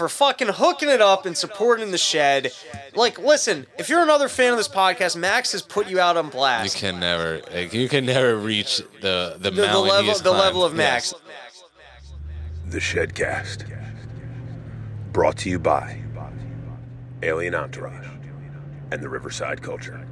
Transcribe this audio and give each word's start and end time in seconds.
for 0.00 0.08
fucking 0.08 0.48
hooking 0.48 0.88
it 0.88 1.02
up 1.02 1.26
and 1.26 1.36
supporting 1.36 1.90
the 1.90 1.98
shed. 1.98 2.50
Like, 2.94 3.18
listen, 3.18 3.66
if 3.78 3.90
you're 3.90 4.02
another 4.02 4.30
fan 4.30 4.50
of 4.50 4.56
this 4.56 4.66
podcast, 4.66 5.14
Max 5.14 5.52
has 5.52 5.60
put 5.60 5.90
you 5.90 6.00
out 6.00 6.16
on 6.16 6.30
blast. 6.30 6.64
You 6.64 6.70
blast. 6.70 6.94
can 6.94 7.00
never, 7.00 7.42
like, 7.52 7.74
you 7.74 7.86
can 7.86 8.06
never 8.06 8.34
reach 8.34 8.78
the 9.02 9.36
the, 9.38 9.50
the, 9.50 9.60
the 9.60 9.78
level, 9.78 10.14
the 10.14 10.30
level 10.30 10.64
of 10.64 10.74
Max. 10.74 11.12
Yes. 11.12 11.64
The 12.68 12.78
Shedcast. 12.78 13.70
Brought 15.12 15.36
to 15.38 15.50
you 15.50 15.58
by 15.58 16.00
Alien 17.22 17.54
Entourage 17.54 18.06
and 18.90 19.02
the 19.02 19.08
Riverside 19.10 19.60
Culture. 19.60 20.06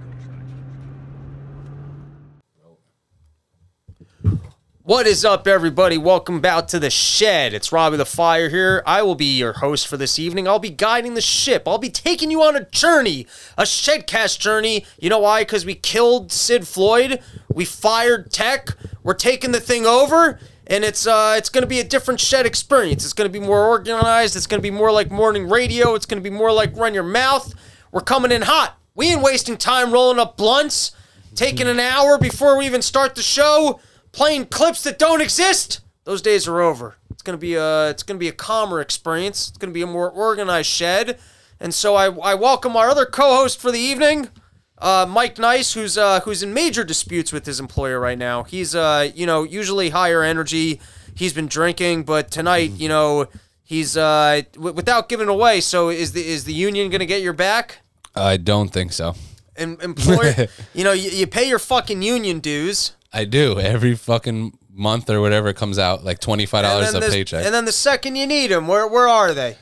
What 4.89 5.07
is 5.07 5.23
up, 5.23 5.46
everybody? 5.46 5.98
Welcome 5.98 6.41
back 6.41 6.66
to 6.68 6.79
the 6.79 6.89
shed. 6.89 7.52
It's 7.52 7.73
Robbie 7.73 7.98
the 7.98 8.07
Fire 8.07 8.48
here. 8.48 8.82
I 8.86 9.03
will 9.03 9.16
be 9.16 9.36
your 9.36 9.53
host 9.53 9.86
for 9.86 9.98
this 9.98 10.18
evening. 10.18 10.48
I'll 10.48 10.59
be 10.59 10.71
guiding 10.71 11.12
the 11.12 11.21
ship. 11.21 11.64
I'll 11.67 11.76
be 11.76 11.90
taking 11.90 12.30
you 12.30 12.43
on 12.43 12.57
a 12.57 12.64
journey, 12.64 13.27
a 13.58 13.64
shedcast 13.64 14.39
journey. 14.39 14.86
You 14.99 15.11
know 15.11 15.18
why? 15.18 15.43
Because 15.43 15.66
we 15.66 15.75
killed 15.75 16.32
Sid 16.32 16.66
Floyd. 16.66 17.21
We 17.53 17.66
fired 17.66 18.30
Tech. 18.30 18.71
We're 19.03 19.13
taking 19.13 19.53
the 19.53 19.61
thing 19.61 19.85
over, 19.85 20.40
and 20.66 20.85
it's 20.85 21.07
uh, 21.07 21.35
it's 21.36 21.50
to 21.50 21.66
be 21.66 21.80
a 21.80 21.85
different 21.85 22.18
shed 22.18 22.46
experience. 22.46 23.05
It's 23.05 23.13
to 23.13 23.29
be 23.29 23.41
more 23.41 23.66
organized. 23.66 24.36
It's 24.36 24.46
to 24.46 24.58
be 24.58 24.71
more 24.71 24.91
like 24.91 25.11
morning 25.11 25.50
radio. 25.50 25.96
It's 25.96 26.07
to 26.07 26.18
be 26.18 26.30
more 26.30 26.50
like 26.50 26.75
run 26.75 26.94
your 26.94 27.02
mouth. 27.02 27.52
We're 27.93 28.00
coming 28.00 28.32
in 28.32 28.41
hot. 28.41 28.79
We 28.94 29.08
ain't 29.08 29.21
wasting 29.21 29.58
time 29.58 29.93
rolling 29.93 30.18
up 30.18 30.39
blunts, 30.39 30.93
taking 31.35 31.68
an 31.68 31.79
hour 31.79 32.16
before 32.16 32.56
we 32.56 32.64
even 32.64 32.80
start 32.80 33.16
the 33.16 33.22
show 33.22 33.80
playing 34.12 34.47
clips 34.47 34.83
that 34.84 34.98
don't 34.98 35.20
exist. 35.20 35.80
Those 36.05 36.22
days 36.22 36.48
are 36.48 36.61
over. 36.61 36.97
It's 37.11 37.22
gonna 37.22 37.39
be 37.39 37.55
a 37.55 37.91
it's 37.91 38.03
gonna 38.03 38.19
be 38.19 38.28
a 38.28 38.33
calmer 38.33 38.80
experience. 38.80 39.48
It's 39.48 39.58
gonna 39.58 39.72
be 39.72 39.83
a 39.83 39.86
more 39.86 40.11
organized 40.11 40.69
shed. 40.69 41.19
And 41.61 41.75
so 41.75 41.97
I, 41.97 42.06
I 42.06 42.34
welcome 42.34 42.77
our 42.77 42.89
other 42.89 43.05
co-host 43.05 43.60
for 43.60 43.72
the 43.72 43.80
evening, 43.80 44.28
uh, 44.78 45.06
Mike 45.08 45.38
Nice, 45.38 45.72
who's 45.72 45.98
uh, 45.98 46.20
who's 46.20 46.42
in 46.42 46.55
major 46.55 46.84
disputes 46.84 47.33
with 47.33 47.44
his 47.46 47.58
employer 47.60 47.98
right 47.98 48.16
now. 48.18 48.44
He's 48.44 48.74
uh, 48.74 49.10
you 49.14 49.27
know 49.27 49.42
usually 49.42 49.91
higher 49.91 50.22
energy. 50.22 50.80
He's 51.14 51.33
been 51.33 51.48
drinking, 51.48 52.05
but 52.05 52.30
tonight 52.30 52.70
you 52.72 52.88
know 52.88 53.27
he's 53.64 53.96
uh, 53.96 54.42
w- 54.55 54.72
without 54.74 55.08
giving 55.08 55.28
away. 55.28 55.61
So 55.61 55.88
is 55.90 56.12
the 56.12 56.24
is 56.27 56.44
the 56.44 56.55
union 56.55 56.90
gonna 56.90 57.06
get 57.06 57.20
your 57.22 57.33
back? 57.33 57.80
I 58.14 58.36
don't 58.36 58.68
think 58.68 58.92
so. 58.92 59.14
Em- 59.56 59.78
employer, 59.83 60.46
you 60.74 60.84
know 60.84 60.92
you, 60.92 61.11
you 61.11 61.27
pay 61.27 61.48
your 61.48 61.58
fucking 61.58 62.00
union 62.02 62.38
dues. 62.38 62.92
I 63.12 63.25
do 63.25 63.59
every 63.59 63.95
fucking 63.95 64.59
month 64.70 65.09
or 65.11 65.20
whatever 65.20 65.48
it 65.48 65.56
comes 65.56 65.78
out, 65.78 66.05
like 66.05 66.20
twenty 66.20 66.47
five 66.47 66.64
dollars 66.64 66.95
a 66.95 67.01
this- 67.01 67.14
paycheck. 67.14 67.45
And 67.45 67.55
then 67.55 67.64
the 67.64 67.73
second 67.73 68.17
you 68.17 68.27
need 68.27 68.48
them, 68.48 68.69
where 68.69 68.87
where 68.87 69.09
are 69.09 69.34
they? 69.34 69.56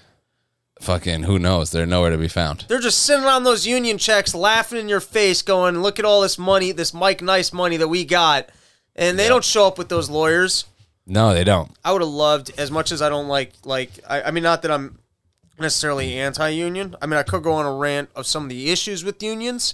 fucking 0.81 1.23
who 1.23 1.39
knows? 1.39 1.71
They're 1.71 1.87
nowhere 1.87 2.11
to 2.11 2.19
be 2.19 2.29
found. 2.29 2.67
They're 2.69 2.79
just 2.81 2.99
sitting 3.03 3.25
on 3.25 3.45
those 3.45 3.67
union 3.67 3.97
checks, 3.97 4.35
laughing 4.35 4.79
in 4.79 4.91
your 4.91 5.01
face, 5.01 5.41
going, 5.41 5.81
"Look 5.81 5.99
at 5.99 6.05
all 6.05 6.21
this 6.21 6.37
money, 6.37 6.71
this 6.71 6.93
Mike 6.93 7.23
Nice 7.23 7.51
money 7.51 7.79
that 7.79 7.89
we 7.89 8.05
got," 8.05 8.51
and 8.95 9.19
they 9.19 9.27
don't 9.27 9.43
show 9.45 9.67
up 9.67 9.79
with 9.79 9.89
those 9.89 10.11
lawyers. 10.11 10.67
No, 11.07 11.33
they 11.33 11.45
don't. 11.45 11.71
I 11.83 11.93
would 11.93 12.03
have 12.03 12.11
loved, 12.11 12.51
as 12.59 12.71
much 12.71 12.93
as 12.93 13.01
I 13.01 13.09
don't 13.09 13.27
like, 13.29 13.53
like 13.65 13.91
I, 14.07 14.25
I 14.25 14.31
mean, 14.33 14.43
not 14.43 14.61
that 14.63 14.71
I'm 14.71 14.99
necessarily 15.59 16.19
anti-union. 16.19 16.95
I 17.01 17.07
mean, 17.07 17.19
I 17.19 17.23
could 17.23 17.43
go 17.43 17.53
on 17.53 17.65
a 17.65 17.73
rant 17.73 18.11
of 18.15 18.27
some 18.27 18.43
of 18.43 18.49
the 18.51 18.71
issues 18.71 19.03
with 19.03 19.23
unions, 19.23 19.73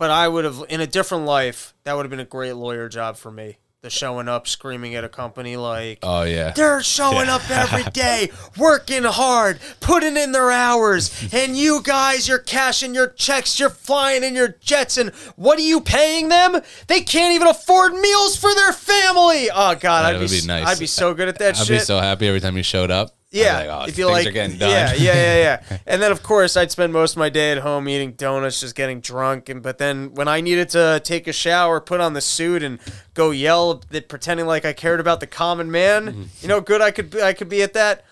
but 0.00 0.10
I 0.10 0.26
would 0.26 0.46
have, 0.46 0.64
in 0.70 0.80
a 0.80 0.86
different 0.86 1.26
life, 1.26 1.74
that 1.84 1.94
would 1.94 2.04
have 2.06 2.10
been 2.10 2.20
a 2.20 2.24
great 2.24 2.54
lawyer 2.54 2.88
job 2.88 3.16
for 3.18 3.30
me. 3.30 3.58
The 3.82 3.90
showing 3.90 4.28
up, 4.28 4.46
screaming 4.48 4.94
at 4.94 5.04
a 5.04 5.08
company 5.08 5.56
like, 5.56 5.98
Oh 6.02 6.22
yeah. 6.22 6.50
They're 6.52 6.82
showing 6.82 7.28
up 7.28 7.48
every 7.50 7.82
day, 7.92 8.30
working 8.58 9.04
hard, 9.04 9.58
putting 9.80 10.16
in 10.16 10.32
their 10.32 10.50
hours, 10.50 11.10
and 11.32 11.56
you 11.56 11.80
guys, 11.82 12.26
you're 12.28 12.38
cashing 12.38 12.94
your 12.94 13.08
checks, 13.08 13.58
you're 13.60 13.70
flying 13.70 14.22
in 14.24 14.34
your 14.34 14.48
jets, 14.48 14.96
and 14.98 15.10
what 15.36 15.58
are 15.58 15.62
you 15.62 15.80
paying 15.80 16.28
them? 16.28 16.60
They 16.88 17.02
can't 17.02 17.34
even 17.34 17.46
afford 17.46 17.92
meals 17.94 18.36
for 18.36 18.54
their 18.54 18.72
family. 18.72 19.48
Oh 19.50 19.74
God, 19.74 20.04
That 20.14 20.16
I'd 20.16 20.30
be, 20.30 20.40
be 20.40 20.46
nice. 20.46 20.66
I'd 20.66 20.78
be 20.78 20.86
so 20.86 21.12
good 21.14 21.28
at 21.28 21.38
that 21.38 21.58
I'd 21.58 21.66
shit. 21.66 21.78
be 21.80 21.84
so 21.84 22.00
happy 22.00 22.26
every 22.26 22.40
time 22.40 22.56
you 22.56 22.62
showed 22.62 22.90
up. 22.90 23.14
Yeah, 23.32 23.58
like, 23.58 23.68
oh, 23.68 23.84
if 23.88 23.96
you 23.96 24.06
like, 24.08 24.26
are 24.26 24.32
getting 24.32 24.58
done. 24.58 24.70
yeah, 24.70 24.92
yeah, 24.94 25.14
yeah, 25.14 25.62
yeah. 25.70 25.78
and 25.86 26.02
then 26.02 26.10
of 26.10 26.20
course 26.22 26.56
I'd 26.56 26.72
spend 26.72 26.92
most 26.92 27.12
of 27.12 27.18
my 27.18 27.28
day 27.28 27.52
at 27.52 27.58
home 27.58 27.88
eating 27.88 28.12
donuts, 28.12 28.58
just 28.58 28.74
getting 28.74 29.00
drunk. 29.00 29.48
And 29.48 29.62
but 29.62 29.78
then 29.78 30.14
when 30.14 30.26
I 30.26 30.40
needed 30.40 30.68
to 30.70 31.00
take 31.04 31.28
a 31.28 31.32
shower, 31.32 31.80
put 31.80 32.00
on 32.00 32.12
the 32.14 32.20
suit, 32.20 32.62
and 32.64 32.80
go 33.14 33.30
yell, 33.30 33.82
that 33.90 34.08
pretending 34.08 34.46
like 34.46 34.64
I 34.64 34.72
cared 34.72 34.98
about 34.98 35.20
the 35.20 35.28
common 35.28 35.70
man, 35.70 36.06
Mm-hmm. 36.06 36.22
you 36.40 36.48
know, 36.48 36.60
good 36.60 36.80
I 36.82 36.90
could 36.90 37.10
be, 37.10 37.22
I 37.22 37.32
could 37.32 37.48
be 37.48 37.62
at 37.62 37.74
that. 37.74 38.04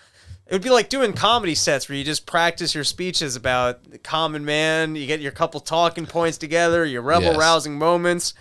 It 0.47 0.53
would 0.53 0.63
be 0.63 0.69
like 0.71 0.89
doing 0.89 1.13
comedy 1.13 1.53
sets 1.53 1.87
where 1.89 1.95
you 1.97 2.03
just 2.03 2.25
practice 2.25 2.73
your 2.73 2.83
speeches 2.85 3.35
about 3.35 3.83
the 3.91 3.99
common 3.99 4.45
man. 4.45 4.95
You 4.95 5.05
get 5.05 5.19
your 5.19 5.31
couple 5.33 5.59
talking 5.59 6.05
points 6.07 6.37
together, 6.39 6.85
your 6.85 7.01
rebel 7.03 7.23
Yes. 7.23 7.31
Mm-hmm. 7.33 7.39
rousing 7.41 7.77
moments. 7.77 8.33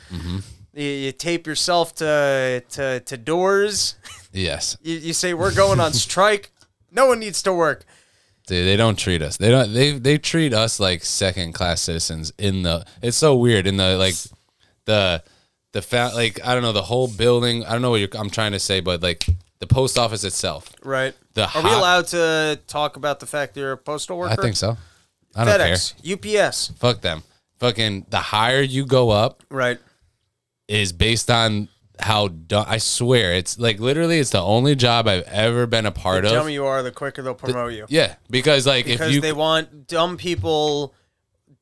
You, 0.75 0.85
you 0.85 1.13
tape 1.13 1.47
yourself 1.47 1.95
to 1.97 2.63
to 2.71 3.01
to 3.01 3.17
doors. 3.17 3.97
Yes. 4.33 4.77
You, 4.83 4.95
you 4.97 5.13
say 5.13 5.35
we're 5.35 5.53
going 5.55 5.81
on 5.81 5.93
strike. 6.07 6.51
No 6.91 7.07
one 7.07 7.19
needs 7.19 7.43
to 7.43 7.53
work. 7.53 7.85
Dude, 8.47 8.67
they 8.67 8.77
don't 8.77 8.99
treat 8.99 9.21
us. 9.23 9.37
They 9.37 9.51
don't. 9.51 9.73
They 9.75 9.99
they 9.99 10.17
treat 10.19 10.55
us 10.55 10.81
like 10.81 11.05
second 11.05 11.53
class 11.53 11.83
citizens. 11.83 12.33
In 12.39 12.63
the 12.63 12.85
it's 13.03 13.17
so 13.17 13.37
weird. 13.37 13.67
In 13.67 13.77
the 13.77 13.97
like 13.97 14.15
the 14.87 15.23
the 15.73 15.83
fa- 15.83 16.13
like 16.15 16.45
I 16.45 16.55
don't 16.55 16.63
know 16.63 16.73
the 16.73 16.83
whole 16.83 17.09
building. 17.09 17.65
I 17.67 17.73
don't 17.73 17.83
know 17.83 17.91
what 17.91 18.01
you're, 18.01 18.09
I'm 18.15 18.31
trying 18.31 18.53
to 18.53 18.59
say, 18.59 18.81
but 18.81 19.03
like 19.03 19.27
the 19.59 19.67
post 19.67 19.99
office 19.99 20.25
itself. 20.25 20.73
Right. 20.83 21.15
The 21.35 21.43
Are 21.43 21.63
we 21.63 21.69
hot- 21.69 21.79
allowed 21.79 22.07
to 22.09 22.59
talk 22.67 22.97
about 22.97 23.21
the 23.21 23.27
fact 23.27 23.55
that 23.55 23.61
you're 23.61 23.73
a 23.73 23.77
postal 23.77 24.17
worker? 24.17 24.33
I 24.33 24.37
think 24.43 24.57
so. 24.57 24.79
I 25.37 25.45
don't 25.45 25.61
FedEx, 25.61 26.03
care. 26.23 26.47
UPS. 26.49 26.69
Fuck 26.79 27.03
them. 27.03 27.23
Fucking 27.61 28.07
the 28.09 28.19
higher 28.19 28.63
you 28.63 28.87
go 28.87 29.11
up 29.11 29.43
Right. 29.51 29.79
is 30.69 30.93
based 30.93 31.31
on 31.31 31.69
how 32.01 32.29
dumb. 32.29 32.65
I 32.69 32.79
swear 32.79 33.33
it's 33.35 33.59
like 33.59 33.81
literally 33.81 34.19
it's 34.19 34.31
the 34.31 34.43
only 34.43 34.75
job 34.75 35.07
I've 35.09 35.23
ever 35.25 35.67
been 35.67 35.87
a 35.87 35.91
part 35.93 36.25
of. 36.25 36.31
The 36.31 36.37
of. 36.37 36.41
dumber 36.41 36.51
you 36.51 36.65
are, 36.67 36.83
the 36.83 36.91
quicker 36.93 37.23
they'll 37.23 37.35
promote 37.35 37.73
you. 37.73 37.87
Yeah, 37.89 38.17
because 38.31 38.67
like 38.67 38.85
Because 38.87 39.09
if 39.09 39.15
you 39.15 39.21
they 39.21 39.33
want 39.33 39.87
dumb 39.87 40.17
people 40.17 40.95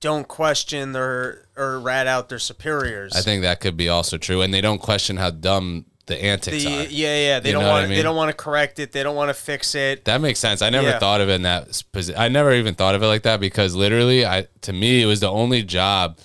don't 0.00 0.28
question 0.28 0.92
their 0.92 1.46
or 1.56 1.80
rat 1.80 2.06
out 2.06 2.28
their 2.28 2.38
superiors. 2.38 3.14
I 3.16 3.22
think 3.22 3.42
that 3.42 3.60
could 3.60 3.76
be 3.76 3.88
also 3.88 4.18
true, 4.18 4.42
and 4.42 4.52
they 4.52 4.60
don't 4.60 4.80
question 4.80 5.16
how 5.16 5.30
dumb 5.30 5.86
the 6.06 6.14
the, 6.14 6.24
antics 6.24 6.62
yeah, 6.62 6.70
are. 6.70 6.82
yeah, 6.82 6.86
yeah, 6.88 7.40
they 7.40 7.48
You 7.48 7.54
don't 7.54 7.62
know 7.62 7.68
what 7.68 7.80
want 7.80 7.90
I 7.92 7.94
they 7.96 8.02
don't 8.02 8.14
want 8.14 8.30
to 8.30 8.36
correct 8.36 8.78
it. 8.78 8.92
They 8.92 9.02
don't 9.02 9.16
want 9.16 9.30
to 9.30 9.34
fix 9.34 9.74
it. 9.74 10.04
That 10.04 10.20
makes 10.20 10.38
sense. 10.38 10.62
I 10.62 10.70
never 10.70 10.86
Yeah. 10.88 10.98
thought 11.00 11.20
of 11.20 11.28
it 11.28 11.32
in 11.32 11.42
that 11.42 11.82
position. 11.92 12.20
I 12.20 12.28
never 12.28 12.52
even 12.52 12.74
thought 12.76 12.94
of 12.94 13.02
it 13.02 13.06
like 13.06 13.22
that 13.22 13.40
because 13.40 13.74
literally, 13.74 14.24
I 14.24 14.46
to 14.60 14.72
me 14.72 15.02
it 15.02 15.06
was 15.06 15.18
the 15.20 15.30
only 15.30 15.62
job 15.64 16.18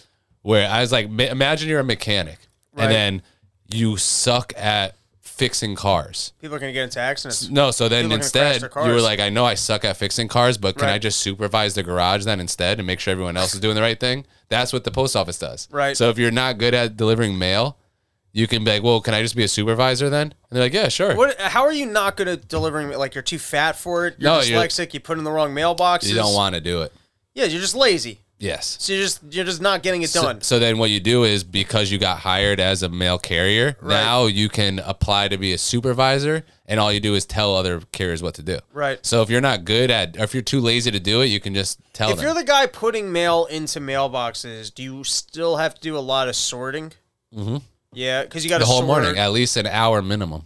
where 0.43 0.69
I 0.69 0.81
was 0.81 0.91
like, 0.91 1.09
ma- 1.09 1.23
imagine 1.23 1.67
you're 1.69 1.79
a 1.79 1.83
mechanic 1.83 2.37
Right. 2.73 2.83
and 2.85 2.91
then 2.93 3.21
you 3.73 3.97
suck 3.97 4.53
at 4.57 4.95
fixing 5.21 5.75
cars. 5.75 6.33
People 6.39 6.55
are 6.55 6.59
going 6.59 6.69
to 6.69 6.73
get 6.73 6.83
into 6.83 6.99
accidents. 6.99 7.49
No, 7.49 7.71
so 7.71 7.89
then 7.89 8.03
People 8.03 8.05
are 8.05 8.09
gonna 8.17 8.23
instead 8.23 8.61
their 8.61 8.69
you 8.83 8.89
were 8.91 8.97
cars. 8.99 9.03
like, 9.03 9.19
I 9.19 9.29
know 9.29 9.43
I 9.45 9.55
suck 9.55 9.83
at 9.85 9.97
fixing 9.97 10.27
cars, 10.27 10.57
but 10.57 10.77
can 10.77 10.87
I 10.87 10.93
Right. 10.93 11.01
just 11.01 11.19
supervise 11.19 11.73
the 11.73 11.81
garage 11.83 12.25
then 12.25 12.39
instead 12.39 12.77
and 12.79 12.85
make 12.85 12.99
sure 12.99 13.11
everyone 13.11 13.37
else 13.37 13.53
is 13.55 13.59
doing 13.59 13.75
the 13.75 13.81
right 13.81 13.99
thing? 13.99 14.25
That's 14.49 14.71
what 14.71 14.83
the 14.83 14.91
post 14.91 15.15
office 15.15 15.39
does. 15.39 15.67
Right. 15.71 15.97
So 15.97 16.09
if 16.09 16.17
you're 16.19 16.29
not 16.31 16.57
good 16.59 16.73
at 16.75 16.95
delivering 16.97 17.39
mail, 17.39 17.77
you 18.33 18.45
can 18.47 18.63
be 18.63 18.71
like, 18.71 18.83
well, 18.83 19.01
can 19.01 19.13
I 19.13 19.21
just 19.23 19.35
be 19.35 19.43
a 19.43 19.47
supervisor 19.47 20.09
then? 20.09 20.21
And 20.27 20.33
they're 20.51 20.63
like, 20.63 20.73
yeah, 20.73 20.89
sure. 20.89 21.15
What? 21.15 21.39
How 21.39 21.63
are 21.63 21.73
you 21.73 21.85
not 21.85 22.17
good 22.17 22.27
at 22.27 22.47
delivering? 22.47 22.89
Like 22.91 23.15
you're 23.15 23.21
too 23.23 23.39
fat 23.39 23.75
for 23.77 24.05
it. 24.07 24.15
You're 24.19 24.29
No, 24.31 24.41
you're- 24.41 24.57
dyslexic. 24.63 24.93
You 24.93 24.99
put 24.99 25.17
in 25.17 25.23
the 25.23 25.31
wrong 25.31 25.53
mailboxes. 25.55 26.09
You 26.09 26.15
don't 26.15 26.33
want 26.33 26.53
to 26.55 26.61
do 26.61 26.81
it. 26.83 26.93
Yeah, 27.33 27.45
you're 27.45 27.61
just 27.61 27.75
lazy. 27.75 28.19
Yes. 28.41 28.77
So 28.79 28.93
you're 28.93 29.03
just 29.03 29.21
you're 29.29 29.45
just 29.45 29.61
not 29.61 29.83
getting 29.83 30.01
it 30.01 30.09
So, 30.09 30.23
done. 30.23 30.41
so 30.41 30.57
then 30.57 30.79
what 30.79 30.89
you 30.89 30.99
do 30.99 31.23
is 31.25 31.43
because 31.43 31.91
you 31.91 31.99
got 31.99 32.17
hired 32.17 32.59
as 32.59 32.81
a 32.81 32.89
mail 32.89 33.19
carrier, 33.19 33.77
now 33.83 34.25
you 34.25 34.49
can 34.49 34.79
apply 34.79 35.27
to 35.27 35.37
be 35.37 35.53
a 35.53 35.59
supervisor 35.59 36.43
and 36.65 36.79
all 36.79 36.91
you 36.91 36.99
do 36.99 37.13
is 37.13 37.23
tell 37.25 37.55
other 37.55 37.81
carriers 37.91 38.23
what 38.23 38.33
to 38.35 38.41
do. 38.43 38.57
Right. 38.73 38.97
So 39.05 39.21
if 39.21 39.29
you're 39.29 39.41
not 39.41 39.63
good 39.63 39.91
at 39.91 40.17
or 40.17 40.23
if 40.23 40.33
you're 40.33 40.41
too 40.41 40.59
lazy 40.59 40.89
to 40.89 40.99
do 40.99 41.21
it, 41.21 41.27
you 41.27 41.39
can 41.39 41.53
just 41.53 41.79
tell 41.93 42.09
if 42.09 42.15
them. 42.17 42.25
you're 42.25 42.33
the 42.33 42.43
guy 42.43 42.65
putting 42.65 43.11
mail 43.11 43.45
into 43.45 43.79
mailboxes, 43.79 44.73
do 44.73 44.81
you 44.81 45.03
still 45.03 45.57
have 45.57 45.75
to 45.75 45.81
do 45.81 45.95
a 45.95 45.99
lot 45.99 46.27
of 46.27 46.35
sorting? 46.35 46.93
Mm-hmm. 47.35 47.57
Yeah, 47.93 48.23
because 48.23 48.43
you 48.43 48.49
got 48.49 48.59
the 48.59 48.65
whole 48.65 48.77
sort, 48.79 48.87
morning, 48.87 49.17
at 49.19 49.31
least 49.31 49.55
an 49.55 49.67
hour 49.67 50.01
minimum 50.01 50.45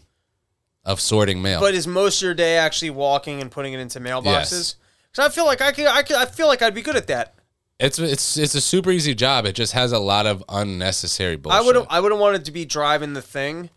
of 0.83 1.00
sorting 1.00 1.42
mail. 1.42 1.62
But 1.62 1.75
is 1.75 1.88
most 1.88 2.21
of 2.21 2.25
your 2.25 2.33
day 2.33 2.57
actually 2.57 2.89
walking 2.89 3.39
and 3.39 3.50
putting 3.50 3.71
it 3.71 3.80
into 3.80 4.01
mailboxes? 4.01 4.25
Yes. 4.51 4.75
Because 5.12 5.31
I 5.31 5.33
feel 5.33 5.45
like 5.45 5.62
I 5.62 5.71
could, 5.71 5.86
I 5.88 6.03
could, 6.03 6.18
I 6.18 6.25
feel 6.25 6.47
like 6.47 6.62
I'd 6.62 6.75
be 6.75 6.81
good 6.81 6.97
at 6.97 7.07
that. 7.07 7.36
It's 7.80 8.00
it's 8.00 8.38
it's 8.38 8.56
a 8.56 8.62
super 8.62 8.92
easy 8.92 9.13
job. 9.16 9.45
It 9.45 9.54
just 9.54 9.74
has 9.74 9.92
a 9.92 10.00
lot 10.00 10.25
of 10.25 10.44
unnecessary 10.50 11.36
bullshit. 11.36 11.62
I 11.62 11.66
would, 11.66 11.88
I 11.89 12.00
wouldn't 12.00 12.22
want 12.22 12.36
it 12.38 12.45
to 12.45 12.51
be 12.51 12.66
driving 12.66 13.13
the 13.13 13.22
thing, 13.22 13.69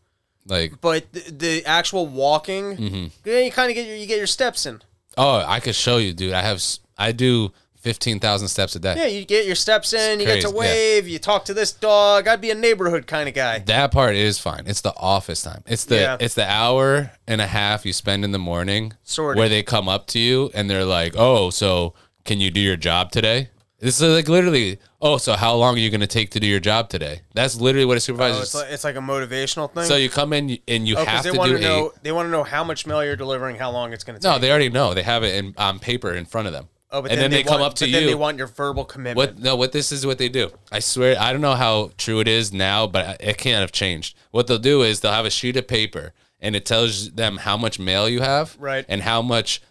like 0.47 0.81
but 0.81 1.13
the, 1.13 1.21
the 1.33 1.67
actual 1.67 2.07
walking, 2.07 2.77
Mm-hmm. 2.77 3.07
yeah, 3.29 3.41
you 3.41 3.51
kind 3.51 3.71
of 3.71 3.75
get 3.75 3.87
your, 3.87 3.97
you 3.97 4.07
get 4.07 4.19
your 4.19 4.27
steps 4.27 4.67
in. 4.67 4.83
oh, 5.17 5.45
I 5.47 5.61
could 5.61 5.75
show 5.75 5.97
you, 5.99 6.13
dude. 6.13 6.33
I 6.33 6.43
have 6.43 6.57
s- 6.57 6.81
I 6.97 7.13
do 7.13 7.53
fifteen 7.81 8.21
thousand 8.21 8.49
steps 8.49 8.77
a 8.77 8.79
day. 8.81 8.95
Yeah, 8.97 9.07
you 9.07 9.25
get 9.25 9.47
your 9.47 9.55
steps 9.57 9.93
in, 9.93 10.21
you 10.21 10.27
get 10.27 10.43
to 10.43 10.49
yeah. 10.49 10.55
wave, 10.55 11.09
you 11.09 11.19
talk 11.19 11.45
to 11.47 11.55
this 11.55 11.73
dog. 11.73 12.29
I'd 12.29 12.41
be 12.41 12.51
a 12.51 12.55
neighborhood 12.55 13.07
kind 13.09 13.29
of 13.29 13.35
guy. 13.35 13.59
That 13.61 13.91
part 13.93 14.15
is 14.15 14.39
fine. 14.39 14.65
It's 14.67 14.81
the 14.81 14.95
office 14.97 15.43
time. 15.43 15.63
It's 15.67 15.85
the 15.87 15.97
Yeah. 15.97 16.17
it's 16.21 16.35
the 16.35 16.49
hour 16.49 17.11
and 17.27 17.41
a 17.41 17.47
half 17.49 17.85
you 17.85 17.93
spend 17.93 18.25
in 18.25 18.31
the 18.33 18.39
morning 18.39 18.93
where 19.17 19.49
they 19.49 19.63
come 19.65 19.89
up 19.89 20.07
to 20.09 20.19
you 20.21 20.51
and 20.55 20.71
they're 20.71 20.85
like, 20.85 21.15
"Oh, 21.17 21.51
so 21.51 21.95
can 22.25 22.39
you 22.41 22.51
do 22.53 22.61
your 22.61 22.77
job 22.77 23.11
today?" 23.11 23.49
This 23.81 24.01
is 24.01 24.13
like 24.13 24.29
literally, 24.29 24.79
"Oh, 25.01 25.19
so 25.19 25.35
how 25.35 25.55
long 25.55 25.77
are 25.77 25.79
you 25.79 25.89
going 25.89 26.01
to 26.01 26.09
take 26.09 26.31
to 26.31 26.41
do 26.41 26.47
your 26.47 26.59
job 26.59 26.89
today?" 26.89 27.21
That's 27.35 27.61
literally 27.61 27.85
what 27.85 27.97
a 27.97 28.01
supervisor. 28.01 28.39
Oh, 28.39 28.43
it's 28.43 28.55
like 28.55 28.71
it's 28.71 28.85
like 28.85 28.97
a 28.97 29.01
motivational 29.01 29.73
thing. 29.73 29.85
so 29.85 29.95
you 29.95 30.11
come 30.11 30.33
in 30.33 30.59
and 30.67 30.89
you 30.89 30.97
oh, 30.97 31.05
have 31.05 31.23
they 31.23 31.31
to 31.31 31.39
want 31.39 31.53
do 31.53 31.59
to 31.59 31.63
know 31.63 31.93
they 32.03 32.11
want 32.11 32.27
to 32.27 32.31
know 32.31 32.43
how 32.43 32.65
much 32.65 32.87
mail 32.87 33.05
you're 33.05 33.15
delivering, 33.15 33.57
how 33.57 33.71
long 33.71 33.93
it's 33.93 34.03
going 34.03 34.19
to 34.19 34.23
take. 34.23 34.31
No, 34.33 34.39
they 34.39 34.51
already 34.51 34.69
know. 34.69 34.95
They 34.95 35.05
have 35.05 35.23
it 35.23 35.37
in 35.37 35.55
on 35.57 35.79
paper 35.79 36.13
in 36.13 36.25
front 36.25 36.49
of 36.49 36.53
them. 36.53 36.69
oh, 36.91 37.03
but 37.03 37.13
and 37.13 37.21
then, 37.21 37.31
they, 37.31 37.45
come 37.45 37.61
want, 37.61 37.73
up 37.73 37.75
to 37.77 37.87
you. 37.87 37.93
Then 37.93 38.07
they 38.07 38.15
want 38.17 38.37
your 38.39 38.49
verbal 38.49 38.85
commitment. 38.85 39.17
What 39.17 39.39
no? 39.39 39.55
What 39.55 39.71
this 39.71 39.93
is 39.93 40.05
what 40.05 40.19
they 40.19 40.29
do. 40.29 40.51
I 40.73 40.81
swear, 40.81 41.17
I 41.21 41.33
don't 41.33 41.41
know 41.41 41.55
how 41.55 41.93
true 41.97 42.19
it 42.19 42.27
is 42.27 42.53
now, 42.53 42.89
but 42.89 43.21
it 43.21 43.39
can't 43.39 43.61
have 43.61 43.71
changed. 43.71 44.17
What 44.33 44.49
they'll 44.49 44.59
do 44.59 44.83
is 44.83 45.01
they'll 45.01 45.13
have 45.13 45.25
a 45.27 45.31
sheet 45.31 45.57
of 45.57 45.69
paper, 45.69 46.15
and 46.41 46.57
it 46.57 46.67
tells 46.67 47.13
them 47.13 47.37
how 47.37 47.57
much 47.57 47.79
mail 47.79 48.09
you 48.09 48.23
have, 48.23 48.57
Right. 48.59 48.85
and 48.89 49.03
how 49.03 49.23
much 49.23 49.63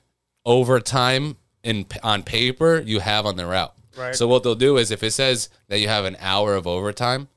overtime 0.46 1.36
in 1.62 1.86
on 2.04 2.24
paper 2.24 2.80
you 2.80 3.00
have 3.02 3.26
on 3.26 3.36
the 3.36 3.46
route. 3.46 3.74
Right. 3.98 4.16
So 4.16 4.28
what 4.28 4.44
they'll 4.44 4.56
do 4.56 4.78
is 4.78 4.92
if 4.92 5.04
it 5.04 5.12
says 5.12 5.50
that 5.68 5.80
you 5.80 5.88
have 5.88 6.06
an 6.06 6.18
hour 6.20 6.56
of 6.56 6.68
overtime, 6.68 7.28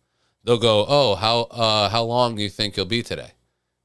they'll 0.44 0.58
go, 0.58 0.84
"Oh, 0.88 1.14
how 1.14 1.42
uh 1.50 1.88
how 1.88 2.02
long 2.04 2.36
do 2.36 2.42
you 2.42 2.50
think 2.50 2.76
you'll 2.76 2.86
be 2.86 3.02
today?" 3.02 3.32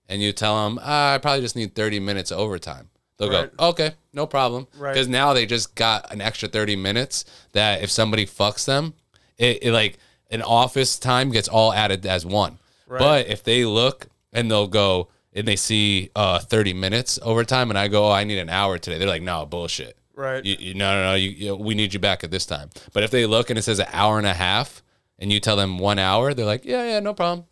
And 0.07 0.21
you 0.21 0.31
tell 0.33 0.63
them, 0.65 0.79
ah, 0.81 1.13
"I 1.13 1.17
probably 1.17 1.41
just 1.41 1.55
need 1.55 1.73
30 1.75 1.99
minutes 1.99 2.31
of 2.31 2.39
overtime." 2.39 2.89
They'll 3.17 3.31
Right. 3.31 3.55
go, 3.57 3.67
"Okay, 3.69 3.91
no 4.13 4.27
problem." 4.27 4.67
Right. 4.77 4.93
Because 4.93 5.07
now 5.07 5.33
they 5.33 5.45
just 5.45 5.73
got 5.75 6.11
an 6.11 6.21
extra 6.21 6.49
30 6.49 6.75
minutes 6.75 7.23
that 7.53 7.81
if 7.81 7.89
somebody 7.89 8.25
fucks 8.25 8.65
them, 8.65 8.93
it, 9.37 9.59
it 9.63 9.71
like 9.71 9.97
an 10.29 10.41
office 10.41 10.97
time 10.99 11.31
gets 11.31 11.47
all 11.47 11.71
added 11.73 12.05
as 12.05 12.25
one. 12.25 12.59
But 12.89 13.27
if 13.27 13.43
they 13.43 13.63
look 13.65 14.07
and 14.33 14.51
they'll 14.51 14.67
go 14.67 15.07
and 15.33 15.47
they 15.47 15.55
see 15.55 16.09
uh 16.15 16.39
30 16.39 16.73
minutes 16.73 17.19
overtime 17.21 17.69
and 17.69 17.79
I 17.79 17.87
go, 17.87 18.07
"Oh, 18.07 18.11
I 18.11 18.23
need 18.25 18.37
an 18.37 18.49
hour 18.49 18.77
today." 18.77 18.97
They're 18.97 19.07
like, 19.07 19.21
"No, 19.21 19.45
bullshit." 19.45 19.97
Right. 20.15 20.43
You, 20.43 20.55
you, 20.59 20.73
no, 20.73 20.91
no, 20.93 21.03
no. 21.11 21.13
You, 21.15 21.29
you, 21.29 21.55
we 21.55 21.75
need 21.75 21.93
you 21.93 21.99
back 21.99 22.23
at 22.23 22.31
this 22.31 22.45
time. 22.45 22.69
But 22.93 23.03
if 23.03 23.11
they 23.11 23.25
look 23.25 23.49
and 23.49 23.59
it 23.59 23.63
says 23.63 23.79
an 23.79 23.87
hour 23.91 24.17
and 24.17 24.27
a 24.27 24.33
half, 24.33 24.81
and 25.19 25.31
you 25.31 25.39
tell 25.39 25.55
them 25.55 25.77
one 25.77 25.99
hour, 25.99 26.33
they're 26.33 26.45
like, 26.45 26.65
yeah, 26.65 26.83
yeah, 26.85 26.99
no 26.99 27.13
problem, 27.13 27.47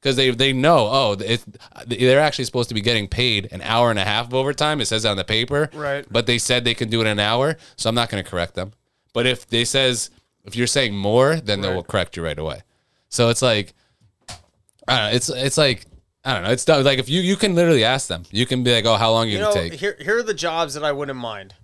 because 0.00 0.16
they 0.16 0.30
they 0.30 0.52
know, 0.52 0.88
oh, 0.90 1.16
it, 1.18 1.44
they're 1.86 2.20
actually 2.20 2.44
supposed 2.44 2.68
to 2.68 2.74
be 2.74 2.80
getting 2.80 3.08
paid 3.08 3.48
an 3.52 3.62
hour 3.62 3.90
and 3.90 3.98
a 3.98 4.04
half 4.04 4.26
of 4.26 4.34
overtime. 4.34 4.80
It 4.80 4.86
says 4.86 5.04
on 5.04 5.16
the 5.16 5.24
paper, 5.24 5.70
Right. 5.72 6.06
But 6.10 6.26
they 6.26 6.38
said 6.38 6.64
they 6.64 6.74
can 6.74 6.88
do 6.88 7.00
it 7.00 7.06
in 7.06 7.12
an 7.12 7.20
hour, 7.20 7.56
so 7.76 7.88
I'm 7.88 7.94
not 7.94 8.08
going 8.08 8.22
to 8.22 8.28
correct 8.28 8.54
them. 8.54 8.72
But 9.12 9.26
if 9.26 9.46
they 9.46 9.64
says 9.64 10.10
if 10.44 10.54
you're 10.54 10.68
saying 10.68 10.96
more, 10.96 11.36
then 11.36 11.60
they 11.60 11.74
will 11.74 11.82
correct 11.82 12.16
you 12.16 12.24
right 12.24 12.38
away. 12.38 12.62
So 13.08 13.28
it's 13.30 13.42
like, 13.42 13.74
I 14.86 14.98
don't 14.98 15.10
know. 15.10 15.16
It's 15.16 15.28
it's 15.28 15.58
like. 15.58 15.84
I 16.24 16.34
don't 16.34 16.42
know. 16.42 16.50
It's 16.50 16.66
like 16.66 16.98
if 16.98 17.08
you 17.08 17.20
you 17.20 17.36
can 17.36 17.54
literally 17.54 17.84
ask 17.84 18.08
them. 18.08 18.24
You 18.32 18.46
can 18.46 18.64
be 18.64 18.74
like, 18.74 18.84
"Oh, 18.84 18.96
how 18.96 19.12
long 19.12 19.28
you, 19.28 19.34
you 19.34 19.44
know, 19.44 19.52
take?" 19.52 19.74
here 19.74 19.96
here 20.00 20.18
are 20.18 20.24
the 20.24 20.34
jobs 20.34 20.74
that 20.74 20.82
I 20.82 20.90
wouldn't 20.90 21.16
mind. 21.16 21.54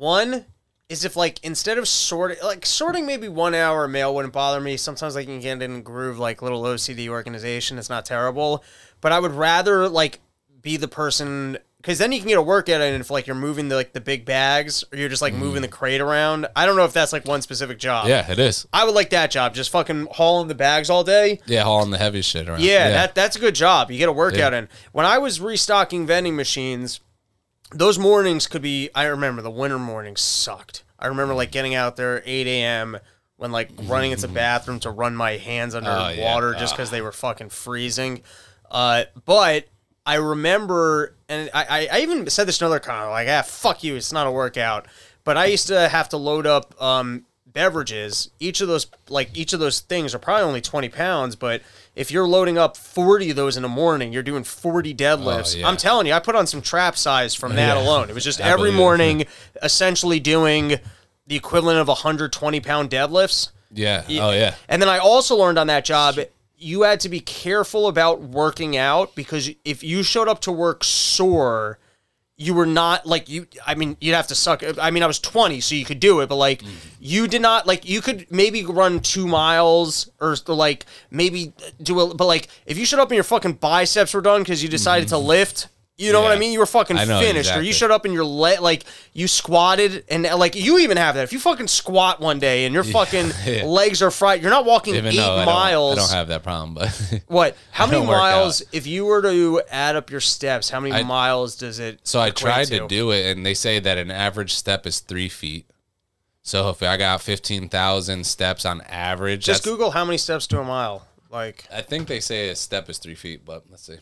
One 0.00 0.46
is 0.88 1.04
if 1.04 1.14
like 1.14 1.44
instead 1.44 1.76
of 1.76 1.86
sorting, 1.86 2.38
like 2.42 2.64
sorting 2.64 3.04
maybe 3.04 3.28
one 3.28 3.54
hour 3.54 3.86
mail 3.86 4.14
wouldn't 4.14 4.32
bother 4.32 4.58
me. 4.58 4.78
Sometimes 4.78 5.14
I 5.14 5.26
can 5.26 5.40
get 5.40 5.60
in 5.60 5.82
groove 5.82 6.18
like 6.18 6.40
little 6.40 6.62
OCD 6.62 7.08
organization. 7.08 7.76
It's 7.76 7.90
not 7.90 8.06
terrible, 8.06 8.64
but 9.02 9.12
I 9.12 9.20
would 9.20 9.32
rather 9.32 9.90
like 9.90 10.20
be 10.62 10.78
the 10.78 10.88
person 10.88 11.58
because 11.76 11.98
then 11.98 12.12
you 12.12 12.18
can 12.18 12.28
get 12.28 12.38
a 12.38 12.42
workout 12.42 12.80
in 12.80 12.98
if 12.98 13.10
like 13.10 13.26
you're 13.26 13.36
moving 13.36 13.68
the 13.68 13.76
like 13.76 13.92
the 13.92 14.00
big 14.00 14.24
bags 14.24 14.82
or 14.90 14.96
you're 14.96 15.10
just 15.10 15.20
like 15.20 15.34
moving 15.34 15.60
the 15.60 15.68
crate 15.68 16.00
around. 16.00 16.46
I 16.56 16.64
don't 16.64 16.76
know 16.76 16.86
if 16.86 16.94
that's 16.94 17.12
like 17.12 17.26
one 17.26 17.42
specific 17.42 17.78
job. 17.78 18.06
Mm. 18.06 18.08
yeah, 18.08 18.32
it 18.32 18.38
is. 18.38 18.66
I 18.72 18.86
would 18.86 18.94
like 18.94 19.10
that 19.10 19.30
job. 19.30 19.54
Just 19.54 19.68
fucking 19.68 20.08
hauling 20.12 20.48
the 20.48 20.54
bags 20.54 20.88
all 20.88 21.04
day. 21.04 21.40
Yeah, 21.44 21.64
hauling 21.64 21.90
the 21.90 21.98
heavy 21.98 22.22
shit 22.22 22.48
around. 22.48 22.62
Yeah, 22.62 22.88
that 22.88 23.14
that's 23.14 23.36
a 23.36 23.38
good 23.38 23.54
job. 23.54 23.90
You 23.90 23.98
get 23.98 24.08
a 24.08 24.12
workout 24.12 24.54
in. 24.54 24.70
When 24.92 25.04
I 25.04 25.18
was 25.18 25.42
restocking 25.42 26.06
vending 26.06 26.36
machines, 26.36 27.00
those 27.72 27.98
mornings 27.98 28.46
could 28.46 28.62
be. 28.62 28.90
I 28.94 29.04
remember 29.04 29.42
the 29.42 29.50
winter 29.50 29.78
mornings 29.78 30.20
sucked. 30.20 30.84
I 30.98 31.06
remember 31.06 31.34
like 31.34 31.50
getting 31.50 31.74
out 31.74 31.96
there 31.96 32.22
8 32.26 32.46
a.m. 32.46 32.98
when 33.36 33.52
like 33.52 33.70
running 33.84 34.12
into 34.12 34.26
the 34.26 34.32
bathroom 34.32 34.80
to 34.80 34.90
run 34.90 35.14
my 35.16 35.32
hands 35.38 35.74
under 35.74 35.90
Oh, 35.90 36.08
yeah. 36.10 36.24
water 36.34 36.54
just 36.54 36.74
because 36.74 36.90
they 36.90 37.00
were 37.00 37.12
fucking 37.12 37.48
freezing. 37.50 38.22
Uh, 38.70 39.04
but 39.24 39.66
I 40.06 40.16
remember, 40.16 41.14
and 41.28 41.50
I, 41.54 41.64
I, 41.64 41.98
I 41.98 42.00
even 42.00 42.28
said 42.30 42.46
this 42.48 42.58
to 42.58 42.64
another 42.66 42.80
con 42.80 43.08
like, 43.10 43.28
ah, 43.28 43.42
fuck 43.42 43.82
you, 43.84 43.96
it's 43.96 44.12
not 44.12 44.26
a 44.26 44.30
workout. 44.30 44.86
But 45.24 45.36
I 45.36 45.46
used 45.46 45.68
to 45.68 45.88
have 45.88 46.08
to 46.10 46.16
load 46.16 46.46
up 46.46 46.80
um, 46.82 47.24
beverages. 47.52 48.30
Each 48.38 48.60
of 48.60 48.68
those, 48.68 48.86
like 49.08 49.36
each 49.36 49.52
of 49.52 49.60
those 49.60 49.80
things, 49.80 50.14
are 50.14 50.18
probably 50.18 50.44
only 50.44 50.60
twenty 50.60 50.88
pounds. 50.88 51.36
But 51.36 51.62
if 51.94 52.10
you're 52.10 52.26
loading 52.26 52.58
up 52.58 52.76
forty 52.76 53.30
of 53.30 53.36
those 53.36 53.56
in 53.56 53.62
the 53.62 53.68
morning, 53.68 54.12
you're 54.12 54.22
doing 54.22 54.44
forty 54.44 54.94
deadlifts. 54.94 55.54
Oh, 55.56 55.58
yeah. 55.60 55.68
I'm 55.68 55.76
telling 55.76 56.06
you, 56.06 56.12
I 56.12 56.18
put 56.20 56.34
on 56.36 56.46
some 56.46 56.62
trap 56.62 56.96
size 56.96 57.34
from 57.34 57.54
that 57.56 57.76
Yeah. 57.76 57.82
alone. 57.82 58.08
It 58.10 58.14
was 58.14 58.24
just 58.24 58.40
I 58.40 58.44
every 58.48 58.70
believe 58.70 58.74
it. 58.74 58.76
morning, 58.78 59.24
essentially 59.62 60.20
doing 60.20 60.76
the 61.26 61.36
equivalent 61.36 61.78
of 61.78 61.88
120 61.88 62.60
pound 62.60 62.90
deadlifts. 62.90 63.50
Yeah. 63.72 64.02
Oh 64.08 64.32
yeah. 64.32 64.54
And 64.68 64.80
then 64.82 64.88
I 64.88 64.98
also 64.98 65.36
learned 65.36 65.58
on 65.58 65.68
that 65.68 65.84
job, 65.84 66.16
you 66.56 66.82
had 66.82 67.00
to 67.00 67.08
be 67.08 67.20
careful 67.20 67.86
about 67.86 68.20
working 68.20 68.76
out 68.76 69.14
because 69.14 69.48
if 69.64 69.82
you 69.84 70.02
showed 70.02 70.28
up 70.28 70.40
to 70.42 70.52
work 70.52 70.82
sore, 70.84 71.78
you 72.40 72.54
were 72.54 72.66
not 72.66 73.04
like 73.04 73.28
you. 73.28 73.46
I 73.66 73.74
mean, 73.74 73.98
you'd 74.00 74.14
have 74.14 74.28
to 74.28 74.34
suck. 74.34 74.64
I 74.80 74.90
mean, 74.90 75.02
I 75.02 75.06
was 75.06 75.18
20, 75.18 75.60
so 75.60 75.74
you 75.74 75.84
could 75.84 76.00
do 76.00 76.20
it, 76.20 76.30
but 76.30 76.36
like, 76.36 76.62
mm-hmm. 76.62 76.88
you 76.98 77.28
did 77.28 77.42
not 77.42 77.66
like. 77.66 77.86
You 77.86 78.00
could 78.00 78.26
maybe 78.30 78.64
run 78.64 79.00
two 79.00 79.28
miles 79.28 80.10
or 80.20 80.34
like 80.46 80.86
maybe 81.10 81.52
do 81.82 82.00
a. 82.00 82.14
But 82.14 82.24
like, 82.24 82.48
if 82.64 82.78
you 82.78 82.86
showed 82.86 82.98
up 82.98 83.10
and 83.10 83.16
your 83.16 83.24
fucking 83.24 83.54
biceps 83.54 84.14
were 84.14 84.22
done 84.22 84.40
because 84.40 84.62
you 84.62 84.70
decided 84.70 85.08
to 85.08 85.16
mm-hmm. 85.16 85.26
lift. 85.26 85.68
You 86.00 86.12
know 86.12 86.22
what 86.22 86.32
I 86.32 86.38
mean? 86.38 86.52
You 86.52 86.58
were 86.60 86.66
fucking 86.66 86.96
know, 86.96 87.20
finished, 87.20 87.54
or 87.54 87.60
you 87.60 87.72
showed 87.74 87.90
up 87.90 88.04
and 88.06 88.14
your 88.14 88.24
leg, 88.24 88.60
like 88.60 88.84
you 89.12 89.28
squatted, 89.28 90.04
and 90.08 90.24
uh, 90.24 90.36
like 90.36 90.54
you 90.56 90.78
even 90.78 90.96
have 90.96 91.14
that. 91.16 91.24
If 91.24 91.32
you 91.34 91.38
fucking 91.38 91.68
squat 91.68 92.20
one 92.20 92.38
day 92.38 92.64
and 92.64 92.72
your 92.74 92.84
fucking 92.84 93.30
Yeah. 93.44 93.64
legs 93.64 94.00
are 94.00 94.10
fried, 94.10 94.40
you're 94.40 94.50
not 94.50 94.64
walking 94.64 94.94
Even 94.94 95.12
eight 95.12 95.16
though 95.16 95.34
I 95.34 95.44
don't, 95.44 95.54
miles. 95.54 95.98
I 95.98 96.00
don't 96.00 96.10
have 96.10 96.28
that 96.28 96.42
problem, 96.42 96.74
but 96.74 97.22
what? 97.26 97.56
How 97.70 97.86
many 97.86 98.06
miles? 98.06 98.62
If 98.72 98.86
you 98.86 99.04
were 99.04 99.20
to 99.22 99.60
add 99.70 99.94
up 99.96 100.10
your 100.10 100.20
steps, 100.20 100.70
how 100.70 100.80
many 100.80 100.94
I- 100.94 101.02
miles 101.02 101.56
does 101.56 101.78
it? 101.78 102.00
so 102.04 102.18
I 102.18 102.30
tried 102.30 102.68
to 102.68 102.88
do 102.88 103.10
it, 103.10 103.26
and 103.36 103.44
they 103.44 103.54
say 103.54 103.78
that 103.78 103.98
an 103.98 104.10
average 104.10 104.54
step 104.54 104.86
is 104.86 105.00
three 105.00 105.28
feet. 105.28 105.66
So 106.42 106.70
if 106.70 106.82
I 106.82 106.96
got 106.96 107.20
fifteen 107.20 107.68
thousand 107.68 108.24
steps 108.24 108.64
on 108.64 108.80
average, 108.88 109.44
Just 109.44 109.64
Google 109.64 109.90
how 109.90 110.06
many 110.06 110.16
steps 110.16 110.46
to 110.48 110.60
a 110.60 110.64
mile. 110.64 111.06
Like, 111.30 111.66
I 111.70 111.82
think 111.82 112.08
they 112.08 112.20
say 112.20 112.48
a 112.48 112.56
step 112.56 112.88
is 112.88 112.96
three 112.98 113.14
feet, 113.14 113.44
but 113.44 113.64
let's 113.70 113.82
see. 113.84 113.98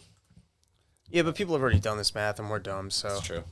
Yeah, 1.10 1.22
but 1.22 1.34
people 1.34 1.54
have 1.54 1.62
already 1.62 1.80
done 1.80 1.98
this 1.98 2.14
math, 2.14 2.38
and 2.38 2.50
we're 2.50 2.58
dumb. 2.58 2.90
So 2.90 3.08
That's 3.08 3.20
true. 3.22 3.44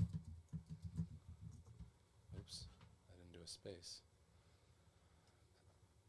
Oops, 2.38 2.64
I 3.10 3.14
didn't 3.18 3.32
do 3.32 3.38
a 3.44 3.48
space. 3.48 4.00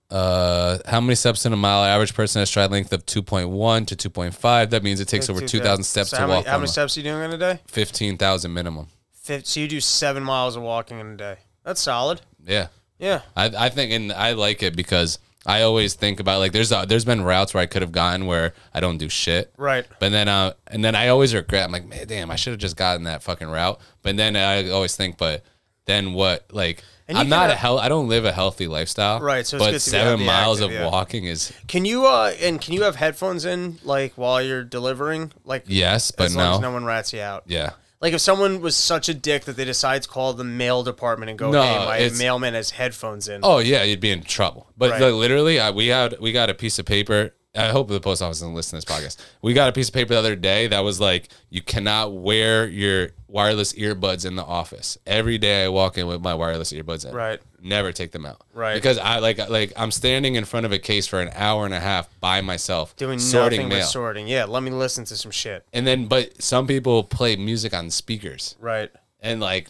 Uh, 0.10 0.78
how 0.90 1.02
many 1.02 1.16
steps 1.16 1.46
in 1.46 1.54
a 1.54 1.58
mile? 1.58 1.84
Average 1.84 2.14
person 2.14 2.40
has 2.40 2.50
stride 2.50 2.72
length 2.72 2.94
of 2.94 3.06
two 3.06 3.22
point 3.22 3.50
one 3.50 3.86
to 3.88 3.96
two 3.96 4.10
point 4.10 4.34
five. 4.34 4.70
That 4.70 4.84
means 4.84 5.00
it 5.00 5.08
takes 5.08 5.30
over 5.30 5.42
two 5.42 5.60
thousand 5.60 5.84
steps 5.84 6.12
So 6.12 6.18
to 6.18 6.22
how 6.22 6.28
many, 6.28 6.38
walk. 6.40 6.48
How 6.48 6.58
many 6.58 6.68
steps 6.68 6.96
are 6.96 7.00
you 7.02 7.04
doing 7.06 7.24
in 7.24 7.34
a 7.34 7.38
day? 7.38 7.60
Fifteen 7.68 8.18
thousand 8.18 8.54
minimum. 8.54 8.88
Fif- 9.14 9.46
So 9.46 9.60
you 9.60 9.68
do 9.68 9.82
seven 9.82 10.24
miles 10.24 10.56
of 10.56 10.64
walking 10.64 11.00
in 11.00 11.08
a 11.08 11.18
day. 11.18 11.38
That's 11.64 11.82
solid. 11.82 12.22
Yeah. 12.46 12.68
Yeah. 12.98 13.22
I, 13.36 13.66
I 13.66 13.70
think 13.70 13.92
and 13.92 14.12
I 14.14 14.32
like 14.32 14.64
it 14.64 14.76
because 14.76 15.20
I 15.48 15.62
always 15.62 15.94
think 15.94 16.20
about 16.20 16.40
like 16.40 16.52
there's 16.52 16.72
uh 16.72 16.86
there's 16.86 17.06
been 17.06 17.24
routes 17.24 17.54
where 17.54 17.64
I 17.64 17.66
could 17.66 17.82
have 17.82 17.94
gone 17.94 18.26
where 18.26 18.54
I 18.74 18.82
don't 18.82 18.98
do 18.98 19.08
shit. 19.08 19.54
Right. 19.58 19.86
But 20.00 20.12
then 20.12 20.28
uh 20.28 20.54
and 20.68 20.84
then 20.84 20.94
I 20.94 21.08
always 21.08 21.34
regret 21.34 21.64
I'm 21.66 21.72
like, 21.72 21.86
man, 21.88 22.06
damn, 22.06 22.30
I 22.30 22.36
should 22.36 22.52
have 22.52 22.60
just 22.60 22.76
gotten 22.76 23.06
that 23.06 23.24
fucking 23.24 23.48
route. 23.48 23.80
But 24.02 24.18
then 24.18 24.36
I 24.36 24.70
always 24.70 24.96
think, 24.98 25.18
but 25.18 25.44
then 25.86 26.12
what 26.14 26.46
like 26.52 26.84
And 27.08 27.18
you 27.18 27.22
I'm 27.22 27.30
not 27.30 27.50
a 27.50 27.56
hell 27.56 27.80
I 27.80 27.88
don't 27.88 28.10
live 28.10 28.26
a 28.26 28.34
healthy 28.34 28.68
lifestyle. 28.68 29.22
Right, 29.22 29.48
so 29.48 29.56
it's 29.56 29.66
but 29.66 29.72
good 29.72 29.80
to 29.80 29.86
be- 29.86 29.92
seven 29.92 30.26
miles 30.26 30.60
active, 30.60 30.76
of 30.76 30.82
yeah. 30.82 30.92
walking 30.92 31.24
is 31.24 31.54
Can 31.68 31.86
you 31.86 32.06
uh 32.06 32.34
and 32.42 32.60
can 32.60 32.74
you 32.74 32.84
have 32.84 32.98
headphones 32.98 33.46
in 33.46 33.80
like 33.84 34.14
while 34.18 34.42
you're 34.42 34.66
delivering? 34.66 35.32
Like 35.46 35.64
yes, 35.68 36.12
but 36.12 36.26
as 36.26 36.36
long 36.36 36.46
no. 36.46 36.56
as 36.56 36.62
no 36.62 36.72
one 36.72 36.84
rats 36.84 37.14
you 37.14 37.22
out. 37.22 37.44
yeah. 37.48 37.72
Like 38.00 38.14
if 38.14 38.22
someone 38.22 38.62
was 38.62 38.76
such 38.76 39.10
a 39.10 39.14
dick 39.14 39.46
that 39.46 39.56
they 39.58 39.66
decide 39.66 40.04
to 40.04 40.10
call 40.10 40.34
the 40.34 40.44
mail 40.44 40.84
department 40.84 41.30
and 41.32 41.40
go, 41.40 41.52
No, 41.52 41.62
"Hey, 41.64 41.86
my 41.86 41.98
it's- 41.98 42.20
mailman 42.20 42.54
has 42.54 42.72
headphones 42.72 43.28
in." 43.28 43.42
Oh 43.44 43.58
yeah, 43.60 43.84
you'd 43.84 44.00
be 44.00 44.12
in 44.12 44.22
trouble. 44.24 44.68
But 44.78 44.92
Right. 44.92 45.02
like, 45.02 45.14
literally, 45.14 45.60
I, 45.60 45.72
we 45.72 45.88
had 45.88 46.20
we 46.20 46.32
got 46.32 46.50
a 46.50 46.54
piece 46.54 46.78
of 46.80 46.86
paper. 46.86 47.34
I 47.56 47.70
hope 47.70 47.88
the 47.88 48.00
post 48.00 48.22
office 48.22 48.40
doesn't 48.40 48.54
listen 48.54 48.80
to 48.80 48.86
this 48.86 48.96
podcast. 48.98 49.18
We 49.42 49.54
got 49.54 49.68
a 49.68 49.72
piece 49.72 49.88
of 49.88 49.94
paper 49.96 50.14
the 50.14 50.20
other 50.20 50.36
day 50.36 50.68
that 50.68 50.82
was 50.82 51.00
like, 51.00 51.30
you 51.50 51.64
cannot 51.64 52.14
wear 52.14 52.68
your 52.68 53.10
wireless 53.28 53.74
earbuds 53.74 54.28
in 54.28 54.36
the 54.36 54.44
office. 54.44 54.96
Every 55.08 55.40
day 55.40 55.66
I 55.66 55.70
walk 55.70 55.98
in 55.98 56.06
with 56.06 56.22
my 56.22 56.36
wireless 56.36 56.72
earbuds 56.72 57.04
in. 57.10 57.16
Right. 57.16 57.40
Never 57.62 57.92
take 57.92 58.12
them 58.12 58.26
out. 58.26 58.42
Right. 58.54 58.76
Because 58.76 58.98
I 58.98 59.20
like 59.20 59.38
like 59.50 59.74
I'm 59.76 59.92
standing 59.92 60.36
in 60.36 60.46
front 60.46 60.66
of 60.66 60.72
a 60.72 60.80
case 60.80 61.08
for 61.08 61.20
an 61.20 61.30
hour 61.34 61.66
and 61.66 61.74
a 61.74 61.80
half 61.80 62.08
by 62.20 62.42
myself 62.42 62.96
Doing 62.98 63.18
sorting 63.20 63.58
nothing 63.62 63.70
mail. 63.70 63.80
but 63.80 63.86
sorting. 63.88 64.28
Yeah, 64.28 64.46
let 64.46 64.62
me 64.64 64.70
listen 64.72 65.06
to 65.06 65.18
some 65.18 65.32
shit. 65.32 65.66
and 65.74 65.86
then, 65.88 66.06
but 66.08 66.42
some 66.42 66.68
people 66.68 67.04
play 67.04 67.36
music 67.36 67.74
on 67.74 67.90
speakers 67.90 68.56
Right. 68.60 68.92
and 69.22 69.40
like 69.40 69.68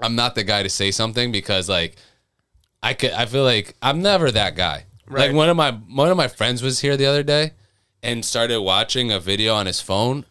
I'm 0.00 0.16
not 0.16 0.34
the 0.34 0.42
guy 0.42 0.62
to 0.64 0.68
say 0.68 0.90
something 0.90 1.30
because 1.30 1.68
like 1.68 1.96
I 2.82 2.94
could. 2.94 3.12
I 3.12 3.26
feel 3.26 3.44
like 3.44 3.76
I'm 3.80 4.02
never 4.02 4.30
that 4.32 4.56
guy. 4.56 4.86
Right. 5.06 5.28
Like 5.28 5.36
one 5.36 5.48
of 5.48 5.56
my 5.56 5.70
one 5.70 6.08
of 6.10 6.16
my 6.16 6.26
friends 6.28 6.62
was 6.62 6.80
here 6.80 6.96
the 6.96 7.06
other 7.06 7.22
day 7.22 7.52
and 8.02 8.24
started 8.24 8.60
watching 8.60 9.12
a 9.12 9.20
video 9.20 9.54
on 9.54 9.66
his 9.66 9.80
phone 9.80 10.24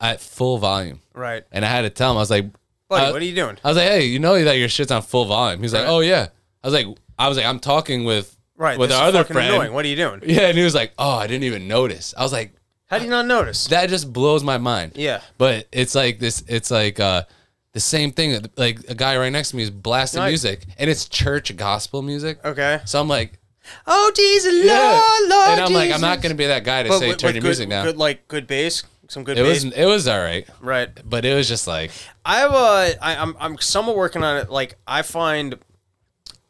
at 0.00 0.20
full 0.20 0.58
volume, 0.58 1.00
Right. 1.12 1.42
and 1.50 1.64
I 1.64 1.68
had 1.68 1.82
to 1.82 1.90
tell 1.90 2.12
him 2.12 2.18
I 2.18 2.20
was 2.20 2.30
like, 2.30 2.44
Buddy, 2.88 3.06
uh, 3.06 3.12
what 3.12 3.22
are 3.22 3.24
you 3.24 3.34
doing? 3.34 3.58
I 3.64 3.68
was 3.68 3.76
like, 3.76 3.88
hey, 3.88 4.04
you 4.06 4.18
know 4.18 4.42
that 4.44 4.58
your 4.58 4.68
shit's 4.68 4.92
on 4.92 5.02
full 5.02 5.24
volume. 5.24 5.60
He's 5.62 5.72
like, 5.74 5.84
Right. 5.84 5.90
oh 5.90 6.00
yeah. 6.00 6.28
I 6.62 6.66
was 6.66 6.74
like, 6.74 6.86
I 7.18 7.28
was 7.28 7.36
like, 7.36 7.46
I'm 7.46 7.58
talking 7.60 8.04
with 8.04 8.36
Right. 8.56 8.78
with 8.78 8.90
our 8.92 9.08
other 9.08 9.24
friend. 9.24 9.52
Annoying. 9.54 9.72
What 9.72 9.84
are 9.84 9.88
you 9.88 9.96
doing? 9.96 10.20
Yeah, 10.26 10.48
and 10.48 10.56
he 10.58 10.64
was 10.64 10.74
like, 10.74 10.92
oh, 10.98 11.16
I 11.16 11.26
didn't 11.26 11.44
even 11.44 11.68
notice. 11.68 12.14
I 12.16 12.22
was 12.22 12.32
like, 12.32 12.52
How 12.86 12.98
do 12.98 13.04
you 13.04 13.10
not 13.10 13.26
notice? 13.26 13.66
that 13.68 13.88
just 13.90 14.12
blows 14.12 14.42
my 14.44 14.58
mind. 14.58 14.92
Yeah. 14.94 15.20
But 15.38 15.66
it's 15.72 15.94
like 15.94 16.18
this. 16.20 16.42
It's 16.48 16.70
like 16.70 16.98
uh, 17.00 17.24
the 17.72 17.80
same 17.80 18.12
thing. 18.12 18.46
Like 18.56 18.80
a 18.88 18.94
guy 18.94 19.16
right 19.18 19.30
next 19.32 19.50
to 19.50 19.56
me 19.56 19.62
is 19.64 19.70
blasting 19.70 20.20
Right. 20.20 20.28
music, 20.28 20.64
and 20.78 20.88
it's 20.88 21.06
church 21.08 21.54
gospel 21.56 22.02
music. 22.02 22.38
Okay. 22.44 22.80
So 22.84 23.00
I'm 23.00 23.08
like, 23.08 23.38
Oh 23.86 24.12
Jesus, 24.14 24.52
Lord, 24.54 24.64
yeah. 24.66 25.02
Lord 25.28 25.48
and 25.50 25.60
I'm 25.60 25.72
like, 25.72 25.90
I'm 25.90 26.00
not 26.00 26.22
gonna 26.22 26.36
be 26.36 26.46
that 26.46 26.62
guy 26.62 26.84
to 26.84 26.88
But 26.88 26.98
say 27.00 27.08
with- 27.08 27.18
turn 27.18 27.28
with 27.28 27.34
your 27.34 27.42
good, 27.42 27.48
music 27.48 27.68
down. 27.68 27.84
Good, 27.84 27.96
like 27.96 28.28
good 28.28 28.46
bass, 28.46 28.84
some 29.08 29.24
good 29.24 29.38
it 29.38 29.42
was 29.42 29.64
it 29.64 29.84
was 29.84 30.08
all 30.08 30.20
right, 30.20 30.46
right. 30.60 30.88
but 31.04 31.24
it 31.24 31.34
was 31.34 31.48
just 31.48 31.66
like 31.66 31.90
I 32.24 32.38
have 32.38 32.52
a. 32.52 33.04
I, 33.04 33.16
I'm 33.16 33.36
I'm 33.38 33.58
somewhat 33.58 33.96
working 33.96 34.24
on 34.24 34.38
it. 34.38 34.50
Like 34.50 34.76
I 34.86 35.02
find 35.02 35.58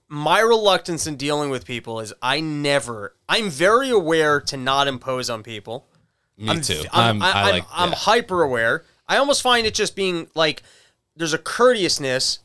my 0.09 0.41
reluctance 0.41 1.07
in 1.07 1.17
dealing 1.17 1.51
with 1.51 1.67
people 1.67 2.01
is 2.01 2.13
I 2.23 2.41
never. 2.41 3.15
I'm 3.29 3.51
very 3.51 3.91
aware 3.91 4.41
to 4.43 4.57
not 4.57 4.89
impose 4.89 5.29
on 5.29 5.43
people. 5.43 5.87
me 6.39 6.51
I'm, 6.51 6.61
too. 6.61 6.83
I'm, 6.93 7.23
I'm, 7.23 7.23
I, 7.23 7.33
I 7.33 7.51
like 7.51 7.65
I'm 7.73 7.91
yeah. 7.91 7.97
hyper 7.97 8.43
aware. 8.43 8.85
I 9.09 9.19
almost 9.19 9.43
find 9.43 9.67
it 9.67 9.75
just 9.75 9.95
being 9.95 10.29
like 10.35 10.63
there's 11.17 11.35
a 11.35 11.39
courteousness 11.39 12.41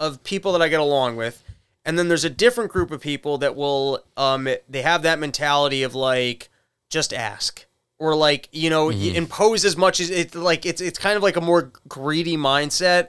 of 0.00 0.22
people 0.24 0.52
that 0.52 0.62
I 0.62 0.68
get 0.68 0.80
along 0.80 1.16
with, 1.16 1.42
and 1.84 1.98
then 1.98 2.08
there's 2.08 2.24
a 2.24 2.30
different 2.30 2.70
group 2.70 2.90
of 2.90 3.00
people 3.00 3.38
that 3.38 3.54
will 3.54 4.04
um 4.16 4.48
they 4.68 4.82
have 4.82 5.02
that 5.02 5.18
mentality 5.18 5.82
of 5.82 5.94
like 5.94 6.48
just 6.88 7.12
ask 7.12 7.66
or 8.02 8.14
like 8.16 8.48
you 8.52 8.68
know 8.70 8.88
Mm-hmm. 8.88 9.14
impose 9.16 9.64
as 9.64 9.76
much 9.76 10.00
as 10.00 10.10
it 10.10 10.34
like 10.34 10.66
it's 10.66 10.80
it's 10.80 10.98
kind 10.98 11.16
of 11.16 11.22
like 11.22 11.36
a 11.36 11.40
more 11.40 11.72
greedy 11.88 12.36
mindset. 12.36 13.08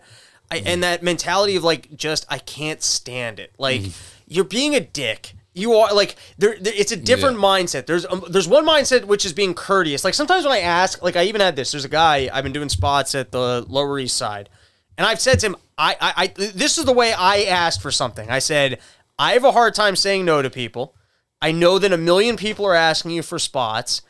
I, 0.51 0.57
Mm-hmm. 0.59 0.67
and 0.67 0.83
that 0.83 1.01
mentality 1.03 1.55
of 1.55 1.63
like 1.63 1.95
just 1.95 2.25
I 2.29 2.37
can't 2.37 2.81
stand 2.83 3.39
it. 3.39 3.51
Like 3.57 3.81
Mm-hmm. 3.81 3.91
you're 4.27 4.43
being 4.59 4.75
a 4.75 4.79
dick. 4.79 5.33
You 5.55 5.73
are 5.75 5.93
like 5.93 6.15
there. 6.37 6.57
there- 6.59 6.73
It's 6.75 6.91
a 6.91 6.95
different 6.97 7.37
mindset. 7.37 7.85
There's 7.85 8.05
um, 8.05 8.23
there's 8.29 8.47
one 8.47 8.65
mindset 8.65 9.05
which 9.05 9.25
is 9.25 9.33
being 9.33 9.53
courteous. 9.53 10.03
Like 10.03 10.13
sometimes 10.15 10.43
when 10.45 10.53
I 10.53 10.59
ask, 10.59 11.01
like 11.03 11.15
I 11.15 11.23
even 11.25 11.41
had 11.41 11.55
this. 11.55 11.71
There's 11.71 11.85
a 11.85 11.89
guy 11.89 12.29
I've 12.33 12.43
been 12.43 12.53
doing 12.53 12.69
spots 12.69 13.13
at 13.15 13.31
the 13.31 13.65
Lower 13.67 13.97
East 13.99 14.17
Side, 14.17 14.49
and 14.97 15.05
I've 15.07 15.19
said 15.21 15.39
to 15.41 15.45
him, 15.47 15.55
I, 15.77 15.95
I, 16.01 16.13
I 16.23 16.27
this 16.27 16.77
is 16.77 16.85
the 16.85 16.91
way 16.93 17.13
I 17.13 17.43
asked 17.43 17.81
for 17.81 17.91
something. 17.91 18.29
I 18.31 18.39
said 18.39 18.79
I 19.19 19.33
have 19.33 19.43
a 19.43 19.51
hard 19.51 19.73
time 19.75 19.95
saying 19.95 20.25
no 20.25 20.41
to 20.41 20.49
people. 20.49 20.95
I 21.41 21.51
know 21.51 21.77
that 21.77 21.91
a 21.93 21.97
million 21.97 22.35
people 22.35 22.65
are 22.65 22.73
asking 22.75 23.11
you 23.11 23.21
for 23.21 23.37
spots. 23.37 24.01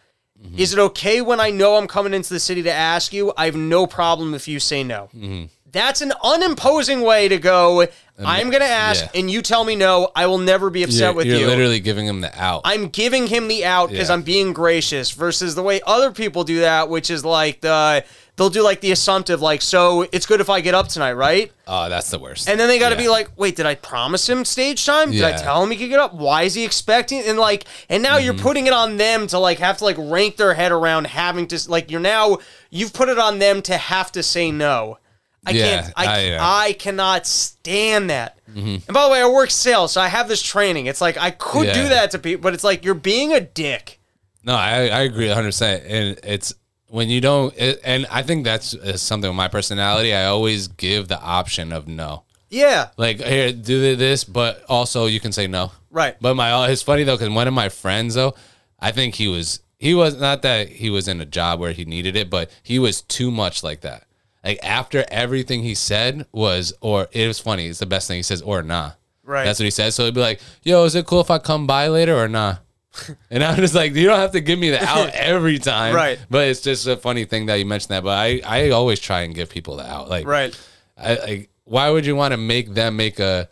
Mm-hmm. 0.42 0.60
Is 0.60 0.74
it 0.74 0.80
okay 0.80 1.22
when 1.22 1.40
I 1.40 1.50
know 1.50 1.76
I'm 1.76 1.88
coming 1.88 2.14
into 2.14 2.34
the 2.34 2.40
city 2.40 2.64
to 2.64 2.72
ask 2.72 3.14
you? 3.14 3.34
I 3.38 3.46
have 3.46 3.56
no 3.56 3.88
problem 3.88 4.34
if 4.34 4.48
you 4.48 4.60
say 4.60 4.84
no. 4.84 5.10
Mm-hmm. 5.16 5.46
That's 5.72 6.02
an 6.02 6.14
unimposing 6.24 7.02
way 7.02 7.28
to 7.28 7.38
go. 7.38 7.88
I'm 8.20 8.50
going 8.52 8.62
to 8.62 8.68
ask, 8.68 9.04
yeah. 9.06 9.20
and 9.20 9.30
you 9.32 9.42
tell 9.42 9.64
me 9.66 9.76
no. 9.76 10.10
I 10.16 10.28
will 10.28 10.38
never 10.38 10.70
be 10.70 10.84
upset 10.84 11.00
You're, 11.02 11.14
with 11.14 11.26
you're 11.28 11.40
you. 11.40 11.48
literally 11.48 11.80
giving 11.80 12.06
him 12.06 12.22
the 12.22 12.32
out. 12.40 12.62
I'm 12.64 12.88
giving 12.90 13.28
him 13.28 13.48
the 13.48 13.66
out 13.66 13.90
because 13.90 14.10
Yeah. 14.10 14.14
I'm 14.14 14.22
being 14.22 14.54
gracious 14.54 15.12
versus 15.12 15.56
the 15.56 15.64
way 15.64 15.82
other 15.86 16.12
people 16.12 16.44
do 16.44 16.60
that, 16.60 16.90
which 16.90 17.10
is 17.10 17.26
like 17.26 17.62
the 17.62 18.06
they'll 18.36 18.50
do 18.50 18.64
like 18.64 18.82
the 18.82 18.92
assumptive, 18.92 19.42
like, 19.42 19.62
so 19.62 20.08
it's 20.12 20.26
good 20.26 20.42
if 20.42 20.50
I 20.50 20.60
get 20.62 20.74
up 20.74 20.88
tonight, 20.88 21.14
right? 21.14 21.52
oh, 21.68 21.88
that's 21.90 22.10
the 22.10 22.18
worst. 22.20 22.50
And 22.50 22.60
then 22.60 22.68
they 22.68 22.78
got 22.80 22.90
to 22.90 22.96
Yeah. 22.96 23.02
be 23.02 23.10
like, 23.10 23.30
wait, 23.38 23.56
did 23.56 23.66
I 23.68 23.76
promise 23.76 24.28
him 24.28 24.44
stage 24.46 24.86
time? 24.86 25.12
Did 25.12 25.24
I 25.24 25.34
tell 25.38 25.64
him 25.64 25.70
he 25.72 25.78
could 25.78 25.90
get 25.90 26.00
up? 26.00 26.14
Why 26.16 26.44
is 26.44 26.54
he 26.56 26.64
expecting? 26.66 27.22
And 27.22 27.38
like, 27.40 27.66
and 27.90 28.02
now 28.04 28.18
you're 28.18 28.34
Mm-hmm. 28.34 28.44
putting 28.44 28.68
it 28.68 28.74
on 28.74 28.98
them 28.98 29.28
to 29.28 29.40
like 29.40 29.60
have 29.60 29.78
to 29.80 29.84
like 29.86 29.98
rank 30.00 30.38
their 30.38 30.54
head 30.54 30.72
around 30.72 31.08
having 31.08 31.48
to 31.48 31.60
like 31.70 31.90
you're 31.92 32.00
now 32.00 32.38
you've 32.70 32.94
put 32.94 33.08
it 33.10 33.18
on 33.20 33.40
them 33.40 33.62
to 33.64 33.78
have 33.78 34.12
to 34.14 34.22
say 34.24 34.52
no. 34.52 34.98
I 35.46 35.52
Yeah, 35.52 35.82
can't. 35.82 35.94
I, 35.96 36.06
I- 36.06 36.20
yeah. 36.22 36.38
I 36.42 36.74
cannot 36.74 37.28
stand 37.28 38.10
that. 38.10 38.38
And 38.56 38.86
by 38.88 39.06
the 39.06 39.10
way, 39.12 39.22
I 39.22 39.28
work 39.28 39.50
sales, 39.50 39.92
so 39.94 40.00
I 40.02 40.08
have 40.08 40.28
this 40.28 40.42
training. 40.42 40.86
It's 40.86 41.02
like 41.02 41.18
I 41.18 41.32
could 41.32 41.74
do 41.74 41.90
that 41.90 42.12
to 42.12 42.20
people, 42.20 42.44
but 42.44 42.54
it's 42.54 42.64
like 42.64 42.86
you're 42.86 42.94
being 42.94 43.34
a 43.34 43.42
dick. 43.42 44.00
No, 44.44 44.54
I, 44.56 44.88
I 44.90 45.02
agree 45.02 45.26
100%. 45.28 45.84
And 45.88 46.20
it's 46.24 46.54
when 46.88 47.10
you 47.10 47.20
don't, 47.20 47.52
it, 47.58 47.80
and 47.84 48.06
I 48.12 48.22
think 48.22 48.44
that's 48.44 48.76
uh, 48.76 48.96
something 48.98 49.30
with 49.30 49.36
my 49.38 49.48
personality. 49.48 50.14
I 50.14 50.26
always 50.26 50.68
give 50.68 51.08
the 51.08 51.20
option 51.20 51.72
of 51.74 51.88
no. 51.88 52.24
Yeah. 52.50 52.90
Like, 52.98 53.20
here, 53.22 53.52
do 53.52 53.96
this, 53.96 54.24
but 54.24 54.64
also 54.70 55.08
you 55.08 55.20
can 55.20 55.32
say 55.32 55.48
no. 55.48 55.72
Right. 55.90 56.16
But 56.22 56.36
my, 56.36 56.68
it's 56.70 56.84
funny 56.84 57.04
though, 57.04 57.16
because 57.18 57.30
one 57.34 57.48
of 57.48 57.54
my 57.56 57.70
friends, 57.70 58.14
though, 58.14 58.36
I 58.80 58.92
think 58.92 59.16
he 59.16 59.28
was, 59.28 59.62
he 59.80 59.96
was 59.96 60.20
not 60.20 60.44
that 60.44 60.70
he 60.70 60.92
was 60.92 61.08
in 61.08 61.20
a 61.22 61.26
job 61.26 61.60
where 61.60 61.72
he 61.72 61.86
needed 61.86 62.16
it, 62.16 62.30
but 62.30 62.52
he 62.62 62.78
was 62.78 63.02
too 63.02 63.32
much 63.32 63.64
like 63.64 63.82
that. 63.82 64.04
Like, 64.44 64.60
after 64.64 65.06
everything 65.10 65.64
he 65.64 65.74
said 65.76 66.26
was, 66.32 66.74
or 66.82 67.08
it 67.12 67.28
was 67.28 67.40
funny, 67.40 67.68
it's 67.68 67.80
the 67.80 67.86
best 67.86 68.08
thing 68.08 68.18
he 68.18 68.24
says, 68.24 68.42
or 68.42 68.62
nah. 68.62 68.92
Right. 69.24 69.46
That's 69.46 69.60
what 69.60 69.66
he 69.66 69.72
says. 69.72 69.96
So 69.96 70.06
he'd 70.06 70.14
be 70.14 70.20
like, 70.20 70.42
yo, 70.64 70.84
is 70.84 70.96
it 70.96 71.06
cool 71.06 71.22
if 71.22 71.32
I 71.32 71.38
come 71.38 71.66
by 71.66 71.88
later 71.88 72.16
or 72.18 72.28
nah? 72.28 72.58
And 73.32 73.44
I'm 73.44 73.56
just 73.56 73.74
like, 73.74 73.94
you 73.96 74.06
don't 74.06 74.20
have 74.20 74.34
to 74.34 74.42
give 74.42 74.60
me 74.60 74.70
the 74.70 74.84
out 74.84 75.10
every 75.14 75.58
time. 75.60 75.96
Right. 75.96 76.20
But 76.30 76.48
it's 76.50 76.62
just 76.62 76.86
a 76.88 76.98
funny 76.98 77.26
thing 77.26 77.46
that 77.48 77.56
you 77.56 77.66
mentioned 77.66 77.92
that. 77.92 78.04
But 78.04 78.18
I, 78.18 78.42
I 78.46 78.70
always 78.72 79.00
try 79.00 79.22
and 79.22 79.34
give 79.34 79.50
people 79.50 79.78
the 79.78 79.90
out. 79.90 80.10
Like, 80.10 80.28
Right. 80.28 80.56
I, 80.98 81.16
like, 81.16 81.50
why 81.64 81.90
would 81.90 82.06
you 82.06 82.16
want 82.16 82.34
to 82.34 82.38
make 82.38 82.74
them 82.74 82.98
make 82.98 83.20
a 83.20 83.50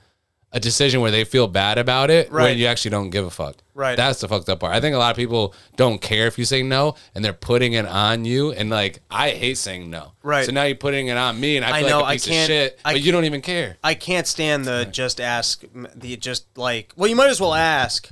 a 0.54 0.60
decision 0.60 1.00
where 1.02 1.12
they 1.12 1.24
feel 1.24 1.48
bad 1.48 1.78
about 1.78 2.10
it 2.10 2.30
Right. 2.32 2.44
when 2.44 2.58
you 2.58 2.66
actually 2.68 2.92
don't 2.92 3.10
give 3.10 3.26
a 3.26 3.30
fuck? 3.30 3.56
Right. 3.74 3.96
That's 3.96 4.20
the 4.20 4.28
fucked 4.28 4.50
up 4.50 4.60
part. 4.60 4.76
I 4.76 4.82
think 4.82 4.94
a 4.96 4.98
lot 4.98 5.12
of 5.12 5.16
people 5.18 5.56
don't 5.78 6.02
care 6.02 6.28
if 6.28 6.38
you 6.38 6.44
say 6.46 6.62
no, 6.62 6.96
and 7.16 7.24
they're 7.24 7.32
putting 7.34 7.74
it 7.74 7.86
on 7.86 8.26
you. 8.26 8.52
And 8.52 8.70
like, 8.70 9.00
I 9.10 9.30
hate 9.30 9.58
saying 9.58 9.90
no. 9.90 10.12
Right. 10.24 10.46
So 10.46 10.52
now 10.52 10.64
you're 10.64 10.76
putting 10.76 11.08
it 11.08 11.16
on 11.18 11.40
me, 11.40 11.56
and 11.58 11.66
I 11.66 11.78
I 11.78 11.80
feel 11.82 11.90
know, 11.90 12.00
like 12.02 12.06
a 12.06 12.10
I 12.10 12.14
piece 12.16 12.26
can't- 12.28 12.42
of 12.44 12.48
shit. 12.48 12.80
I 12.84 12.94
but 12.94 13.02
you 13.02 13.12
don't 13.14 13.26
even 13.26 13.42
care. 13.42 13.78
I 13.84 13.94
can't 13.94 14.28
stand 14.28 14.66
the 14.66 14.86
just 14.92 15.22
ask 15.22 15.64
the 15.96 16.18
just 16.18 16.46
like 16.58 16.92
well 16.98 17.10
you 17.10 17.16
might 17.16 17.30
as 17.30 17.40
well 17.40 17.54
ask. 17.54 18.10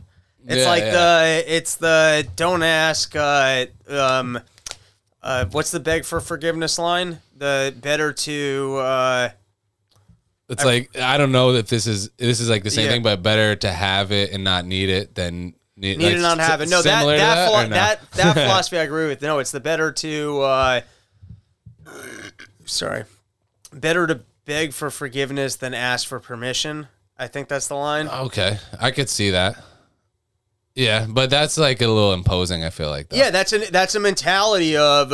It's 0.48 0.64
Yeah, 0.64 0.70
like 0.70 0.84
yeah. 0.84 0.92
the 0.92 1.56
it's 1.56 1.76
the 1.76 2.26
don't 2.38 2.64
ask 2.64 3.14
uh 3.16 3.66
um 3.90 4.40
uh 5.22 5.46
what's 5.52 5.72
the 5.72 5.80
beg 5.82 6.06
for 6.06 6.22
forgiveness 6.22 6.80
line? 6.80 7.20
The 7.38 7.74
better 7.80 8.14
to 8.14 8.78
uh 8.80 9.30
It's 10.50 10.66
like 10.66 10.98
I 10.98 11.18
don't 11.18 11.32
know 11.32 11.54
that 11.54 11.68
this 11.68 11.86
is 11.88 12.10
this 12.18 12.40
is 12.40 12.50
like 12.50 12.64
the 12.64 12.72
same 12.72 12.86
Yeah. 12.86 12.92
thing, 12.92 13.04
but 13.04 13.22
better 13.22 13.56
to 13.58 13.72
have 13.72 14.12
it 14.12 14.32
and 14.32 14.44
not 14.44 14.66
need 14.66 14.90
it 14.90 15.14
than 15.16 15.54
need, 15.78 16.00
need 16.00 16.06
like, 16.06 16.16
to 16.16 16.22
not 16.22 16.40
have 16.40 16.62
it. 16.62 16.70
No, 16.70 16.82
that 16.82 17.06
that 17.06 17.18
that, 17.18 17.48
philo- 17.48 17.64
no? 17.64 17.70
that, 17.70 18.12
that 18.14 18.34
philosophy 18.46 18.80
I 18.80 18.84
agree 18.84 19.08
with. 19.08 19.22
No, 19.22 19.38
it's 19.40 19.52
the 19.52 19.60
better 19.60 19.92
to 19.92 20.42
uh 20.42 20.82
sorry. 22.66 23.04
Better 23.72 24.08
to 24.08 24.22
beg 24.46 24.74
for 24.74 24.90
forgiveness 24.90 25.56
than 25.56 25.74
ask 25.74 26.08
for 26.08 26.20
permission. 26.20 26.88
I 27.18 27.28
think 27.28 27.48
that's 27.48 27.68
the 27.68 27.76
line. 27.76 28.08
okay, 28.08 28.58
I 28.80 28.92
could 28.92 29.10
see 29.10 29.32
that. 29.32 29.62
Yeah, 30.74 31.06
but 31.10 31.30
that's 31.30 31.58
like 31.58 31.82
a 31.82 31.88
little 31.88 32.14
imposing. 32.14 32.64
I 32.64 32.70
feel 32.70 32.90
like. 32.90 33.10
Though. 33.10 33.18
Yeah, 33.18 33.30
that's 33.32 33.52
a 33.54 33.60
that's 33.70 33.96
a 33.96 34.00
mentality 34.00 34.78
of 34.78 35.12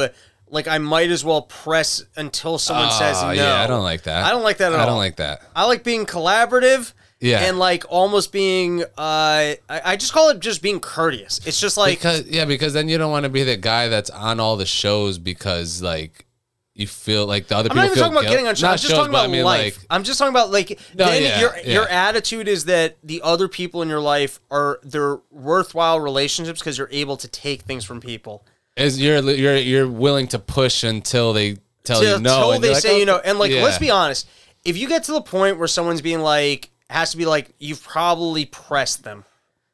like 0.56 0.68
I 0.68 0.80
might 0.80 1.12
as 1.12 1.24
well 1.24 1.44
press 1.44 2.04
until 2.16 2.58
someone 2.58 2.92
says 2.92 3.22
no. 3.22 3.28
Oh, 3.28 3.32
yeah, 3.32 3.62
I 3.62 3.68
don't 3.68 3.84
like 3.84 4.04
that. 4.04 4.24
I 4.24 4.32
don't 4.32 4.42
like 4.44 4.58
that 4.58 4.74
at 4.74 4.80
all. 4.80 4.86
I 4.86 4.86
don't 4.88 4.98
like 4.98 5.18
that. 5.18 5.44
I 5.56 5.66
like 5.66 5.84
being 5.84 6.06
collaborative. 6.08 6.94
Yeah. 7.22 7.40
And 7.40 7.58
like 7.58 7.86
almost 7.90 8.32
being, 8.32 8.84
uh, 8.84 8.86
I, 8.98 9.58
I 9.70 9.96
just 9.96 10.12
call 10.14 10.30
it 10.30 10.40
just 10.42 10.62
being 10.62 10.80
courteous. 10.80 11.40
It's 11.48 11.60
just 11.60 11.78
like, 11.78 11.98
because 11.98 12.28
yeah, 12.28 12.46
because 12.46 12.74
then 12.74 12.90
you 12.90 12.98
don't 12.98 13.10
want 13.10 13.24
to 13.24 13.30
be 13.30 13.44
the 13.44 13.58
guy 13.58 13.88
that's 13.88 14.10
on 14.10 14.40
all 14.40 14.58
the 14.58 14.66
shows 14.66 15.18
because 15.18 15.82
like 15.82 16.26
you 16.74 16.86
feel 16.86 17.26
like 17.26 17.48
the 17.48 17.56
other 17.56 17.70
I'm 17.70 17.76
people 17.76 17.82
not 17.84 17.86
even 17.86 17.98
talking 17.98 18.12
about 18.14 18.22
guilt- 18.24 18.32
getting 18.34 18.48
on 18.48 18.56
show. 18.56 18.68
Not 18.68 18.72
I'm 18.74 18.78
just 18.78 18.90
shows, 18.90 18.98
talking 18.98 19.12
about 19.12 19.30
I 19.30 19.32
mean, 19.32 19.46
life. 19.46 19.78
Like, 19.78 19.88
I'm 19.90 20.04
just 20.04 20.20
talking 20.20 20.34
about 20.34 20.52
like 20.52 20.78
No, 20.94 21.06
then 21.06 21.24
yeah, 21.24 21.40
your 21.40 21.58
yeah. 21.58 21.74
your 21.74 21.88
attitude 21.88 22.48
is 22.50 22.66
that 22.66 22.98
the 23.02 23.22
other 23.24 23.48
people 23.48 23.82
in 23.82 23.88
your 23.88 24.02
life 24.02 24.40
are 24.52 24.80
they're 24.84 25.20
worthwhile 25.32 26.02
relationships 26.02 26.60
because 26.60 26.78
you're 26.78 26.90
able 26.92 27.16
to 27.18 27.30
take 27.30 27.62
things 27.62 27.86
from 27.86 28.02
people. 28.02 28.46
Is 28.76 29.00
you're 29.00 29.20
you're 29.32 29.58
you're 29.58 29.88
willing 29.88 30.28
to 30.30 30.40
push 30.40 30.84
until 30.84 31.34
they 31.34 31.58
tell 31.84 32.04
you 32.04 32.20
no. 32.20 32.38
till 32.38 32.52
and 32.54 32.64
they 32.64 32.68
you're 32.68 32.74
like, 32.76 32.84
say 32.84 32.96
"Oh, 32.96 32.98
you 32.98 33.06
know. 33.06 33.22
And 33.24 33.40
like, 33.40 33.52
yeah. 33.52 33.64
let's 33.64 33.80
be 33.80 33.92
honest. 33.92 34.28
If 34.64 34.78
you 34.78 34.88
get 34.88 35.04
to 35.06 35.12
the 35.14 35.22
point 35.22 35.58
where 35.60 35.68
someone's 35.68 36.02
being 36.02 36.22
like, 36.22 36.72
has 36.90 37.12
to 37.12 37.18
be 37.18 37.26
like, 37.26 37.52
you've 37.60 37.84
probably 37.84 38.46
pressed 38.46 39.04
them. 39.04 39.26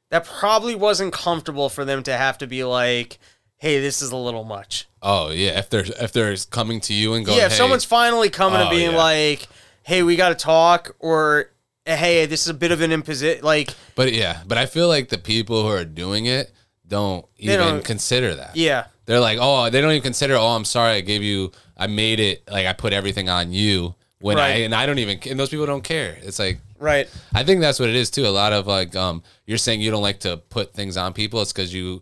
That 0.10 0.25
probably 0.25 0.75
wasn't 0.75 1.13
comfortable 1.13 1.70
for 1.70 1.86
them 1.86 2.03
to 2.03 2.17
have 2.17 2.38
to 2.39 2.48
be 2.48 2.65
like, 2.65 3.17
hey, 3.58 3.79
this 3.79 4.01
is 4.01 4.12
a 4.12 4.17
little 4.17 4.43
much. 4.43 4.88
Oh 5.01 5.31
yeah, 5.31 5.58
if 5.58 5.70
they're 5.70 5.86
if 5.86 6.12
they're 6.12 6.36
coming 6.50 6.81
to 6.81 6.93
you 6.93 7.13
and 7.13 7.25
going, 7.25 7.38
yeah, 7.38 7.46
if 7.46 7.53
hey, 7.53 7.58
someone's 7.58 7.86
finally 7.86 8.29
coming 8.29 8.60
and 8.60 8.67
Oh, 8.67 8.72
being 8.72 8.91
yeah. 8.91 8.98
like, 8.98 9.48
hey, 9.84 10.03
we 10.03 10.15
got 10.15 10.29
to 10.29 10.36
talk, 10.36 10.96
or 11.00 11.51
hey, 11.86 12.25
this 12.25 12.41
is 12.41 12.50
a 12.50 12.53
bit 12.53 12.72
of 12.72 12.81
an 12.81 12.91
imposition. 12.91 13.43
Like, 13.43 13.74
But 13.96 14.13
yeah, 14.13 14.41
but 14.46 14.58
I 14.58 14.65
feel 14.65 14.88
like 14.88 15.10
the 15.10 15.17
people 15.17 15.63
who 15.63 15.70
are 15.70 15.86
doing 15.86 16.25
it 16.25 16.51
don't 16.91 17.25
even 17.38 17.57
don't- 17.60 17.83
consider 17.83 18.36
that. 18.36 18.55
yeah, 18.55 18.86
They're 19.05 19.19
like, 19.19 19.39
oh, 19.41 19.69
they 19.71 19.81
don't 19.81 19.91
even 19.91 20.03
consider. 20.03 20.36
Oh, 20.36 20.50
I'm 20.57 20.65
sorry, 20.65 20.93
I 20.98 21.01
gave 21.01 21.24
you, 21.24 21.51
I 21.75 21.88
made 21.88 22.19
it, 22.19 22.43
like 22.51 22.67
I 22.67 22.74
put 22.74 22.93
everything 22.93 23.29
on 23.29 23.51
you 23.53 23.95
when 24.19 24.38
I 24.38 24.50
and 24.65 24.75
I 24.75 24.86
don't 24.86 25.00
even 25.00 25.17
and 25.29 25.39
those 25.39 25.50
people 25.50 25.65
don't 25.65 25.83
care. 25.83 26.17
It's 26.21 26.38
like 26.38 26.60
Right. 26.77 27.07
I 27.33 27.43
think 27.43 27.62
that's 27.62 27.79
what 27.79 27.89
it 27.89 27.95
is 27.95 28.10
too. 28.12 28.25
A 28.27 28.36
lot 28.43 28.53
of 28.53 28.67
like 28.67 28.95
um 28.95 29.24
you're 29.48 29.57
saying 29.57 29.81
you 29.81 29.89
don't 29.91 30.01
like 30.03 30.19
to 30.21 30.38
put 30.38 30.74
things 30.74 30.95
on 30.98 31.13
people. 31.13 31.41
It's 31.41 31.51
because 31.53 31.74
you 31.74 32.01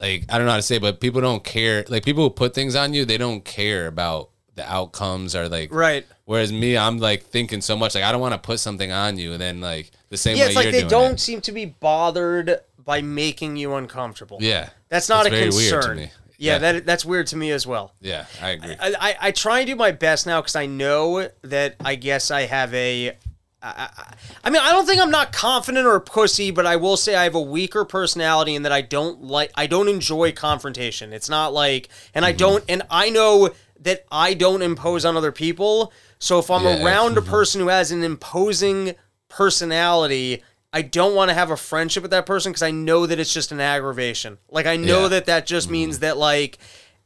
like 0.00 0.24
I 0.28 0.36
don't 0.38 0.46
know 0.46 0.52
how 0.52 0.56
to 0.56 0.62
say, 0.62 0.78
but 0.78 1.00
people 1.00 1.20
don't 1.20 1.44
care. 1.44 1.84
Like 1.88 2.04
people 2.04 2.24
who 2.24 2.30
put 2.30 2.54
things 2.54 2.74
on 2.74 2.94
you, 2.94 3.04
they 3.04 3.18
don't 3.18 3.44
care 3.44 3.86
about 3.86 4.30
the 4.56 4.64
outcomes 4.70 5.36
or 5.36 5.48
like 5.48 5.72
Right. 5.72 6.06
Whereas 6.24 6.52
me, 6.52 6.76
I'm 6.76 6.98
like 6.98 7.24
thinking 7.24 7.60
so 7.60 7.76
much 7.76 7.94
like 7.94 8.04
I 8.04 8.12
don't 8.12 8.20
want 8.20 8.34
to 8.34 8.38
put 8.38 8.60
something 8.60 8.90
on 8.92 9.18
you, 9.18 9.32
and 9.32 9.40
then 9.40 9.60
like 9.60 9.90
the 10.08 10.16
same 10.16 10.36
Yeah, 10.36 10.46
way 10.46 10.52
Yeah, 10.52 10.58
it's 10.60 10.66
like 10.66 10.72
they 10.72 10.88
don't 10.88 11.14
it. 11.14 11.20
seem 11.20 11.40
to 11.42 11.52
be 11.52 11.64
bothered 11.66 12.60
by 12.90 13.00
making 13.02 13.56
you 13.56 13.74
uncomfortable. 13.74 14.38
Yeah, 14.40 14.70
That's 14.88 15.08
not 15.08 15.24
a 15.26 15.30
concern. 15.30 15.54
weird 15.70 15.82
to 15.84 15.94
me. 15.94 16.10
Yeah, 16.38 16.52
Yeah. 16.54 16.58
that 16.58 16.86
that's 16.86 17.04
weird 17.04 17.28
to 17.28 17.36
me 17.36 17.52
as 17.52 17.64
well. 17.66 17.92
Yeah, 18.00 18.24
I 18.42 18.48
agree. 18.50 18.74
I, 18.80 18.88
I, 19.08 19.16
I 19.28 19.30
try 19.30 19.60
and 19.60 19.68
do 19.68 19.76
my 19.76 19.92
best 19.92 20.26
now 20.26 20.40
because 20.40 20.56
I 20.56 20.66
know 20.66 21.28
that 21.42 21.76
I 21.84 21.94
guess 21.94 22.32
I 22.32 22.42
have 22.46 22.74
a. 22.74 23.10
I, 23.10 23.14
I, 23.62 24.14
I 24.42 24.50
mean, 24.50 24.60
I 24.60 24.72
don't 24.72 24.86
think 24.86 25.00
I'm 25.00 25.10
not 25.12 25.32
confident 25.32 25.86
or 25.86 25.94
a 25.94 26.00
pussy, 26.00 26.50
but 26.50 26.66
I 26.66 26.76
will 26.76 26.96
say 26.96 27.14
I 27.14 27.24
have 27.24 27.36
a 27.36 27.40
weaker 27.56 27.84
personality 27.84 28.54
in 28.56 28.62
that 28.64 28.72
I 28.72 28.80
don't 28.80 29.22
like, 29.22 29.52
I 29.54 29.66
don't 29.68 29.86
enjoy 29.88 30.32
confrontation. 30.32 31.12
It's 31.12 31.28
not 31.28 31.52
like, 31.52 31.88
and 32.14 32.24
Mm-hmm. 32.24 32.28
I 32.28 32.32
don't, 32.32 32.64
and 32.68 32.82
I 32.90 33.10
know 33.10 33.50
that 33.82 34.04
I 34.10 34.34
don't 34.34 34.62
impose 34.62 35.04
on 35.04 35.16
other 35.16 35.30
people. 35.32 35.92
So 36.18 36.38
if 36.40 36.50
I'm 36.50 36.64
Yeah. 36.64 36.74
Mm-hmm. 36.76 36.86
around 36.86 37.18
a 37.18 37.22
person 37.22 37.60
who 37.60 37.68
has 37.68 37.92
an 37.92 38.02
imposing 38.02 38.94
personality, 39.28 40.42
I 40.72 40.82
don't 40.82 41.14
want 41.14 41.30
to 41.30 41.34
have 41.34 41.50
a 41.50 41.56
friendship 41.56 42.02
with 42.02 42.12
that 42.12 42.26
person 42.26 42.52
because 42.52 42.62
I 42.62 42.70
know 42.70 43.06
that 43.06 43.18
it's 43.18 43.32
just 43.34 43.50
an 43.52 43.60
aggravation. 43.60 44.38
Like 44.50 44.66
I 44.66 44.76
know 44.76 45.02
Yeah. 45.02 45.08
that 45.08 45.26
that 45.26 45.46
just 45.46 45.68
means 45.70 45.98
that 46.00 46.16
like 46.16 46.58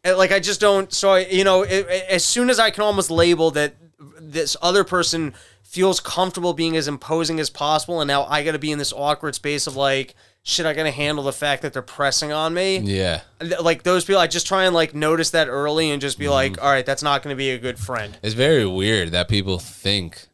uh, 0.05 0.17
like 0.17 0.33
I 0.33 0.41
just 0.41 0.61
don't. 0.61 0.93
So 0.93 1.13
I, 1.13 1.21
you 1.21 1.45
know, 1.45 1.63
it, 1.63 1.87
it- 1.89 2.05
as 2.11 2.25
soon 2.25 2.51
as 2.51 2.59
I 2.59 2.71
can 2.71 2.83
almost 2.83 3.11
label 3.11 3.51
that 3.53 3.75
this 4.21 4.57
other 4.61 4.85
person 4.85 5.33
feels 5.63 5.99
comfortable 5.99 6.53
being 6.53 6.77
as 6.77 6.87
imposing 6.89 7.41
as 7.41 7.49
possible, 7.51 8.01
and 8.01 8.07
now 8.09 8.25
I 8.27 8.45
got 8.45 8.53
to 8.53 8.59
be 8.59 8.71
in 8.71 8.79
this 8.79 8.93
awkward 8.93 9.35
space 9.35 9.67
of 9.67 9.75
like, 9.77 10.15
shit, 10.43 10.67
I 10.67 10.73
got 10.75 10.83
to 10.85 10.91
handle 10.91 11.25
the 11.25 11.33
fact 11.33 11.63
that 11.63 11.73
they're 11.73 11.81
pressing 11.83 12.31
on 12.33 12.53
me. 12.55 12.77
yeah, 12.79 13.23
Like 13.61 13.83
those 13.83 14.05
people, 14.05 14.21
I 14.21 14.27
just 14.29 14.47
try 14.47 14.65
and 14.67 14.75
like 14.75 14.95
notice 14.95 15.31
that 15.31 15.49
early 15.49 15.91
and 15.91 16.01
just 16.03 16.19
be 16.19 16.27
Mm-hmm. 16.27 16.33
like, 16.33 16.63
all 16.63 16.71
right, 16.71 16.85
that's 16.87 17.03
not 17.03 17.23
going 17.23 17.35
to 17.35 17.39
be 17.39 17.51
a 17.51 17.59
good 17.59 17.79
friend. 17.79 18.17
it's 18.23 18.35
very 18.35 18.67
weird 18.67 19.11
that 19.13 19.27
people 19.29 19.59
think 19.59 20.27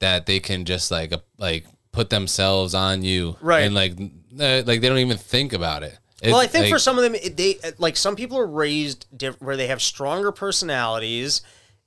that 0.00 0.26
they 0.26 0.38
can 0.38 0.64
just 0.66 0.90
like 0.90 1.12
like 1.38 1.64
put 1.98 2.10
themselves 2.10 2.74
on 2.74 3.02
you, 3.02 3.36
Right. 3.40 3.64
And 3.64 3.74
like 3.74 3.92
uh, 3.98 4.62
like 4.64 4.80
they 4.80 4.88
don't 4.88 4.98
even 4.98 5.16
think 5.16 5.52
about 5.52 5.82
it. 5.82 5.98
It- 6.22 6.30
Well, 6.30 6.40
I 6.40 6.46
think 6.46 6.64
like, 6.64 6.72
for 6.72 6.78
some 6.78 6.96
of 6.96 7.02
them, 7.02 7.16
they 7.34 7.58
like 7.78 7.96
some 7.96 8.14
people 8.14 8.38
are 8.38 8.46
raised 8.46 9.06
diff- 9.16 9.40
where 9.42 9.56
they 9.56 9.66
have 9.66 9.82
stronger 9.82 10.30
personalities, 10.32 11.42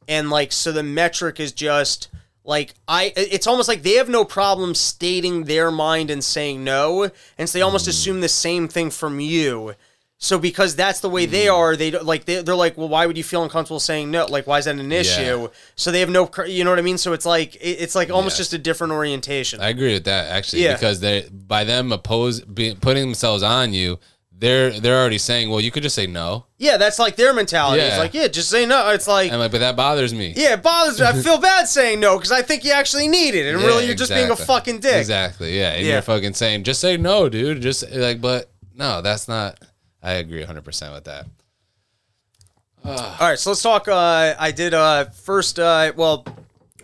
and 0.10 0.30
like 0.30 0.52
so 0.52 0.72
the 0.74 0.84
metric 0.84 1.40
is 1.40 1.52
just 1.54 2.10
like 2.44 2.74
I. 2.88 3.14
It's 3.16 3.48
almost 3.48 3.70
like 3.70 3.84
they 3.84 3.94
have 3.96 4.10
no 4.10 4.26
problem 4.26 4.76
stating 4.76 5.46
their 5.46 5.72
mind 5.72 6.10
and 6.12 6.22
saying 6.24 6.64
no, 6.64 7.10
and 7.38 7.50
so 7.50 7.58
they 7.58 7.62
almost 7.62 7.88
assume 7.88 8.20
the 8.22 8.30
same 8.30 8.68
thing 8.68 8.90
from 8.92 9.20
you. 9.22 9.76
So 10.24 10.38
because 10.38 10.76
that's 10.76 11.00
the 11.00 11.10
way 11.10 11.26
they 11.26 11.46
mm-hmm. 11.46 11.56
are, 11.56 11.76
they 11.76 11.90
don't 11.90 12.06
like 12.06 12.26
they, 12.26 12.44
they're 12.44 12.54
like, 12.56 12.78
well, 12.78 12.88
why 12.88 13.08
would 13.08 13.18
you 13.18 13.24
feel 13.24 13.42
uncomfortable 13.42 13.80
saying 13.80 14.12
no? 14.12 14.28
Like, 14.28 14.46
why 14.46 14.60
is 14.60 14.66
that 14.66 14.76
an 14.76 14.92
issue? 14.92 15.50
So 15.76 15.92
they 15.92 16.00
have 16.00 16.12
no, 16.12 16.28
cr- 16.28 16.46
you 16.46 16.64
know 16.64 16.70
what 16.70 16.78
I 16.78 16.84
mean? 16.84 17.00
So 17.00 17.14
it's 17.14 17.26
like 17.26 17.56
it- 17.56 17.82
it's 17.82 17.96
like 17.96 18.12
almost 18.12 18.36
Yeah. 18.36 18.42
just 18.42 18.54
a 18.54 18.60
different 18.60 18.94
orientation. 18.94 19.60
I 19.62 19.70
agree 19.70 19.94
with 19.94 20.04
that 20.04 20.30
actually 20.30 20.64
Yeah. 20.64 20.74
because 20.74 21.00
they 21.00 21.26
by 21.32 21.64
them 21.64 21.92
oppose 21.92 22.40
be, 22.42 22.76
putting 22.76 23.02
themselves 23.04 23.42
on 23.42 23.74
you, 23.74 23.98
they're 24.32 24.80
they're 24.80 25.00
already 25.02 25.18
saying, 25.18 25.50
well, 25.50 25.60
you 25.60 25.72
could 25.72 25.82
just 25.82 25.96
say 25.96 26.06
no, 26.06 26.46
yeah, 26.60 26.78
that's 26.78 27.00
like 27.00 27.16
their 27.16 27.34
mentality. 27.34 27.82
It's 27.82 27.96
Yeah. 27.96 28.00
like, 28.00 28.14
yeah, 28.14 28.28
just 28.28 28.52
say 28.52 28.68
no. 28.68 28.90
It's 28.90 29.08
like, 29.08 29.32
and 29.32 29.40
like, 29.40 29.52
but 29.52 29.62
that 29.62 29.76
bothers 29.76 30.14
me. 30.14 30.34
Yeah, 30.38 30.54
it 30.54 30.62
bothers 30.62 31.00
me. 31.00 31.08
I 31.08 31.14
feel 31.24 31.40
bad 31.40 31.68
saying 31.68 32.00
no 32.00 32.18
because 32.18 32.32
I 32.32 32.44
think 32.44 32.64
you 32.64 32.74
actually 32.74 33.08
need 33.08 33.34
it, 33.34 33.52
and 33.52 33.60
Yeah, 33.60 33.66
really 33.66 33.88
you're 33.88 33.96
just 33.96 34.12
being 34.12 34.30
a 34.30 34.34
exactly. 34.34 34.46
fucking 34.46 34.80
dick. 34.82 34.96
Exactly. 34.98 35.58
Yeah. 35.58 35.72
And 35.72 35.84
Yeah. 35.86 35.94
you're 35.94 36.02
fucking 36.04 36.36
saying, 36.36 36.62
just 36.64 36.80
say 36.80 36.98
no, 36.98 37.28
dude. 37.28 37.60
Just 37.64 37.90
like, 37.92 38.22
but 38.22 38.52
no, 38.76 39.02
that's 39.02 39.28
not. 39.28 39.58
I 40.04 40.14
agree 40.14 40.40
100 40.40 40.64
percent 40.64 40.94
with 40.94 41.04
that. 41.06 41.26
All 42.84 43.16
right, 43.20 43.38
so 43.38 43.52
let's 43.52 43.62
talk. 43.62 43.88
Uh, 43.88 44.34
I 44.40 44.52
did 44.52 44.74
uh, 44.74 45.06
first. 45.12 45.60
Uh, 45.60 45.94
well, 45.96 46.26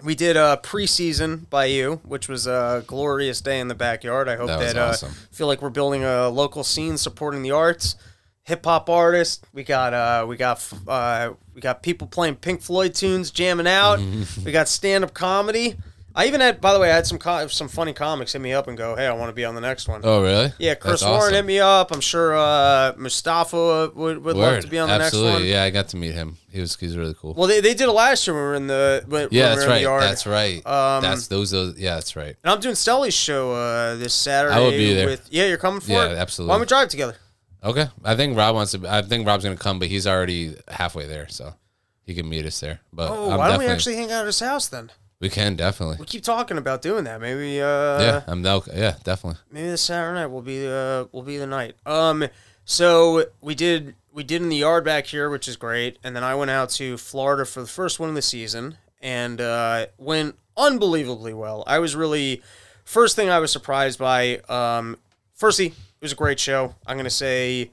we 0.03 0.13
did 0.13 0.37
uh, 0.37 0.57
preseason 0.61 1.49
by 1.49 1.65
you, 1.65 2.01
which 2.05 2.29
was 2.29 2.45
a 2.45 2.83
glorious 2.85 3.41
day 3.41 3.59
in 3.59 3.67
the 3.67 3.73
backyard. 3.75 4.29
I 4.29 4.35
hope 4.35 4.47
That 4.47 4.59
that, 4.59 4.77
uh, 4.77 4.89
awesome. 4.89 5.11
feel 5.31 5.47
like 5.47 5.61
we're 5.61 5.71
building 5.71 6.03
a 6.03 6.29
local 6.29 6.63
scene 6.63 6.97
supporting 6.97 7.41
the 7.41 7.51
arts. 7.51 7.95
Hip 8.43 8.63
hop 8.63 8.89
artists. 8.89 9.43
We 9.53 9.63
got 9.63 9.93
uh, 9.93 10.25
we 10.27 10.37
got 10.37 10.71
uh, 10.87 11.33
we 11.55 11.61
got 11.61 11.81
people 11.81 12.05
playing 12.07 12.35
Pink 12.35 12.61
Floyd 12.61 12.93
tunes, 12.93 13.31
jamming 13.31 13.67
out. 13.67 13.99
we 14.45 14.51
got 14.51 14.69
stand 14.69 15.03
up 15.03 15.13
comedy. 15.15 15.75
I 16.17 16.25
even 16.25 16.41
had, 16.41 16.59
by 16.59 16.73
the 16.73 16.79
way, 16.79 16.91
I 16.91 16.95
had 16.95 17.05
some 17.05 17.19
co- 17.19 17.45
some 17.45 17.67
funny 17.67 17.93
comics 17.93 18.33
hit 18.33 18.41
me 18.41 18.51
up 18.51 18.67
and 18.67 18.75
go, 18.75 18.95
"Hey, 18.95 19.05
I 19.05 19.13
want 19.13 19.29
to 19.29 19.33
be 19.33 19.45
on 19.45 19.53
the 19.53 19.61
next 19.61 19.87
one." 19.87 20.01
Oh, 20.03 20.23
really? 20.23 20.51
Yeah, 20.57 20.73
Chris 20.73 21.01
That's 21.01 21.03
Warren 21.03 21.21
awesome. 21.25 21.33
hit 21.35 21.45
me 21.45 21.59
up. 21.59 21.91
I'm 21.93 22.01
sure 22.01 22.35
uh, 22.35 22.93
Mustafa 22.97 23.91
would, 23.93 24.23
would 24.23 24.35
love 24.35 24.53
Word. 24.55 24.61
to 24.63 24.67
be 24.67 24.79
on 24.79 24.89
the 24.89 24.95
Absolutely. 24.95 25.29
next 25.31 25.41
one. 25.41 25.47
Yeah, 25.49 25.63
I 25.63 25.69
got 25.69 25.89
to 25.89 25.97
meet 25.97 26.13
him. 26.13 26.37
He 26.51 26.59
was 26.59 26.75
he's 26.75 26.97
really 26.97 27.13
cool. 27.13 27.35
Well, 27.35 27.47
they, 27.47 27.61
they 27.61 27.75
did 27.75 27.87
it 27.87 27.91
last 27.91 28.25
year 28.25 28.33
when 28.33 28.41
we 28.43 28.47
were 28.49 28.55
in 28.55 28.65
the 28.67 29.03
when, 29.07 29.27
yeah, 29.29 29.49
when 29.49 29.49
we 29.51 29.55
that's 29.55 29.57
were 29.57 29.61
in 29.63 29.69
right. 29.69 29.75
the 29.75 29.81
yard. 29.83 30.03
That's 30.03 30.25
right. 30.25 30.65
Um, 30.65 31.03
that's 31.03 31.27
those 31.27 31.51
those. 31.51 31.77
Yeah, 31.77 31.93
that's 31.93 32.15
right. 32.15 32.35
and 32.43 32.51
I'm 32.51 32.59
doing 32.61 32.73
Stelly's 32.75 33.13
show 33.13 33.51
uh, 33.51 33.95
this 33.97 34.15
Saturday. 34.15 34.55
I 34.55 34.59
will 34.59 34.71
be 34.71 34.93
there. 34.95 35.05
With, 35.05 35.27
yeah, 35.29 35.45
you're 35.45 35.57
coming 35.57 35.81
for 35.81 35.91
Yeah, 35.91 36.13
it. 36.13 36.17
absolutely. 36.17 36.49
Why 36.49 36.55
don't 36.55 36.61
we 36.61 36.65
drive 36.67 36.89
together? 36.89 37.15
Okay. 37.63 37.87
I 38.03 38.15
think 38.15 38.35
Rob 38.35 38.55
wants 38.55 38.71
to. 38.71 38.87
I 38.87 39.03
think 39.03 39.27
Rob's 39.27 39.43
gonna 39.43 39.55
come, 39.55 39.77
but 39.77 39.87
he's 39.87 40.07
already 40.07 40.55
halfway 40.67 41.05
there, 41.05 41.27
so 41.29 41.53
he 42.01 42.15
can 42.15 42.27
meet 42.27 42.45
us 42.47 42.59
there. 42.59 42.79
But 42.91 43.11
Oh, 43.11 43.29
I'm 43.29 43.37
why 43.37 43.49
don't 43.49 43.59
we 43.59 43.65
definitely- 43.65 43.67
actually 43.73 43.95
hang 43.97 44.11
out 44.11 44.21
at 44.21 44.25
his 44.25 44.39
house 44.39 44.67
then? 44.67 44.89
We 45.19 45.29
can 45.29 45.55
definitely. 45.55 45.97
We 45.99 46.05
keep 46.05 46.23
talking 46.23 46.57
about 46.57 46.81
doing 46.81 47.05
that. 47.05 47.19
Maybe 47.19 47.59
uh, 47.59 47.99
yeah, 47.99 48.23
I'm 48.27 48.43
down. 48.43 48.61
Yeah, 48.73 48.95
definitely. 49.03 49.39
maybe 49.51 49.69
this 49.69 49.81
Saturday 49.81 50.19
night 50.19 50.27
will 50.27 50.43
be 50.43 50.67
uh 50.67 51.05
will 51.11 51.23
be 51.23 51.37
the 51.37 51.47
night. 51.47 51.75
Um, 51.85 52.27
so 52.65 53.25
we 53.41 53.55
did 53.55 53.95
we 54.13 54.23
did 54.23 54.41
in 54.41 54.49
the 54.49 54.57
yard 54.57 54.83
back 54.83 55.07
here, 55.07 55.29
which 55.29 55.47
is 55.47 55.55
great, 55.55 55.97
and 56.03 56.15
then 56.15 56.23
I 56.23 56.35
went 56.35 56.51
out 56.51 56.69
to 56.71 56.97
Florida 56.97 57.45
for 57.45 57.61
the 57.61 57.67
first 57.67 57.99
one 57.99 58.09
of 58.09 58.15
the 58.15 58.21
season, 58.21 58.77
and 59.01 59.41
uh, 59.41 59.87
went 59.97 60.35
unbelievably 60.55 61.33
well. 61.33 61.63
I 61.65 61.79
was 61.79 61.95
really 61.95 62.43
first 62.83 63.15
thing 63.15 63.29
I 63.29 63.39
was 63.39 63.51
surprised 63.51 63.97
by. 63.97 64.37
Um, 64.49 64.97
firstly, 65.33 65.67
it 65.67 66.01
was 66.01 66.11
a 66.11 66.15
great 66.15 66.39
show. 66.39 66.75
I'm 66.85 66.95
gonna 66.97 67.09
say 67.09 67.71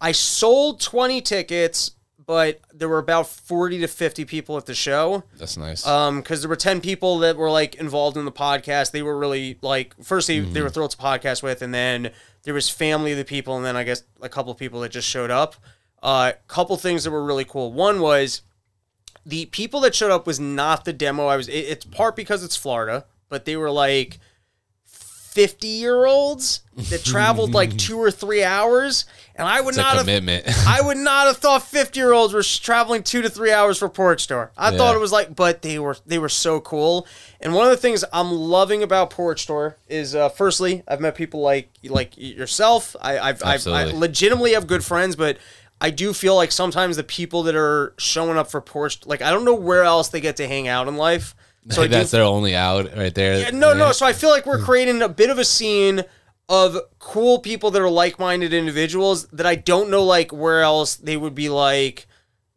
I 0.00 0.12
sold 0.12 0.80
20 0.80 1.22
tickets, 1.22 1.92
but 2.26 2.60
there 2.72 2.88
were 2.88 2.98
about 2.98 3.26
40 3.26 3.80
to 3.80 3.88
50 3.88 4.24
people 4.24 4.56
at 4.56 4.66
the 4.66 4.74
show. 4.74 5.24
That's 5.36 5.56
nice. 5.56 5.86
um 5.86 6.20
because 6.20 6.40
there 6.42 6.48
were 6.48 6.56
10 6.56 6.80
people 6.80 7.18
that 7.18 7.36
were 7.36 7.50
like 7.50 7.74
involved 7.76 8.16
in 8.16 8.24
the 8.24 8.32
podcast. 8.32 8.90
They 8.90 9.02
were 9.02 9.18
really 9.18 9.58
like 9.62 9.94
firstly 10.02 10.40
they 10.40 10.62
were 10.62 10.70
thrilled 10.70 10.92
to 10.92 10.96
podcast 10.96 11.42
with 11.42 11.62
and 11.62 11.74
then 11.74 12.10
there 12.42 12.54
was 12.54 12.68
family 12.68 13.12
of 13.12 13.18
the 13.18 13.24
people 13.24 13.56
and 13.56 13.64
then 13.64 13.74
i 13.74 13.84
guess 13.84 14.02
a 14.20 14.28
couple 14.28 14.52
of 14.52 14.58
people 14.58 14.80
that 14.80 14.90
just 14.90 15.08
showed 15.08 15.30
up. 15.30 15.56
A 16.02 16.06
uh, 16.06 16.32
couple 16.48 16.76
things 16.76 17.04
that 17.04 17.10
were 17.10 17.24
really 17.24 17.46
cool. 17.46 17.72
One 17.72 18.00
was 18.00 18.42
the 19.26 19.46
people 19.46 19.80
that 19.80 19.94
showed 19.94 20.10
up 20.10 20.26
was 20.26 20.38
not 20.38 20.84
the 20.84 20.92
demo 20.92 21.26
i 21.26 21.36
was 21.36 21.48
it, 21.48 21.52
it's 21.52 21.84
part 21.84 22.16
because 22.16 22.44
it's 22.44 22.56
florida 22.56 23.04
but 23.28 23.44
they 23.44 23.56
were 23.56 23.70
like 23.70 24.18
50 25.34 25.66
year 25.66 26.06
olds 26.06 26.60
that 26.90 27.02
traveled 27.04 27.54
like 27.54 27.76
two 27.76 27.98
or 27.98 28.12
three 28.12 28.44
hours 28.44 29.04
and 29.34 29.48
i 29.48 29.60
would 29.60 29.70
it's 29.70 29.78
a 29.78 29.80
not 29.82 29.92
have 29.96 30.00
commitment. 30.02 30.46
I 30.68 30.80
would 30.80 30.96
not 30.96 31.26
have 31.26 31.38
thought 31.38 31.64
50 31.64 31.98
year 31.98 32.12
olds 32.12 32.32
were 32.32 32.44
traveling 32.44 33.02
two 33.02 33.20
to 33.20 33.28
three 33.28 33.50
hours 33.50 33.78
for 33.78 33.88
Porch 33.88 34.22
Store. 34.22 34.52
I 34.56 34.70
Yeah. 34.70 34.78
thought 34.78 34.94
it 34.94 35.00
was 35.00 35.10
like, 35.10 35.34
but 35.34 35.62
they 35.62 35.80
were 35.80 35.96
they 36.06 36.20
were 36.20 36.28
so 36.28 36.60
cool. 36.60 37.08
And 37.40 37.52
one 37.52 37.64
of 37.64 37.70
the 37.72 37.76
things 37.76 38.04
I'm 38.12 38.30
loving 38.30 38.84
about 38.84 39.10
Porch 39.10 39.42
Store 39.42 39.76
is, 39.88 40.14
uh, 40.14 40.28
firstly, 40.28 40.84
I've 40.86 41.00
met 41.00 41.16
people 41.16 41.40
like 41.40 41.68
like 41.82 42.12
yourself. 42.16 42.94
I 43.00 43.18
I've, 43.18 43.42
I've 43.42 43.66
I 43.66 43.84
legitimately 43.86 44.52
have 44.52 44.68
good 44.68 44.84
friends, 44.84 45.16
but 45.16 45.38
I 45.80 45.90
do 45.90 46.12
feel 46.12 46.36
like 46.36 46.52
sometimes 46.52 46.96
the 46.96 47.02
people 47.02 47.42
that 47.42 47.56
are 47.56 47.92
showing 47.98 48.38
up 48.38 48.48
for 48.50 48.60
Porch, 48.60 49.04
like 49.04 49.20
I 49.20 49.30
don't 49.32 49.44
know 49.44 49.54
where 49.56 49.82
else 49.82 50.08
they 50.10 50.20
get 50.20 50.36
to 50.36 50.46
hang 50.46 50.68
out 50.68 50.86
in 50.86 50.96
life. 50.96 51.34
So 51.70 51.82
I 51.82 51.86
do 51.86 51.90
that's 51.92 52.10
their 52.10 52.22
only 52.22 52.54
out 52.54 52.96
right 52.96 53.14
there. 53.14 53.38
yeah, 53.40 53.50
no, 53.50 53.72
no. 53.74 53.92
So 53.92 54.04
I 54.06 54.12
feel 54.12 54.30
like 54.30 54.46
we're 54.46 54.60
creating 54.62 55.00
a 55.02 55.08
bit 55.08 55.30
of 55.30 55.38
a 55.38 55.44
scene 55.44 56.04
of 56.48 56.76
cool 56.98 57.38
people 57.38 57.70
that 57.70 57.80
are 57.80 57.88
like-minded 57.88 58.52
individuals 58.52 59.26
that 59.28 59.46
I 59.46 59.54
don't 59.54 59.88
know 59.90 60.04
like 60.04 60.30
where 60.32 60.60
else 60.62 60.96
they 60.96 61.16
would 61.16 61.34
be 61.34 61.48
like 61.48 62.06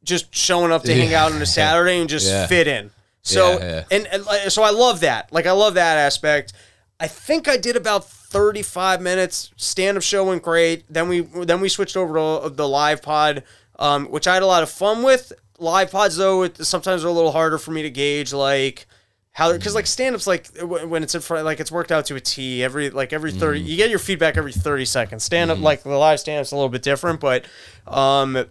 just 0.04 0.34
showing 0.36 0.72
up 0.72 0.84
to 0.84 0.93
hang 0.93 1.13
out 1.13 1.32
on 1.32 1.41
a 1.41 1.46
Saturday 1.60 2.00
and 2.00 2.10
just 2.10 2.28
Yeah. 2.28 2.48
fit 2.48 2.67
in. 2.67 2.91
So 3.22 3.60
Yeah, 3.60 3.65
yeah. 3.65 3.84
And, 3.91 4.08
and 4.08 4.52
so 4.52 4.63
I 4.63 4.72
love 4.72 5.00
that. 5.02 5.32
Like 5.32 5.46
I 5.46 5.52
love 5.52 5.76
that 5.76 5.98
aspect. 5.98 6.52
I 7.00 7.08
think 7.08 7.48
I 7.48 7.56
did 7.58 7.76
about 7.78 8.10
35 8.10 9.02
minutes. 9.02 9.52
Stand-up 9.56 10.04
show 10.04 10.26
went 10.26 10.43
great. 10.43 10.84
Then 10.91 11.08
we 11.08 11.22
then 11.22 11.62
we 11.62 11.70
switched 11.70 11.96
over 11.96 12.13
to 12.41 12.50
the 12.50 12.67
live 12.67 13.02
pod, 13.02 13.43
um, 13.80 14.08
which 14.08 14.28
I 14.28 14.34
had 14.34 14.43
a 14.43 14.48
lot 14.48 14.63
of 14.63 14.70
fun 14.70 15.02
with. 15.04 15.32
Live 15.60 15.91
pods 15.91 16.17
though, 16.17 16.43
it, 16.43 16.58
sometimes 16.65 17.06
are 17.06 17.08
a 17.08 17.12
little 17.12 17.32
harder 17.32 17.58
for 17.58 17.72
me 17.72 17.84
to 17.84 17.89
gauge. 17.89 18.34
Like 18.34 18.86
how 19.38 19.54
because 19.54 19.76
like 19.76 19.86
stand-ups 19.86 20.26
like 20.26 20.47
when 20.63 21.04
it's 21.04 21.13
in 21.13 21.21
front 21.21 21.45
like 21.45 21.60
it's 21.60 21.71
worked 21.71 21.91
out 21.91 22.08
to 22.08 22.15
a 22.15 22.19
T 22.19 22.63
every 22.63 22.89
like 22.89 23.13
every 23.13 23.32
30 23.32 23.62
you 23.62 23.78
get 23.78 23.91
your 23.91 24.00
feedback 24.00 24.36
every 24.36 24.52
30 24.52 24.84
seconds 24.86 25.23
stand 25.23 25.52
up 25.52 25.60
like 25.60 25.84
the 25.84 25.89
live 25.89 26.19
stand-up's 26.19 26.52
a 26.52 26.56
little 26.56 26.69
bit 26.69 26.82
different 26.82 27.19
but 27.19 27.45
um 27.86 28.47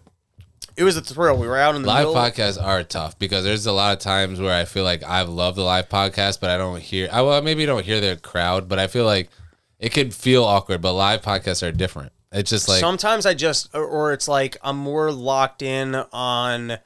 it 0.76 0.84
was 0.84 0.96
a 0.96 1.00
thrill. 1.00 1.38
We 1.38 1.46
were 1.48 1.56
out 1.56 1.74
in 1.74 1.82
the 1.82 1.88
live 1.88 2.06
middle. 2.06 2.14
podcasts 2.14 2.62
are 2.62 2.84
tough 2.84 3.18
because 3.18 3.44
there's 3.44 3.64
a 3.64 3.72
lot 3.72 3.94
of 3.94 3.98
times 3.98 4.38
where 4.38 4.54
I 4.54 4.66
feel 4.66 4.84
like 4.84 5.02
I've 5.02 5.30
loved 5.30 5.56
the 5.56 5.62
live 5.62 5.88
podcast, 5.88 6.38
but 6.38 6.50
I 6.50 6.58
don't 6.58 6.82
hear. 6.82 7.08
I 7.10 7.22
well, 7.22 7.40
maybe 7.40 7.64
don't 7.64 7.82
hear 7.82 7.98
the 7.98 8.18
crowd, 8.18 8.68
but 8.68 8.78
I 8.78 8.86
feel 8.86 9.06
like 9.06 9.30
it 9.78 9.88
could 9.94 10.12
feel 10.12 10.44
awkward. 10.44 10.82
But 10.82 10.92
live 10.92 11.22
podcasts 11.22 11.66
are 11.66 11.72
different. 11.72 12.12
It's 12.30 12.50
just 12.50 12.68
like 12.68 12.80
Sometimes 12.80 13.24
I 13.24 13.32
just, 13.32 13.74
or 13.74 14.12
it's 14.12 14.28
like 14.28 14.58
I'm 14.62 14.76
more 14.76 15.10
locked 15.10 15.62
in 15.62 15.94
on. 16.12 16.76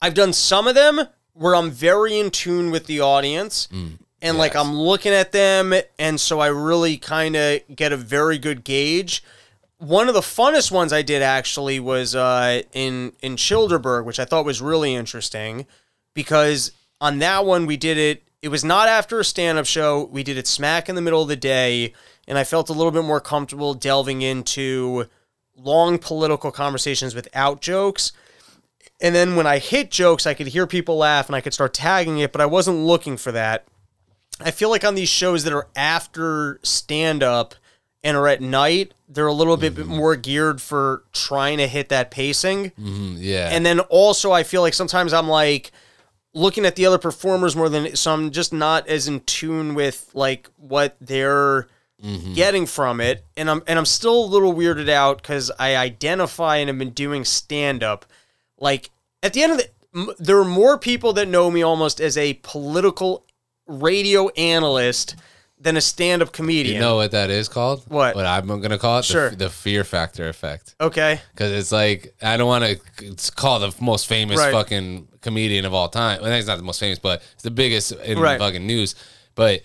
I've 0.00 0.14
done 0.14 0.32
some 0.32 0.68
of 0.68 0.76
them 0.76 1.08
where 1.34 1.54
I'm 1.54 1.70
very 1.70 2.18
in 2.18 2.30
tune 2.30 2.70
with 2.70 2.86
the 2.86 3.00
audience, 3.00 3.68
and 4.22 4.38
like 4.38 4.52
Mm. 4.54 4.60
I'm 4.60 4.74
looking 4.78 5.12
at 5.12 5.32
them, 5.32 5.74
and 5.98 6.18
so 6.18 6.40
I 6.40 6.46
really 6.46 6.96
kind 6.96 7.36
of 7.36 7.60
get 7.74 7.92
a 7.92 7.96
very 7.96 8.38
good 8.38 8.64
gauge. 8.64 9.22
One 9.78 10.08
of 10.08 10.14
the 10.14 10.20
funnest 10.20 10.70
ones 10.70 10.92
I 10.92 11.02
did 11.02 11.20
actually 11.20 11.78
was 11.80 12.14
uh, 12.14 12.62
in 12.72 13.12
in 13.20 13.36
Childerberg, 13.36 14.04
which 14.04 14.18
I 14.18 14.24
thought 14.24 14.44
was 14.44 14.62
really 14.62 14.94
interesting 14.94 15.66
because 16.14 16.70
on 17.00 17.18
that 17.18 17.44
one 17.44 17.66
we 17.66 17.76
did 17.76 17.98
it. 17.98 18.22
It 18.40 18.48
was 18.50 18.62
not 18.62 18.88
after 18.88 19.18
a 19.18 19.24
stand-up 19.24 19.64
show. 19.64 20.04
We 20.04 20.22
did 20.22 20.36
it 20.36 20.46
smack 20.46 20.90
in 20.90 20.96
the 20.96 21.00
middle 21.00 21.22
of 21.22 21.28
the 21.28 21.34
day, 21.36 21.94
and 22.28 22.36
I 22.36 22.44
felt 22.44 22.68
a 22.68 22.74
little 22.74 22.92
bit 22.92 23.02
more 23.02 23.18
comfortable 23.20 23.72
delving 23.72 24.20
into 24.20 25.06
long 25.56 25.96
political 25.98 26.50
conversations 26.52 27.14
without 27.14 27.62
jokes. 27.62 28.12
And 29.00 29.14
then 29.14 29.36
when 29.36 29.46
I 29.46 29.58
hit 29.58 29.90
jokes, 29.90 30.26
I 30.26 30.34
could 30.34 30.48
hear 30.48 30.66
people 30.66 30.96
laugh 30.96 31.26
and 31.28 31.36
I 31.36 31.40
could 31.40 31.54
start 31.54 31.74
tagging 31.74 32.18
it, 32.18 32.32
but 32.32 32.40
I 32.40 32.46
wasn't 32.46 32.78
looking 32.78 33.16
for 33.16 33.32
that. 33.32 33.66
I 34.40 34.50
feel 34.50 34.70
like 34.70 34.84
on 34.84 34.94
these 34.94 35.08
shows 35.08 35.44
that 35.44 35.52
are 35.52 35.68
after 35.76 36.58
stand 36.62 37.22
up 37.22 37.54
and 38.02 38.16
are 38.16 38.28
at 38.28 38.40
night, 38.40 38.92
they're 39.08 39.26
a 39.26 39.32
little 39.32 39.56
bit 39.56 39.86
more 39.86 40.16
geared 40.16 40.60
for 40.60 41.04
trying 41.12 41.58
to 41.58 41.66
hit 41.66 41.88
that 41.88 42.10
pacing. 42.10 42.70
mm, 42.70 43.16
yeah, 43.18 43.48
And 43.52 43.64
then 43.64 43.80
also, 43.80 44.32
I 44.32 44.42
feel 44.42 44.60
like 44.60 44.74
sometimes 44.74 45.12
I'm 45.12 45.28
like 45.28 45.72
looking 46.34 46.66
at 46.66 46.76
the 46.76 46.84
other 46.84 46.98
performers 46.98 47.54
more 47.54 47.68
than 47.68 47.94
so 47.96 48.12
I'm 48.12 48.30
just 48.30 48.52
not 48.52 48.88
as 48.88 49.06
in 49.08 49.20
tune 49.20 49.74
with 49.74 50.10
like 50.14 50.50
what 50.56 50.96
they're 51.00 51.68
getting 52.34 52.66
from 52.66 53.00
it, 53.00 53.24
and 53.36 53.48
I'm 53.48 53.62
and 53.66 53.78
I'm 53.78 53.86
still 53.86 54.24
a 54.24 54.26
little 54.26 54.52
weirded 54.52 54.90
out 54.90 55.22
because 55.22 55.50
I 55.58 55.76
identify 55.76 56.56
and 56.56 56.68
have 56.68 56.78
been 56.78 56.90
doing 56.90 57.24
stand 57.24 57.82
up. 57.82 58.04
Like 58.58 58.90
at 59.22 59.32
the 59.32 59.42
end 59.42 59.52
of 59.52 59.58
the, 59.58 59.68
m- 59.94 60.10
there 60.18 60.38
are 60.38 60.44
more 60.44 60.78
people 60.78 61.12
that 61.14 61.28
know 61.28 61.50
me 61.50 61.62
almost 61.62 62.00
as 62.00 62.16
a 62.16 62.34
political 62.42 63.24
radio 63.66 64.28
analyst 64.30 65.16
than 65.58 65.76
a 65.76 65.80
stand 65.80 66.20
up 66.20 66.30
comedian. 66.32 66.74
you 66.74 66.80
know 66.80 66.96
what 66.96 67.12
that 67.12 67.30
is 67.30 67.48
called? 67.48 67.82
What? 67.88 68.14
What 68.14 68.26
I'm 68.26 68.46
gonna 68.60 68.76
call 68.78 68.98
it? 68.98 69.04
Sure. 69.06 69.30
The, 69.30 69.36
the 69.36 69.50
fear 69.50 69.82
factor 69.84 70.28
effect. 70.28 70.74
Okay. 70.80 71.20
Because 71.32 71.52
it's 71.52 71.72
like 71.72 72.14
I 72.20 72.36
don't 72.36 72.48
want 72.48 72.64
to 72.98 73.32
call 73.34 73.60
the 73.60 73.74
most 73.80 74.06
famous 74.06 74.38
Right. 74.38 74.52
fucking 74.52 75.08
comedian 75.22 75.64
of 75.64 75.72
all 75.72 75.88
time. 75.88 76.20
Well, 76.20 76.34
he's 76.34 76.46
not 76.46 76.56
the 76.56 76.62
most 76.64 76.80
famous, 76.80 76.98
but 76.98 77.22
it's 77.32 77.42
the 77.44 77.50
biggest 77.50 77.92
in 77.92 78.18
Right. 78.18 78.38
fucking 78.38 78.66
news. 78.66 78.94
But 79.34 79.62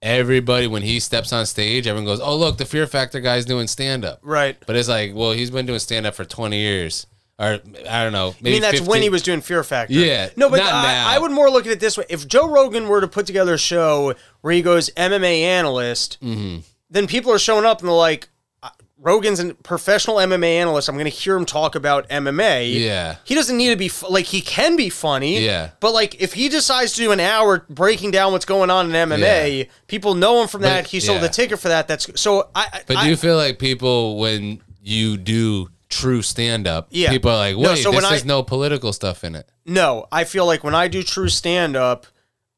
everybody, 0.00 0.66
when 0.66 0.82
he 0.82 1.00
steps 1.00 1.32
on 1.32 1.44
stage, 1.46 1.86
everyone 1.86 2.06
goes, 2.06 2.20
"Oh, 2.20 2.36
look, 2.36 2.56
the 2.58 2.64
Fear 2.64 2.86
Factor 2.86 3.20
guy's 3.20 3.44
doing 3.44 3.66
stand 3.68 4.04
up." 4.04 4.20
Right. 4.22 4.56
But 4.66 4.76
it's 4.76 4.88
like, 4.88 5.12
well, 5.14 5.32
he's 5.32 5.50
been 5.50 5.66
doing 5.66 5.78
stand 5.78 6.06
up 6.06 6.14
for 6.14 6.24
twenty 6.24 6.58
years, 6.60 7.06
or 7.38 7.58
I 7.90 8.04
don't 8.04 8.12
know. 8.12 8.34
I 8.38 8.42
mean, 8.42 8.60
that's 8.62 8.74
15. 8.78 8.88
when 8.90 9.02
he 9.02 9.08
was 9.08 9.22
doing 9.22 9.40
Fear 9.40 9.64
Factor. 9.64 9.92
Yeah, 9.94 10.30
No, 10.36 10.48
but 10.48 10.60
I. 10.60 11.14
I 11.16 11.18
would 11.18 11.32
more 11.32 11.50
look 11.50 11.66
at 11.66 11.72
it 11.72 11.80
this 11.80 11.98
way. 11.98 12.04
If 12.08 12.28
Joe 12.28 12.48
Rogan 12.48 12.86
were 12.88 13.00
to 13.00 13.08
put 13.08 13.26
together 13.26 13.54
a 13.54 13.58
show 13.58 14.14
where 14.40 14.52
he 14.52 14.62
goes 14.62 14.90
MMA 14.90 15.40
analyst, 15.42 16.18
Mm-hmm. 16.22 16.60
then 16.90 17.06
people 17.06 17.32
are 17.32 17.38
showing 17.38 17.64
up 17.64 17.80
and 17.80 17.88
they're 17.88 17.94
like, 17.96 18.28
"Uh, 18.62 18.68
Rogan's 18.98 19.40
a 19.40 19.52
professional 19.54 20.16
MMA 20.18 20.54
analyst. 20.60 20.88
I'm 20.88 20.94
going 20.94 21.10
to 21.10 21.10
hear 21.10 21.34
him 21.36 21.44
talk 21.44 21.74
about 21.74 22.08
MMA. 22.08 22.80
Yeah. 22.80 23.16
He 23.24 23.34
doesn't 23.34 23.56
need 23.56 23.70
to 23.70 23.76
be, 23.76 23.90
like, 24.08 24.26
he 24.26 24.40
can 24.40 24.76
be 24.76 24.88
funny. 24.88 25.40
Yeah. 25.44 25.70
But, 25.80 25.92
like, 25.92 26.20
if 26.22 26.34
he 26.34 26.48
decides 26.48 26.92
to 26.92 26.98
do 27.02 27.10
an 27.10 27.18
hour 27.20 27.66
breaking 27.68 28.12
down 28.12 28.30
what's 28.32 28.44
going 28.44 28.70
on 28.70 28.86
in 28.86 29.08
MMA, 29.10 29.58
Yeah. 29.58 29.64
people 29.88 30.14
know 30.14 30.40
him 30.40 30.46
from 30.48 30.60
But- 30.60 30.68
that. 30.68 30.86
He 30.86 31.00
sold 31.00 31.20
yeah. 31.22 31.26
a 31.26 31.30
ticket 31.30 31.58
for 31.58 31.68
that. 31.68 31.88
That's 31.88 32.08
so 32.20 32.48
I. 32.54 32.82
But 32.86 32.96
I, 32.98 33.04
do 33.04 33.10
you 33.10 33.16
feel 33.16 33.36
like 33.36 33.58
people 33.58 34.18
when 34.18 34.60
you 34.80 35.16
do 35.16 35.68
true 36.00 36.22
stand 36.22 36.66
up, 36.66 36.88
Yeah. 36.90 37.10
people 37.10 37.30
are 37.30 37.36
like, 37.36 37.56
No, 37.56 37.70
wait, 37.70 37.82
so 37.82 37.90
this 37.92 38.04
I- 38.04 38.26
no 38.26 38.42
political 38.42 38.92
stuff 38.92 39.24
in 39.24 39.34
it. 39.34 39.48
No, 39.66 40.06
I 40.12 40.24
feel 40.24 40.46
like 40.46 40.62
when 40.64 40.74
I 40.74 40.88
do 40.88 41.02
true 41.02 41.28
stand 41.28 41.76
up, 41.76 42.06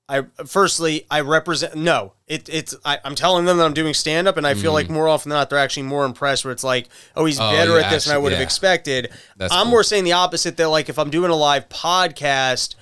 I 0.08 0.22
firstly 0.46 1.04
I 1.10 1.20
represent 1.22 1.74
no. 1.74 2.12
It, 2.28 2.48
it's 2.48 2.74
I, 2.84 2.98
I'm 3.04 3.16
telling 3.16 3.44
them 3.44 3.56
that 3.58 3.64
I'm 3.64 3.74
doing 3.74 3.92
stand 3.92 4.28
up, 4.28 4.36
and 4.36 4.46
I 4.46 4.54
feel 4.54 4.72
like 4.72 4.88
more 4.88 5.08
often 5.08 5.30
than 5.30 5.38
not 5.38 5.50
they're 5.50 5.58
actually 5.58 5.82
more 5.84 6.04
impressed. 6.04 6.44
Where 6.44 6.52
it's 6.52 6.62
like, 6.64 6.88
oh, 7.16 7.24
he's 7.24 7.38
Mm-hmm. 7.40 7.54
Oh, 7.54 7.56
better 7.56 7.70
you 7.72 7.78
at 7.78 7.90
this 7.90 8.04
than 8.04 8.12
I 8.12 8.14
actually- 8.14 8.22
would 8.22 8.32
have 8.32 8.40
expected. 8.40 9.10
That's 9.36 9.52
I'm 9.52 9.64
cool. 9.64 9.70
more 9.72 9.82
saying 9.82 10.04
the 10.04 10.12
opposite. 10.12 10.56
That 10.58 10.68
like 10.68 10.88
if 10.88 10.98
I'm 10.98 11.10
doing 11.10 11.30
a 11.32 11.34
live 11.36 11.68
podcast, 11.68 12.76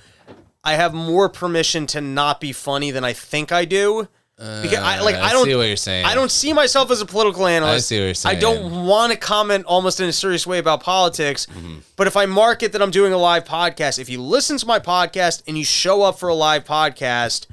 I 0.63 0.73
have 0.75 0.93
more 0.93 1.27
permission 1.29 1.87
to 1.87 2.01
not 2.01 2.39
be 2.39 2.51
funny 2.51 2.91
than 2.91 3.03
I 3.03 3.13
think 3.13 3.51
I 3.51 3.65
do. 3.65 4.07
Because 4.37 4.79
I 4.79 4.99
like 5.01 5.15
Uh, 5.15 5.19
I 5.19 5.29
I 5.29 5.31
don't 5.31 5.45
see 5.45 5.55
what 5.55 5.67
you're 5.67 5.77
saying. 5.77 6.05
I 6.05 6.13
don't 6.13 6.31
see 6.31 6.51
myself 6.51 6.91
as 6.91 6.99
a 6.99 7.05
political 7.05 7.47
analyst. 7.47 7.87
see 7.87 7.99
what 7.99 8.23
you're 8.23 8.31
I 8.31 8.35
don't 8.35 8.85
want 8.85 9.13
to 9.13 9.17
comment 9.17 9.65
almost 9.65 10.01
in 10.01 10.09
a 10.09 10.13
serious 10.13 10.45
way 10.45 10.57
about 10.57 10.83
politics. 10.83 11.45
Mm-hmm. 11.45 11.77
But 11.95 12.07
if 12.07 12.17
I 12.17 12.25
market 12.25 12.73
that 12.73 12.81
I'm 12.81 12.91
doing 12.91 13.13
a 13.13 13.17
live 13.17 13.45
podcast, 13.45 13.97
if 13.97 14.09
you 14.09 14.21
listen 14.21 14.57
to 14.57 14.65
my 14.65 14.79
podcast 14.79 15.43
and 15.47 15.57
you 15.57 15.63
show 15.63 16.01
up 16.01 16.19
for 16.19 16.27
a 16.27 16.35
live 16.35 16.65
podcast, 16.65 17.47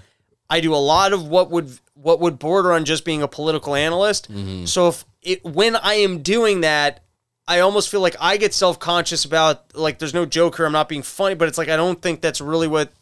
I 0.51 0.61
do 0.61 0.75
a 0.75 0.77
lot 0.77 1.13
of 1.13 1.27
what 1.29 1.51
would 1.53 1.79
what 1.95 2.19
would 2.19 2.41
border 2.41 2.73
on 2.73 2.85
just 2.85 3.05
being 3.05 3.23
a 3.23 3.29
political 3.29 3.77
analyst. 3.77 4.31
Mm-hmm. 4.33 4.65
So 4.65 4.89
if 4.89 5.05
it 5.23 5.45
when 5.45 5.77
I 5.77 5.95
am 5.95 6.23
doing 6.23 6.63
that, 6.63 7.05
I 7.47 7.61
almost 7.61 7.91
feel 7.91 8.01
like 8.01 8.17
I 8.21 8.37
get 8.39 8.55
self 8.55 8.81
conscious 8.81 9.25
about 9.25 9.77
like 9.77 10.01
there's 10.01 10.15
no 10.15 10.27
joke 10.27 10.57
here. 10.57 10.67
I'm 10.67 10.73
not 10.73 10.89
being 10.89 11.03
funny, 11.03 11.37
but 11.37 11.47
it's 11.47 11.59
like 11.59 11.69
I 11.69 11.77
don't 11.77 12.03
think 12.03 12.21
that's 12.21 12.41
really 12.41 12.67
what 12.67 12.93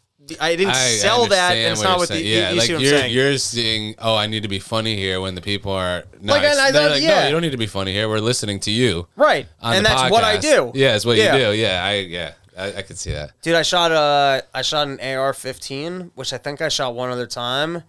I 0.40 0.57
didn't 0.57 0.75
I 0.75 0.88
sell 0.90 1.27
that, 1.27 1.53
and 1.53 1.73
it's 1.73 1.83
not 1.83 1.99
what 1.99 2.09
the 2.09 2.14
saying. 2.14 2.27
you, 2.27 2.35
yeah, 2.37 2.51
You 2.51 2.57
like 2.59 2.66
see 2.66 2.73
you're, 2.73 2.81
I'm 2.95 3.01
saying. 3.01 3.14
you're 3.14 3.38
seeing. 3.38 3.95
Oh, 3.99 4.14
I 4.14 4.27
need 4.27 4.43
to 4.43 4.49
be 4.49 4.59
funny 4.59 4.97
here 4.97 5.21
when 5.21 5.35
the 5.35 5.40
people 5.40 5.73
are 5.73 6.05
nice. 6.21 6.43
Like, 6.43 6.59
I 6.59 6.71
They're 6.71 6.90
like, 6.90 7.03
yeah. 7.03 7.21
no, 7.21 7.27
you 7.27 7.33
don't 7.33 7.43
need 7.43 7.53
to 7.53 7.57
be 7.59 7.66
funny 7.66 7.93
here. 7.93 8.09
We're 8.09 8.21
listening 8.21 8.61
to 8.61 8.71
you. 8.71 9.07
right, 9.16 9.47
and 9.62 9.85
that's 9.85 10.11
what 10.11 10.25
I 10.25 10.37
do. 10.37 10.73
Yeah, 10.75 10.97
it's 10.97 11.05
what 11.07 11.16
Yeah. 11.16 11.35
you 11.37 11.45
do. 11.47 11.53
Yeah, 11.59 11.85
I 11.85 11.93
yeah, 11.95 12.33
I, 12.57 12.75
I 12.79 12.83
could 12.83 12.99
see 12.99 13.12
that. 13.12 13.33
Dude, 13.43 13.55
I 13.55 13.62
shot 13.62 13.90
a 13.93 14.45
I 14.55 14.62
shot 14.62 14.87
an 14.88 14.99
AR-15, 15.01 16.11
which 16.14 16.33
I 16.33 16.38
think 16.38 16.61
I 16.61 16.69
shot 16.69 16.95
one 16.95 17.11
other 17.11 17.27
time. 17.27 17.83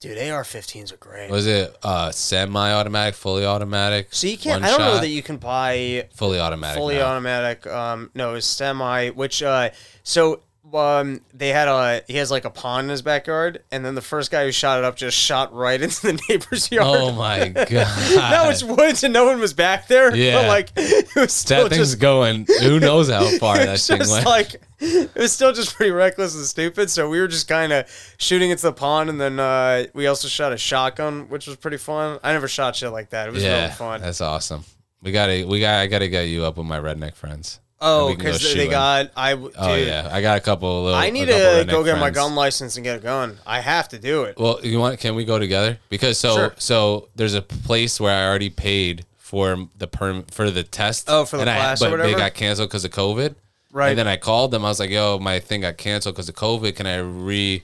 Dude, 0.00 0.16
AR-15s 0.16 0.94
are 0.94 0.96
great. 0.96 1.30
Was 1.30 1.46
it 1.46 1.76
uh 1.82 2.10
semi-automatic, 2.10 3.14
fully 3.14 3.44
automatic? 3.44 4.08
so 4.12 4.26
you 4.28 4.38
can't. 4.38 4.64
I 4.64 4.68
don't 4.68 4.78
know 4.80 4.98
that 4.98 5.08
you 5.08 5.22
can 5.22 5.36
buy 5.36 6.08
fully 6.14 6.40
automatic. 6.40 6.78
fully 6.78 6.94
now. 6.96 7.06
automatic. 7.06 7.66
Um, 7.66 8.10
no, 8.14 8.34
it's 8.34 8.46
semi. 8.46 9.10
Which 9.10 9.42
uh, 9.42 9.70
so 10.02 10.40
um, 10.74 11.20
they 11.32 11.48
had 11.48 11.68
a 11.68 12.02
he 12.06 12.16
has 12.16 12.30
like 12.30 12.44
a 12.44 12.50
pond 12.50 12.86
in 12.86 12.90
his 12.90 13.02
backyard, 13.02 13.62
and 13.70 13.84
then 13.84 13.94
the 13.94 14.02
first 14.02 14.30
guy 14.30 14.44
who 14.44 14.52
shot 14.52 14.78
it 14.78 14.84
up 14.84 14.96
just 14.96 15.16
shot 15.16 15.54
right 15.54 15.80
into 15.82 16.00
the 16.02 16.20
neighbor's 16.28 16.70
yard. 16.70 16.86
Oh 16.88 17.12
my 17.12 17.48
god! 17.48 17.68
no, 17.68 18.50
it's 18.50 18.62
woods 18.62 19.04
and 19.04 19.12
no 19.12 19.26
one 19.26 19.40
was 19.40 19.52
back 19.52 19.88
there. 19.88 20.14
Yeah. 20.14 20.42
but 20.42 20.48
like 20.48 20.72
it 20.76 21.14
was 21.16 21.32
still 21.32 21.64
that 21.64 21.70
thing's 21.70 21.90
just 21.90 22.00
going. 22.00 22.46
Who 22.62 22.80
knows 22.80 23.08
how 23.08 23.26
far 23.38 23.58
that 23.58 23.78
thing 23.78 23.98
went? 23.98 24.26
like 24.26 24.60
it 24.80 25.14
was 25.14 25.32
still 25.32 25.52
just 25.52 25.74
pretty 25.74 25.92
reckless 25.92 26.34
and 26.34 26.44
stupid. 26.44 26.90
So 26.90 27.08
we 27.08 27.20
were 27.20 27.28
just 27.28 27.48
kind 27.48 27.72
of 27.72 28.14
shooting 28.18 28.50
into 28.50 28.62
the 28.62 28.72
pond, 28.72 29.10
and 29.10 29.20
then 29.20 29.38
uh, 29.38 29.86
we 29.94 30.06
also 30.06 30.28
shot 30.28 30.52
a 30.52 30.58
shotgun, 30.58 31.28
which 31.28 31.46
was 31.46 31.56
pretty 31.56 31.76
fun. 31.76 32.18
I 32.22 32.32
never 32.32 32.48
shot 32.48 32.76
shit 32.76 32.92
like 32.92 33.10
that. 33.10 33.28
It 33.28 33.32
was 33.32 33.42
yeah, 33.42 33.62
really 33.62 33.72
fun. 33.72 34.00
that's 34.00 34.20
awesome. 34.20 34.64
We 35.02 35.12
gotta, 35.12 35.46
we 35.46 35.60
got, 35.60 35.80
I 35.80 35.86
gotta 35.86 36.08
get 36.08 36.28
you 36.28 36.44
up 36.44 36.58
with 36.58 36.66
my 36.66 36.78
redneck 36.78 37.14
friends. 37.14 37.58
Oh, 37.80 38.08
can 38.08 38.18
go 38.18 38.24
because 38.32 38.54
they 38.54 38.68
got 38.68 39.10
I. 39.16 39.32
Oh, 39.32 39.36
dude, 39.38 39.52
Oh 39.56 39.74
yeah, 39.74 40.08
I 40.12 40.20
got 40.20 40.36
a 40.36 40.40
couple. 40.40 40.78
Of 40.80 40.84
little, 40.84 40.98
I 41.00 41.10
need 41.10 41.26
to 41.26 41.66
go 41.68 41.82
get 41.82 41.98
my 41.98 42.10
gun 42.10 42.34
license 42.34 42.76
and 42.76 42.84
get 42.84 42.96
a 42.98 43.00
gun. 43.00 43.38
I 43.46 43.60
have 43.60 43.88
to 43.90 43.98
do 43.98 44.24
it. 44.24 44.38
Well, 44.38 44.60
you 44.62 44.78
want? 44.78 45.00
Can 45.00 45.14
we 45.14 45.24
go 45.24 45.38
together? 45.38 45.78
Because 45.88 46.18
so 46.18 46.34
Sure. 46.34 46.54
so 46.58 47.08
there's 47.16 47.34
a 47.34 47.42
place 47.42 47.98
where 48.00 48.14
I 48.14 48.28
already 48.28 48.50
paid 48.50 49.06
for 49.16 49.68
the 49.78 49.86
perm 49.86 50.24
for 50.24 50.50
the 50.50 50.62
test. 50.62 51.06
Oh, 51.08 51.24
for 51.24 51.36
the 51.36 51.42
and 51.42 51.50
I, 51.50 51.56
class 51.56 51.80
or 51.80 51.86
but 51.86 51.90
whatever? 51.92 52.12
they 52.12 52.18
got 52.18 52.34
canceled 52.34 52.68
because 52.68 52.84
of 52.84 52.90
COVID. 52.90 53.34
Right. 53.72 53.90
And 53.90 53.98
then 53.98 54.08
I 54.08 54.16
called 54.16 54.50
them. 54.50 54.64
I 54.64 54.68
was 54.68 54.80
like, 54.80 54.90
"Yo, 54.90 55.18
my 55.20 55.38
thing 55.38 55.60
got 55.62 55.76
canceled 55.78 56.16
because 56.16 56.28
of 56.28 56.34
COVID. 56.34 56.74
Can 56.76 56.86
I 56.86 56.96
re 56.96 57.62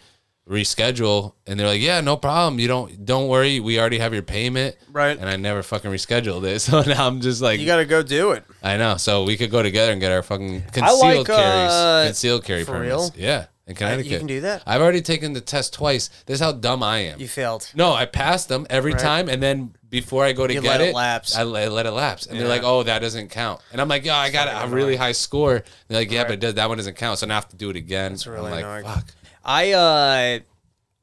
reschedule?" 0.48 1.32
And 1.46 1.58
they're 1.58 1.66
like, 1.66 1.80
"Yeah, 1.80 2.00
no 2.00 2.16
problem. 2.16 2.58
You 2.58 2.68
don't 2.68 3.04
don't 3.04 3.28
worry. 3.28 3.60
We 3.60 3.78
already 3.78 3.98
have 3.98 4.12
your 4.12 4.22
payment." 4.22 4.76
Right. 4.92 5.18
And 5.18 5.28
I 5.28 5.36
never 5.36 5.62
fucking 5.62 5.90
rescheduled 5.90 6.44
it. 6.44 6.60
So 6.66 6.82
now 6.82 7.06
I'm 7.06 7.20
just 7.20 7.40
like, 7.42 7.60
You 7.60 7.66
got 7.66 7.76
to 7.76 7.84
go 7.84 8.02
do 8.02 8.32
it. 8.32 8.44
I 8.62 8.76
know. 8.76 8.96
So 8.96 9.24
we 9.24 9.36
could 9.36 9.50
go 9.50 9.62
together 9.62 9.92
and 9.92 10.00
get 10.00 10.10
our 10.10 10.22
fucking 10.22 10.62
concealed 10.72 11.28
like, 11.28 11.30
uh, 11.30 11.36
carries, 11.36 12.06
concealed 12.08 12.44
carry 12.44 12.64
for 12.64 12.72
permits. 12.72 12.86
real? 12.88 13.10
Yeah, 13.16 13.46
in 13.66 13.74
Connecticut. 13.74 14.10
you 14.10 14.18
can 14.18 14.26
do 14.26 14.40
that? 14.40 14.62
I've 14.66 14.80
already 14.80 15.02
taken 15.02 15.32
the 15.34 15.40
test 15.40 15.74
twice. 15.74 16.08
This 16.26 16.36
is 16.36 16.40
how 16.40 16.52
dumb 16.52 16.82
I 16.82 16.98
am. 16.98 17.20
You 17.20 17.28
failed. 17.28 17.70
No, 17.74 17.92
I 17.92 18.06
passed 18.06 18.48
them 18.48 18.66
every 18.70 18.94
time, 18.94 19.28
and 19.28 19.42
then 19.42 19.74
before 19.88 20.24
I 20.24 20.32
go 20.32 20.46
to 20.46 20.52
You 20.54 20.60
get 20.62 20.68
let 20.68 20.80
it 20.80 20.88
it, 20.88 20.94
lapse. 20.94 21.36
I 21.36 21.44
let, 21.44 21.70
let 21.70 21.86
it 21.86 21.92
lapse, 21.92 22.26
and 22.26 22.40
they're 22.40 22.48
like, 22.48 22.62
"Oh, 22.64 22.82
that 22.82 22.98
doesn't 23.00 23.28
count." 23.28 23.60
And 23.72 23.80
I'm 23.80 23.88
like, 23.88 24.04
"Yeah, 24.04 24.16
I 24.16 24.30
got 24.30 24.66
a 24.66 24.68
really 24.74 24.96
high 24.96 25.12
score." 25.12 25.62
They're 25.88 25.98
like, 26.00 26.10
"Yeah, 26.10 26.24
but 26.24 26.32
it 26.32 26.40
does, 26.40 26.54
that 26.54 26.68
one 26.68 26.78
doesn't 26.78 26.96
count, 26.96 27.18
so 27.20 27.26
now 27.26 27.34
I 27.34 27.36
have 27.36 27.48
to 27.50 27.56
do 27.56 27.70
it 27.70 27.76
again." 27.76 28.12
It's 28.14 28.26
really 28.26 28.46
I'm 28.46 28.50
like, 28.50 28.64
annoying. 28.64 28.84
"Fuck." 28.84 29.04
I 29.46 29.72
uh, 29.72 30.38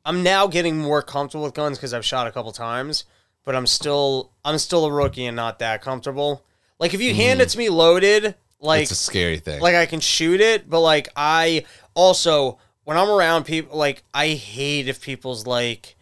I'm 0.06 0.22
now 0.22 0.48
getting 0.48 0.78
more 0.78 1.02
comfortable 1.02 1.46
with 1.46 1.54
guns 1.54 1.78
because 1.78 1.94
I've 1.94 2.06
shot 2.06 2.28
a 2.28 2.32
couple 2.32 2.52
times, 2.52 3.06
but 3.46 3.56
I'm 3.56 3.66
still 3.66 4.32
I'm 4.44 4.58
still 4.58 4.86
a 4.86 4.92
rookie 4.92 5.26
and 5.26 5.36
not 5.36 5.60
that 5.60 5.82
comfortable. 5.82 6.44
Like 6.80 6.94
if 6.94 7.02
you 7.02 7.16
hand 7.16 7.40
Mm. 7.40 7.44
it 7.44 7.50
to 7.50 7.58
me 7.58 7.70
loaded, 7.70 8.36
Like 8.60 8.82
it's 8.84 8.92
a 8.92 8.96
scary 8.96 9.40
thing. 9.40 9.62
like 9.62 9.76
I 9.76 9.86
can 9.86 10.02
shoot 10.02 10.42
it, 10.42 10.70
but 10.70 10.82
like 10.82 11.08
I 11.16 11.66
also 11.94 12.60
when 12.84 12.98
I'm 12.98 13.10
around 13.10 13.46
people, 13.46 13.78
like 13.78 14.04
I 14.14 14.30
hate 14.30 14.90
if 14.90 15.02
people's 15.02 15.48
like 15.48 15.96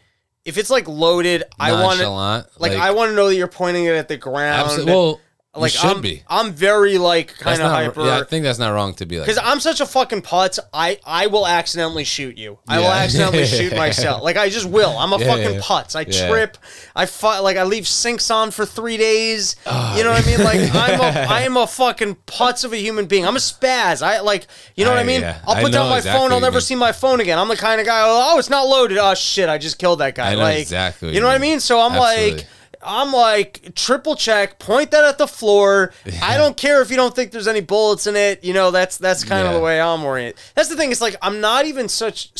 if 0.43 0.57
it's 0.57 0.71
like 0.71 0.87
loaded. 0.87 1.43
I 1.59 1.73
want 1.73 1.99
to 1.99 2.05
Nonchalant, 2.05 2.47
like, 2.59 2.71
I 2.71 2.89
want 2.89 3.11
to 3.11 3.15
know 3.15 3.27
that 3.27 3.35
you're 3.35 3.47
pointing 3.47 3.85
it 3.85 3.93
at 3.93 4.07
the 4.07 4.17
ground. 4.17 4.67
Absol- 4.71 4.85
well, 4.87 5.21
like 5.53 5.73
should 5.73 5.97
I'm, 5.97 6.01
be. 6.01 6.23
I'm 6.29 6.53
very 6.53 6.97
like 6.97 7.37
kind 7.37 7.61
of 7.61 7.69
hyper. 7.69 8.05
Yeah, 8.05 8.19
I 8.19 8.23
think 8.23 8.43
that's 8.43 8.57
not 8.57 8.69
wrong 8.69 8.93
to 8.95 9.05
be 9.05 9.17
like. 9.19 9.27
because 9.27 9.41
I'm 9.43 9.59
such 9.59 9.81
a 9.81 9.85
fucking 9.85 10.21
putz, 10.21 10.59
I 10.73 10.97
I 11.05 11.27
will 11.27 11.45
accidentally 11.45 12.05
shoot 12.05 12.37
you. 12.37 12.59
I 12.69 12.77
will 12.77 12.85
Yeah. 12.85 12.91
accidentally 12.93 13.45
shoot 13.45 13.75
myself. 13.75 14.23
Like 14.23 14.37
I 14.37 14.47
just 14.49 14.65
will. 14.65 14.97
I'm 14.97 15.11
a 15.11 15.17
Yeah, 15.19 15.27
fucking 15.27 15.53
yeah. 15.55 15.59
putz. 15.59 15.93
I 15.95 16.05
Yeah. 16.07 16.29
trip. 16.29 16.57
I 16.95 17.05
fu- 17.05 17.41
like 17.41 17.57
I 17.57 17.63
leave 17.63 17.85
sinks 17.85 18.31
on 18.31 18.51
for 18.51 18.65
three 18.65 18.95
days. 18.95 19.57
Ah, 19.65 19.97
you 19.97 20.05
know 20.05 20.11
what 20.11 20.23
I 20.23 20.25
mean? 20.25 20.41
Like 20.41 20.73
I'm 20.73 20.99
a 21.01 21.19
I 21.29 21.41
am 21.41 21.57
a 21.57 21.67
fucking 21.67 22.15
putz 22.27 22.63
of 22.63 22.71
a 22.71 22.77
human 22.77 23.07
being. 23.07 23.25
I'm 23.27 23.35
a 23.35 23.39
spaz. 23.39 24.01
I 24.01 24.21
like 24.21 24.47
you 24.75 24.85
know 24.85 24.91
what 24.91 24.99
I 24.99 25.01
I- 25.01 25.05
mean? 25.05 25.19
yeah. 25.19 25.39
I'll 25.45 25.55
I 25.57 25.63
put 25.63 25.73
down 25.73 25.89
my 25.89 25.97
exactly 25.97 26.17
phone. 26.17 26.23
what 26.29 26.31
I'll 26.31 26.37
you 26.37 26.41
never 26.45 26.55
mean. 26.55 26.61
see 26.61 26.75
my 26.75 26.93
phone 26.93 27.19
again. 27.19 27.37
I'm 27.37 27.49
the 27.49 27.57
kind 27.57 27.81
of 27.81 27.85
guy. 27.85 28.01
Oh, 28.05 28.39
it's 28.39 28.49
not 28.49 28.67
loaded. 28.69 28.97
Oh 28.97 29.13
shit! 29.15 29.49
I 29.49 29.57
just 29.57 29.77
killed 29.77 29.99
that 29.99 30.15
guy. 30.15 30.31
I 30.31 30.35
know 30.35 30.43
like 30.43 30.59
exactly 30.59 31.07
what 31.07 31.11
You 31.11 31.15
you 31.15 31.21
know 31.21 31.27
what 31.27 31.35
I 31.35 31.39
mean. 31.39 31.51
mean? 31.51 31.59
So 31.59 31.81
I'm 31.81 31.91
Absolutely. 31.91 32.31
like. 32.37 32.47
I'm 32.83 33.11
like 33.13 33.73
triple 33.75 34.15
check, 34.15 34.59
point 34.59 34.91
that 34.91 35.03
at 35.03 35.17
the 35.17 35.27
floor. 35.27 35.93
I 36.21 36.37
don't 36.37 36.57
care 36.57 36.81
if 36.81 36.89
you 36.89 36.95
don't 36.95 37.15
think 37.15 37.31
there's 37.31 37.47
any 37.47 37.61
bullets 37.61 38.07
in 38.07 38.15
it. 38.15 38.43
You 38.43 38.53
know, 38.53 38.71
that's 38.71 38.97
that's 38.97 39.23
kind 39.23 39.47
of 39.47 39.53
the 39.53 39.59
way 39.59 39.79
I'm 39.81 40.03
oriented. 40.03 40.39
That's 40.55 40.69
the 40.69 40.75
thing. 40.75 40.91
It's 40.91 41.01
like 41.01 41.15
I'm 41.21 41.41
not 41.41 41.65
even 41.65 41.87
such. 41.89 42.31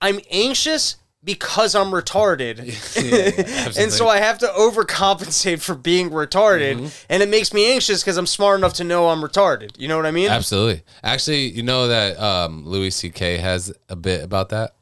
I'm 0.00 0.20
anxious 0.30 0.96
because 1.24 1.74
I'm 1.74 1.88
retarded, 1.88 2.58
and 3.78 3.92
so 3.92 4.08
I 4.08 4.18
have 4.18 4.38
to 4.38 4.46
overcompensate 4.46 5.60
for 5.60 5.74
being 5.74 6.10
retarded, 6.10 6.76
Mm-hmm. 6.76 7.06
and 7.10 7.22
it 7.22 7.28
makes 7.28 7.52
me 7.52 7.70
anxious 7.72 8.02
because 8.02 8.16
I'm 8.16 8.26
smart 8.26 8.58
enough 8.58 8.74
to 8.74 8.84
know 8.84 9.08
I'm 9.08 9.20
retarded. 9.20 9.72
You 9.78 9.88
know 9.88 9.96
what 9.96 10.06
I 10.06 10.10
mean? 10.12 10.28
Absolutely. 10.28 10.82
Actually, 11.02 11.48
you 11.50 11.62
know 11.64 11.88
that 11.88 12.18
um, 12.20 12.64
Louis 12.64 12.90
C.K. 12.90 13.38
has 13.38 13.72
a 13.88 13.96
bit 13.96 14.22
about 14.22 14.50
that. 14.50 14.76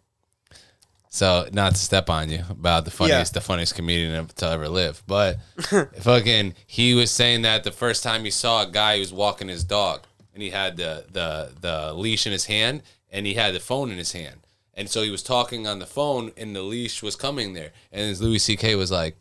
So 1.16 1.48
not 1.50 1.72
to 1.74 1.80
step 1.80 2.10
on 2.10 2.28
you 2.28 2.44
about 2.50 2.84
the 2.84 2.90
funniest, 2.90 3.32
the 3.32 3.40
funniest 3.40 3.74
comedian 3.74 4.26
to 4.26 4.46
ever 4.50 4.68
live, 4.68 5.02
but 5.06 5.38
fucking, 6.00 6.54
he 6.66 6.92
was 6.92 7.10
saying 7.10 7.40
that 7.40 7.64
the 7.64 7.72
first 7.72 8.02
time 8.02 8.24
he 8.26 8.30
saw 8.30 8.62
a 8.62 8.70
guy 8.70 8.96
who 8.96 9.00
was 9.00 9.14
walking 9.14 9.48
his 9.48 9.64
dog, 9.64 10.02
and 10.34 10.42
he 10.42 10.50
had 10.50 10.76
the 10.76 11.06
the 11.10 11.54
the 11.58 11.94
leash 11.94 12.26
in 12.26 12.32
his 12.32 12.44
hand, 12.44 12.82
and 13.10 13.24
he 13.24 13.32
had 13.32 13.54
the 13.54 13.60
phone 13.60 13.90
in 13.90 13.96
his 13.96 14.12
hand, 14.12 14.40
and 14.74 14.90
so 14.90 15.02
he 15.02 15.08
was 15.08 15.22
talking 15.22 15.66
on 15.66 15.78
the 15.78 15.86
phone, 15.86 16.32
and 16.36 16.54
the 16.54 16.60
leash 16.60 17.02
was 17.02 17.16
coming 17.16 17.54
there, 17.54 17.72
and 17.90 18.20
Louis 18.20 18.38
C.K. 18.38 18.74
was 18.74 18.90
like, 18.90 19.16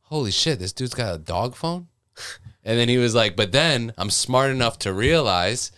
"Holy 0.00 0.32
shit, 0.32 0.58
this 0.58 0.72
dude's 0.72 0.94
got 0.94 1.14
a 1.14 1.18
dog 1.18 1.54
phone." 1.54 1.86
And 2.64 2.76
then 2.76 2.88
he 2.88 2.98
was 2.98 3.14
like, 3.14 3.36
but 3.36 3.52
then 3.52 3.92
I'm 3.96 4.10
smart 4.10 4.50
enough 4.50 4.80
to 4.80 4.92
realize. 4.92 5.70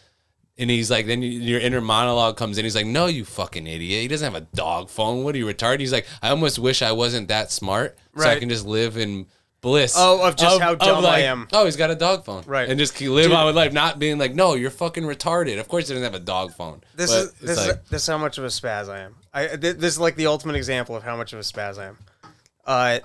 And 0.58 0.68
he's 0.68 0.90
like, 0.90 1.06
then 1.06 1.22
your 1.22 1.60
inner 1.60 1.80
monologue 1.80 2.36
comes 2.36 2.58
in. 2.58 2.64
He's 2.64 2.74
like, 2.74 2.84
no, 2.86 3.06
you 3.06 3.24
fucking 3.24 3.66
idiot. 3.66 4.02
He 4.02 4.08
doesn't 4.08 4.32
have 4.32 4.42
a 4.42 4.46
dog 4.56 4.90
phone. 4.90 5.22
What 5.22 5.34
are 5.34 5.38
you 5.38 5.46
retarded? 5.46 5.78
He's 5.80 5.92
like, 5.92 6.06
I 6.20 6.30
almost 6.30 6.58
wish 6.58 6.82
I 6.82 6.90
wasn't 6.92 7.28
that 7.28 7.52
smart, 7.52 7.96
so 8.16 8.24
I 8.24 8.26
Right. 8.30 8.40
can 8.40 8.48
just 8.48 8.66
live 8.66 8.96
in 8.96 9.26
bliss. 9.60 9.94
Oh, 9.96 10.26
of 10.26 10.34
just 10.36 10.60
how 10.60 10.74
dumb 10.74 10.98
I 10.98 11.00
like, 11.08 11.24
am. 11.24 11.46
Oh, 11.52 11.64
he's 11.64 11.76
got 11.76 11.90
a 11.90 11.94
dog 11.94 12.24
phone, 12.24 12.42
Right. 12.46 12.68
And 12.68 12.78
just 12.78 12.94
keep 12.96 13.10
live 13.10 13.30
on 13.32 13.46
with 13.46 13.54
life, 13.56 13.72
not 13.72 13.98
being 14.00 14.18
like, 14.18 14.34
no, 14.34 14.54
you're 14.54 14.70
fucking 14.70 15.04
retarded. 15.04 15.60
Of 15.60 15.68
course, 15.68 15.86
he 15.88 15.94
doesn't 15.94 16.12
have 16.12 16.20
a 16.20 16.24
dog 16.24 16.52
phone. 16.54 16.80
This 16.96 17.10
But 17.12 17.18
is 17.18 17.26
it's 17.28 17.40
this, 17.40 17.58
is 17.58 17.74
this 17.90 18.02
is 18.02 18.06
how 18.08 18.18
much 18.18 18.38
of 18.38 18.44
a 18.44 18.48
spaz 18.48 18.88
I 18.88 18.98
am. 19.00 19.14
I 19.32 19.46
th- 19.46 19.76
this 19.76 19.94
is 19.94 19.98
like 20.00 20.16
the 20.16 20.26
ultimate 20.26 20.56
example 20.56 20.96
of 20.96 21.04
how 21.04 21.16
much 21.16 21.32
of 21.32 21.38
a 21.38 21.42
spaz 21.42 21.78
I 21.78 21.86
am. 21.86 21.98
Uh, 22.66 22.98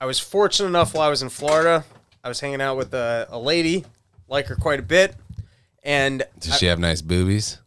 I 0.00 0.06
was 0.06 0.20
fortunate 0.20 0.68
enough 0.68 0.94
while 0.94 1.06
I 1.06 1.10
was 1.10 1.22
in 1.22 1.28
Florida. 1.28 1.84
I 2.22 2.28
was 2.28 2.38
hanging 2.40 2.60
out 2.60 2.76
with 2.76 2.94
a, 2.94 3.26
a 3.30 3.38
lady, 3.38 3.84
like 4.28 4.46
her 4.46 4.56
quite 4.56 4.78
a 4.80 4.82
bit, 4.82 5.14
and 5.84 6.24
does 6.40 6.58
she 6.58 6.66
have 6.66 6.78
nice 6.78 7.02
boobies? 7.02 7.58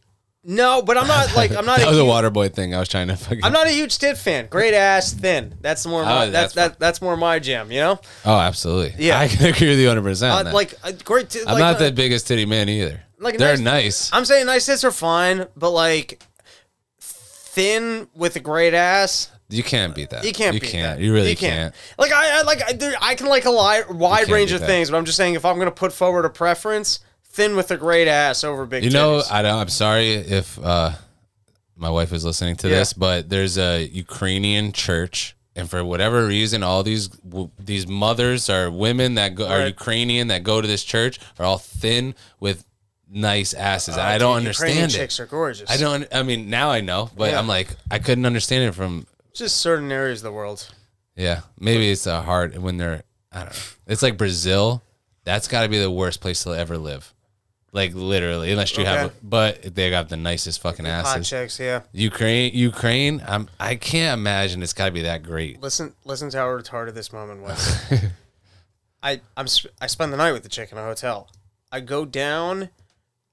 no, 0.44 0.80
but 0.82 0.96
I'm 0.96 1.06
not 1.06 1.34
like 1.36 1.50
I'm 1.54 1.66
not. 1.66 1.78
That 1.78 1.86
a 1.88 1.90
was 1.90 1.98
a 1.98 2.04
water 2.04 2.30
boy 2.30 2.48
thing. 2.48 2.74
I 2.74 2.78
was 2.78 2.88
trying 2.88 3.08
to 3.08 3.16
fucking. 3.16 3.44
I'm 3.44 3.52
not 3.52 3.66
a 3.66 3.70
huge 3.70 3.98
tit 3.98 4.16
fan. 4.16 4.46
Great 4.48 4.72
ass, 4.74 5.12
thin. 5.12 5.54
That's 5.60 5.84
more 5.86 6.04
my, 6.04 6.26
Oh, 6.26 6.30
that's 6.30 6.54
that's 6.54 6.54
that, 6.74 6.78
that's 6.80 7.02
more 7.02 7.16
my 7.16 7.38
jam. 7.38 7.70
You 7.70 7.80
know, 7.80 8.00
Oh, 8.24 8.36
absolutely. 8.38 8.94
Yeah. 9.04 9.18
I 9.18 9.28
can 9.28 9.46
agree 9.54 9.68
with 9.68 9.78
you 9.78 9.86
100. 9.88 10.02
percent 10.08 10.48
uh, 10.48 10.52
like 10.52 10.74
uh, 10.84 10.92
great. 11.04 11.28
T- 11.30 11.40
I'm 11.40 11.54
like, 11.54 11.58
not 11.58 11.76
uh, 11.76 11.78
the 11.86 11.92
biggest 11.92 12.26
titty 12.28 12.46
man 12.46 12.68
either. 12.68 13.00
like 13.18 13.36
They're 13.36 13.56
nice- 13.56 14.10
nice. 14.10 14.10
I'm 14.12 14.24
saying 14.24 14.46
nice 14.46 14.64
tits 14.66 14.84
are 14.84 14.90
fine, 14.92 15.46
but 15.56 15.70
like 15.70 16.22
thin 17.00 18.08
with 18.14 18.36
a 18.36 18.40
great 18.40 18.74
ass. 18.74 19.30
You 19.50 19.62
can't 19.62 19.94
beat 19.94 20.10
that. 20.10 20.24
You 20.24 20.32
can't. 20.32 20.54
You 20.54 20.60
beat 20.60 20.70
can't. 20.70 20.98
That. 20.98 21.04
You 21.04 21.12
really 21.12 21.34
can't. 21.34 21.74
Like 21.98 22.12
I, 22.12 22.40
I 22.40 22.42
like 22.42 22.62
I, 22.68 22.72
there, 22.74 22.94
I 23.00 23.14
can 23.14 23.28
like 23.28 23.46
a 23.46 23.50
li- 23.50 23.82
wide 23.96 24.28
range 24.28 24.52
of 24.52 24.60
that. 24.60 24.66
things, 24.66 24.90
but 24.90 24.96
I'm 24.98 25.04
just 25.06 25.16
saying 25.16 25.34
if 25.34 25.44
I'm 25.44 25.58
gonna 25.58 25.70
put 25.70 25.92
forward 25.92 26.24
a 26.26 26.30
preference, 26.30 27.00
thin 27.38 27.56
with 27.56 27.70
a 27.70 27.76
great 27.76 28.08
ass 28.08 28.44
over 28.44 28.66
big. 28.66 28.84
You 28.84 28.90
know, 28.90 29.18
titties. 29.18 29.32
I 29.32 29.42
don't, 29.42 29.58
I'm 29.62 29.68
sorry 29.68 30.10
if 30.12 30.58
uh, 30.58 30.92
my 31.76 31.90
wife 31.90 32.12
is 32.12 32.24
listening 32.24 32.56
to 32.56 32.68
Yeah. 32.68 32.76
this, 32.80 32.92
but 32.92 33.28
there's 33.32 33.56
a 33.58 33.84
Ukrainian 33.86 34.72
church, 34.72 35.36
and 35.56 35.70
for 35.70 35.80
whatever 35.84 36.26
reason, 36.26 36.62
all 36.62 36.82
these 36.82 37.08
w- 37.08 37.50
these 37.58 37.86
mothers 37.86 38.50
or 38.50 38.70
women 38.70 39.14
that 39.14 39.30
go, 39.34 39.44
are 39.48 39.66
Ukrainian 39.66 40.28
that 40.28 40.42
go 40.42 40.60
to 40.60 40.68
this 40.74 40.84
church 40.84 41.14
are 41.38 41.44
all 41.46 41.58
thin 41.58 42.14
with 42.40 42.64
nice 43.10 43.54
asses. 43.54 43.96
Uh, 43.96 44.02
I 44.02 44.18
don't 44.18 44.40
dude, 44.44 44.54
Ukrainian 44.54 44.82
understand 44.84 45.02
it. 45.02 45.04
Chicks 45.06 45.20
are 45.20 45.26
gorgeous. 45.26 45.70
I 45.70 45.76
don't. 45.84 46.06
I 46.12 46.22
mean, 46.30 46.50
now 46.50 46.70
I 46.70 46.80
know, 46.80 47.02
but 47.16 47.30
Yeah. 47.30 47.38
I'm 47.38 47.48
like, 47.56 47.68
I 47.90 47.98
couldn't 48.00 48.26
understand 48.26 48.64
it 48.68 48.72
from. 48.80 49.06
Just 49.32 49.56
certain 49.68 49.90
areas 49.92 50.18
of 50.20 50.24
the 50.24 50.32
world. 50.40 50.60
Yeah, 51.26 51.40
maybe 51.58 51.90
it's 51.90 52.06
a 52.06 52.22
hard 52.22 52.48
when 52.58 52.76
they're. 52.76 53.02
I 53.32 53.38
don't 53.44 53.52
know. 53.54 53.62
It's 53.92 54.02
like 54.02 54.16
Brazil. 54.16 54.82
That's 55.24 55.46
got 55.48 55.62
to 55.62 55.68
be 55.68 55.78
the 55.78 55.90
worst 55.90 56.20
place 56.20 56.42
to 56.44 56.50
ever 56.64 56.76
live. 56.78 57.14
Like 57.72 57.92
literally, 57.94 58.50
unless 58.50 58.76
you 58.78 58.84
have, 58.86 59.06
Okay. 59.06 59.14
but 59.22 59.74
they 59.74 59.90
got 59.90 60.08
the 60.08 60.16
nicest 60.16 60.60
fucking 60.62 60.86
Hot 60.86 61.04
asses. 61.04 61.28
chicks, 61.28 61.60
yeah. 61.60 61.82
Ukraine, 61.92 62.52
Ukraine. 62.54 63.22
I'm. 63.26 63.48
I 63.60 63.74
can't 63.76 64.18
imagine 64.18 64.62
it's 64.62 64.72
got 64.72 64.86
to 64.86 64.90
be 64.90 65.02
that 65.02 65.22
great. 65.22 65.60
Listen, 65.60 65.92
listen 66.06 66.30
to 66.30 66.38
how 66.38 66.46
retarded 66.46 66.94
this 66.94 67.12
moment 67.12 67.42
was. 67.42 67.78
I 69.02 69.20
I'm 69.36 69.46
sp- 69.52 69.70
I 69.80 69.86
spend 69.86 70.12
the 70.12 70.16
night 70.16 70.32
with 70.32 70.44
the 70.44 70.48
chick 70.48 70.72
in 70.72 70.78
a 70.78 70.82
hotel. 70.82 71.30
I 71.70 71.80
go 71.80 72.04
down 72.06 72.70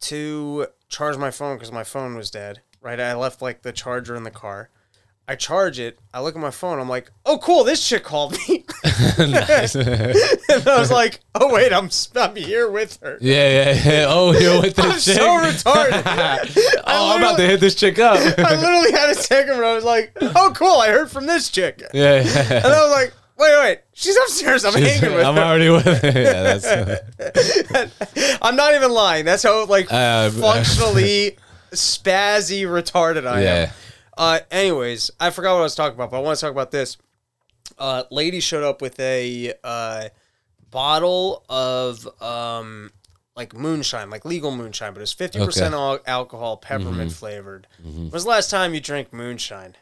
to 0.02 0.68
charge 0.90 1.18
my 1.18 1.32
phone 1.32 1.56
because 1.56 1.72
my 1.72 1.84
phone 1.86 2.16
was 2.16 2.30
dead. 2.30 2.62
Right, 2.82 3.00
I 3.00 3.16
left 3.16 3.42
like 3.42 3.62
the 3.62 3.72
charger 3.72 4.16
in 4.16 4.24
the 4.24 4.32
car. 4.32 4.70
I 5.28 5.36
charge 5.36 5.80
it. 5.80 5.98
I 6.14 6.22
look 6.22 6.36
at 6.36 6.42
my 6.42 6.52
phone. 6.52 6.78
I'm 6.78 6.90
like, 6.90 7.10
oh, 7.26 7.40
cool. 7.40 7.64
This 7.64 7.88
chick 7.88 8.04
called 8.04 8.38
me. 8.48 8.65
Nice. 9.18 9.76
and 9.76 10.68
I 10.68 10.80
was 10.80 10.92
like, 10.92 11.20
oh 11.34 11.54
wait, 11.54 11.74
I'm 11.74 11.90
I'm 12.16 12.36
here 12.36 12.70
with 12.70 13.00
her. 13.02 13.18
Yeah, 13.22 13.48
yeah, 13.74 13.84
yeah. 13.86 14.06
Oh, 14.08 14.32
you're 14.34 14.62
with 14.62 14.76
this 14.76 14.86
I'm 14.86 14.92
chick. 14.94 15.00
so 15.18 15.28
retarded. 15.70 16.82
oh, 16.86 17.14
I'm 17.16 17.22
about 17.22 17.38
to 17.38 17.48
hit 17.48 17.60
this 17.60 17.76
chick 17.76 18.00
up. 18.00 18.18
I 18.38 18.56
literally 18.56 18.92
had 18.92 19.10
a 19.10 19.16
second 19.16 19.58
where 19.58 19.66
I 19.66 19.74
was 19.76 19.84
like, 19.84 20.12
oh, 20.22 20.52
cool. 20.56 20.80
I 20.80 20.90
heard 20.90 21.10
from 21.10 21.26
this 21.26 21.50
chick. 21.50 21.82
And 21.82 21.90
yeah, 21.94 22.22
yeah. 22.24 22.62
I 22.64 22.68
was 22.84 22.92
like, 22.92 23.14
wait, 23.38 23.60
wait. 23.62 23.80
She's 23.94 24.16
upstairs. 24.18 24.66
I'm 24.66 24.74
hanging 24.74 25.14
with 25.14 25.22
her. 25.24 25.30
I'm 25.30 25.38
already 25.38 25.70
with. 25.70 25.86
Her. 25.86 26.00
Yeah, 26.04 26.58
that's. 26.58 28.40
I'm 28.42 28.56
not 28.56 28.74
even 28.76 28.92
lying. 28.92 29.26
That's 29.26 29.44
how 29.44 29.66
like 29.66 29.88
Uh, 29.92 30.30
functionally 30.32 31.38
spazzy 31.72 32.64
retarded 32.64 33.26
I 33.28 33.42
am. 33.42 33.70
Uh, 34.18 34.40
anyways, 34.52 35.12
I 35.20 35.30
forgot 35.30 35.54
what 35.54 35.60
I 35.60 35.64
was 35.64 35.76
talking 35.76 35.96
about, 35.96 36.12
but 36.12 36.18
I 36.18 36.22
want 36.22 36.38
to 36.38 36.42
talk 36.46 36.52
about 36.52 36.72
this. 36.72 36.98
Uh, 37.78 38.04
lady 38.12 38.40
showed 38.40 38.64
up 38.64 38.82
with 38.82 39.00
a 39.00 39.54
uh, 39.64 40.10
bottle 40.72 41.44
of 41.50 42.08
um, 42.22 42.92
like 43.36 43.54
moonshine, 43.54 44.10
like 44.10 44.26
legal 44.26 44.56
moonshine, 44.56 44.94
but 44.94 45.00
it 45.00 45.02
was 45.02 45.14
fifty 45.14 45.40
percent 45.44 45.74
al- 45.74 46.00
alcohol, 46.08 46.58
peppermint 46.58 46.96
Mm-hmm. 46.96 47.10
flavored. 47.10 47.68
When 47.84 48.10
was 48.12 48.24
the 48.24 48.30
last 48.30 48.50
time 48.50 48.74
you 48.74 48.80
drank 48.82 49.12
moonshine? 49.14 49.76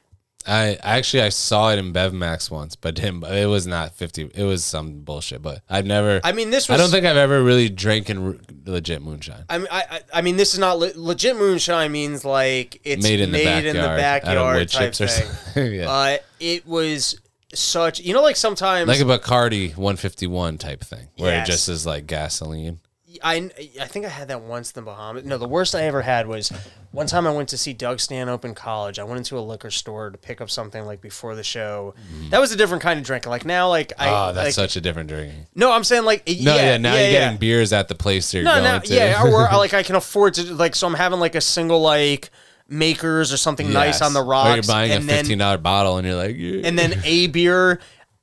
I 0.45 0.77
actually 0.83 1.21
I 1.23 1.29
saw 1.29 1.69
it 1.71 1.79
in 1.79 1.93
BevMax 1.93 2.51
once, 2.51 2.75
but 2.75 2.97
him 2.97 3.23
it 3.23 3.45
was 3.45 3.65
not 3.65 3.93
fifty. 3.95 4.29
It 4.35 4.43
was 4.43 4.65
some 4.65 4.99
bullshit. 4.99 5.41
But 5.41 5.61
I've 5.69 5.85
never. 5.85 6.19
I 6.21 6.33
mean, 6.33 6.49
this 6.49 6.69
I 6.69 6.75
don't 6.75 6.89
think 6.89 7.05
I've 7.05 7.15
ever 7.15 7.41
really 7.41 7.69
drank 7.69 8.09
in 8.09 8.27
r- 8.27 8.35
legit 8.65 9.01
moonshine. 9.01 9.45
I 9.49 9.57
mean, 9.59 9.67
I, 9.71 9.83
I, 9.89 10.01
I 10.15 10.21
mean, 10.21 10.35
this 10.35 10.53
is 10.53 10.59
not 10.59 10.79
le- 10.79 10.91
legit 10.95 11.37
moonshine. 11.37 11.93
Means 11.93 12.25
like 12.25 12.81
it's 12.83 13.01
Made 13.03 13.21
in 13.21 13.31
the 13.31 13.41
backyard, 13.41 13.65
in 13.67 13.75
the 13.77 13.83
out 13.87 13.91
of 13.91 13.97
backyard 13.97 14.55
wood 14.57 14.69
type 14.69 14.93
chips 14.93 14.99
or 15.01 15.07
thing. 15.07 15.29
something. 15.31 15.73
yeah. 15.79 15.89
Uh, 15.89 16.17
it 16.41 16.67
was 16.67 17.17
such, 17.53 17.99
you 17.99 18.13
know, 18.13 18.21
like 18.21 18.35
sometimes 18.35 18.87
like 18.87 18.99
a 18.99 19.03
Bacardi 19.03 19.69
151 19.77 20.57
type 20.57 20.81
thing, 20.81 21.07
where 21.17 21.31
Yes. 21.31 21.47
it 21.47 21.51
just 21.51 21.69
is 21.69 21.85
like 21.85 22.07
gasoline. 22.07 22.79
I, 23.23 23.51
I 23.79 23.85
think 23.85 24.07
I 24.07 24.09
had 24.09 24.29
that 24.29 24.41
once 24.41 24.71
in 24.71 24.83
the 24.83 24.89
Bahamas. 24.89 25.23
No, 25.23 25.37
the 25.37 25.47
worst 25.47 25.75
I 25.75 25.83
ever 25.83 26.01
had 26.01 26.25
was 26.25 26.51
one 26.91 27.05
time 27.05 27.27
I 27.27 27.31
went 27.31 27.49
to 27.49 27.59
see 27.59 27.71
Doug 27.71 27.99
Stanhope 27.99 28.43
in 28.43 28.55
college. 28.55 28.97
I 28.97 29.03
went 29.03 29.17
into 29.19 29.37
a 29.37 29.41
liquor 29.41 29.69
store 29.69 30.09
to 30.09 30.17
pick 30.17 30.41
up 30.41 30.49
something 30.49 30.83
like 30.83 30.99
before 30.99 31.35
the 31.35 31.43
show. 31.43 31.93
Mm. 32.11 32.31
That 32.31 32.41
was 32.41 32.51
a 32.51 32.55
different 32.57 32.81
kind 32.81 32.99
of 32.99 33.05
drink. 33.05 33.27
Like 33.27 33.45
now, 33.45 33.69
like 33.69 33.93
I. 33.99 34.09
Oh, 34.09 34.33
that's 34.33 34.45
like, 34.45 34.53
such 34.53 34.75
a 34.77 34.81
different 34.81 35.09
drink. 35.09 35.31
no, 35.53 35.71
I'm 35.71 35.83
saying 35.83 36.05
like 36.05 36.25
No, 36.27 36.55
yeah, 36.55 36.77
now 36.77 36.95
you're 36.95 37.11
getting 37.11 37.37
beers 37.37 37.71
at 37.71 37.87
the 37.87 37.93
place 37.95 38.33
you're 38.33 38.43
no, 38.43 38.53
going 38.53 38.63
no, 38.63 38.79
to. 38.79 38.93
yeah, 38.95 39.21
or 39.23 39.29
like 39.57 39.75
I 39.75 39.83
can 39.83 39.95
afford 39.95 40.33
to 40.35 40.53
like 40.55 40.73
so 40.75 40.87
I'm 40.87 40.95
having 40.95 41.19
like 41.19 41.35
a 41.35 41.41
single 41.41 41.81
like 41.81 42.31
makers 42.67 43.31
or 43.33 43.37
something 43.37 43.71
nice 43.71 43.95
Yes. 43.95 44.01
on 44.01 44.13
the 44.13 44.19
oh, 44.21 44.23
Or 44.23 44.29
rocks. 44.29 44.55
you're 44.55 44.73
buying 44.73 44.91
a 44.91 44.95
and 44.95 45.09
then- 45.09 45.25
$15 45.25 45.61
bottle 45.61 45.97
and 45.97 46.07
you're 46.07 46.15
like, 46.15 46.35
yeah. 46.37 46.61
and 46.65 46.77
then 46.79 46.99
a 47.03 47.27
beer. 47.27 47.79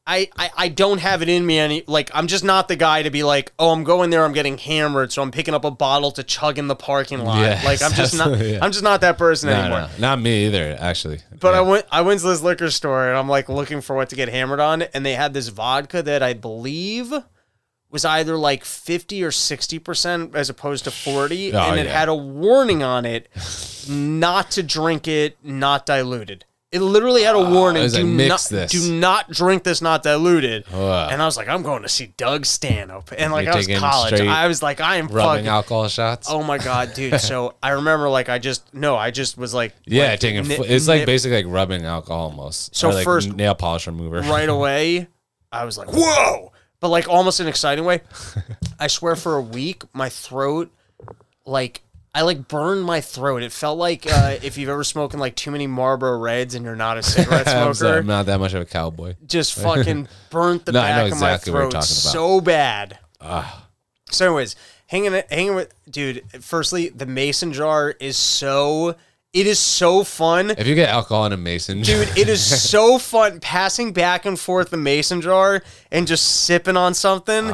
I, 0.06 0.28
I, 0.36 0.50
I 0.56 0.68
don't 0.68 0.98
have 0.98 1.22
it 1.22 1.28
in 1.28 1.46
me 1.46 1.58
any 1.58 1.84
like 1.86 2.10
I'm 2.14 2.26
just 2.26 2.42
not 2.42 2.66
the 2.66 2.74
guy 2.74 3.02
to 3.02 3.10
be 3.10 3.22
like 3.22 3.52
oh 3.60 3.70
I'm 3.70 3.84
going 3.84 4.10
there 4.10 4.24
I'm 4.24 4.32
getting 4.32 4.58
hammered 4.58 5.12
so 5.12 5.22
I'm 5.22 5.30
picking 5.30 5.54
up 5.54 5.64
a 5.64 5.70
bottle 5.70 6.10
to 6.12 6.24
chug 6.24 6.58
in 6.58 6.66
the 6.66 6.74
parking 6.74 7.22
lot 7.22 7.38
Yeah, 7.38 7.60
like 7.64 7.80
I'm 7.80 7.92
just 7.92 8.14
not 8.18 8.36
yeah. 8.40 8.58
I'm 8.60 8.72
just 8.72 8.82
not 8.82 9.02
that 9.02 9.18
person 9.18 9.50
No, 9.50 9.56
anymore 9.56 9.80
no, 9.82 9.88
not 9.98 10.20
me 10.20 10.46
either. 10.46 10.76
Actually, 10.80 11.20
but 11.38 11.54
I 11.54 11.60
went 11.60 11.86
I 11.92 12.00
went 12.00 12.20
to 12.20 12.26
this 12.26 12.42
liquor 12.42 12.70
store 12.70 13.08
and 13.08 13.16
I'm 13.16 13.28
like 13.28 13.48
looking 13.48 13.82
for 13.82 13.94
what 13.94 14.08
to 14.08 14.16
get 14.16 14.28
hammered 14.30 14.58
on 14.58 14.82
and 14.82 15.06
they 15.06 15.14
had 15.14 15.32
this 15.32 15.46
vodka 15.48 16.02
that 16.02 16.24
I 16.24 16.32
believe 16.32 17.12
was 17.90 18.04
either 18.04 18.36
like 18.36 18.64
50 18.64 19.22
or 19.24 19.30
60% 19.30 20.34
as 20.34 20.48
opposed 20.48 20.84
to 20.84 20.90
40 20.90 21.52
Oh, 21.54 21.58
and 21.58 21.80
it 21.80 21.86
yeah. 21.86 21.98
had 21.98 22.08
a 22.08 22.14
warning 22.14 22.82
on 22.82 23.04
it 23.04 23.28
not 23.88 24.50
to 24.52 24.62
drink 24.62 25.08
it 25.08 25.36
not 25.42 25.86
diluted. 25.86 26.44
It 26.72 26.80
literally 26.82 27.24
had 27.24 27.34
a 27.34 27.40
warning 27.50 27.78
Ah, 27.80 27.80
it 27.80 27.82
was 27.82 27.92
do 27.94 28.04
like, 28.04 28.28
not 28.28 28.46
this. 28.48 28.70
do 28.70 28.92
not 28.92 29.28
drink 29.28 29.64
this 29.64 29.82
not 29.82 30.04
diluted. 30.04 30.70
Wow. 30.70 31.08
And 31.08 31.20
I 31.20 31.24
was 31.26 31.36
like 31.36 31.48
I'm 31.48 31.64
going 31.64 31.82
to 31.82 31.88
see 31.88 32.14
Doug 32.16 32.46
Stanhope 32.46 33.10
and 33.18 33.32
like 33.32 33.48
I 33.48 33.56
was 33.56 33.66
college. 33.66 34.20
I 34.20 34.46
was 34.46 34.62
like 34.62 34.80
I 34.80 34.98
am 34.98 35.08
rubbing 35.08 35.20
fucking 35.46 35.48
alcohol 35.48 35.88
shots. 35.88 36.28
Oh 36.30 36.44
my 36.44 36.58
god, 36.58 36.94
dude. 36.94 37.20
So 37.20 37.56
I 37.62 37.70
remember 37.70 38.08
like 38.08 38.28
I 38.28 38.38
just 38.38 38.72
no, 38.72 38.94
I 38.94 39.10
just 39.10 39.36
was 39.36 39.52
like 39.52 39.74
yeah, 39.84 40.10
like, 40.10 40.20
taking. 40.20 40.46
ni- 40.46 40.54
fl- 40.54 40.62
it's 40.62 40.86
like 40.86 41.00
nip- 41.00 41.06
basically 41.06 41.42
like 41.42 41.52
rubbing 41.52 41.84
alcohol 41.84 42.30
almost. 42.30 42.76
So 42.76 42.90
like 42.90 43.02
first- 43.04 43.34
nail 43.34 43.56
polish 43.56 43.88
remover. 43.88 44.20
right 44.20 44.48
away, 44.56 45.08
I 45.50 45.64
was 45.64 45.76
like, 45.76 45.88
whoa! 45.92 46.49
But 46.80 46.88
like 46.88 47.08
almost 47.08 47.40
an 47.40 47.46
exciting 47.46 47.84
way. 47.84 48.00
I 48.78 48.86
swear 48.86 49.14
for 49.16 49.36
a 49.36 49.42
week, 49.42 49.82
my 49.92 50.08
throat, 50.08 50.70
like, 51.44 51.82
I 52.14 52.22
like 52.22 52.48
burned 52.48 52.84
my 52.84 53.00
throat. 53.00 53.42
It 53.42 53.52
felt 53.52 53.78
like 53.78 54.06
uh, 54.10 54.36
if 54.42 54.58
you've 54.58 54.68
ever 54.70 54.82
smoking 54.82 55.20
like 55.20 55.36
too 55.36 55.50
many 55.50 55.66
Marlboro 55.66 56.18
Reds 56.18 56.54
and 56.54 56.64
you're 56.64 56.74
not 56.76 56.98
a 56.98 57.02
cigarette 57.02 57.46
I'm, 57.48 57.56
smoker, 57.56 57.74
sorry, 57.74 57.98
I'm 57.98 58.06
not 58.06 58.26
that 58.26 58.40
much 58.40 58.54
of 58.54 58.62
a 58.62 58.64
cowboy. 58.64 59.14
just 59.26 59.54
fucking 59.54 60.08
burnt 60.30 60.64
the 60.64 60.72
No, 60.72 60.80
I 60.80 60.88
back 60.88 60.96
know 60.96 61.02
of 61.02 61.08
exactly 61.12 61.52
my 61.52 61.58
what 61.58 61.62
you're 61.62 61.70
throat 61.70 61.80
talking 61.80 61.94
about. 61.94 62.12
so 62.12 62.40
bad. 62.40 62.98
So, 64.10 64.26
anyways, 64.26 64.56
hanging 64.86 65.22
hanging 65.30 65.54
with 65.54 65.72
dude. 65.88 66.24
Firstly, 66.40 66.88
the 66.88 67.06
mason 67.06 67.52
jar 67.52 67.90
is 68.00 68.16
so. 68.16 68.96
It 69.32 69.46
is 69.46 69.60
so 69.60 70.02
fun. 70.02 70.50
If 70.50 70.66
you 70.66 70.74
get 70.74 70.88
alcohol 70.88 71.24
in 71.26 71.32
a 71.32 71.36
mason, 71.36 71.84
jar- 71.84 72.04
Dude, 72.04 72.18
it 72.18 72.28
is 72.28 72.42
so 72.68 72.98
fun 72.98 73.38
passing 73.38 73.92
back 73.92 74.26
and 74.26 74.36
forth 74.38 74.70
the 74.70 74.76
mason 74.76 75.20
jar 75.20 75.62
and 75.92 76.08
just 76.08 76.26
sipping 76.46 76.76
on 76.76 76.94
something. 76.94 77.48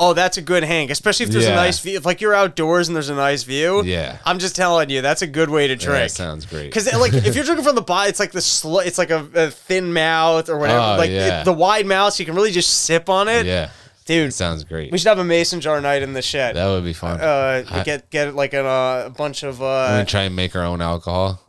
oh, 0.00 0.12
that's 0.12 0.38
a 0.38 0.42
good 0.42 0.64
hang, 0.64 0.90
especially 0.90 1.26
if 1.26 1.30
there's 1.30 1.46
a 1.46 1.52
Ah. 1.52 1.54
Nice 1.54 1.78
view. 1.78 1.96
If 1.96 2.04
like 2.04 2.20
you're 2.20 2.34
outdoors 2.34 2.88
and 2.88 2.96
there's 2.96 3.10
a 3.10 3.14
nice 3.14 3.44
view. 3.44 3.84
Yeah. 3.84 4.18
I'm 4.26 4.40
just 4.40 4.56
telling 4.56 4.90
you, 4.90 5.02
that's 5.02 5.22
a 5.22 5.28
good 5.28 5.50
way 5.50 5.68
to 5.68 5.74
Yeah, 5.74 5.78
drink. 5.78 6.02
that 6.02 6.10
sounds 6.10 6.46
great. 6.46 6.64
Because 6.64 6.92
like 6.94 7.12
if 7.14 7.36
you're 7.36 7.44
drinking 7.44 7.64
from 7.64 7.76
the 7.76 7.82
bottom, 7.82 8.08
it's 8.10 8.18
like 8.18 8.32
the 8.32 8.40
sl- 8.42 8.80
it's 8.80 8.98
like 8.98 9.10
a, 9.10 9.24
a 9.34 9.50
thin 9.52 9.92
mouth 9.92 10.48
or 10.48 10.58
whatever. 10.58 10.80
Oh, 10.80 10.96
like 10.98 11.10
yeah. 11.10 11.42
it- 11.42 11.44
the 11.44 11.52
wide 11.52 11.86
mouth, 11.86 12.12
so 12.12 12.22
you 12.22 12.26
can 12.26 12.34
really 12.34 12.50
just 12.50 12.70
sip 12.82 13.08
on 13.08 13.28
it. 13.28 13.46
yeah, 13.46 13.70
Dude, 14.10 14.34
sounds 14.34 14.64
great. 14.64 14.90
we 14.90 14.98
should 14.98 15.08
have 15.08 15.18
a 15.20 15.24
mason 15.24 15.60
jar 15.60 15.80
night 15.80 16.02
in 16.02 16.12
the 16.14 16.22
shed. 16.22 16.56
That 16.56 16.66
would 16.66 16.82
be 16.84 16.92
fun. 16.92 17.20
uh, 17.20 17.64
I- 17.70 17.82
get 17.84 18.10
get 18.10 18.34
like 18.34 18.52
an, 18.54 18.66
uh, 18.66 19.04
a 19.06 19.10
bunch 19.10 19.42
of 19.44 19.62
uh, 19.62 19.88
gonna 19.90 20.04
try 20.04 20.22
and 20.22 20.34
make 20.34 20.56
our 20.56 20.64
own 20.64 20.80
alcohol. 20.82 21.40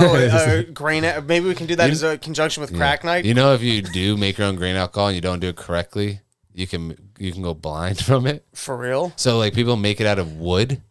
oh, 0.00 0.14
uh, 0.14 0.62
grain. 0.74 1.02
Maybe 1.26 1.46
we 1.46 1.54
can 1.54 1.66
do 1.66 1.76
that 1.76 1.88
as 1.90 2.02
a 2.02 2.18
conjunction 2.18 2.60
with 2.60 2.74
crack 2.74 3.04
night. 3.04 3.24
You 3.24 3.34
know, 3.34 3.54
if 3.54 3.62
you 3.62 3.80
do 3.82 4.16
make 4.16 4.36
your 4.38 4.46
own 4.46 4.56
grain 4.56 4.76
alcohol 4.76 5.08
and 5.08 5.14
you 5.14 5.20
don't 5.22 5.40
do 5.40 5.48
it 5.48 5.56
correctly, 5.56 6.20
you 6.52 6.66
can 6.66 6.96
you 7.18 7.32
can 7.32 7.42
go 7.42 7.54
blind 7.54 7.98
from 8.04 8.26
it. 8.26 8.44
For 8.52 8.76
real? 8.76 9.12
So 9.16 9.38
like 9.38 9.54
people 9.54 9.76
make 9.76 10.00
it 10.00 10.06
out 10.06 10.18
of 10.18 10.36
wood. 10.36 10.82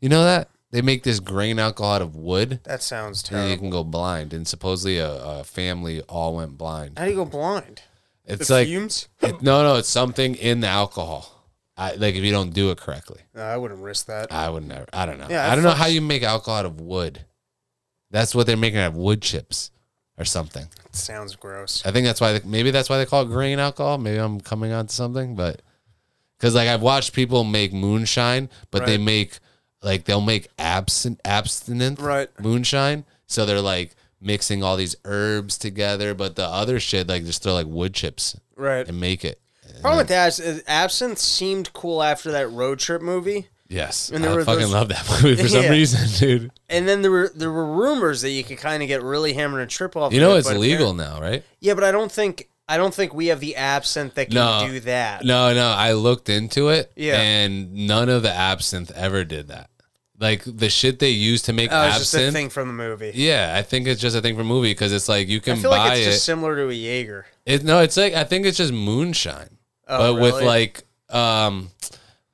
You 0.00 0.08
know 0.10 0.22
that 0.24 0.50
they 0.70 0.82
make 0.82 1.02
this 1.02 1.18
grain 1.18 1.58
alcohol 1.58 1.94
out 1.94 2.02
of 2.02 2.14
wood, 2.14 2.60
That 2.64 2.82
sounds 2.82 3.28
and 3.32 3.50
you 3.50 3.56
can 3.56 3.70
go 3.70 3.82
blind. 3.82 4.34
And 4.34 4.46
supposedly 4.46 4.98
a, 4.98 5.10
a 5.40 5.44
family 5.44 6.02
all 6.02 6.36
went 6.36 6.58
blind. 6.58 6.98
How 6.98 7.06
do 7.06 7.10
you 7.10 7.16
go 7.16 7.24
blind? 7.24 7.80
It's 8.28 8.48
the 8.48 8.54
like 8.54 8.66
fumes? 8.68 9.08
it- 9.22 9.42
no, 9.42 9.62
no, 9.62 9.76
it's 9.76 9.88
something 9.88 10.34
in 10.36 10.60
the 10.60 10.68
alcohol. 10.68 11.34
I, 11.76 11.92
like 11.94 12.14
if 12.16 12.24
you 12.24 12.32
don't 12.32 12.52
do 12.52 12.70
it 12.72 12.78
correctly, 12.78 13.20
No, 13.34 13.42
I 13.42 13.56
wouldn't 13.56 13.80
risk 13.80 14.06
that. 14.06 14.32
I 14.32 14.50
would 14.50 14.66
never. 14.66 14.86
I 14.92 15.06
don't 15.06 15.18
know. 15.18 15.28
Yeah, 15.30 15.50
I 15.50 15.54
don't 15.54 15.62
know 15.64 15.70
how 15.70 15.86
you 15.86 16.00
make 16.00 16.22
alcohol 16.24 16.58
out 16.58 16.66
of 16.66 16.80
wood. 16.80 17.24
That's 18.10 18.34
what 18.34 18.46
they're 18.46 18.56
making 18.56 18.80
out 18.80 18.88
of 18.88 18.96
wood 18.96 19.22
chips 19.22 19.70
or 20.18 20.24
something. 20.24 20.64
It 20.86 20.96
sounds 20.96 21.36
gross. 21.36 21.84
I 21.86 21.92
think 21.92 22.04
that's 22.06 22.20
why 22.20 22.32
they, 22.32 22.40
maybe 22.48 22.70
that's 22.72 22.88
why 22.90 22.98
they 22.98 23.06
call 23.06 23.22
it 23.22 23.26
grain 23.28 23.58
alcohol. 23.60 23.98
Maybe 23.98 24.18
I'm 24.18 24.40
coming 24.40 24.72
on 24.72 24.88
to 24.88 24.94
something, 24.94 25.36
but 25.36 25.62
because 26.36 26.54
like 26.54 26.68
I've 26.68 26.82
watched 26.82 27.12
people 27.12 27.44
make 27.44 27.72
moonshine, 27.72 28.48
but 28.72 28.84
they 28.86 28.96
Right. 28.96 29.04
make 29.04 29.38
like 29.82 30.04
they'll 30.04 30.20
make 30.20 30.48
absent 30.58 31.20
abstinent 31.24 32.00
Right. 32.00 32.28
moonshine. 32.40 33.04
So 33.26 33.46
they're 33.46 33.60
like 33.60 33.94
mixing 34.20 34.62
all 34.62 34.76
these 34.76 34.96
herbs 35.04 35.56
together, 35.58 36.14
but 36.14 36.36
the 36.36 36.44
other 36.46 36.80
shit 36.80 37.08
like 37.08 37.24
just 37.24 37.42
throw 37.42 37.54
like 37.54 37.66
wood 37.66 37.94
chips 37.94 38.36
Right. 38.56 38.86
and 38.88 38.98
make 39.00 39.24
it. 39.24 39.40
Problem 39.80 39.98
with 39.98 40.08
that 40.08 40.28
is, 40.28 40.40
is 40.40 40.62
absinthe 40.66 41.18
seemed 41.18 41.72
cool 41.72 42.02
after 42.02 42.32
that 42.32 42.48
road 42.50 42.78
trip 42.80 43.02
movie, 43.02 43.48
Yes, 43.70 44.08
And 44.08 44.24
there 44.24 44.30
I 44.32 44.34
were 44.34 44.44
fucking 44.46 44.62
those- 44.62 44.72
love 44.72 44.88
that 44.88 45.06
movie 45.22 45.36
for 45.42 45.46
some 45.46 45.62
Yeah. 45.64 45.68
reason, 45.70 46.08
dude. 46.18 46.50
and 46.70 46.88
then 46.88 47.02
there 47.02 47.10
were 47.10 47.30
there 47.34 47.50
were 47.52 47.66
rumors 47.66 48.22
that 48.22 48.30
you 48.30 48.42
could 48.42 48.56
kind 48.56 48.82
of 48.82 48.88
get 48.88 49.02
really 49.02 49.34
hammered 49.34 49.60
and 49.60 49.70
trip 49.70 49.94
off. 49.94 50.10
You 50.12 50.20
of 50.22 50.28
know 50.28 50.34
it, 50.36 50.38
it's 50.38 50.48
but 50.48 50.56
legal 50.56 50.94
now, 50.94 51.20
right? 51.20 51.44
Yeah, 51.60 51.74
but 51.74 51.84
I 51.84 51.92
don't 51.92 52.10
think 52.10 52.48
I 52.66 52.78
don't 52.78 52.94
think 52.94 53.12
we 53.14 53.26
have 53.26 53.40
the 53.40 53.56
absinthe 53.56 54.14
that 54.14 54.26
can 54.30 54.34
No. 54.36 54.66
do 54.68 54.80
that. 54.80 55.22
No, 55.24 55.52
no, 55.54 55.68
I 55.68 55.92
looked 55.92 56.30
into 56.30 56.70
it, 56.70 56.90
Yeah. 56.96 57.20
and 57.20 57.74
none 57.86 58.08
of 58.08 58.22
the 58.22 58.32
absinthe 58.32 58.90
ever 58.92 59.22
did 59.24 59.48
that. 59.48 59.68
Like 60.20 60.42
the 60.44 60.68
shit 60.68 60.98
they 60.98 61.10
use 61.10 61.42
to 61.42 61.52
make 61.52 61.70
Oh, 61.72 61.86
it's 61.86 61.98
just 61.98 62.14
a 62.14 62.16
absinthe. 62.18 62.34
thing 62.34 62.48
from 62.50 62.66
the 62.68 62.74
movie. 62.74 63.12
Yeah, 63.14 63.54
I 63.56 63.62
think 63.62 63.86
it's 63.86 64.00
just 64.00 64.16
a 64.16 64.20
thing 64.20 64.36
for 64.36 64.42
movie 64.42 64.70
because 64.72 64.92
it's 64.92 65.08
like 65.08 65.28
you 65.28 65.36
I 65.38 65.40
can 65.40 65.56
feel 65.58 65.70
buy 65.70 65.78
like 65.78 65.98
it's 65.98 66.06
it. 66.08 66.10
just 66.10 66.24
similar 66.24 66.56
to 66.56 66.68
a 66.68 66.72
Jaeger. 66.74 67.26
it. 67.46 67.62
No, 67.62 67.80
it's 67.80 67.96
like 67.96 68.14
I 68.14 68.24
think 68.24 68.44
it's 68.44 68.58
just 68.58 68.72
moonshine, 68.72 69.58
Oh, 69.86 70.14
but 70.14 70.20
with 70.20 70.42
like 70.42 70.82
um, 71.08 71.70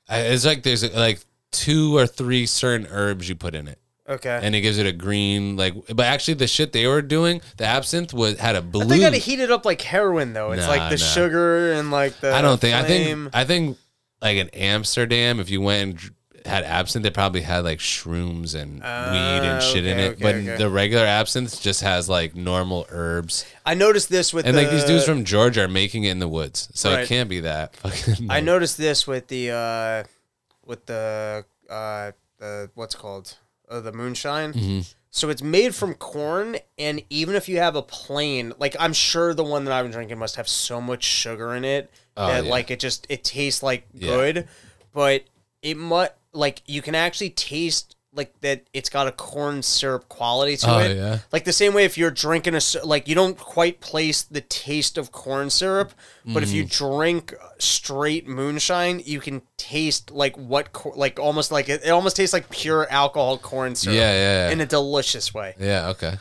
it's 0.09 0.45
like 0.47 0.63
there's 0.63 0.91
like 0.95 1.21
two 1.53 1.97
or 1.97 2.07
three 2.07 2.47
certain 2.47 2.87
herbs 2.91 3.29
you 3.29 3.35
put 3.35 3.55
in 3.55 3.69
it, 3.69 3.79
Okay. 4.09 4.41
and 4.43 4.55
it 4.55 4.63
gives 4.63 4.79
it 4.79 4.87
a 4.87 4.93
green 4.93 5.57
like. 5.57 5.75
But 5.95 6.07
actually, 6.07 6.35
the 6.35 6.47
shit 6.47 6.73
they 6.73 6.87
were 6.87 7.03
doing, 7.03 7.43
the 7.59 7.65
absinthe 7.67 8.15
was 8.15 8.39
had 8.39 8.57
a 8.57 8.63
blue. 8.63 8.87
They 8.87 8.99
gotta 8.99 9.19
heat 9.19 9.41
it 9.41 9.51
up 9.51 9.65
like 9.67 9.83
heroin 9.83 10.33
though. 10.33 10.53
It's 10.53 10.63
Nah, 10.63 10.69
like 10.71 10.91
the 10.91 10.97
nah. 10.97 11.11
sugar 11.11 11.73
and 11.75 11.91
like 11.91 12.19
the. 12.21 12.33
I 12.35 12.41
don't 12.41 12.61
think. 12.61 12.75
I 12.75 12.83
think. 12.85 13.29
I 13.35 13.45
think 13.45 13.79
like 14.23 14.39
in 14.39 14.49
Amsterdam, 14.51 15.39
if 15.39 15.51
you 15.51 15.61
went 15.61 15.83
and 16.03 16.11
had 16.45 16.65
absinthe, 16.65 17.03
they 17.03 17.11
probably 17.11 17.41
had 17.41 17.65
like 17.65 17.79
shrooms 17.79 18.55
and 18.55 18.75
weed 18.75 19.49
and 19.49 19.63
shit 19.63 19.87
in 19.87 19.99
Ah, 19.99 20.03
it. 20.03 20.09
okay, 20.13 20.23
but 20.23 20.35
okay. 20.35 20.57
the 20.57 20.69
regular 20.69 21.05
absinthe 21.05 21.61
just 21.61 21.81
has 21.81 22.09
like 22.09 22.35
normal 22.37 22.87
herbs. 22.91 23.45
I 23.65 23.75
noticed 23.75 24.11
this 24.11 24.33
with 24.35 24.47
And 24.47 24.57
the, 24.57 24.63
like 24.63 24.71
these 24.71 24.85
dudes 24.85 25.05
from 25.07 25.25
Georgia 25.25 25.63
are 25.63 25.69
making 25.69 26.05
it 26.05 26.11
in 26.11 26.19
the 26.19 26.29
woods, 26.29 26.69
so 26.75 26.91
Right. 26.93 27.01
it 27.05 27.09
can't 27.09 27.29
be 27.31 27.41
that. 27.41 27.75
Fucking 27.77 28.31
I 28.31 28.41
noticed 28.41 28.77
this 28.79 29.07
with 29.07 29.29
the 29.29 29.51
uh 29.53 30.05
with 30.67 30.87
the 30.87 31.45
uh 31.71 32.13
the 32.39 32.71
what's 32.75 32.95
called 32.95 33.37
uh, 33.71 33.81
the 33.81 33.93
moonshine. 33.93 34.53
Mm-hmm. 34.53 34.81
So 35.11 35.31
it's 35.31 35.43
made 35.43 35.75
from 35.77 35.95
corn, 35.95 36.57
and 36.77 37.01
even 37.09 37.37
if 37.37 37.49
you 37.49 37.59
have 37.59 37.77
a 37.77 37.83
plain, 37.83 38.53
like 38.59 38.75
I'm 38.81 38.93
sure 38.93 39.33
the 39.33 39.45
one 39.45 39.65
that 39.65 39.73
I've 39.73 39.85
been 39.85 39.93
drinking 39.93 40.19
must 40.19 40.37
have 40.37 40.49
so 40.49 40.81
much 40.81 41.05
sugar 41.05 41.55
in 41.55 41.65
it 41.65 41.91
Oh, 42.17 42.27
that 42.27 42.45
yeah. 42.45 42.51
like 42.51 42.71
it 42.71 42.81
just 42.81 43.07
it 43.09 43.25
tastes 43.25 43.63
like 43.63 43.87
Yeah. 43.95 44.09
good, 44.09 44.49
but 44.93 45.25
it 45.63 45.77
might 45.77 46.11
like 46.35 46.63
you 46.67 46.83
can 46.83 46.95
actually 46.95 47.31
taste 47.31 47.97
like 48.17 48.33
that 48.43 48.63
it's 48.73 48.89
got 48.89 49.09
a 49.09 49.13
corn 49.13 49.61
syrup 49.61 50.09
quality 50.09 50.57
to 50.57 50.71
Oh, 50.71 50.79
it. 50.79 50.97
yeah? 50.97 51.19
Like 51.33 51.45
the 51.45 51.53
same 51.53 51.75
way 51.75 51.85
if 51.85 51.99
you're 51.99 52.13
drinking 52.13 52.55
a 52.55 52.61
like 52.85 53.09
you 53.09 53.15
don't 53.17 53.37
quite 53.37 53.81
place 53.81 54.23
the 54.23 54.41
taste 54.41 54.97
of 54.99 55.11
corn 55.11 55.51
syrup, 55.51 55.93
but 56.25 56.43
if 56.45 56.51
Mm. 56.51 56.53
you 56.53 56.65
drink 56.65 57.35
straight 57.59 58.29
moonshine, 58.29 59.03
you 59.05 59.19
can 59.21 59.43
taste 59.57 60.13
like 60.13 60.37
what 60.37 60.69
like 60.97 61.19
almost 61.19 61.51
like 61.51 61.69
it, 61.69 61.83
it 61.85 61.91
almost 61.91 62.15
tastes 62.17 62.33
like 62.33 62.51
pure 62.51 62.87
alcohol 62.89 63.37
corn 63.37 63.75
syrup. 63.75 63.97
Yeah, 63.97 64.13
yeah, 64.13 64.47
yeah. 64.47 64.51
In 64.53 64.61
a 64.61 64.67
delicious 64.67 65.35
way. 65.35 65.55
yeah, 65.59 65.89
okay. 65.89 66.15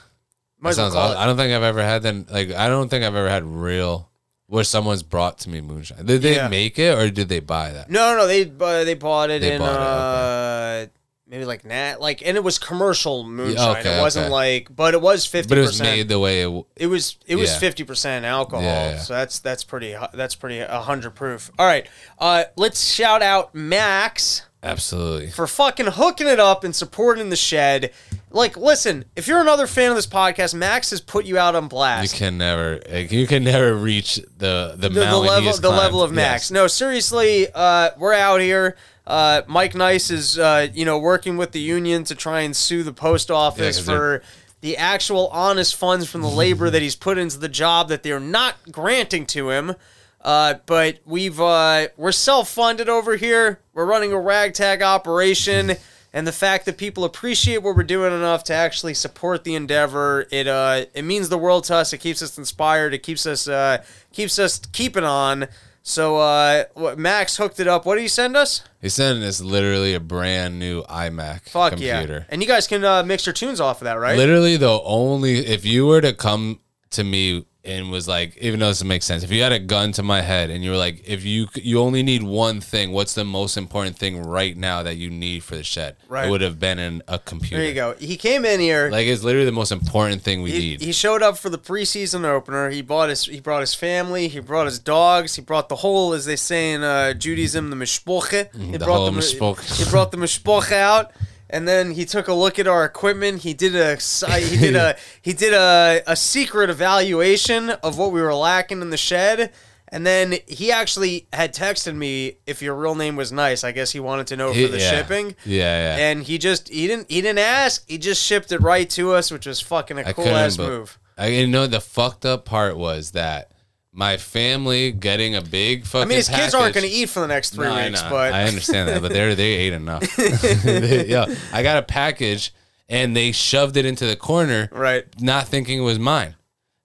Might 0.60 0.70
That 0.70 0.70
as 0.70 0.78
well 0.78 0.86
sounds 0.92 0.96
awesome. 0.96 1.18
I 1.22 1.26
don't 1.28 1.38
think 1.38 1.54
I've 1.54 1.62
ever 1.64 1.84
had 1.84 2.04
that. 2.04 2.32
Like, 2.32 2.52
I 2.54 2.70
don't 2.70 2.90
think 2.90 3.04
I've 3.04 3.16
ever 3.16 3.30
had 3.30 3.44
real 3.46 4.10
where 4.48 4.64
someone's 4.64 5.04
brought 5.04 5.40
to 5.40 5.50
me 5.50 5.62
moonshine. 5.62 6.06
Did 6.06 6.22
they 6.22 6.36
Yeah. 6.36 6.48
make 6.48 6.78
it 6.78 6.98
or 6.98 7.10
did 7.10 7.30
they 7.30 7.40
buy 7.40 7.72
that? 7.72 7.90
No, 7.90 8.16
no, 8.16 8.28
they 8.28 8.44
uh, 8.60 8.84
they 8.84 8.94
bought 8.94 9.30
it 9.30 9.42
They 9.42 9.54
in 9.54 9.60
bought 9.60 9.76
it, 9.76 10.90
uh 10.90 10.92
maybe 11.26 11.46
like 11.46 11.66
nat 11.66 12.00
like 12.00 12.22
and 12.24 12.38
it 12.38 12.44
was 12.44 12.60
commercial 12.60 13.24
moonshine. 13.24 13.78
okay, 13.78 13.98
it 13.98 14.02
wasn't 14.02 14.26
okay. 14.26 14.32
like 14.32 14.76
but 14.76 14.94
it 14.94 15.02
was 15.02 15.26
50%. 15.26 15.48
But 15.50 15.58
it 15.58 15.62
was 15.62 15.82
made 15.82 16.08
the 16.10 16.20
way 16.20 16.42
it. 16.42 16.46
w- 16.46 16.66
It 16.76 16.88
was 16.88 17.18
it 17.26 17.38
was 17.38 17.52
Yeah. 17.52 17.60
fifty 17.60 17.84
percent 17.84 18.26
alcohol, 18.26 18.62
Yeah, 18.64 18.90
yeah. 18.92 19.00
so 19.00 19.14
that's 19.14 19.40
that's 19.40 19.64
pretty 19.64 19.94
hu- 19.94 20.06
that's 20.14 20.36
pretty 20.36 20.60
a 20.60 20.80
hundred 20.82 21.16
proof. 21.16 21.50
All 21.58 21.66
right, 21.66 21.88
uh, 22.20 22.44
let's 22.56 22.84
shout 22.92 23.22
out 23.24 23.56
Max 23.56 24.44
Absolutely. 24.62 25.32
for 25.32 25.48
fucking 25.48 25.88
hooking 25.88 26.28
it 26.28 26.40
up 26.40 26.64
and 26.64 26.76
supporting 26.76 27.30
the 27.30 27.36
shed. 27.36 27.92
Like, 28.34 28.58
listen, 28.58 29.06
if 29.16 29.28
you're 29.28 29.40
another 29.40 29.68
fan 29.68 29.92
of 29.92 29.96
this 29.96 30.08
podcast, 30.08 30.56
Max 30.56 30.90
has 30.90 31.00
put 31.00 31.26
you 31.26 31.38
out 31.38 31.54
on 31.56 31.68
blast 31.68 32.12
You 32.12 32.18
can 32.18 32.38
never, 32.38 32.82
you 32.92 33.28
can 33.28 33.44
never 33.44 33.76
reach 33.76 34.16
the 34.16 34.74
the, 34.76 34.90
the, 34.90 34.90
the 34.90 35.02
mountain 35.02 35.24
he 35.24 35.30
level 35.30 35.48
has 35.48 35.62
the 35.62 35.70
level 35.70 36.00
climbed. 36.00 36.10
of 36.12 36.16
Max. 36.16 36.44
Yes. 36.46 36.52
No, 36.52 36.68
seriously, 36.68 37.48
uh, 37.54 37.92
we're 37.98 38.14
out 38.14 38.42
here. 38.42 38.76
Uh, 39.06 39.44
Mike 39.48 39.76
Nice 39.76 40.10
is 40.10 40.40
uh, 40.40 40.68
you 40.74 40.84
know 40.84 40.98
working 40.98 41.38
with 41.38 41.52
the 41.52 41.60
union 41.60 42.04
to 42.06 42.16
try 42.16 42.42
and 42.42 42.56
sue 42.56 42.82
the 42.84 42.94
post 42.94 43.30
office 43.30 43.78
'cause 43.78 43.86
for 43.86 44.24
the 44.62 44.78
actual 44.78 45.28
honest 45.28 45.76
funds 45.76 46.10
from 46.10 46.22
the 46.22 46.30
labor 46.30 46.70
that 46.70 46.82
he's 46.82 46.96
put 46.96 47.18
into 47.18 47.38
the 47.38 47.50
job 47.50 47.90
that 47.90 48.02
they're 48.02 48.20
not 48.20 48.56
granting 48.72 49.26
to 49.28 49.50
him. 49.52 49.76
Uh, 50.22 50.56
but 50.66 51.00
we've 51.06 51.40
uh, 51.40 51.88
we're 51.98 52.14
self-funded 52.14 52.88
over 52.90 53.18
here. 53.18 53.60
We're 53.74 53.86
running 53.86 54.14
a 54.14 54.20
ragtag 54.20 54.82
operation, 54.82 55.74
and 56.14 56.28
the 56.28 56.32
fact 56.32 56.66
that 56.66 56.78
people 56.78 57.04
appreciate 57.04 57.64
what 57.64 57.76
we're 57.76 57.84
doing 57.84 58.14
enough 58.14 58.44
to 58.46 58.54
actually 58.54 58.94
support 58.94 59.44
the 59.44 59.56
endeavor, 59.56 60.28
it 60.32 60.48
uh, 60.48 60.86
it 60.94 61.04
means 61.04 61.30
the 61.30 61.38
world 61.38 61.64
to 61.66 61.76
us. 61.76 61.92
It 61.92 61.98
keeps 61.98 62.22
us 62.22 62.38
inspired. 62.38 62.94
It 62.94 63.00
keeps 63.00 63.26
us 63.26 63.48
uh, 63.48 63.84
keeps 64.12 64.38
us 64.38 64.60
keeping 64.72 65.04
on. 65.04 65.48
So 65.86 66.18
uh, 66.18 66.64
what, 66.76 66.98
Max 66.98 67.36
hooked 67.36 67.60
it 67.60 67.68
up. 67.68 67.86
What 67.86 67.96
did 67.96 68.04
he 68.04 68.08
send 68.08 68.38
us? 68.38 68.64
He 68.82 68.88
sent 68.88 69.22
us 69.22 69.42
literally 69.42 69.94
a 69.94 70.00
brand 70.00 70.58
new 70.58 70.84
iMac 70.84 71.50
Fuck 71.50 71.72
computer. 71.72 72.20
yeah! 72.20 72.26
And 72.30 72.42
you 72.42 72.48
guys 72.48 72.68
can 72.68 72.86
uh, 72.86 73.04
mix 73.04 73.26
your 73.26 73.34
tunes 73.34 73.60
off 73.60 73.82
of 73.82 73.86
that, 73.86 73.96
right? 73.96 74.16
Literally, 74.16 74.56
the 74.56 74.80
only 74.84 75.46
if 75.46 75.66
you 75.66 75.88
were 75.88 76.00
to 76.00 76.14
come 76.14 76.60
to 76.92 77.04
me 77.04 77.46
and 77.66 77.90
was 77.92 78.08
like, 78.08 78.36
even 78.38 78.60
though 78.60 78.68
this 78.68 78.84
makes 78.84 79.06
sense, 79.06 79.24
if 79.24 79.32
you 79.32 79.42
had 79.42 79.54
a 79.54 79.60
gun 79.60 79.94
to 79.94 80.04
my 80.04 80.22
head 80.22 80.50
and 80.50 80.64
you 80.64 80.72
were 80.72 80.78
like, 80.78 81.08
if 81.08 81.24
you 81.24 81.48
you 81.56 81.80
only 81.80 82.04
need 82.04 82.22
one 82.24 82.60
thing, 82.60 82.92
what's 82.92 83.14
the 83.14 83.24
most 83.24 83.56
important 83.56 83.98
thing 83.98 84.22
right 84.22 84.58
now 84.58 84.84
that 84.84 84.96
you 84.96 85.10
need 85.10 85.44
for 85.44 85.56
the 85.56 85.64
shed? 85.64 85.96
Right. 86.10 86.28
It 86.28 86.30
would 86.32 86.42
have 86.42 86.60
been 86.60 86.78
in 86.78 87.02
a 87.08 87.20
computer. 87.20 87.58
there 87.58 87.68
you 87.68 87.74
go. 87.74 87.96
He 88.00 88.18
came 88.18 88.44
in 88.44 88.60
here. 88.60 88.90
Like 88.90 89.08
it's 89.08 89.24
literally 89.24 89.46
the 89.46 89.54
most 89.54 89.72
important 89.72 90.24
thing 90.24 90.42
we 90.42 90.52
he, 90.52 90.60
need. 90.60 90.82
he 90.82 90.92
showed 90.92 91.24
up 91.24 91.38
for 91.38 91.50
the 91.50 91.58
preseason 91.58 92.26
opener. 92.26 92.70
He 92.70 92.82
bought 92.82 93.10
his 93.10 93.26
he 93.26 93.40
brought 93.40 93.62
his 93.62 93.74
family. 93.74 94.28
He 94.28 94.40
brought 94.40 94.66
his 94.66 94.80
dogs. 94.80 95.36
He 95.36 95.42
brought 95.42 95.70
the 95.70 95.78
whole, 95.78 96.14
as 96.14 96.26
they 96.26 96.36
say 96.36 96.74
in 96.74 96.84
uh, 96.84 97.14
Judaism, 97.14 97.70
the 97.70 97.76
mishpoche. 97.78 98.54
He 98.56 98.72
the 98.72 98.80
brought 98.80 98.98
whole 98.98 99.12
mi- 99.12 99.20
mishpoche. 99.20 99.84
He 99.84 99.90
brought 99.90 100.12
the 100.12 100.18
mishpoche 100.18 100.74
out, 100.74 101.12
and 101.54 101.68
then 101.68 101.92
he 101.92 102.04
took 102.04 102.28
a 102.28 102.34
look 102.34 102.58
at 102.58 102.68
our 102.68 102.84
equipment. 102.84 103.44
He 103.44 103.54
did 103.54 103.76
a 103.76 103.96
he 103.96 104.58
did 104.58 104.76
a 104.76 104.98
he 105.22 105.34
did 105.34 105.54
a, 105.54 106.02
a 106.08 106.16
secret 106.16 106.72
evaluation 106.72 107.70
of 107.70 107.98
what 108.00 108.12
we 108.12 108.22
were 108.22 108.34
lacking 108.34 108.82
in 108.82 108.90
the 108.90 108.98
shed. 108.98 109.54
And 109.90 110.08
then 110.08 110.38
he 110.48 110.72
actually 110.72 111.28
had 111.32 111.54
texted 111.54 111.96
me 111.96 112.38
if 112.48 112.64
your 112.64 112.74
real 112.74 112.96
name 112.96 113.16
was 113.16 113.32
nice. 113.32 113.64
I 113.64 113.72
guess 113.72 113.92
he 113.92 114.00
wanted 114.00 114.26
to 114.28 114.36
know 114.36 114.52
for 114.52 114.68
the 114.68 114.80
yeah. 114.80 114.90
shipping. 114.90 115.36
Yeah, 115.46 115.96
yeah. 115.96 116.10
And 116.10 116.24
he 116.24 116.40
just 116.40 116.70
he 116.70 116.88
didn't 116.88 117.12
he 117.12 117.22
didn't 117.22 117.38
ask. 117.38 117.88
He 117.88 118.00
just 118.00 118.24
shipped 118.24 118.52
it 118.52 118.60
right 118.60 118.90
to 118.90 119.12
us, 119.12 119.30
which 119.30 119.46
was 119.46 119.62
fucking 119.62 120.00
a 120.00 120.08
I 120.08 120.14
cool 120.14 120.26
ass 120.30 120.58
move. 120.58 120.98
I 121.16 121.28
you 121.28 121.46
know 121.46 121.68
the 121.68 121.80
fucked 121.80 122.26
up 122.26 122.46
part 122.46 122.76
was 122.76 123.12
that 123.12 123.52
my 123.96 124.18
family 124.18 124.92
getting 124.92 125.36
a 125.36 125.42
big 125.42 125.86
fucking. 125.86 126.02
I 126.04 126.06
mean, 126.10 126.16
his 126.18 126.28
kids 126.30 126.54
aren't 126.54 126.74
going 126.74 126.86
to 126.88 126.92
eat 126.92 127.10
for 127.10 127.20
the 127.20 127.28
next 127.28 127.52
three 127.52 127.68
No, 127.68 127.74
I 127.74 127.88
weeks, 127.90 128.02
know. 128.02 128.10
but 128.10 128.34
I 128.34 128.44
understand 128.46 128.90
that, 128.90 129.02
but 129.02 129.12
they 129.14 129.34
they 129.36 129.54
ate 129.54 129.74
enough. 129.74 130.04
They- 130.18 131.06
yeah, 131.08 131.26
I 131.52 131.62
got 131.64 131.78
a 131.78 131.84
package 131.84 132.54
and 132.90 133.16
they 133.16 133.32
shoved 133.32 133.78
it 133.78 133.86
into 133.86 134.06
the 134.06 134.16
corner, 134.16 134.68
right, 134.72 135.06
not 135.22 135.48
thinking 135.48 135.78
it 135.80 135.82
was 135.82 136.00
mine. 136.00 136.36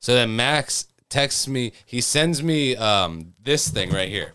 So 0.00 0.14
then 0.14 0.36
Max 0.36 0.86
texts 1.08 1.48
me. 1.48 1.72
He 1.86 2.00
sends 2.00 2.42
me 2.42 2.76
um, 2.76 3.32
this 3.42 3.68
thing 3.68 3.90
right 3.90 4.08
here, 4.08 4.34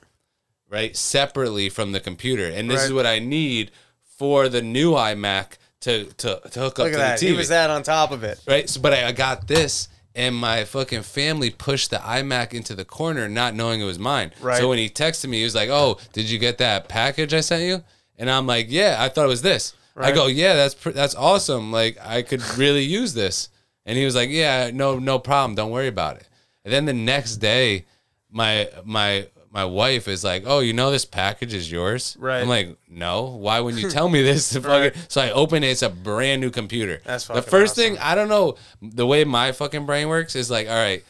right, 0.69 0.95
separately 0.97 1.69
from 1.69 1.91
the 1.91 1.99
computer, 1.99 2.47
and 2.47 2.69
this 2.69 2.83
is 2.83 2.91
what 2.93 3.05
I 3.05 3.19
need 3.19 3.71
for 4.17 4.49
the 4.49 4.61
new 4.61 4.91
iMac 4.93 5.57
to 5.81 6.05
to, 6.05 6.41
to 6.51 6.59
hook 6.59 6.79
up 6.79 6.85
look 6.85 6.87
at 6.87 6.91
to 6.93 6.97
that. 6.97 7.19
the 7.19 7.25
TV 7.25 7.29
He 7.29 7.35
was 7.37 7.49
that 7.49 7.69
on 7.69 7.83
top 7.83 8.11
of 8.11 8.23
it. 8.23 8.39
right? 8.47 8.67
So, 8.69 8.81
but 8.81 8.93
I, 8.93 9.07
I 9.07 9.11
got 9.11 9.47
this, 9.47 9.87
and 10.15 10.35
my 10.35 10.63
fucking 10.63 11.03
family 11.03 11.49
pushed 11.49 11.89
the 11.89 11.97
iMac 11.97 12.53
into 12.53 12.75
the 12.75 12.85
corner, 12.85 13.27
not 13.27 13.55
knowing 13.55 13.81
it 13.81 13.85
was 13.85 13.99
mine. 13.99 14.31
Right. 14.39 14.59
So 14.59 14.69
when 14.69 14.77
he 14.77 14.89
texted 14.89 15.29
me, 15.29 15.39
he 15.39 15.43
was 15.43 15.55
like, 15.55 15.69
"Oh, 15.69 15.97
did 16.11 16.29
you 16.29 16.37
get 16.39 16.57
that 16.59 16.87
package 16.87 17.33
I 17.33 17.41
sent 17.41 17.63
you?" 17.63 17.83
And 18.17 18.29
I'm 18.29 18.45
like, 18.45 18.67
"Yeah, 18.69 18.97
I 18.99 19.09
thought 19.09 19.25
it 19.25 19.29
was 19.29 19.41
this." 19.41 19.73
Right. 19.95 20.11
I 20.11 20.15
go, 20.15 20.27
"Yeah, 20.27 20.53
that's 20.53 20.75
pr- 20.75 20.91
that's 20.91 21.15
awesome. 21.15 21.71
Like, 21.71 21.97
I 22.03 22.21
could 22.21 22.41
really 22.57 22.83
use 22.83 23.13
this." 23.13 23.49
And 23.85 23.97
he 23.97 24.05
was 24.05 24.15
like, 24.15 24.29
"Yeah, 24.29 24.71
no, 24.73 24.99
no 24.99 25.19
problem. 25.19 25.55
Don't 25.55 25.71
worry 25.71 25.87
about 25.87 26.17
it." 26.17 26.27
And 26.63 26.73
then 26.73 26.85
the 26.85 26.93
next 26.93 27.37
day, 27.37 27.85
my 28.31 28.69
my 28.83 29.27
my 29.53 29.63
wife 29.65 30.07
is 30.07 30.23
like, 30.23 30.43
"Oh, 30.45 30.59
you 30.59 30.73
know 30.73 30.89
this 30.91 31.05
package 31.05 31.53
is 31.53 31.71
yours?" 31.71 32.17
Right. 32.19 32.41
I'm 32.41 32.49
like, 32.49 32.75
"No. 32.89 33.23
Why 33.37 33.59
wouldn't 33.59 33.81
you 33.81 33.89
tell 33.97 34.09
me 34.09 34.21
this?" 34.23 34.55
Right. 34.57 34.93
So 35.07 35.21
I 35.21 35.31
open 35.31 35.63
it. 35.63 35.67
It's 35.67 35.83
a 35.83 35.89
brand 35.89 36.41
new 36.41 36.49
computer. 36.49 36.99
That's 37.05 37.27
the 37.27 37.41
first 37.41 37.73
awesome. 37.73 37.93
thing 37.93 37.97
I 37.99 38.15
don't 38.15 38.29
know 38.29 38.55
the 38.81 39.05
way 39.05 39.23
my 39.23 39.51
fucking 39.51 39.85
brain 39.85 40.09
works 40.09 40.35
is 40.35 40.49
like, 40.51 40.67
all 40.67 40.73
right, 40.75 41.03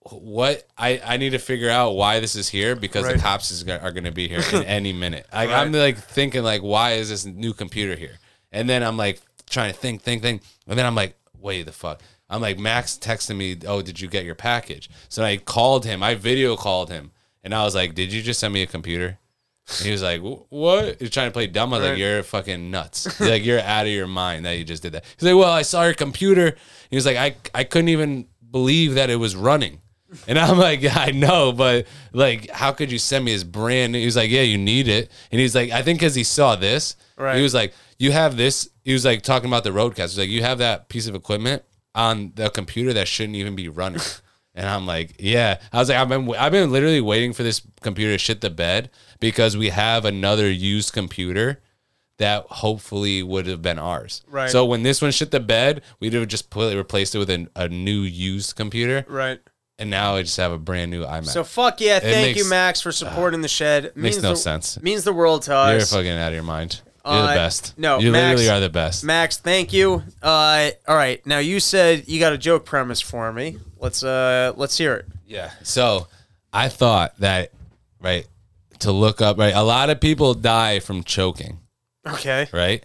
what 0.00 0.66
I 0.76 1.00
I 1.04 1.16
need 1.16 1.30
to 1.30 1.38
figure 1.38 1.70
out 1.70 1.90
why 1.94 2.18
this 2.20 2.34
is 2.34 2.48
here 2.48 2.74
because 2.74 3.04
Right. 3.04 3.16
the 3.16 3.22
cops 3.22 3.50
is, 3.50 3.68
are 3.68 3.92
going 3.92 4.04
to 4.04 4.10
be 4.12 4.28
here 4.28 4.42
in 4.52 4.62
any 4.78 4.92
minute. 4.92 5.26
Like 5.32 5.50
Right. 5.50 5.60
I'm 5.60 5.72
like 5.72 5.98
thinking 5.98 6.42
like, 6.42 6.62
why 6.62 6.92
is 6.92 7.08
this 7.10 7.24
new 7.24 7.52
computer 7.52 7.94
here? 7.94 8.18
And 8.50 8.68
then 8.68 8.82
I'm 8.82 8.96
like 8.96 9.20
trying 9.48 9.72
to 9.72 9.78
think, 9.78 10.02
think, 10.02 10.22
think, 10.22 10.42
and 10.66 10.78
then 10.78 10.86
I'm 10.86 10.94
like, 10.94 11.14
wait 11.38 11.66
the 11.66 11.72
fuck. 11.72 12.00
I'm 12.28 12.40
like 12.40 12.58
Max 12.58 12.96
texting 12.98 13.36
me, 13.36 13.58
oh, 13.66 13.82
did 13.82 14.00
you 14.00 14.08
get 14.08 14.24
your 14.24 14.34
package? 14.34 14.88
So 15.08 15.22
I 15.22 15.36
called 15.36 15.84
him. 15.84 16.02
I 16.02 16.14
video 16.14 16.56
called 16.56 16.90
him, 16.90 17.11
and 17.44 17.54
I 17.54 17.64
was 17.64 17.74
like, 17.74 17.94
did 17.94 18.12
you 18.12 18.22
just 18.22 18.40
send 18.40 18.52
me 18.54 18.62
a 18.62 18.66
computer? 18.66 19.18
And 19.78 19.86
he 19.86 19.92
was 19.92 20.02
like, 20.02 20.20
"Wh- 20.20 20.50
"What?" 20.52 20.96
He's 21.00 21.10
trying 21.10 21.28
to 21.28 21.32
play 21.32 21.46
dumb. 21.46 21.72
I 21.72 21.76
was 21.78 21.84
Right. 21.84 21.90
like, 21.92 21.98
"You're 22.00 22.22
fucking 22.24 22.70
nuts. 22.72 23.20
Like 23.20 23.44
you're 23.44 23.60
out 23.60 23.86
of 23.86 23.92
your 23.92 24.08
mind 24.08 24.44
that 24.44 24.58
you 24.58 24.64
just 24.64 24.82
did 24.82 24.92
that." 24.92 25.04
He's 25.16 25.28
like, 25.28 25.38
"Well, 25.38 25.52
I 25.52 25.62
saw 25.62 25.84
your 25.84 25.94
computer." 25.94 26.56
He 26.90 26.96
was 26.96 27.06
like, 27.06 27.16
"I 27.16 27.36
I 27.54 27.62
couldn't 27.64 27.88
even 27.90 28.26
believe 28.50 28.94
that 28.94 29.08
it 29.08 29.16
was 29.16 29.36
running." 29.36 29.80
And 30.26 30.36
I'm 30.38 30.58
like, 30.68 30.82
yeah, 30.82 30.98
I 30.98 31.12
know, 31.12 31.52
but 31.52 31.86
like, 32.12 32.50
how 32.50 32.72
could 32.72 32.90
you 32.92 32.98
send 32.98 33.24
me 33.24 33.32
this 33.32 33.44
brand 33.44 33.92
new? 33.92 33.98
He 34.00 34.04
was 34.04 34.16
like, 34.16 34.30
yeah, 34.30 34.42
you 34.42 34.58
need 34.58 34.86
it. 34.88 35.10
And 35.30 35.40
he's 35.40 35.54
like, 35.54 35.70
I 35.70 35.80
think 35.82 36.00
because 36.00 36.14
he 36.14 36.24
saw 36.24 36.54
this, 36.56 36.96
Right. 37.16 37.36
he 37.36 37.42
was 37.42 37.54
like, 37.54 37.72
you 37.98 38.12
have 38.12 38.36
this. 38.36 38.68
He 38.84 38.92
was 38.92 39.04
like 39.06 39.22
talking 39.22 39.48
about 39.48 39.64
the 39.64 39.70
roadcast. 39.70 40.10
He's 40.10 40.18
like, 40.18 40.28
you 40.28 40.42
have 40.42 40.58
that 40.58 40.88
piece 40.90 41.06
of 41.06 41.14
equipment 41.14 41.62
on 41.94 42.32
the 42.34 42.50
computer 42.50 42.92
that 42.92 43.08
shouldn't 43.08 43.36
even 43.36 43.54
be 43.56 43.68
running. 43.70 44.02
And 44.54 44.68
I'm 44.68 44.86
like, 44.86 45.14
yeah. 45.18 45.58
I 45.72 45.78
was 45.78 45.88
like, 45.88 45.98
I've 45.98 46.08
been, 46.08 46.34
I've 46.34 46.52
been 46.52 46.70
literally 46.70 47.00
waiting 47.00 47.32
for 47.32 47.42
this 47.42 47.62
computer 47.80 48.12
to 48.12 48.18
shit 48.18 48.40
the 48.42 48.50
bed 48.50 48.90
because 49.18 49.56
we 49.56 49.70
have 49.70 50.04
another 50.04 50.50
used 50.50 50.92
computer 50.92 51.62
that 52.18 52.44
hopefully 52.48 53.22
would 53.22 53.46
have 53.46 53.62
been 53.62 53.78
ours. 53.78 54.22
Right. 54.28 54.50
So 54.50 54.64
when 54.66 54.82
this 54.82 55.00
one 55.00 55.10
shit 55.10 55.30
the 55.30 55.40
bed, 55.40 55.82
we'd 56.00 56.12
have 56.12 56.28
just 56.28 56.50
put 56.50 56.76
replaced 56.76 57.14
it 57.14 57.18
with 57.18 57.30
a, 57.30 57.48
a 57.56 57.68
new 57.68 58.00
used 58.02 58.54
computer, 58.54 59.04
Right. 59.08 59.40
and 59.78 59.90
now 59.90 60.16
I 60.16 60.22
just 60.22 60.36
have 60.36 60.52
a 60.52 60.58
brand 60.58 60.90
new 60.90 61.04
iMac. 61.04 61.26
So 61.28 61.42
fuck 61.42 61.80
yeah! 61.80 61.98
Thank 61.98 62.36
you, 62.36 62.48
Max, 62.48 62.80
for 62.82 62.92
supporting 62.92 63.40
the 63.40 63.48
shed. 63.48 63.86
It 63.86 63.96
makes 63.96 64.16
means 64.16 64.22
no 64.22 64.30
the- 64.30 64.36
sense. 64.36 64.80
Means 64.82 65.02
the 65.04 65.12
world 65.14 65.42
to 65.44 65.54
us. 65.56 65.90
You're 65.90 65.98
fucking 66.00 66.12
out 66.12 66.28
of 66.28 66.34
your 66.34 66.42
mind. 66.44 66.82
You're 67.04 67.14
Uh, 67.14 67.26
the 67.28 67.34
best. 67.34 67.74
no, 67.78 67.98
you 67.98 68.12
Max- 68.12 68.38
literally 68.38 68.56
are 68.56 68.60
the 68.60 68.70
best. 68.70 69.02
Max, 69.02 69.38
thank 69.38 69.72
you. 69.72 70.04
Uh, 70.22 70.70
all 70.86 70.94
right, 70.94 71.26
now 71.26 71.38
you 71.38 71.58
said 71.58 72.06
you 72.06 72.20
got 72.20 72.32
a 72.34 72.38
joke 72.38 72.64
premise 72.66 73.00
for 73.00 73.32
me. 73.32 73.56
Let's 73.82 74.02
uh, 74.04 74.52
let's 74.56 74.78
hear 74.78 74.94
it. 74.94 75.06
Yeah. 75.26 75.50
So 75.64 76.06
I 76.52 76.68
thought 76.68 77.18
that 77.18 77.50
right 78.00 78.26
to 78.78 78.92
look 78.92 79.20
up 79.20 79.36
right. 79.38 79.54
A 79.54 79.62
lot 79.62 79.90
of 79.90 80.00
people 80.00 80.34
die 80.34 80.78
from 80.78 81.02
choking, 81.02 81.58
Okay. 82.06 82.48
right? 82.52 82.84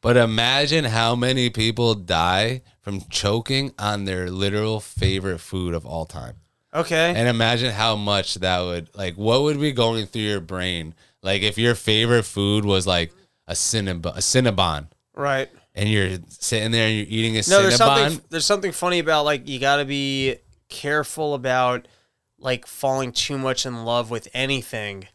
But 0.00 0.16
imagine 0.16 0.86
how 0.86 1.14
many 1.14 1.50
people 1.50 1.94
die 1.94 2.62
from 2.80 3.02
choking 3.10 3.72
on 3.78 4.06
their 4.06 4.30
literal 4.30 4.80
favorite 4.80 5.40
food 5.40 5.74
of 5.74 5.84
all 5.84 6.06
time. 6.06 6.36
Okay. 6.72 7.12
And 7.14 7.28
imagine 7.28 7.72
how 7.72 7.96
much 7.96 8.36
that 8.36 8.60
would 8.60 8.88
like 8.96 9.16
what 9.16 9.42
would 9.42 9.60
be 9.60 9.72
going 9.72 10.06
through 10.06 10.22
your 10.22 10.40
brain 10.40 10.94
like 11.22 11.42
if 11.42 11.58
your 11.58 11.74
favorite 11.74 12.22
food 12.22 12.64
was 12.64 12.86
like 12.86 13.12
a 13.46 13.52
cinnabon, 13.52 14.16
a 14.16 14.20
cinnabon 14.20 14.86
right. 15.14 15.50
And 15.74 15.88
you're 15.88 16.18
sitting 16.28 16.70
there 16.72 16.86
and 16.88 16.96
you're 16.96 17.06
eating 17.08 17.32
a 17.36 17.42
No, 17.48 17.62
there's 17.62 17.74
cinnabon. 17.74 17.78
something 17.78 18.24
there's 18.30 18.46
something 18.46 18.72
funny 18.72 18.98
about 18.98 19.24
like 19.24 19.48
you 19.48 19.58
got 19.58 19.76
to 19.76 19.84
be 19.84 20.36
careful 20.68 21.34
about 21.34 21.86
like 22.38 22.66
falling 22.66 23.12
too 23.12 23.38
much 23.38 23.66
in 23.66 23.84
love 23.84 24.10
with 24.10 24.28
anything 24.34 25.06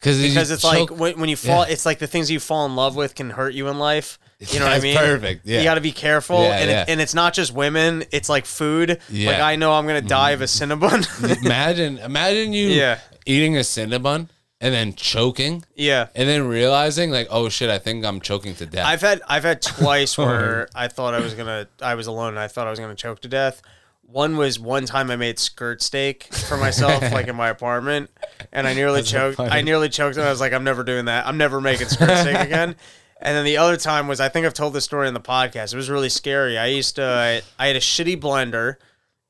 because 0.00 0.50
it's 0.50 0.64
like 0.64 0.90
when, 0.90 1.18
when 1.20 1.28
you 1.28 1.36
fall 1.36 1.64
Yeah. 1.66 1.72
it's 1.72 1.86
like 1.86 1.98
the 2.00 2.06
things 2.08 2.28
you 2.30 2.40
fall 2.40 2.66
in 2.66 2.74
love 2.74 2.96
with 2.96 3.14
can 3.14 3.30
hurt 3.30 3.54
you 3.54 3.68
in 3.68 3.78
life 3.78 4.18
you 4.40 4.58
know 4.58 4.64
what 4.64 4.74
i 4.74 4.80
mean 4.80 4.96
perfect, 4.96 5.46
yeah. 5.46 5.58
you 5.58 5.64
got 5.64 5.74
to 5.76 5.80
be 5.80 5.92
careful 5.92 6.42
Yeah, 6.42 6.56
and, 6.58 6.70
yeah. 6.70 6.82
It, 6.82 6.88
and 6.88 7.00
it's 7.00 7.14
not 7.14 7.34
just 7.34 7.52
women 7.54 8.04
it's 8.10 8.28
like 8.28 8.44
food 8.46 8.98
Yeah. 9.08 9.30
like 9.30 9.40
i 9.40 9.54
know 9.56 9.72
i'm 9.72 9.86
gonna 9.86 10.00
die 10.02 10.30
of 10.32 10.40
a 10.40 10.46
cinnabon 10.46 11.06
imagine 11.44 11.98
imagine 11.98 12.52
you 12.52 12.68
Yeah. 12.68 12.98
eating 13.26 13.56
a 13.56 13.60
cinnabon 13.60 14.28
and 14.62 14.72
then 14.72 14.94
choking 14.94 15.64
yeah 15.74 16.06
and 16.14 16.26
then 16.28 16.46
realizing 16.46 17.10
like 17.10 17.26
oh 17.30 17.50
shit 17.50 17.68
I 17.68 17.78
think 17.78 18.04
I'm 18.06 18.20
choking 18.20 18.54
to 18.54 18.64
death. 18.66 18.86
I've 18.86 19.00
had 19.02 19.20
I've 19.28 19.42
had 19.42 19.60
twice 19.76 20.16
where 20.16 20.68
I 20.74 20.88
thought 20.88 21.12
I 21.12 21.20
was 21.20 21.34
gonna 21.34 21.68
I 21.82 21.94
was 21.96 22.06
alone 22.06 22.28
and 22.28 22.38
I 22.38 22.48
thought 22.48 22.66
I 22.66 22.70
was 22.70 22.78
gonna 22.78 22.94
choke 22.94 23.20
to 23.22 23.28
death. 23.28 23.60
One 24.02 24.36
was 24.36 24.58
one 24.58 24.84
time 24.84 25.10
I 25.10 25.16
made 25.16 25.38
skirt 25.38 25.80
steak 25.80 26.24
for 26.34 26.56
myself, 26.58 27.00
like 27.12 27.28
in 27.28 27.36
my 27.36 27.48
apartment, 27.48 28.10
and 28.52 28.66
I 28.66 28.74
nearly 28.74 29.00
That's 29.00 29.10
choked. 29.10 29.36
funny. 29.38 29.50
I 29.50 29.62
nearly 29.62 29.88
choked, 29.88 30.18
and 30.18 30.26
I 30.26 30.28
was 30.30 30.38
like, 30.38 30.52
I'm 30.52 30.64
never 30.64 30.84
doing 30.84 31.06
that. 31.06 31.26
I'm 31.26 31.38
never 31.38 31.62
making 31.62 31.88
skirt 31.88 32.18
steak 32.18 32.38
again. 32.46 32.76
And 33.22 33.36
then 33.36 33.44
the 33.46 33.56
other 33.56 33.78
time 33.78 34.08
was 34.08 34.20
I 34.20 34.28
think 34.28 34.44
I've 34.44 34.52
told 34.52 34.74
this 34.74 34.84
story 34.84 35.08
in 35.08 35.14
the 35.14 35.20
podcast. 35.20 35.72
It 35.72 35.76
was 35.76 35.88
really 35.88 36.10
scary. 36.10 36.58
I 36.58 36.66
used 36.66 36.96
to 36.96 37.42
I 37.58 37.66
had 37.66 37.76
a 37.76 37.80
shitty 37.80 38.20
blender, 38.20 38.76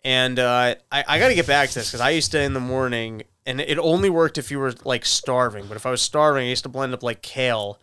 and 0.04 0.38
uh, 0.40 0.74
I 0.90 1.04
I 1.06 1.18
got 1.20 1.28
to 1.28 1.34
get 1.36 1.46
back 1.46 1.68
to 1.68 1.74
this 1.76 1.88
because 1.90 2.00
I 2.00 2.10
used 2.10 2.32
to 2.32 2.40
in 2.42 2.52
the 2.52 2.58
morning, 2.60 3.22
and 3.46 3.60
it 3.60 3.78
only 3.78 4.10
worked 4.10 4.38
if 4.38 4.50
you 4.50 4.58
were 4.58 4.72
like 4.84 5.04
starving. 5.04 5.66
But 5.66 5.76
if 5.76 5.86
I 5.86 5.90
was 5.90 6.02
starving, 6.02 6.44
I 6.46 6.50
used 6.50 6.62
to 6.64 6.68
blend 6.68 6.94
up 6.94 7.02
like 7.02 7.22
kale 7.22 7.78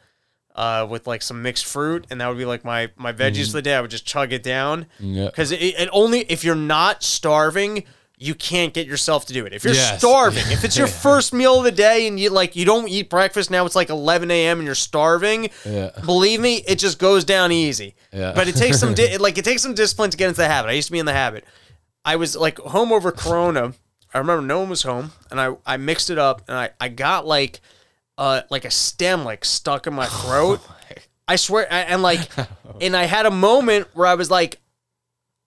uh, 0.55 0.85
with 0.89 1.07
like 1.07 1.21
some 1.21 1.41
mixed 1.41 1.65
fruit, 1.65 2.05
and 2.09 2.19
that 2.21 2.27
would 2.27 2.37
be 2.37 2.45
like 2.45 2.63
my 2.65 2.89
my 2.95 3.11
veggies 3.13 3.31
Mm-hmm. 3.33 3.41
of 3.41 3.51
the 3.53 3.61
day. 3.61 3.75
I 3.75 3.81
would 3.81 3.91
just 3.91 4.05
chug 4.05 4.33
it 4.33 4.43
down 4.43 4.87
Yeah. 4.99 5.25
because 5.25 5.51
it, 5.51 5.57
it 5.61 5.89
only 5.91 6.21
if 6.21 6.43
you're 6.43 6.55
not 6.55 7.03
starving, 7.03 7.83
you 8.21 8.35
can't 8.35 8.73
get 8.73 8.85
yourself 8.85 9.25
to 9.27 9.33
do 9.33 9.45
it. 9.45 9.53
If 9.53 9.63
you're 9.63 9.73
Yes. 9.73 9.99
starving, 9.99 10.43
if 10.47 10.65
it's 10.65 10.77
your 10.77 10.87
first 11.07 11.31
meal 11.33 11.59
of 11.59 11.63
the 11.63 11.71
day 11.71 12.07
and 12.07 12.19
you 12.19 12.29
like 12.29 12.55
you 12.57 12.65
don't 12.65 12.89
eat 12.89 13.09
breakfast 13.09 13.49
now, 13.51 13.65
it's 13.65 13.75
like 13.77 13.89
11 13.89 14.29
a.m. 14.31 14.59
and 14.59 14.65
you're 14.65 14.75
starving. 14.75 15.49
Yeah. 15.65 15.91
Believe 16.05 16.41
me, 16.41 16.55
it 16.67 16.79
just 16.79 16.99
goes 16.99 17.23
down 17.23 17.51
easy. 17.53 17.95
Yeah. 18.11 18.33
But 18.35 18.47
it 18.49 18.55
takes 18.55 18.79
some 18.79 18.93
di- 18.99 19.17
like 19.17 19.37
it 19.37 19.45
takes 19.45 19.61
some 19.61 19.73
discipline 19.73 20.09
to 20.11 20.17
get 20.17 20.27
into 20.27 20.41
the 20.41 20.47
habit. 20.47 20.67
I 20.69 20.73
used 20.73 20.87
to 20.87 20.91
be 20.91 20.99
in 20.99 21.05
the 21.05 21.13
habit. 21.13 21.45
I 22.03 22.15
was 22.17 22.35
like 22.35 22.57
home 22.59 22.91
over 22.91 23.11
Corona. 23.13 23.73
I 24.13 24.17
remember 24.17 24.41
no 24.45 24.59
one 24.59 24.69
was 24.69 24.83
home, 24.83 25.11
and 25.31 25.39
I 25.39 25.55
I 25.65 25.77
mixed 25.77 26.09
it 26.09 26.17
up, 26.17 26.41
and 26.47 26.57
I 26.57 26.69
I 26.79 26.87
got 26.89 27.25
like 27.27 27.61
uh 28.17 28.41
like 28.49 28.65
a 28.65 28.71
stem 28.71 29.23
like 29.23 29.45
stuck 29.45 29.87
in 29.87 29.93
my 29.93 30.05
throat. 30.23 30.61
I 31.27 31.35
swear, 31.35 31.67
and 31.71 32.01
like, 32.01 32.21
and 32.81 32.97
I 32.97 33.03
had 33.03 33.25
a 33.27 33.31
moment 33.31 33.87
where 33.93 34.07
I 34.07 34.15
was 34.15 34.31
like, 34.31 34.59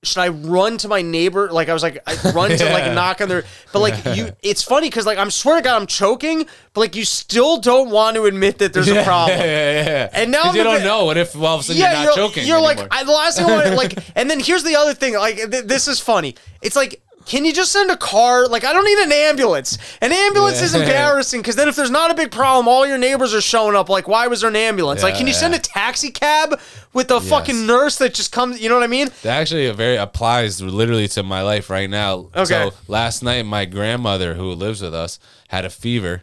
should 0.04 0.20
I 0.20 0.28
run 0.28 0.78
to 0.78 0.86
my 0.88 1.02
neighbor? 1.02 1.50
Like 1.50 1.68
I 1.68 1.72
was 1.74 1.82
like, 1.82 1.98
I 2.06 2.30
run 2.30 2.50
to 2.56 2.64
like 2.70 2.92
knock 2.94 3.20
on 3.20 3.28
their, 3.28 3.42
but 3.72 3.80
like 3.80 4.16
you, 4.16 4.30
it's 4.44 4.62
funny 4.62 4.88
because 4.88 5.06
like 5.06 5.18
I'm 5.18 5.30
swear 5.32 5.56
to 5.56 5.62
God 5.62 5.80
I'm 5.80 5.88
choking, 5.88 6.46
but 6.72 6.80
like 6.82 6.94
you 6.94 7.04
still 7.04 7.58
don't 7.58 7.90
want 7.90 8.14
to 8.14 8.26
admit 8.26 8.58
that 8.58 8.72
there's 8.72 8.86
a 8.86 9.02
problem. 9.02 9.38
Yeah, 9.40 9.44
yeah, 9.44 9.84
yeah. 9.86 10.08
And 10.12 10.30
now 10.30 10.52
you 10.52 10.62
don't 10.62 10.76
bit- 10.78 10.84
know. 10.84 11.04
What 11.06 11.16
if 11.18 11.34
all 11.34 11.56
of 11.56 11.60
a 11.60 11.64
sudden 11.64 11.80
Yeah, 11.82 11.94
you're 11.94 12.10
not 12.10 12.16
you're, 12.16 12.28
choking? 12.28 12.46
you're 12.46 12.60
like? 12.60 12.78
I, 12.92 13.02
the 13.02 13.10
last 13.10 13.38
thing 13.38 13.46
I 13.46 13.64
want 13.64 13.74
like, 13.76 13.98
and 14.16 14.30
then 14.30 14.38
here's 14.38 14.62
the 14.62 14.76
other 14.76 14.94
thing. 14.94 15.14
Like 15.14 15.36
th- 15.50 15.64
this 15.64 15.88
is 15.88 15.98
funny. 15.98 16.36
It's 16.62 16.76
like. 16.76 17.02
Can 17.24 17.44
you 17.44 17.52
just 17.52 17.72
send 17.72 17.90
a 17.90 17.96
car? 17.96 18.46
Like, 18.46 18.64
I 18.64 18.72
don't 18.72 18.84
need 18.84 18.98
an 18.98 19.12
ambulance. 19.12 19.78
An 20.00 20.12
ambulance 20.12 20.60
is 20.60 20.74
embarrassing 20.80 21.40
because 21.40 21.56
then 21.56 21.68
if 21.68 21.76
there's 21.76 21.90
not 21.90 22.10
a 22.10 22.14
big 22.14 22.30
problem, 22.30 22.68
all 22.68 22.86
your 22.86 22.98
neighbors 22.98 23.34
are 23.34 23.40
showing 23.40 23.76
up. 23.76 23.88
Like, 23.88 24.08
why 24.08 24.26
was 24.26 24.40
there 24.40 24.50
an 24.50 24.56
ambulance? 24.56 25.02
like, 25.02 25.16
can 25.16 25.26
you 25.26 25.32
send 25.32 25.54
a 25.54 25.58
taxi 25.58 26.10
cab 26.10 26.58
with 26.92 27.10
a 27.10 27.20
fucking 27.20 27.66
nurse 27.66 27.98
that 27.98 28.14
just 28.14 28.32
comes? 28.32 28.60
You 28.60 28.68
know 28.68 28.74
what 28.74 28.84
I 28.84 28.88
mean? 28.88 29.08
That 29.22 29.40
actually 29.40 29.70
very 29.72 29.96
applies 29.96 30.60
literally 30.60 31.08
to 31.08 31.22
my 31.22 31.42
life 31.42 31.70
right 31.70 31.88
now. 31.88 32.30
Okay. 32.34 32.46
So 32.46 32.72
last 32.88 33.22
night, 33.22 33.46
my 33.46 33.64
grandmother 33.64 34.34
who 34.34 34.52
lives 34.52 34.82
with 34.82 34.94
us 34.94 35.18
had 35.48 35.64
a 35.64 35.70
fever, 35.70 36.22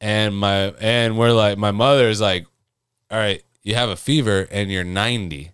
and 0.00 0.36
my 0.36 0.74
and 0.80 1.18
we're 1.18 1.32
like, 1.32 1.58
my 1.58 1.70
mother 1.70 2.08
is 2.08 2.20
like, 2.20 2.46
"All 3.10 3.18
right, 3.18 3.42
you 3.62 3.74
have 3.74 3.88
a 3.88 3.96
fever 3.96 4.46
and 4.50 4.70
you're 4.70 4.84
90, 4.84 5.52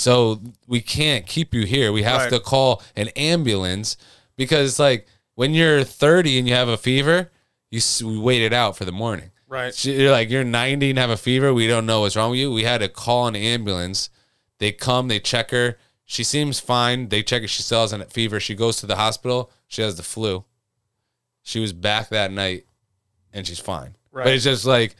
so 0.00 0.40
we 0.66 0.80
can't 0.80 1.26
keep 1.26 1.52
you 1.52 1.66
here. 1.66 1.92
We 1.92 2.02
have 2.04 2.22
Right. 2.22 2.30
to 2.30 2.40
call 2.40 2.82
an 2.96 3.08
ambulance 3.16 3.96
because 4.36 4.78
like 4.78 5.06
when 5.34 5.52
you're 5.54 5.84
30 5.84 6.38
and 6.38 6.48
you 6.48 6.54
have 6.54 6.68
a 6.68 6.76
fever, 6.78 7.30
you 7.70 7.80
we 8.06 8.18
wait 8.18 8.42
it 8.42 8.52
out 8.52 8.76
for 8.76 8.84
the 8.84 8.92
morning." 8.92 9.30
Right. 9.46 9.74
She- 9.74 10.00
You're 10.00 10.12
like, 10.12 10.30
you're 10.30 10.44
90 10.44 10.90
and 10.90 10.98
have 10.98 11.10
a 11.10 11.16
fever. 11.16 11.52
We 11.52 11.66
don't 11.66 11.84
know 11.84 12.00
what's 12.02 12.14
wrong 12.16 12.30
with 12.30 12.38
you. 12.40 12.52
We 12.52 12.62
had 12.64 12.78
to 12.82 12.88
call 12.88 13.26
an 13.26 13.34
ambulance. 13.36 14.08
They 14.58 14.70
come, 14.72 15.08
they 15.08 15.18
check 15.20 15.50
her. 15.50 15.76
She 16.04 16.22
seems 16.24 16.60
fine. 16.60 17.08
They 17.08 17.22
check 17.22 17.42
her. 17.42 17.48
She 17.48 17.62
still 17.62 17.80
has 17.82 17.92
a 17.92 18.04
fever. 18.06 18.38
She 18.40 18.54
goes 18.54 18.76
to 18.76 18.86
the 18.86 18.96
hospital. 18.96 19.50
She 19.66 19.82
has 19.82 19.96
the 19.96 20.02
flu. 20.04 20.44
She 21.42 21.58
was 21.60 21.72
back 21.72 22.08
that 22.10 22.30
night 22.32 22.64
and 23.32 23.46
she's 23.46 23.58
fine. 23.58 23.96
Right. 24.12 24.24
But 24.24 24.34
it's 24.34 24.44
just 24.44 24.64
like, 24.64 24.94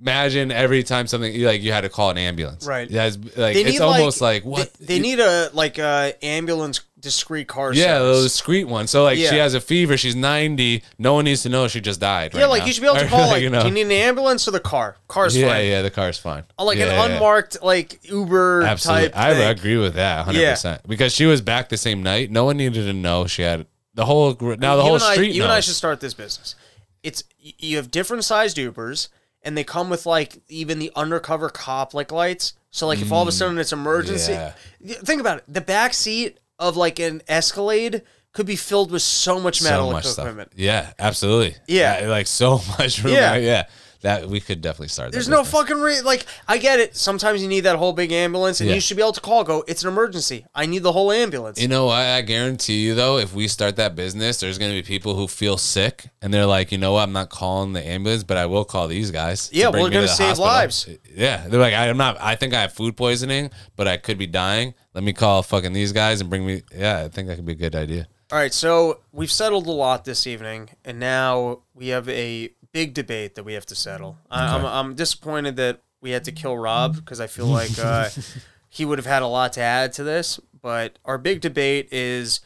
imagine 0.00 0.50
every 0.52 0.82
time 0.82 1.06
something, 1.06 1.42
like 1.42 1.62
you 1.62 1.72
had 1.72 1.82
to 1.82 1.88
call 1.88 2.10
an 2.10 2.18
ambulance. 2.18 2.66
Right. 2.66 2.88
That's 2.90 3.16
like, 3.36 3.56
it's 3.56 3.80
almost 3.80 4.20
like, 4.20 4.44
what? 4.44 4.72
They, 4.74 4.86
they 4.96 4.98
need 5.00 5.20
a 5.20 5.50
like 5.52 5.78
a 5.78 6.14
ambulance 6.22 6.80
discreet 6.98 7.46
car. 7.46 7.72
yeah, 7.72 7.98
service. 7.98 8.16
the 8.18 8.22
discreet 8.24 8.64
one. 8.64 8.86
So 8.88 9.04
like, 9.04 9.18
Yeah. 9.18 9.30
she 9.30 9.36
has 9.36 9.54
a 9.54 9.60
fever. 9.60 9.96
She's 9.96 10.16
90. 10.16 10.82
No 10.98 11.14
one 11.14 11.24
needs 11.24 11.42
to 11.44 11.48
know 11.48 11.68
she 11.68 11.80
just 11.80 12.00
died. 12.00 12.34
Yeah, 12.34 12.42
right 12.42 12.46
like 12.50 12.60
now. 12.62 12.66
you 12.66 12.72
should 12.72 12.80
be 12.82 12.86
able 12.88 12.98
to 12.98 13.04
Or, 13.06 13.08
call. 13.10 13.28
Like, 13.28 13.42
you 13.42 13.50
know. 13.50 13.60
do 13.62 13.68
you 13.68 13.74
need 13.74 13.82
an 13.82 13.92
ambulance 13.92 14.46
or 14.48 14.50
the 14.50 14.60
car? 14.60 14.96
Car's 15.08 15.36
yeah, 15.36 15.48
fine. 15.48 15.66
yeah, 15.66 15.82
the 15.82 15.90
car's 15.90 16.18
fine. 16.18 16.44
Uh, 16.58 16.64
like 16.64 16.78
Yeah, 16.78 16.86
an 16.86 16.90
yeah. 17.10 17.14
unmarked 17.14 17.62
like 17.62 18.00
Uber 18.10 18.62
Absolutely. 18.62 19.08
type. 19.10 19.16
I 19.18 19.34
thing. 19.34 19.48
agree 19.50 19.76
with 19.76 19.94
that 19.94 20.26
100%. 20.26 20.86
Because 20.88 21.12
she 21.14 21.26
was 21.26 21.40
back 21.40 21.68
the 21.68 21.76
same 21.76 22.02
night. 22.02 22.30
No 22.30 22.44
one 22.44 22.56
needed 22.56 22.84
to 22.84 22.92
know 22.92 23.26
she 23.26 23.42
had 23.42 23.66
the 23.94 24.04
whole 24.04 24.34
gr- 24.34 24.56
now 24.56 24.76
the 24.76 24.82
you 24.82 24.86
whole 24.86 24.94
and 24.96 25.04
I, 25.04 25.14
street 25.14 25.34
you 25.34 25.42
and 25.44 25.50
I 25.52 25.56
knows. 25.56 25.64
should 25.64 25.74
start 25.74 26.00
this 26.00 26.12
business. 26.12 26.54
It's 27.02 27.22
y- 27.42 27.52
you 27.58 27.76
have 27.76 27.90
different 27.90 28.24
sized 28.24 28.56
Ubers, 28.58 29.08
and 29.46 29.56
they 29.56 29.64
come 29.64 29.88
with 29.88 30.04
like 30.04 30.42
even 30.48 30.78
the 30.78 30.92
undercover 30.94 31.48
cop 31.48 31.94
like 31.94 32.12
lights. 32.12 32.52
So 32.70 32.86
like 32.86 33.00
if 33.00 33.10
all 33.10 33.22
of 33.22 33.28
a 33.28 33.32
sudden 33.32 33.56
it's 33.56 33.72
emergency, 33.72 34.32
Mm. 34.32 34.54
yeah. 34.82 34.94
Think 34.96 35.20
about 35.22 35.38
it. 35.38 35.44
The 35.48 35.62
back 35.62 35.94
seat 35.94 36.38
of 36.58 36.76
like 36.76 36.98
an 36.98 37.22
Escalade 37.28 38.02
could 38.32 38.44
be 38.46 38.56
filled 38.56 38.90
with 38.90 39.00
so 39.00 39.40
much 39.40 39.62
metal 39.62 39.86
so 39.88 39.92
much 39.92 40.04
stuff. 40.04 40.24
equipment. 40.26 40.52
Yeah, 40.56 40.92
absolutely. 40.98 41.56
Yeah. 41.66 42.06
like 42.08 42.26
so 42.26 42.60
much 42.78 43.02
room. 43.02 43.14
Yeah. 43.14 43.36
Yeah. 43.36 43.64
That 44.02 44.28
we 44.28 44.40
could 44.40 44.60
definitely 44.60 44.88
start. 44.88 45.12
There's 45.12 45.28
no 45.28 45.42
fucking 45.44 45.78
re- 45.80 46.00
like 46.02 46.26
I 46.46 46.58
get 46.58 46.78
it. 46.80 46.96
Sometimes 46.96 47.42
you 47.42 47.48
need 47.48 47.60
that 47.60 47.76
whole 47.76 47.92
big 47.92 48.12
ambulance, 48.12 48.60
and 48.60 48.68
Yeah. 48.68 48.74
you 48.76 48.80
should 48.80 48.96
be 48.96 49.02
able 49.02 49.12
to 49.12 49.20
call. 49.20 49.42
Go, 49.44 49.64
it's 49.66 49.82
an 49.82 49.88
emergency. 49.88 50.44
I 50.54 50.66
need 50.66 50.82
the 50.82 50.92
whole 50.92 51.10
ambulance. 51.12 51.60
You 51.60 51.68
know 51.68 51.86
what? 51.86 51.96
I 51.98 52.20
guarantee 52.22 52.80
you 52.84 52.94
though, 52.94 53.18
if 53.18 53.32
we 53.34 53.48
start 53.48 53.76
that 53.76 53.94
business, 53.94 54.38
there's 54.38 54.58
gonna 54.58 54.72
be 54.72 54.82
people 54.82 55.14
who 55.14 55.26
feel 55.28 55.56
sick 55.56 56.08
and 56.22 56.32
they're 56.32 56.46
like, 56.46 56.72
you 56.72 56.78
know 56.78 56.92
what, 56.92 57.02
I'm 57.02 57.12
not 57.12 57.30
calling 57.30 57.72
the 57.72 57.84
ambulance, 57.86 58.22
but 58.24 58.36
I 58.36 58.46
will 58.46 58.64
call 58.64 58.88
these 58.88 59.10
guys. 59.10 59.48
to 59.48 59.56
Yeah, 59.56 59.70
bring 59.70 59.82
we're 59.84 59.88
me 59.88 59.94
to 59.94 59.96
gonna 59.98 60.06
the 60.08 60.12
save 60.12 60.26
hospital." 60.28 60.44
lives. 60.52 60.88
Yeah, 61.14 61.46
they're 61.48 61.60
like, 61.60 61.74
I'm 61.74 61.96
not. 61.96 62.16
I 62.20 62.34
think 62.36 62.54
I 62.54 62.60
have 62.62 62.72
food 62.72 62.96
poisoning, 62.96 63.50
but 63.76 63.88
I 63.88 63.96
could 63.96 64.18
be 64.18 64.26
dying. 64.26 64.74
Let 64.94 65.04
me 65.04 65.12
call 65.12 65.42
fucking 65.42 65.72
these 65.72 65.92
guys 65.92 66.20
and 66.20 66.30
bring 66.30 66.46
me. 66.46 66.62
Yeah, 66.76 67.04
I 67.04 67.08
think 67.08 67.28
that 67.28 67.36
could 67.36 67.46
be 67.46 67.52
a 67.52 67.56
good 67.56 67.74
idea. 67.74 68.06
All 68.32 68.38
right, 68.38 68.52
so 68.52 68.98
we've 69.12 69.30
settled 69.30 69.68
a 69.68 69.70
lot 69.70 70.04
this 70.04 70.26
evening, 70.26 70.70
and 70.84 70.98
now 70.98 71.60
we 71.74 71.88
have 71.88 72.08
a 72.08 72.50
big 72.76 72.92
debate 72.92 73.36
that 73.36 73.44
we 73.44 73.54
have 73.54 73.64
to 73.64 73.74
settle. 73.74 74.18
I, 74.30 74.54
I'm, 74.54 74.66
I'm 74.66 74.94
disappointed 74.94 75.56
that 75.56 75.80
we 76.02 76.10
had 76.10 76.24
to 76.24 76.32
kill 76.32 76.58
Rob 76.58 76.94
because 76.96 77.20
I 77.20 77.26
feel 77.26 77.46
like 77.46 77.78
uh, 77.78 78.10
he 78.68 78.84
would 78.84 78.98
have 78.98 79.06
had 79.06 79.22
a 79.22 79.26
lot 79.26 79.54
to 79.54 79.62
add 79.62 79.94
to 79.94 80.04
this. 80.04 80.38
But 80.60 80.98
our 81.06 81.16
big 81.16 81.40
debate 81.40 81.88
is 81.90 82.40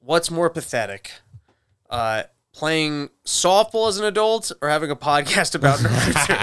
what's 0.00 0.30
more 0.30 0.48
pathetic, 0.48 1.10
uh, 1.90 2.22
playing 2.54 3.10
softball 3.26 3.90
as 3.90 3.98
an 3.98 4.06
adult 4.06 4.52
or 4.62 4.70
having 4.70 4.90
a 4.90 4.96
podcast 4.96 5.54
about 5.54 5.78
Naruto. 5.84 6.34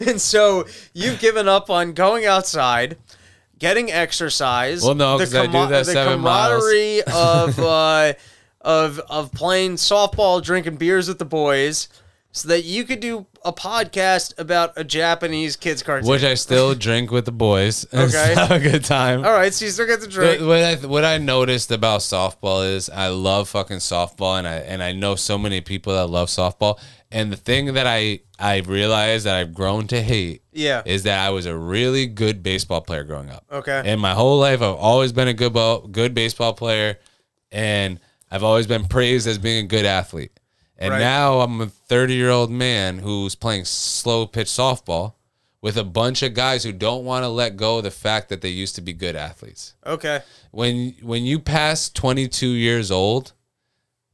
and 0.08 0.18
so 0.18 0.64
you've 0.94 1.18
given 1.20 1.48
up 1.48 1.68
on 1.68 1.92
going 1.92 2.24
outside. 2.24 2.96
Getting 3.58 3.92
exercise. 3.92 4.82
Well, 4.82 4.94
no, 4.94 5.16
the 5.18 5.24
'cause 5.24 5.34
I 5.34 5.46
do 5.46 5.52
that 5.52 5.84
the 5.86 5.92
seven 5.92 6.20
miles. 6.20 6.62
camaraderie 6.64 7.02
of 7.02 7.58
uh, 7.60 8.12
of 8.64 8.98
of 9.08 9.30
playing 9.32 9.74
softball, 9.76 10.42
drinking 10.42 10.76
beers 10.76 11.06
with 11.08 11.18
the 11.18 11.24
boys, 11.24 11.88
so 12.32 12.48
that 12.48 12.64
you 12.64 12.84
could 12.84 12.98
do 13.00 13.26
a 13.44 13.52
podcast 13.52 14.36
about 14.38 14.72
a 14.76 14.82
Japanese 14.82 15.54
kids 15.54 15.82
cartoon. 15.82 16.08
Which 16.08 16.24
I 16.24 16.34
still 16.34 16.74
drink 16.88 17.10
with 17.10 17.26
the 17.26 17.32
boys. 17.32 17.84
and 17.92 18.10
Okay. 18.12 18.34
have 18.34 18.50
a 18.50 18.58
good 18.58 18.84
time. 18.84 19.24
All 19.24 19.32
right, 19.32 19.52
so 19.52 19.66
you 19.66 19.70
still 19.70 19.86
get 19.86 20.00
to 20.00 20.08
drink. 20.08 20.40
What 20.40 20.62
I 20.62 20.74
what 20.86 21.04
I 21.04 21.18
noticed 21.18 21.70
about 21.70 22.00
softball 22.00 22.66
is 22.74 22.88
I 22.90 23.08
love 23.08 23.48
fucking 23.50 23.78
softball, 23.78 24.38
and 24.38 24.48
I 24.48 24.54
and 24.56 24.82
I 24.82 24.92
know 24.92 25.14
so 25.14 25.36
many 25.38 25.60
people 25.60 25.94
that 25.94 26.06
love 26.06 26.28
softball. 26.28 26.78
And 27.12 27.30
the 27.30 27.36
thing 27.36 27.74
that 27.74 27.86
I 27.86 28.20
I 28.40 28.58
realized 28.60 29.26
that 29.26 29.36
I've 29.36 29.54
grown 29.54 29.86
to 29.88 30.02
hate 30.02 30.42
Yeah. 30.52 30.82
is 30.84 31.04
that 31.04 31.20
I 31.24 31.30
was 31.30 31.46
a 31.46 31.56
really 31.56 32.06
good 32.06 32.42
baseball 32.42 32.80
player 32.80 33.04
growing 33.04 33.30
up. 33.30 33.44
Okay. 33.52 33.82
And 33.84 34.00
my 34.00 34.14
whole 34.14 34.38
life, 34.40 34.60
I've 34.62 34.74
always 34.74 35.12
been 35.12 35.28
a 35.28 35.32
good 35.34 35.52
ball, 35.52 35.86
good 35.86 36.12
baseball 36.14 36.54
player, 36.54 36.98
and 37.52 38.00
I've 38.34 38.42
always 38.42 38.66
been 38.66 38.86
praised 38.86 39.28
as 39.28 39.38
being 39.38 39.64
a 39.64 39.68
good 39.68 39.84
athlete. 39.86 40.40
And 40.76 40.90
Right. 40.90 40.98
now 40.98 41.38
I'm 41.40 41.60
a 41.60 41.66
30 41.68 42.14
year 42.14 42.30
old 42.30 42.50
man 42.50 42.98
who's 42.98 43.36
playing 43.36 43.64
slow 43.64 44.26
pitch 44.26 44.48
softball 44.48 45.14
with 45.62 45.76
a 45.76 45.84
bunch 45.84 46.20
of 46.24 46.34
guys 46.34 46.64
who 46.64 46.72
don't 46.72 47.04
want 47.04 47.22
to 47.22 47.28
let 47.28 47.56
go 47.56 47.78
of 47.78 47.84
the 47.84 47.92
fact 47.92 48.28
that 48.30 48.40
they 48.40 48.48
used 48.48 48.74
to 48.74 48.80
be 48.80 48.92
good 48.92 49.14
athletes. 49.14 49.74
Okay. 49.86 50.22
When 50.50 50.96
when 51.00 51.24
you 51.24 51.38
pass 51.38 51.88
22 51.88 52.48
years 52.48 52.90
old, 52.90 53.34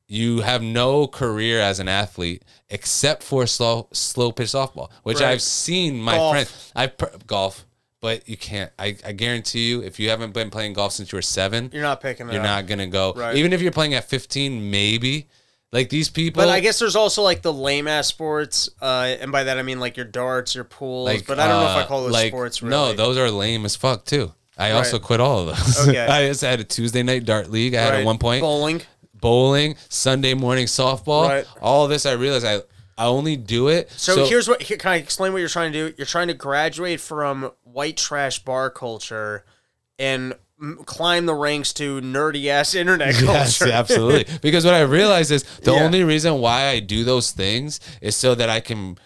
you 0.06 0.40
have 0.42 0.62
no 0.62 1.06
career 1.06 1.58
as 1.60 1.80
an 1.80 1.88
athlete 1.88 2.42
except 2.68 3.22
for 3.22 3.46
slow 3.46 3.88
slow 3.92 4.32
pitch 4.32 4.48
softball, 4.48 4.90
which. 5.02 5.22
I've 5.22 5.40
seen 5.42 6.00
my 6.02 6.16
Golf. 6.16 6.32
friends. 6.34 6.72
I 6.76 6.92
golf, 7.26 7.64
but 8.00 8.28
you 8.28 8.36
can't. 8.36 8.70
I, 8.78 8.96
I 9.04 9.12
guarantee 9.12 9.68
you, 9.68 9.82
if 9.82 9.98
you 10.00 10.10
haven't 10.10 10.32
been 10.32 10.50
playing 10.50 10.72
golf 10.74 10.92
since 10.92 11.12
you 11.12 11.16
were 11.16 11.22
seven, 11.22 11.70
You're 11.72 11.82
not 11.82 12.00
picking 12.00 12.28
it 12.28 12.32
you're 12.32 12.40
up. 12.42 12.46
not 12.46 12.66
gonna 12.66 12.86
go. 12.86 13.12
Right. 13.14 13.36
Even 13.36 13.52
if 13.52 13.60
you're 13.62 13.72
playing 13.72 13.94
at 13.94 14.08
15, 14.08 14.70
maybe. 14.70 15.28
Like 15.72 15.88
these 15.88 16.08
people, 16.10 16.42
But 16.42 16.48
I 16.48 16.58
guess 16.58 16.80
there's 16.80 16.96
also 16.96 17.22
like 17.22 17.42
the 17.42 17.52
lame 17.52 17.86
ass 17.86 18.08
sports, 18.08 18.68
uh, 18.82 19.14
and 19.20 19.30
by 19.30 19.44
that 19.44 19.56
I 19.56 19.62
mean 19.62 19.78
like 19.78 19.96
your 19.96 20.04
darts, 20.06 20.52
your 20.56 20.64
pools. 20.64 21.06
like, 21.06 21.26
but 21.28 21.38
I 21.38 21.46
don't 21.46 21.62
know 21.62 21.70
if 21.70 21.76
I 21.76 21.82
uh, 21.82 21.86
call 21.86 22.02
those 22.02 22.12
like, 22.12 22.30
sports. 22.32 22.60
Really. 22.60 22.70
No, 22.72 22.92
those 22.92 23.16
are 23.16 23.30
lame 23.30 23.64
as 23.64 23.76
fuck 23.76 24.04
too. 24.04 24.32
I 24.58 24.72
also 24.72 24.98
quit 24.98 25.20
all 25.20 25.48
of 25.48 25.56
those. 25.56 25.88
Okay. 25.88 26.04
I 26.04 26.26
just 26.26 26.40
had 26.40 26.58
a 26.58 26.64
Tuesday 26.64 27.04
night 27.04 27.24
dart 27.24 27.50
league. 27.52 27.74
I 27.76 27.82
had 27.82 27.90
Right. 27.90 28.00
at 28.00 28.04
one 28.04 28.18
point 28.18 28.40
bowling. 28.42 28.82
bowling, 29.14 29.76
Sunday 29.88 30.34
morning 30.34 30.66
softball. 30.66 31.28
Right. 31.28 31.46
All 31.62 31.86
this, 31.86 32.04
I 32.04 32.12
realized 32.14 32.44
I 32.44 32.62
I 33.00 33.06
only 33.06 33.36
do 33.36 33.68
it. 33.68 33.90
So, 33.96 34.26
here's 34.26 34.46
what 34.46 34.60
here, 34.62 34.76
can 34.76 34.92
I 34.92 34.96
explain 34.96 35.32
what 35.32 35.38
you're 35.38 35.48
trying 35.48 35.72
to 35.72 35.88
do? 35.90 35.94
You're 35.96 36.06
trying 36.06 36.28
to 36.28 36.34
graduate 36.34 37.00
from 37.00 37.50
white 37.64 37.96
trash 37.96 38.40
bar 38.44 38.68
culture 38.70 39.44
and 39.98 40.34
climb 40.84 41.24
the 41.24 41.34
ranks 41.34 41.72
to 41.72 42.02
nerdy 42.02 42.48
ass 42.48 42.74
internet 42.74 43.14
Yes, 43.22 43.58
culture. 43.58 43.72
absolutely. 43.72 44.26
Because 44.42 44.66
what 44.66 44.74
I 44.74 44.82
realize 44.82 45.30
is 45.30 45.42
the 45.62 45.72
Yeah. 45.72 45.84
only 45.84 46.04
reason 46.04 46.40
why 46.40 46.66
I 46.66 46.80
do 46.80 47.02
those 47.02 47.30
things 47.30 47.80
is 48.02 48.14
so 48.16 48.34
that 48.34 48.50
I 48.50 48.60
can 48.60 48.98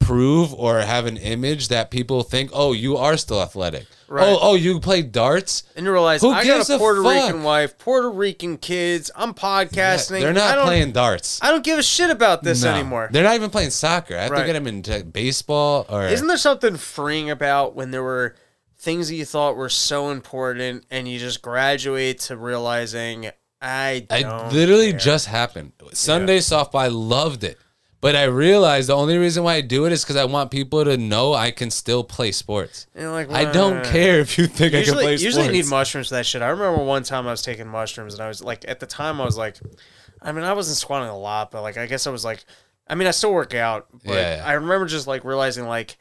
prove 0.00 0.54
or 0.54 0.80
have 0.80 1.06
an 1.06 1.16
image 1.16 1.68
that 1.68 1.90
people 1.90 2.22
think, 2.22 2.50
oh, 2.52 2.72
you 2.72 2.96
are 2.96 3.16
still 3.16 3.42
athletic. 3.42 3.86
Right. 4.08 4.26
Oh, 4.26 4.38
oh, 4.40 4.54
you 4.54 4.80
play 4.80 5.02
darts. 5.02 5.64
And 5.76 5.84
you 5.84 5.92
realize 5.92 6.22
Who 6.22 6.30
I 6.30 6.42
gives 6.42 6.68
got 6.68 6.74
a 6.74 6.76
a 6.76 6.78
Puerto 6.78 7.02
fuck? 7.02 7.24
Rican 7.26 7.42
wife, 7.42 7.76
Puerto 7.76 8.10
Rican 8.10 8.56
kids. 8.56 9.10
I'm 9.14 9.34
podcasting. 9.34 10.20
They're 10.20 10.30
I 10.30 10.32
not 10.32 10.54
don't- 10.54 10.66
playing 10.66 10.92
darts. 10.92 11.38
I 11.42 11.50
don't 11.50 11.62
give 11.62 11.78
a 11.78 11.82
shit 11.82 12.08
about 12.10 12.42
this 12.42 12.62
No. 12.64 12.72
anymore. 12.72 13.10
They're 13.12 13.22
not 13.24 13.34
even 13.34 13.50
playing 13.50 13.70
soccer. 13.70 14.16
I 14.16 14.22
have 14.22 14.30
Right. 14.30 14.40
to 14.40 14.46
get 14.46 14.52
them 14.54 14.66
into 14.66 15.04
baseball 15.04 15.84
or. 15.90 16.06
Isn't 16.06 16.26
there 16.26 16.38
something 16.38 16.76
freeing 16.78 17.28
about 17.28 17.74
when 17.76 17.90
there 17.90 18.02
were 18.02 18.34
things 18.80 19.08
that 19.08 19.14
you 19.16 19.26
thought 19.26 19.56
were 19.56 19.68
so 19.68 20.10
important 20.10 20.84
and 20.90 21.06
you 21.06 21.18
just 21.18 21.42
graduate 21.42 22.20
to 22.20 22.36
realizing 22.36 23.30
I 23.60 24.06
I 24.08 24.48
literally 24.52 24.92
care. 24.92 25.00
just 25.00 25.26
happened. 25.26 25.72
Sunday 25.92 26.38
softball, 26.38 26.80
I 26.80 26.86
loved 26.86 27.42
it. 27.44 27.58
But 28.00 28.14
I 28.14 28.24
realized 28.24 28.88
the 28.88 28.96
only 28.96 29.16
reason 29.18 29.42
why 29.42 29.54
I 29.54 29.60
do 29.60 29.84
it 29.84 29.92
is 29.92 30.04
because 30.04 30.14
I 30.14 30.24
want 30.24 30.52
people 30.52 30.84
to 30.84 30.96
know 30.96 31.34
I 31.34 31.50
can 31.50 31.68
still 31.70 32.04
play 32.04 32.30
sports. 32.30 32.86
And 32.94 33.10
like, 33.10 33.30
I 33.32 33.44
don't 33.50 33.84
care 33.84 34.20
if 34.20 34.38
you 34.38 34.46
think 34.46 34.72
I 34.72 34.84
can 34.84 34.94
play 34.94 35.12
usually 35.12 35.16
sports. 35.16 35.22
you 35.22 35.26
usually 35.26 35.48
need 35.48 35.66
mushrooms 35.66 36.08
for 36.08 36.14
that 36.14 36.26
shit. 36.26 36.40
I 36.40 36.48
remember 36.48 36.82
one 36.84 37.02
time 37.02 37.26
I 37.26 37.32
was 37.32 37.42
taking 37.42 37.66
mushrooms 37.66 38.14
and 38.14 38.22
I 38.22 38.28
was 38.28 38.42
like, 38.42 38.64
at 38.68 38.78
the 38.78 38.86
time 38.86 39.20
I 39.20 39.24
was 39.24 39.36
like, 39.36 39.56
I 40.22 40.30
mean, 40.30 40.44
I 40.44 40.52
wasn't 40.52 40.76
squatting 40.76 41.08
a 41.08 41.18
lot, 41.18 41.50
but 41.50 41.62
like, 41.62 41.76
I 41.76 41.86
guess 41.86 42.06
I 42.06 42.10
was 42.10 42.24
like, 42.24 42.44
I 42.86 42.94
mean, 42.94 43.08
I 43.08 43.10
still 43.10 43.32
work 43.32 43.54
out, 43.54 43.88
but 44.04 44.14
Yeah, 44.14 44.36
yeah. 44.36 44.44
I 44.46 44.52
remember 44.52 44.86
just 44.86 45.08
like 45.08 45.24
realizing 45.24 45.66
like, 45.66 45.96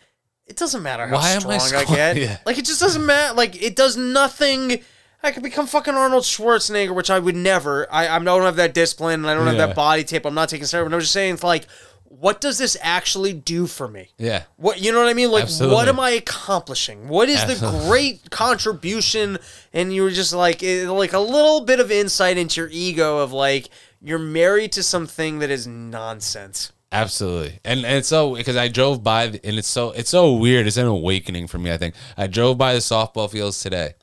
it 0.46 0.56
doesn't 0.56 0.84
matter 0.84 1.08
how 1.08 1.16
Why 1.16 1.32
am 1.32 1.48
I 1.48 1.58
strong 1.58 1.84
I, 1.88 1.96
get. 1.96 2.18
Yeah. 2.18 2.38
Like, 2.46 2.58
it 2.58 2.66
just 2.66 2.80
doesn't 2.80 3.06
matter. 3.06 3.34
Like, 3.34 3.62
it 3.62 3.76
does 3.76 3.98
nothing. 3.98 4.80
I 5.22 5.32
could 5.32 5.44
become 5.44 5.68
fucking 5.68 5.94
Arnold 5.94 6.24
Schwarzenegger, 6.24 6.96
which 6.96 7.10
I 7.10 7.20
would 7.20 7.36
never. 7.36 7.92
I, 7.92 8.08
I 8.08 8.20
don't 8.20 8.44
have 8.44 8.56
that 8.58 8.74
discipline 8.74 9.22
and 9.22 9.30
I 9.30 9.34
don't 9.34 9.48
have 9.48 9.58
that 9.58 9.76
body 9.76 10.04
tape. 10.04 10.26
I'm 10.26 10.36
not 10.36 10.48
taking 10.48 10.66
steroids. 10.66 10.86
But 10.86 10.94
I'm 10.94 11.00
just 11.02 11.12
saying, 11.12 11.34
it's 11.34 11.44
like, 11.44 11.66
what 12.10 12.42
does 12.42 12.58
this 12.58 12.76
actually 12.82 13.34
do 13.34 13.68
for 13.68 13.88
me? 13.88 14.10
Yeah. 14.18 14.44
What 14.56 14.82
you 14.82 14.92
know 14.92 15.00
what 15.00 15.10
I 15.10 15.14
mean? 15.14 15.32
Like, 15.32 15.44
Absolutely. 15.44 15.76
what 15.76 15.88
am 15.88 16.00
I 16.00 16.12
accomplishing? 16.12 17.08
What 17.08 17.30
is 17.30 17.44
the 17.46 17.68
great 17.88 18.30
contribution? 18.32 19.38
And 19.74 19.94
you 19.94 20.04
were 20.04 20.12
just 20.12 20.34
like, 20.34 20.64
it, 20.64 20.90
like 20.90 21.14
a 21.14 21.20
little 21.20 21.62
bit 21.62 21.80
of 21.80 21.92
insight 21.92 22.38
into 22.38 22.62
your 22.62 22.70
ego 22.72 23.20
of 23.20 23.34
like 23.34 23.70
you're 24.02 24.20
married 24.20 24.72
to 24.74 24.84
something 24.84 25.40
that 25.40 25.50
is 25.50 25.68
nonsense. 25.68 26.72
Absolutely, 26.92 27.60
and 27.66 27.84
and 27.86 27.98
it's 27.98 28.08
so 28.08 28.36
because 28.36 28.56
I 28.56 28.70
drove 28.70 29.04
by 29.04 29.26
and 29.26 29.40
it's 29.44 29.68
so 29.68 29.92
it's 29.92 30.10
so 30.10 30.34
weird. 30.34 30.68
It's 30.68 30.78
an 30.78 30.86
awakening 30.86 31.48
for 31.48 31.58
me. 31.58 31.72
I 31.72 31.78
think 31.78 31.96
I 32.16 32.28
drove 32.28 32.58
by 32.58 32.74
the 32.74 32.80
softball 32.80 33.30
fields 33.30 33.62
today, 33.62 33.96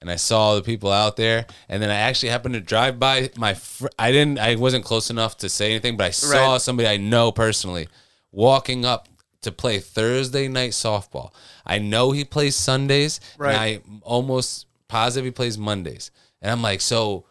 and 0.00 0.10
I 0.10 0.16
saw 0.16 0.54
the 0.54 0.62
people 0.62 0.90
out 0.90 1.16
there, 1.16 1.46
and 1.68 1.82
then 1.82 1.90
I 1.90 1.96
actually 1.96 2.30
happened 2.30 2.54
to 2.54 2.60
drive 2.60 2.98
by 2.98 3.30
my. 3.36 3.54
Fr- 3.54 3.88
I 3.98 4.12
didn't. 4.12 4.38
I 4.38 4.54
wasn't 4.56 4.84
close 4.84 5.10
enough 5.10 5.36
to 5.38 5.48
say 5.48 5.70
anything, 5.70 5.96
but 5.96 6.04
I 6.06 6.10
saw 6.10 6.52
Right. 6.52 6.60
somebody 6.60 6.88
I 6.88 6.96
know 6.96 7.32
personally 7.32 7.88
walking 8.32 8.84
up 8.84 9.08
to 9.42 9.52
play 9.52 9.78
Thursday 9.78 10.48
night 10.48 10.72
softball. 10.72 11.32
I 11.66 11.78
know 11.78 12.12
he 12.12 12.24
plays 12.24 12.56
Sundays, 12.56 13.20
Right. 13.38 13.52
and 13.52 13.82
I'm 13.86 14.02
almost 14.04 14.66
positive 14.88 15.24
he 15.24 15.30
plays 15.30 15.56
Mondays. 15.58 16.10
And 16.42 16.50
I'm 16.50 16.62
like, 16.62 16.80
so 16.80 17.24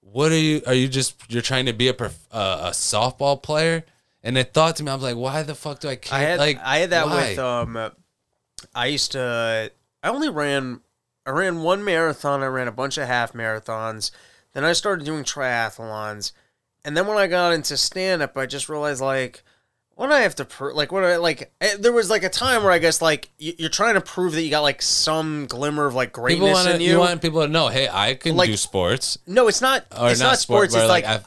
what 0.00 0.32
are 0.32 0.38
you 0.38 0.62
are 0.66 0.74
you 0.74 0.88
just 0.88 1.14
you're 1.28 1.42
trying 1.42 1.66
to 1.66 1.72
be 1.72 1.86
a 1.88 1.94
prof, 1.94 2.18
uh, 2.32 2.62
a 2.64 2.70
softball 2.70 3.40
player 3.40 3.84
and 4.24 4.36
it 4.36 4.52
thought 4.52 4.74
to 4.74 4.82
me 4.82 4.90
i 4.90 4.94
was 4.94 5.04
like 5.04 5.14
why 5.14 5.40
the 5.44 5.54
fuck 5.54 5.78
do 5.78 5.88
i 5.88 5.94
care 5.94 6.18
I 6.18 6.22
had 6.22 6.38
like 6.40 6.58
I 6.58 6.78
had 6.78 6.90
that 6.90 7.06
why? 7.06 7.28
with 7.28 7.38
um, 7.38 7.92
I 8.74 8.86
used 8.86 9.12
to. 9.12 9.70
I 10.02 10.08
only 10.08 10.28
ran. 10.30 10.80
I 11.30 11.38
ran 11.38 11.62
one 11.62 11.84
marathon. 11.84 12.42
I 12.42 12.46
ran 12.46 12.68
a 12.68 12.72
bunch 12.72 12.98
of 12.98 13.06
half 13.06 13.32
marathons. 13.32 14.10
Then 14.52 14.64
I 14.64 14.72
started 14.72 15.04
doing 15.04 15.22
triathlons, 15.24 16.32
and 16.84 16.96
then 16.96 17.06
when 17.06 17.16
I 17.18 17.26
got 17.28 17.52
into 17.52 17.76
stand 17.76 18.22
up, 18.22 18.36
I 18.36 18.46
just 18.46 18.68
realized 18.68 19.00
like. 19.00 19.42
What 19.96 20.06
do 20.06 20.14
I 20.14 20.20
have 20.20 20.34
to 20.36 20.46
prove? 20.46 20.74
Like, 20.76 20.92
what 20.92 21.00
do 21.02 21.08
I 21.08 21.16
like? 21.16 21.52
eh, 21.60 21.76
There 21.78 21.92
was 21.92 22.08
like 22.08 22.22
a 22.22 22.30
time 22.30 22.62
where 22.62 22.72
I 22.72 22.78
guess 22.78 23.02
like 23.02 23.28
you- 23.36 23.52
you're 23.58 23.68
trying 23.68 23.96
to 23.96 24.00
prove 24.00 24.32
that 24.32 24.40
you 24.40 24.48
got 24.48 24.62
like 24.62 24.80
some 24.80 25.44
glimmer 25.46 25.84
of 25.84 25.94
like 25.94 26.08
people 26.08 26.22
greatness 26.22 26.54
want 26.54 26.68
in 26.68 26.80
you. 26.80 26.92
you 26.92 26.98
want 26.98 27.20
people 27.20 27.42
to 27.42 27.48
know 27.48 27.68
hey 27.68 27.86
i 27.92 28.14
can 28.14 28.34
Like- 28.34 28.48
do 28.48 28.56
sports 28.56 29.18
no, 29.26 29.46
it's 29.46 29.60
not. 29.60 29.84
Or 29.94 30.08
it's 30.10 30.18
not 30.18 30.28
not, 30.28 30.38
sport, 30.38 30.70
sports. 30.70 30.74
It's 30.74 30.88
like 30.88 31.04
like, 31.04 31.20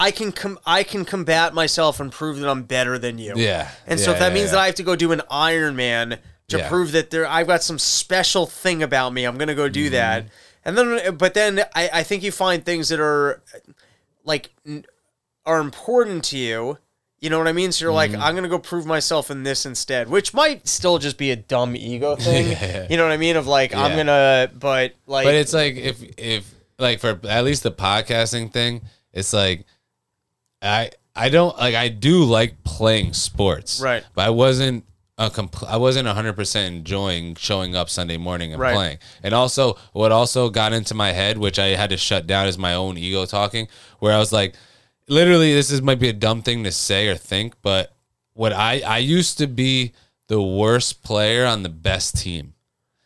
I've- 0.00 0.12
can 0.12 0.32
com- 0.32 0.58
I 0.64 0.84
can 0.84 1.04
combat 1.04 1.52
myself 1.52 2.00
and 2.00 2.10
prove 2.10 2.38
that 2.38 2.48
I'm 2.48 2.62
better 2.62 2.96
than 2.98 3.18
you. 3.18 3.34
Yeah, 3.36 3.68
And 3.86 4.00
so 4.00 4.12
if 4.12 4.18
that 4.20 4.28
yeah, 4.28 4.34
means 4.34 4.46
yeah. 4.46 4.52
that 4.52 4.60
I 4.60 4.66
have 4.66 4.74
to 4.76 4.82
go 4.84 4.96
do 4.96 5.12
an 5.12 5.20
Iron 5.30 5.76
Man 5.76 6.18
to 6.48 6.58
Yeah. 6.58 6.68
prove 6.68 6.92
that 6.92 7.10
there 7.10 7.26
I've 7.26 7.46
got 7.46 7.62
some 7.62 7.78
special 7.78 8.46
thing 8.46 8.82
about 8.82 9.12
me, 9.12 9.24
I'm 9.24 9.38
gonna 9.38 9.54
go 9.54 9.68
do 9.68 9.84
Mm-hmm. 9.86 9.92
that. 9.92 10.26
And 10.66 10.78
then, 10.78 11.16
but 11.16 11.34
then 11.34 11.60
I, 11.74 11.90
I 11.92 12.02
think 12.02 12.22
you 12.22 12.32
find 12.32 12.64
things 12.64 12.88
that 12.88 12.98
are 13.00 13.42
like 14.24 14.50
n- 14.66 14.84
are 15.44 15.60
important 15.60 16.24
to 16.24 16.38
you. 16.38 16.78
You 17.20 17.30
know 17.30 17.38
what 17.38 17.48
I 17.48 17.52
mean? 17.52 17.70
So 17.72 17.84
you're 17.86 17.92
Mm-hmm. 17.92 18.14
like, 18.14 18.22
I'm 18.22 18.34
gonna 18.34 18.48
go 18.48 18.58
prove 18.58 18.86
myself 18.86 19.30
in 19.30 19.42
this 19.42 19.66
instead, 19.66 20.08
which 20.08 20.32
might 20.34 20.66
still 20.68 20.98
just 20.98 21.16
be 21.18 21.30
a 21.30 21.36
dumb 21.36 21.76
ego 21.76 22.16
thing. 22.28 22.50
Yeah. 22.50 22.86
You 22.90 22.96
know 22.96 23.02
what 23.04 23.12
I 23.12 23.16
mean? 23.18 23.36
Of 23.36 23.46
like, 23.46 23.74
I'm 23.74 23.96
gonna, 23.96 24.50
but 24.58 24.94
like, 25.06 25.24
but 25.26 25.34
it's 25.34 25.52
like 25.52 25.76
if 25.76 26.02
if 26.18 26.54
like 26.78 26.98
for 27.00 27.18
at 27.28 27.44
least 27.44 27.62
the 27.62 27.70
podcasting 27.70 28.52
thing 28.52 28.82
it's 29.12 29.32
like 29.32 29.64
i 30.60 30.90
i 31.14 31.28
don't 31.28 31.56
like 31.56 31.76
i 31.76 31.86
do 31.88 32.24
like 32.24 32.64
playing 32.64 33.12
sports 33.12 33.80
Right. 33.80 34.02
but 34.12 34.26
i 34.26 34.30
wasn't 34.30 34.84
a 35.16 35.30
compl- 35.30 35.68
I 35.68 35.76
wasn't 35.76 36.08
100% 36.08 36.66
enjoying 36.66 37.36
showing 37.36 37.76
up 37.76 37.88
Sunday 37.88 38.16
morning 38.16 38.52
and 38.52 38.60
Right. 38.60 38.74
playing. 38.74 38.98
And 39.22 39.32
also 39.32 39.78
what 39.92 40.10
also 40.10 40.50
got 40.50 40.72
into 40.72 40.94
my 40.94 41.12
head 41.12 41.38
which 41.38 41.58
I 41.58 41.68
had 41.68 41.90
to 41.90 41.96
shut 41.96 42.26
down 42.26 42.48
is 42.48 42.58
my 42.58 42.74
own 42.74 42.98
ego 42.98 43.24
talking 43.24 43.68
where 44.00 44.12
I 44.12 44.18
was 44.18 44.32
like 44.32 44.54
literally 45.08 45.52
this 45.54 45.70
is 45.70 45.80
might 45.82 46.00
be 46.00 46.08
a 46.08 46.12
dumb 46.12 46.42
thing 46.42 46.64
to 46.64 46.72
say 46.72 47.08
or 47.08 47.14
think 47.16 47.54
but 47.62 47.94
what 48.32 48.52
I 48.52 48.80
I 48.80 48.98
used 48.98 49.38
to 49.38 49.46
be 49.46 49.92
the 50.26 50.42
worst 50.42 51.02
player 51.04 51.46
on 51.46 51.62
the 51.62 51.68
best 51.68 52.16
team. 52.18 52.54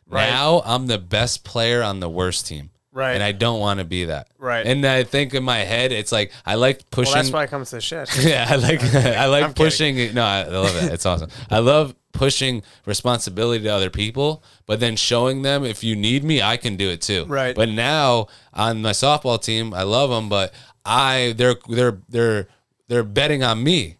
Right. 0.06 0.30
Now 0.30 0.62
I'm 0.64 0.86
the 0.86 0.98
best 0.98 1.44
player 1.44 1.82
on 1.82 2.00
the 2.00 2.08
worst 2.08 2.46
team. 2.46 2.70
Right. 2.98 3.12
And 3.12 3.22
I 3.22 3.30
don't 3.30 3.60
want 3.60 3.78
to 3.78 3.84
be 3.84 4.06
that. 4.06 4.26
Right. 4.38 4.66
And 4.66 4.84
I 4.84 5.04
think 5.04 5.32
in 5.32 5.44
my 5.44 5.58
head 5.58 5.92
it's 5.92 6.10
like 6.10 6.32
I 6.44 6.56
like 6.56 6.90
pushing 6.90 7.12
well, 7.12 7.22
that's 7.22 7.32
why 7.32 7.44
it 7.44 7.50
comes 7.50 7.70
to 7.70 7.76
the 7.76 7.80
shit. 7.80 8.10
yeah, 8.24 8.44
I 8.50 8.56
like 8.56 8.82
I 8.94 9.26
like 9.26 9.44
I'm 9.44 9.54
kidding. 9.54 9.94
pushing. 9.94 10.14
No, 10.14 10.24
I 10.24 10.48
love 10.48 10.74
it. 10.74 10.92
It's 10.92 11.06
awesome. 11.06 11.30
I 11.48 11.60
love 11.60 11.94
pushing 12.10 12.64
responsibility 12.86 13.62
to 13.62 13.68
other 13.68 13.88
people, 13.88 14.42
but 14.66 14.80
then 14.80 14.96
showing 14.96 15.42
them 15.42 15.64
if 15.64 15.84
you 15.84 15.94
need 15.94 16.24
me, 16.24 16.42
I 16.42 16.56
can 16.56 16.74
do 16.74 16.90
it 16.90 17.00
too. 17.00 17.24
Right. 17.26 17.54
But 17.54 17.68
now 17.68 18.26
on 18.52 18.82
my 18.82 18.90
softball 18.90 19.40
team, 19.40 19.72
I 19.72 19.84
love 19.84 20.10
them, 20.10 20.28
but 20.28 20.52
I 20.84 21.34
they're 21.36 21.54
they're 21.68 22.00
they're 22.08 22.48
they're 22.88 23.04
betting 23.04 23.44
on 23.44 23.62
me, 23.62 23.98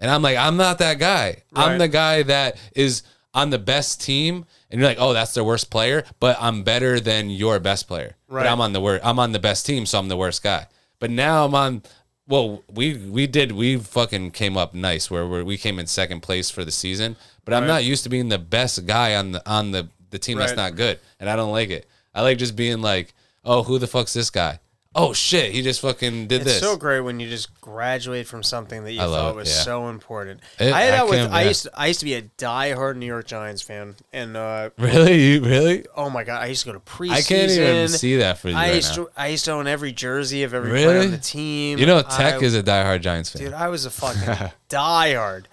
and 0.00 0.10
I'm 0.10 0.22
like 0.22 0.36
I'm 0.36 0.56
not 0.56 0.78
that 0.78 0.98
guy. 0.98 1.44
I'm 1.54 1.78
the 1.78 1.86
guy 1.86 2.24
that 2.24 2.56
is 2.74 3.04
on 3.32 3.50
the 3.50 3.60
best 3.60 4.00
team. 4.00 4.44
And 4.70 4.80
you're 4.80 4.88
like, 4.88 4.98
oh, 5.00 5.12
that's 5.12 5.34
their 5.34 5.44
worst 5.44 5.70
player, 5.70 6.04
but 6.20 6.36
I'm 6.40 6.62
better 6.62 7.00
than 7.00 7.28
your 7.28 7.58
best 7.58 7.88
player. 7.88 8.16
Right. 8.28 8.44
But 8.44 8.52
I'm 8.52 8.60
on 8.60 8.72
the 8.72 8.80
worst. 8.80 9.04
I'm 9.04 9.18
on 9.18 9.32
the 9.32 9.38
best 9.38 9.66
team, 9.66 9.86
so 9.86 9.98
I'm 9.98 10.08
the 10.08 10.16
worst 10.16 10.42
guy. 10.42 10.66
But 10.98 11.10
now 11.10 11.44
I'm 11.44 11.54
on. 11.54 11.82
Well, 12.28 12.62
we 12.70 12.94
we 12.94 13.26
did 13.26 13.52
we 13.52 13.76
fucking 13.76 14.30
came 14.30 14.56
up 14.56 14.72
nice 14.74 15.10
where 15.10 15.26
we 15.26 15.42
we 15.42 15.58
came 15.58 15.78
in 15.78 15.86
second 15.86 16.20
place 16.20 16.50
for 16.50 16.64
the 16.64 16.70
season. 16.70 17.16
But 17.44 17.54
I'm 17.54 17.66
not 17.66 17.82
used 17.84 18.04
to 18.04 18.08
being 18.08 18.28
the 18.28 18.38
best 18.38 18.86
guy 18.86 19.16
on 19.16 19.32
the 19.32 19.50
on 19.50 19.72
the 19.72 19.88
the 20.10 20.18
team 20.18 20.38
that's 20.38 20.56
not 20.56 20.76
good, 20.76 21.00
and 21.18 21.28
I 21.28 21.34
don't 21.34 21.50
like 21.50 21.70
it. 21.70 21.88
I 22.14 22.22
like 22.22 22.38
just 22.38 22.54
being 22.54 22.80
like, 22.80 23.14
oh, 23.44 23.62
who 23.64 23.78
the 23.78 23.86
fuck's 23.86 24.12
this 24.12 24.30
guy? 24.30 24.60
Oh 24.92 25.12
shit, 25.12 25.52
he 25.52 25.62
just 25.62 25.80
fucking 25.82 26.26
did 26.26 26.40
It's 26.42 26.54
this. 26.54 26.60
so 26.60 26.76
great 26.76 26.98
when 26.98 27.20
you 27.20 27.28
just 27.28 27.60
graduate 27.60 28.26
from 28.26 28.42
something 28.42 28.82
that 28.82 28.92
you 28.92 29.00
I 29.00 29.04
thought 29.04 29.30
it, 29.30 29.36
was 29.36 29.48
yeah. 29.48 29.62
so 29.62 29.88
important. 29.88 30.40
It- 30.58 30.72
I 30.72 30.80
had 30.80 30.94
I 30.94 30.96
that 30.96 31.08
with 31.08 31.32
I 31.32 31.42
used 31.42 31.62
to, 31.62 31.70
I 31.78 31.86
used 31.86 32.00
to 32.00 32.06
be 32.06 32.14
a 32.14 32.22
diehard 32.22 32.96
New 32.96 33.06
York 33.06 33.26
Giants 33.28 33.62
fan, 33.62 33.94
and 34.12 34.36
uh, 34.36 34.70
Really, 34.78 35.22
you 35.24 35.44
really? 35.44 35.86
oh 35.96 36.10
my 36.10 36.24
god, 36.24 36.42
I 36.42 36.46
used 36.46 36.62
to 36.64 36.72
go 36.72 36.72
to 36.72 36.80
preseason. 36.80 37.10
I 37.12 37.22
can't 37.22 37.50
even 37.52 37.88
see 37.88 38.16
that 38.16 38.38
for 38.38 38.48
you 38.48 38.56
I 38.56 38.66
right 38.70 38.74
used 38.74 38.96
now. 38.96 39.04
to 39.04 39.10
I 39.16 39.28
used 39.28 39.44
to 39.44 39.52
own 39.52 39.68
every 39.68 39.92
jersey 39.92 40.42
of 40.42 40.54
every 40.54 40.70
player 40.70 41.00
on 41.02 41.12
the 41.12 41.18
team. 41.18 41.78
You 41.78 41.86
know, 41.86 42.02
Tech 42.02 42.34
I- 42.34 42.44
is 42.44 42.56
a 42.56 42.62
diehard 42.62 43.00
Giants 43.02 43.30
fan. 43.30 43.42
dude. 43.42 43.52
I 43.52 43.68
was 43.68 43.84
a 43.84 43.90
fucking 43.90 44.50
diehard. 44.68 45.44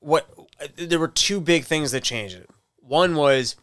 What 0.00 0.28
there 0.76 0.98
were 0.98 1.08
two 1.08 1.40
big 1.40 1.64
things 1.64 1.90
that 1.92 2.02
changed 2.02 2.36
it. 2.36 2.50
One 2.80 3.14
was 3.14 3.56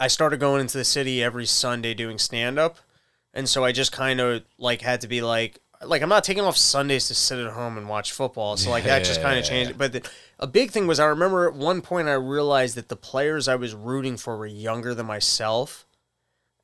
I 0.00 0.08
started 0.08 0.40
going 0.40 0.62
into 0.62 0.78
the 0.78 0.84
city 0.84 1.22
every 1.22 1.46
Sunday 1.46 1.94
doing 1.94 2.18
stand 2.18 2.58
up. 2.58 2.78
And 3.36 3.48
so 3.48 3.64
I 3.64 3.70
just 3.70 3.92
kind 3.92 4.18
of 4.20 4.42
like 4.58 4.80
had 4.82 5.02
to 5.02 5.08
be 5.08 5.22
like 5.22 5.60
like 5.84 6.02
I'm 6.02 6.08
not 6.08 6.24
taking 6.24 6.42
off 6.42 6.56
Sundays 6.56 7.06
to 7.08 7.14
sit 7.14 7.38
at 7.38 7.52
home 7.52 7.76
and 7.78 7.88
watch 7.88 8.10
football. 8.12 8.56
So 8.56 8.70
like 8.70 8.84
that 8.84 9.04
just 9.04 9.20
kind 9.22 9.38
of 9.38 9.44
changed. 9.44 9.72
it. 9.72 9.78
But 9.78 9.92
the, 9.92 10.02
a 10.40 10.46
big 10.46 10.70
thing 10.70 10.86
was 10.86 10.98
I 10.98 11.04
remember 11.06 11.46
at 11.46 11.54
one 11.54 11.82
point 11.82 12.08
I 12.08 12.14
realized 12.14 12.76
that 12.76 12.88
the 12.88 12.96
players 12.96 13.46
I 13.46 13.56
was 13.56 13.74
rooting 13.74 14.16
for 14.16 14.36
were 14.38 14.46
younger 14.46 14.94
than 14.94 15.06
myself. 15.06 15.86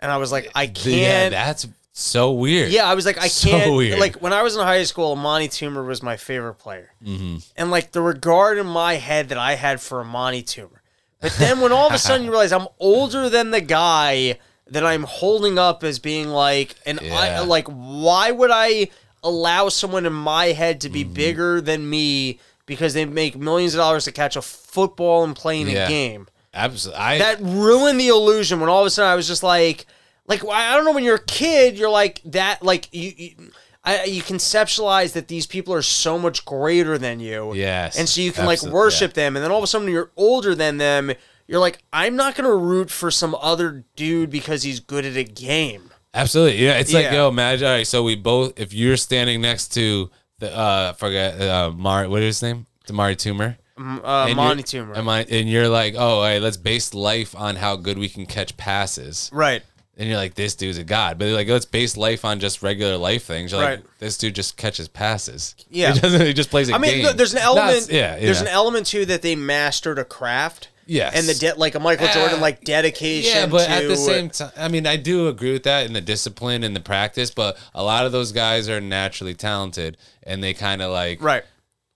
And 0.01 0.11
I 0.11 0.16
was 0.16 0.33
like 0.33 0.51
I 0.55 0.66
can't 0.66 1.33
Yeah, 1.33 1.45
that's 1.45 1.68
so 1.93 2.33
weird. 2.33 2.73
yeah, 2.73 2.87
I 2.87 2.95
was 2.95 3.05
like, 3.05 3.18
I 3.18 3.29
So 3.29 3.51
can't. 3.51 3.75
weird. 3.75 3.99
Like 3.99 4.16
when 4.23 4.33
I 4.33 4.43
was 4.43 4.57
in 4.57 4.62
high 4.62 4.83
school, 4.85 5.12
Amani 5.12 5.49
Toomer 5.49 5.87
was 5.87 6.03
my 6.03 6.16
favorite 6.16 6.55
player, 6.55 6.91
Mm-hmm. 7.05 7.37
and 7.57 7.70
like 7.70 7.93
the 7.93 8.01
regard 8.01 8.57
in 8.57 8.66
my 8.66 8.95
head 8.95 9.29
that 9.29 9.37
I 9.39 9.57
had 9.57 9.79
for 9.83 10.01
Amani 10.01 10.43
Toomer. 10.43 10.81
But 11.20 11.33
then 11.39 11.61
when 11.61 11.70
all 11.70 11.87
of 11.89 11.93
a 11.93 11.99
sudden 11.99 12.25
you 12.25 12.31
realize 12.33 12.51
I'm 12.51 12.66
older 12.81 13.29
than 13.29 13.51
the 13.51 13.61
guy 13.61 14.39
that 14.73 14.85
I'm 14.85 15.05
holding 15.05 15.59
up 15.59 15.85
as 15.85 15.99
being 15.99 16.29
like, 16.29 16.75
and 16.87 16.99
I 17.01 17.41
like, 17.45 17.66
why 17.68 18.31
would 18.31 18.51
I 18.53 18.89
allow 19.23 19.68
someone 19.68 20.05
in 20.07 20.12
my 20.12 20.47
head 20.47 20.81
to 20.83 20.89
Mm-hmm. 20.89 20.93
be 20.95 21.05
bigger 21.05 21.61
than 21.61 21.89
me? 21.89 22.41
because 22.64 22.95
they 22.95 23.05
make 23.05 23.37
millions 23.37 23.75
of 23.75 23.79
dollars 23.79 24.05
to 24.05 24.12
catch 24.12 24.37
a 24.37 24.41
football 24.41 25.25
and 25.25 25.35
play 25.35 25.61
in 25.61 25.68
Yeah. 25.68 25.87
a 25.87 25.89
game. 25.89 26.29
Absolutely. 26.55 27.03
I, 27.03 27.18
That 27.18 27.41
ruined 27.41 27.99
the 27.99 28.07
illusion 28.09 28.61
when 28.61 28.68
all 28.70 28.81
of 28.81 28.87
a 28.87 28.91
sudden 28.91 29.11
I 29.11 29.16
was 29.16 29.27
just 29.27 29.43
like, 29.43 29.85
like 30.29 30.45
I 30.47 30.77
don't 30.77 30.85
know 30.85 30.93
when 30.93 31.03
you're 31.03 31.16
a 31.16 31.25
kid, 31.25 31.77
you're 31.77 31.91
like 31.91 32.23
that, 32.27 32.62
like 32.62 32.89
you. 32.93 33.12
you 33.16 33.51
I, 33.85 34.05
you 34.05 34.23
conceptualize 34.23 35.12
that 35.14 35.27
these 35.27 35.45
people 35.45 35.75
are 35.75 35.83
so 35.83 36.16
much 36.20 36.45
greater 36.45 36.99
than 36.99 37.18
you, 37.18 37.53
Yes, 37.53 37.99
and 37.99 38.09
so 38.09 38.20
you 38.20 38.31
can 38.31 38.47
like 38.47 38.62
worship 38.62 39.14
them, 39.14 39.35
and 39.35 39.45
then 39.45 39.51
all 39.51 39.59
of 39.59 39.64
a 39.64 39.66
sudden 39.66 39.89
you're 39.89 40.12
older 40.16 40.55
than 40.55 40.77
them. 40.79 41.12
You're 41.47 41.61
like, 41.61 41.78
I'm 41.93 42.16
not 42.16 42.34
gonna 42.34 42.55
root 42.55 42.90
for 42.90 43.11
some 43.11 43.34
other 43.40 43.84
dude 43.97 44.30
because 44.30 44.62
he's 44.62 44.80
good 44.80 45.05
at 45.05 45.16
a 45.16 45.24
game. 45.24 45.90
Absolutely. 46.14 46.59
Yeah. 46.64 46.78
It's 46.78 46.93
like, 46.93 47.05
Yeah. 47.07 47.14
yo, 47.14 47.28
imagine. 47.28 47.66
All 47.66 47.74
right. 47.74 47.86
So 47.86 48.03
we 48.03 48.16
both, 48.16 48.59
if 48.61 48.72
you're 48.74 48.97
standing 48.99 49.40
next 49.40 49.68
to 49.74 50.11
the, 50.40 50.55
uh, 50.57 50.93
forget, 50.93 51.40
uh, 51.40 51.70
Mar, 51.70 52.09
what 52.09 52.20
is 52.22 52.36
his 52.40 52.43
name? 52.43 52.66
Damari 52.86 53.16
Toomer. 53.16 53.57
Uh, 53.78 54.32
Monty 54.34 54.76
you're- 54.76 54.86
Toomer. 54.86 54.97
Am 54.97 55.09
I, 55.09 55.24
and 55.30 55.49
you're 55.49 55.68
like, 55.68 55.95
oh, 55.97 55.99
all 56.18 56.22
right, 56.22 56.40
let's 56.43 56.57
base 56.59 56.93
life 56.95 57.34
on 57.34 57.57
how 57.57 57.76
good 57.76 57.99
we 57.99 58.09
can 58.09 58.26
catch 58.26 58.57
passes. 58.57 59.30
right. 59.32 59.62
And 59.99 60.09
you're 60.09 60.16
like, 60.16 60.34
this 60.34 60.55
dude's 60.55 60.78
a 60.78 60.84
god. 60.84 61.18
But 61.18 61.28
like, 61.28 61.49
let's 61.49 61.66
base 61.66 61.99
life 61.99 62.24
on 62.24 62.40
just 62.40 62.62
regular 62.62 62.97
life 62.97 63.24
things. 63.24 63.53
You're 63.53 63.61
like, 63.61 63.68
Right. 63.80 63.84
this 63.99 64.16
dude 64.16 64.34
just 64.34 64.57
catches 64.57 64.88
passes. 64.88 65.55
Yeah. 65.70 65.93
He 65.95 66.01
doesn't, 66.01 66.20
he 66.26 66.32
just 66.32 66.49
plays 66.51 66.70
a 66.70 66.74
I 66.74 66.78
mean, 66.78 66.93
game. 66.97 67.05
th- 67.05 67.16
there's 67.16 67.34
an 67.34 67.40
element. 67.40 67.88
yeah. 67.90 68.18
There's 68.18 68.38
yeah. 68.40 68.49
an 68.49 68.53
element 68.53 68.86
too 68.86 69.05
that 69.07 69.20
they 69.20 69.36
mastered 69.36 69.99
a 69.99 70.05
craft. 70.05 70.68
Yes. 70.93 71.14
And 71.14 71.26
the 71.26 71.32
de- 71.32 71.59
like 71.59 71.74
a 71.74 71.80
Michael 71.80 72.07
Uh, 72.07 72.12
Jordan 72.12 72.40
like 72.43 72.64
dedication. 72.64 73.34
Yeah, 73.34 73.47
but 73.47 73.64
to, 73.64 73.70
at 73.70 73.88
the 73.88 73.97
same 73.97 74.28
time, 74.28 74.53
I 74.59 74.68
mean, 74.68 74.86
I 74.86 74.97
do 74.97 75.28
agree 75.28 75.53
with 75.53 75.62
that 75.62 75.86
in 75.86 75.95
the 75.95 76.03
discipline 76.03 76.62
and 76.62 76.76
the 76.76 76.80
practice. 76.80 77.30
But 77.30 77.57
a 77.74 77.82
lot 77.82 78.05
of 78.05 78.12
those 78.12 78.30
guys 78.30 78.68
are 78.68 78.78
naturally 78.78 79.32
talented, 79.32 79.97
and 80.22 80.45
they 80.45 80.53
kind 80.53 80.82
of 80.82 80.93
like 80.93 81.22
right. 81.22 81.45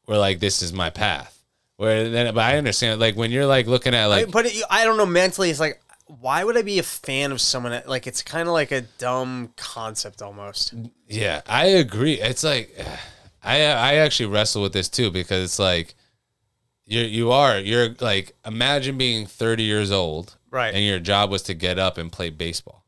were 0.09 0.17
like, 0.17 0.41
"This 0.41 0.63
is 0.63 0.73
my 0.73 0.89
path." 0.89 1.39
Where 1.77 2.09
then, 2.09 2.35
but 2.35 2.43
I 2.43 2.57
understand, 2.57 2.99
like 2.99 3.17
when 3.17 3.31
you're 3.31 3.45
like 3.45 3.67
looking 3.67 3.95
at 3.95 4.07
like, 4.07 4.31
but 4.31 4.47
it, 4.47 4.63
I 4.71 4.85
don't 4.85 4.97
know. 4.97 5.05
Mentally, 5.05 5.51
it's 5.51 5.61
like, 5.61 5.79
why 6.07 6.43
would 6.43 6.57
I 6.57 6.63
be 6.63 6.79
a 6.79 6.83
fan 6.83 7.33
of 7.33 7.41
someone? 7.43 7.73
That, 7.73 7.87
like, 7.87 8.07
it's 8.07 8.23
kind 8.23 8.49
of 8.49 8.55
like 8.55 8.73
a 8.73 8.81
dumb 8.81 9.53
concept 9.59 10.23
almost. 10.23 10.73
yeah, 11.07 11.43
I 11.47 11.67
agree. 11.67 12.15
It's 12.15 12.43
like, 12.43 12.75
I 13.45 13.61
I 13.61 13.95
actually 13.97 14.31
wrestle 14.31 14.63
with 14.63 14.73
this 14.73 14.89
too 14.89 15.11
because 15.11 15.45
it's 15.45 15.59
like, 15.59 15.95
you 16.87 17.01
you 17.01 17.33
are 17.33 17.59
you're 17.59 17.91
like 18.01 18.35
imagine 18.47 18.97
being 18.97 19.27
30 19.27 19.63
years 19.65 19.91
old, 19.91 20.37
Right. 20.51 20.75
and 20.75 20.85
your 20.85 20.99
job 21.01 21.31
was 21.31 21.43
to 21.43 21.55
get 21.55 21.79
up 21.79 21.99
and 21.99 22.11
play 22.13 22.31
baseball. 22.31 22.85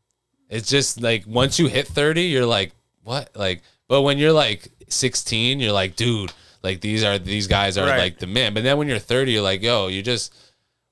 It's 0.49 0.69
just 0.69 1.01
like 1.03 1.25
once 1.27 1.59
you 1.59 1.67
hit 1.67 1.87
30, 1.89 2.23
you're 2.23 2.47
like, 2.47 2.73
what? 3.03 3.31
Like, 3.37 3.63
but 3.89 4.03
when 4.03 4.17
you're 4.19 4.33
like 4.33 4.69
16, 4.89 5.61
you're 5.61 5.73
like, 5.73 5.95
dude, 5.97 6.33
like 6.63 6.81
these 6.81 7.05
are 7.05 7.19
these 7.19 7.47
guys 7.47 7.77
are 7.77 7.87
Right. 7.87 7.99
like 7.99 8.19
the 8.19 8.27
men. 8.27 8.55
But 8.55 8.63
then 8.63 8.79
when 8.79 8.89
you're 8.89 8.99
30, 8.99 9.33
you're 9.33 9.43
like, 9.43 9.63
yo, 9.63 9.89
you 9.89 10.03
just 10.03 10.35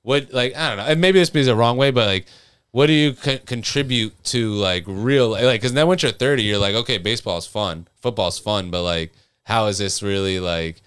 what? 0.02 0.32
Like, 0.32 0.54
I 0.56 0.68
don't 0.68 0.76
know. 0.78 0.84
And 0.92 1.00
maybe 1.00 1.18
this 1.18 1.30
is 1.34 1.46
the 1.46 1.56
wrong 1.56 1.76
way, 1.76 1.90
but 1.90 2.06
like, 2.06 2.26
what 2.72 2.86
do 2.86 2.92
you 2.92 3.14
con- 3.14 3.38
contribute 3.46 4.12
to 4.24 4.52
like 4.52 4.84
real 4.86 5.30
like? 5.30 5.60
Because 5.60 5.72
then 5.72 5.86
once 5.86 6.02
you're 6.02 6.12
30, 6.12 6.42
you're 6.42 6.58
like, 6.58 6.74
okay, 6.74 6.98
baseball's 6.98 7.46
fun, 7.46 7.86
football's 8.02 8.38
fun, 8.38 8.70
but 8.70 8.82
like, 8.82 9.12
how 9.44 9.66
is 9.66 9.78
this 9.78 10.02
really 10.02 10.38
like 10.40 10.82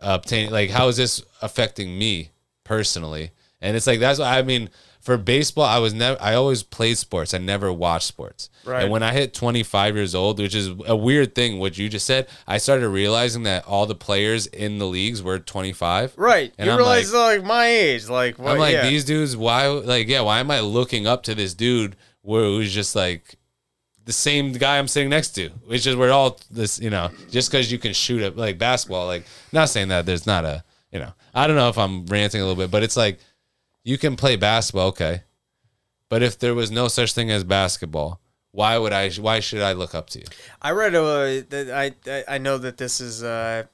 obtaining? 0.00 0.50
Like, 0.50 0.70
how 0.70 0.88
is 0.88 0.96
this 0.96 1.22
affecting 1.42 1.98
me 1.98 2.30
personally? 2.64 3.32
And 3.60 3.76
it's 3.76 3.86
like 3.86 4.00
that's 4.00 4.18
what 4.18 4.28
I 4.28 4.42
mean. 4.42 4.70
For 5.00 5.16
baseball, 5.16 5.64
I 5.64 5.78
was 5.78 5.94
never. 5.94 6.20
I 6.20 6.34
always 6.34 6.62
played 6.62 6.98
sports. 6.98 7.32
I 7.32 7.38
never 7.38 7.72
watched 7.72 8.06
sports. 8.06 8.50
Right. 8.64 8.82
And 8.82 8.92
when 8.92 9.02
I 9.02 9.12
hit 9.12 9.32
25 9.32 9.96
years 9.96 10.14
old, 10.14 10.38
which 10.38 10.54
is 10.54 10.70
a 10.86 10.96
weird 10.96 11.34
thing, 11.34 11.58
what 11.58 11.78
you 11.78 11.88
just 11.88 12.04
said, 12.04 12.28
I 12.46 12.58
started 12.58 12.88
realizing 12.88 13.44
that 13.44 13.64
all 13.66 13.86
the 13.86 13.94
players 13.94 14.46
in 14.46 14.78
the 14.78 14.86
leagues 14.86 15.22
were 15.22 15.38
25. 15.38 16.14
Right. 16.16 16.52
And 16.58 16.66
you 16.66 16.72
I'm 16.72 16.78
realize 16.78 17.14
like, 17.14 17.44
my 17.44 17.66
age, 17.66 18.08
like 18.08 18.38
what? 18.38 18.52
I'm 18.52 18.58
like 18.58 18.74
yeah. 18.74 18.90
these 18.90 19.04
dudes. 19.04 19.36
Why? 19.36 19.68
Like, 19.68 20.08
yeah. 20.08 20.20
Why 20.20 20.40
am 20.40 20.50
I 20.50 20.60
looking 20.60 21.06
up 21.06 21.22
to 21.22 21.34
this 21.34 21.54
dude 21.54 21.96
where 22.22 22.44
it 22.44 22.58
was 22.58 22.72
just 22.72 22.94
like 22.94 23.36
the 24.08 24.12
same 24.14 24.52
guy 24.54 24.78
I'm 24.78 24.88
sitting 24.88 25.10
next 25.10 25.30
to? 25.36 25.50
Which 25.66 25.86
is 25.86 25.94
we're 25.94 26.10
all 26.10 26.40
this. 26.50 26.80
You 26.80 26.88
know, 26.90 27.10
just 27.30 27.50
because 27.50 27.70
you 27.70 27.78
can 27.78 27.92
shoot 27.92 28.22
it 28.22 28.36
like 28.38 28.56
basketball. 28.58 29.06
Like, 29.06 29.24
not 29.52 29.68
saying 29.68 29.88
that 29.88 30.06
there's 30.06 30.26
not 30.26 30.44
a. 30.44 30.64
You 30.90 30.98
know, 31.00 31.12
I 31.34 31.46
don't 31.46 31.56
know 31.56 31.68
if 31.68 31.76
I'm 31.76 32.06
ranting 32.06 32.40
a 32.40 32.44
little 32.44 32.56
bit, 32.62 32.70
but 32.70 32.82
it's 32.82 32.96
like 32.96 33.18
you 33.84 33.98
can 33.98 34.16
play 34.16 34.36
basketball, 34.36 34.88
okay. 34.88 35.22
But 36.08 36.22
if 36.22 36.38
there 36.38 36.54
was 36.54 36.70
no 36.70 36.88
such 36.88 37.12
thing 37.12 37.30
as 37.30 37.44
basketball, 37.44 38.18
why 38.52 38.78
would 38.78 38.94
I? 38.94 39.10
Why 39.10 39.40
should 39.40 39.60
I 39.60 39.72
look 39.74 39.94
up 39.94 40.08
to 40.10 40.20
you? 40.20 40.24
I 40.62 40.70
read 40.70 40.94
a 40.94 41.40
that 41.50 41.70
I 41.70 42.10
I- 42.10 42.36
I 42.36 42.38
know 42.38 42.56
that 42.56 42.78
this 42.78 43.00
is 43.02 43.22
uh, 43.22 43.64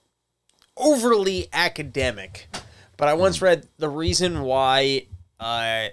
overly 0.77 1.47
academic, 1.53 2.49
but 2.97 3.07
I 3.09 3.15
once 3.15 3.41
read 3.41 3.69
the 3.79 3.89
reason 3.89 4.43
why 4.43 5.07
uh, 5.39 5.89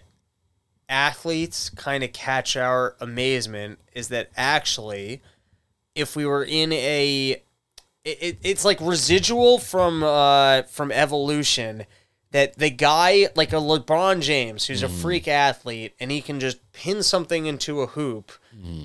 athletes 0.92 1.70
kind 1.72 2.04
of 2.04 2.14
catch 2.14 2.56
our 2.56 2.96
amazement 3.00 3.80
is 3.94 4.10
that 4.10 4.30
actually, 4.38 5.22
if 5.96 6.16
we 6.16 6.26
were 6.26 6.44
in 6.44 6.72
a, 6.74 7.42
it, 8.04 8.18
it, 8.22 8.38
it's 8.44 8.66
like 8.66 8.80
residual 8.82 9.58
from 9.58 10.04
uh, 10.04 10.64
from 10.64 10.92
evolution. 10.92 11.86
That 12.32 12.58
the 12.58 12.70
guy 12.70 13.28
like 13.36 13.52
a 13.52 13.58
LeBron 13.58 14.22
James, 14.22 14.66
who's 14.66 14.84
a 14.84 14.88
freak 14.88 15.28
athlete, 15.28 15.94
and 16.00 16.10
he 16.10 16.22
can 16.22 16.40
just 16.40 16.60
pin 16.72 17.04
something 17.04 17.46
into 17.46 17.82
a 17.82 17.88
hoop. 17.88 18.32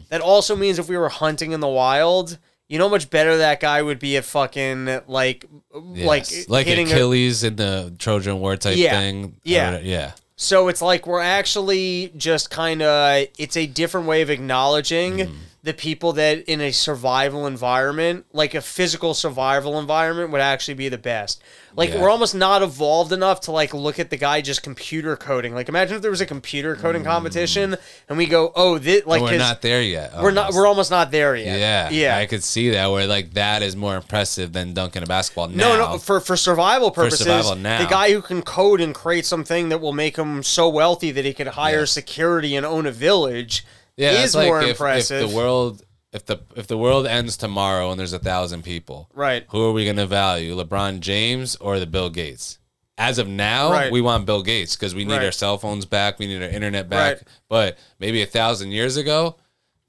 That 0.08 0.20
also 0.20 0.56
means 0.56 0.80
if 0.80 0.88
we 0.88 0.96
were 0.96 1.08
hunting 1.08 1.52
in 1.52 1.60
the 1.60 1.68
wild, 1.68 2.38
you 2.68 2.76
know 2.76 2.86
how 2.86 2.90
much 2.90 3.08
better 3.08 3.36
that 3.36 3.60
guy 3.60 3.82
would 3.82 4.00
be 4.00 4.16
at 4.16 4.24
fucking 4.24 5.02
like 5.06 5.44
like 5.72 6.28
Yes. 6.28 6.48
like 6.48 6.66
a- 6.66 6.82
Achilles 6.82 7.44
in 7.44 7.54
the 7.54 7.94
Trojan 8.00 8.40
War 8.40 8.56
type 8.56 8.76
Yeah. 8.76 8.98
thing. 8.98 9.36
Yeah. 9.44 9.76
Or- 9.76 9.80
yeah. 9.80 10.12
So 10.36 10.68
it's 10.68 10.82
like 10.82 11.06
we're 11.06 11.20
actually 11.20 12.12
just 12.16 12.50
kind 12.50 12.82
of 12.82 13.26
it's 13.38 13.56
a 13.56 13.66
different 13.66 14.06
way 14.06 14.22
of 14.22 14.30
acknowledging 14.30 15.16
Mm-hmm. 15.18 15.34
the 15.62 15.72
people 15.74 16.12
that 16.12 16.44
in 16.44 16.60
a 16.60 16.70
survival 16.72 17.46
environment, 17.46 18.26
like 18.32 18.54
a 18.54 18.60
physical 18.60 19.14
survival 19.14 19.78
environment 19.78 20.30
would 20.30 20.40
actually 20.40 20.74
be 20.74 20.88
the 20.88 20.98
best. 20.98 21.42
Like 21.76 21.90
Yeah. 21.90 22.00
we're 22.00 22.08
almost 22.10 22.34
not 22.34 22.62
evolved 22.62 23.12
enough 23.12 23.42
to 23.42 23.52
like 23.52 23.74
look 23.74 23.98
at 23.98 24.08
the 24.08 24.16
guy 24.16 24.40
just 24.40 24.62
computer 24.62 25.14
coding. 25.14 25.54
Like 25.54 25.68
imagine 25.68 25.96
if 25.96 26.02
there 26.02 26.10
was 26.10 26.22
a 26.22 26.26
computer 26.26 26.74
coding 26.74 27.04
competition 27.04 27.76
and 28.08 28.16
we 28.16 28.24
go, 28.26 28.50
"Oh, 28.56 28.78
this 28.78 29.04
like 29.04 29.20
Mm. 29.20 29.24
We're 29.32 29.38
not 29.38 29.60
there 29.60 29.82
yet. 29.82 30.12
we're 30.20 30.30
not 30.30 30.54
we're 30.54 30.66
almost 30.66 30.90
not 30.90 31.10
there 31.10 31.36
yet." 31.36 31.58
Yeah, 31.58 31.90
Yeah. 31.90 32.16
I 32.16 32.24
could 32.24 32.42
see 32.42 32.70
that 32.70 32.90
where 32.90 33.06
like 33.06 33.34
that 33.34 33.62
is 33.62 33.76
more 33.76 33.94
impressive 33.96 34.52
than 34.54 34.72
dunking 34.72 35.02
a 35.02 35.06
basketball. 35.06 35.48
No, 35.48 35.72
now. 35.72 35.76
no, 35.76 35.92
no. 35.92 35.98
for 35.98 36.18
for 36.20 36.36
survival 36.36 36.90
purposes, 36.90 37.20
for 37.20 37.24
survival 37.24 37.56
now. 37.56 37.78
the 37.82 37.86
guy 37.90 38.10
who 38.12 38.22
can 38.22 38.40
code 38.40 38.80
and 38.80 38.94
create 38.94 39.26
something 39.26 39.68
that 39.68 39.78
will 39.82 39.92
make 39.92 40.16
him 40.16 40.42
so 40.42 40.68
wealthy 40.70 41.10
that 41.10 41.24
he 41.26 41.34
could 41.34 41.48
hire 41.48 41.80
Yes. 41.80 41.90
security 41.92 42.56
and 42.56 42.64
own 42.64 42.86
a 42.86 42.90
village 42.90 43.66
yeah, 43.98 44.22
is 44.22 44.34
like 44.34 44.46
more 44.46 44.62
if, 44.62 44.68
impressive. 44.70 45.22
If 45.24 45.30
the 45.30 45.36
world, 45.36 45.82
if 46.16 46.24
the 46.26 46.40
if 46.56 46.66
the 46.66 46.76
world 46.78 47.06
ends 47.06 47.36
tomorrow 47.36 47.90
and 47.90 48.00
there's 48.00 48.12
a 48.12 48.18
thousand 48.18 48.62
people, 48.64 49.08
Right. 49.14 49.44
Who 49.50 49.62
are 49.64 49.72
we 49.72 49.84
going 49.84 49.96
to 49.96 50.06
value, 50.06 50.56
LeBron 50.56 51.00
James 51.00 51.54
or 51.56 51.78
the 51.78 51.86
Bill 51.86 52.10
Gates? 52.10 52.58
As 52.98 53.18
of 53.18 53.28
now, 53.28 53.70
Right. 53.70 53.92
we 53.92 54.00
want 54.00 54.24
Bill 54.26 54.42
Gates 54.42 54.74
because 54.74 54.94
we 54.94 55.04
need 55.04 55.12
Right. 55.18 55.26
our 55.26 55.32
cell 55.32 55.58
phones 55.58 55.84
back, 55.84 56.18
we 56.18 56.26
need 56.26 56.42
our 56.42 56.48
internet 56.48 56.88
back. 56.88 57.16
Right. 57.18 57.22
But 57.48 57.78
maybe 58.00 58.22
a 58.22 58.26
thousand 58.26 58.72
years 58.72 58.96
ago, 58.96 59.36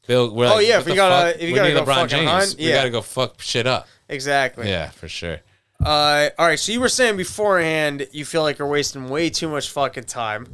Bill, 0.08 0.30
we're 0.34 0.46
Oh, 0.48 0.56
like, 0.56 0.68
yeah, 0.68 0.80
if 0.80 0.88
you 0.88 0.96
gotta- 0.96 1.32
fuck? 1.32 1.36
if 1.42 1.48
you 1.48 1.54
we 1.54 1.60
gotta 1.60 1.74
go 1.74 1.84
LeBron 1.84 2.08
James. 2.10 2.30
hunt, 2.30 2.56
We 2.60 2.70
got 2.72 2.84
to 2.84 2.90
go 2.90 3.02
fuck 3.02 3.42
shit 3.42 3.66
up. 3.68 3.88
exactly. 4.10 4.70
Yeah, 4.70 4.90
for 4.90 5.08
sure. 5.08 5.40
Uh, 5.86 6.30
all 6.40 6.48
right. 6.48 6.60
So 6.60 6.72
you 6.72 6.80
were 6.82 6.90
saying 6.90 7.18
beforehand 7.18 8.08
you 8.12 8.26
feel 8.26 8.42
like 8.42 8.58
you're 8.60 8.68
wasting 8.68 9.10
way 9.10 9.30
too 9.30 9.48
much 9.48 9.70
fucking 9.70 10.06
time. 10.06 10.48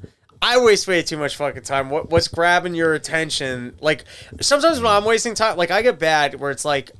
I 0.44 0.58
waste 0.60 0.88
way 0.90 1.02
too 1.04 1.16
much 1.18 1.38
fucking 1.38 1.64
time. 1.64 1.90
What 1.90 2.10
what's 2.10 2.28
grabbing 2.28 2.76
your 2.76 2.94
attention? 2.94 3.78
Like 3.80 4.04
sometimes 4.42 4.82
when 4.82 4.92
I'm 4.92 5.06
wasting 5.06 5.36
time, 5.36 5.56
like 5.56 5.72
I 5.72 5.82
get 5.82 6.00
bad 6.00 6.38
where 6.38 6.52
it's 6.52 6.66
like 6.66 6.92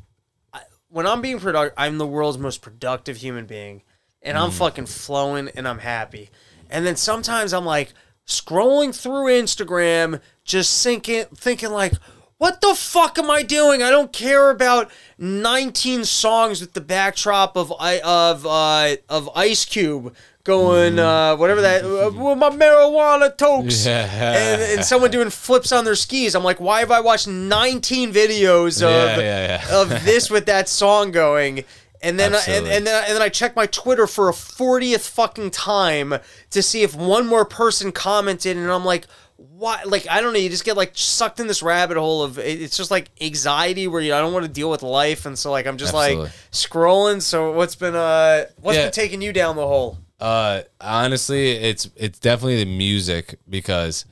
I- 0.54 0.62
when 0.88 1.06
I'm 1.06 1.22
being 1.22 1.40
productive, 1.40 1.74
I'm 1.78 1.98
the 1.98 2.08
world's 2.08 2.38
most 2.38 2.62
productive 2.62 3.18
human 3.18 3.46
being, 3.46 3.84
and 4.22 4.38
I'm 4.38 4.50
fucking 4.50 4.86
flowing 4.86 5.50
and 5.56 5.68
I'm 5.68 5.80
happy. 5.80 6.30
And 6.70 6.86
then 6.86 6.96
sometimes 6.96 7.54
I'm 7.54 7.66
like 7.66 7.94
scrolling 8.26 8.96
through 8.96 9.26
Instagram, 9.26 10.22
just 10.46 10.82
thinking, 10.82 11.26
thinking 11.36 11.72
like, 11.72 11.94
what 12.38 12.62
the 12.62 12.74
fuck 12.76 13.20
am 13.20 13.30
I 13.30 13.44
doing? 13.44 13.84
I 13.84 13.90
don't 13.90 14.14
care 14.14 14.52
about 14.52 14.90
19 15.18 16.06
songs 16.06 16.62
with 16.62 16.74
the 16.74 16.82
backdrop 16.82 17.58
of 17.58 17.74
I 17.78 18.00
of 18.00 18.46
uh 18.46 18.96
of 19.10 19.30
Ice 19.36 19.66
Cube 19.66 20.16
going 20.44 21.00
uh 21.00 21.36
whatever 21.38 21.62
that 21.62 21.86
uh, 21.86 22.12
with 22.12 22.38
my 22.38 22.50
marijuana 22.50 23.36
tokes 23.38 23.86
Yeah. 23.86 24.10
and, 24.34 24.62
and 24.62 24.86
someone 24.86 25.10
doing 25.10 25.30
flips 25.30 25.72
on 25.72 25.86
their 25.86 25.96
skis. 25.96 26.36
I'm 26.36 26.44
like, 26.44 26.60
why 26.60 26.82
have 26.82 26.92
I 26.92 27.00
watched 27.00 27.28
19 27.28 28.12
videos 28.12 28.82
of 28.84 28.90
Yeah, 28.92 29.20
yeah, 29.20 29.68
of 29.82 29.90
this 30.04 30.30
with 30.30 30.46
that 30.48 30.68
song 30.68 31.12
going? 31.12 31.64
And 32.02 32.20
then, 32.20 32.36
I, 32.36 32.42
and, 32.50 32.68
and 32.68 32.86
then, 32.86 33.04
and 33.08 33.16
then 33.16 33.22
I 33.22 33.30
check 33.30 33.56
my 33.56 33.66
Twitter 33.66 34.08
for 34.08 34.28
a 34.28 34.34
fortieth 34.34 35.08
fucking 35.08 35.52
time 35.52 36.16
to 36.50 36.62
see 36.62 36.84
if 36.84 36.94
one 36.94 37.26
more 37.26 37.46
person 37.46 37.94
commented, 37.94 38.58
and 38.58 38.70
I'm 38.70 38.84
like, 38.84 39.08
why 39.38 39.82
like 39.86 40.06
I 40.10 40.20
don't 40.20 40.34
know, 40.34 40.40
you 40.40 40.50
just 40.50 40.66
get 40.66 40.76
like 40.76 40.92
sucked 40.96 41.40
in 41.40 41.48
this 41.48 41.64
rabbit 41.64 41.96
hole 41.96 42.22
of 42.22 42.38
it's 42.38 42.76
just 42.76 42.92
like 42.92 43.10
anxiety 43.22 43.88
where 43.88 44.02
you 44.02 44.14
I 44.14 44.20
don't 44.20 44.34
want 44.34 44.46
to 44.46 44.52
deal 44.52 44.70
with 44.70 44.84
life 44.84 45.26
and 45.26 45.40
so 45.40 45.50
like 45.52 45.66
I'm 45.66 45.78
just 45.78 45.94
Absolutely. 45.94 46.26
like 46.26 46.34
scrolling. 46.52 47.22
So 47.22 47.54
what's 47.54 47.76
been 47.76 47.96
uh 47.96 48.46
what's 48.62 48.78
been 48.78 48.92
taking 48.92 49.22
you 49.22 49.32
down 49.32 49.56
the 49.56 49.66
hole? 49.66 49.98
Uh, 50.24 50.64
honestly, 50.80 51.50
it's 51.50 51.90
it's 51.98 52.18
definitely 52.18 52.64
the 52.64 52.78
music 52.78 53.38
because 53.50 54.06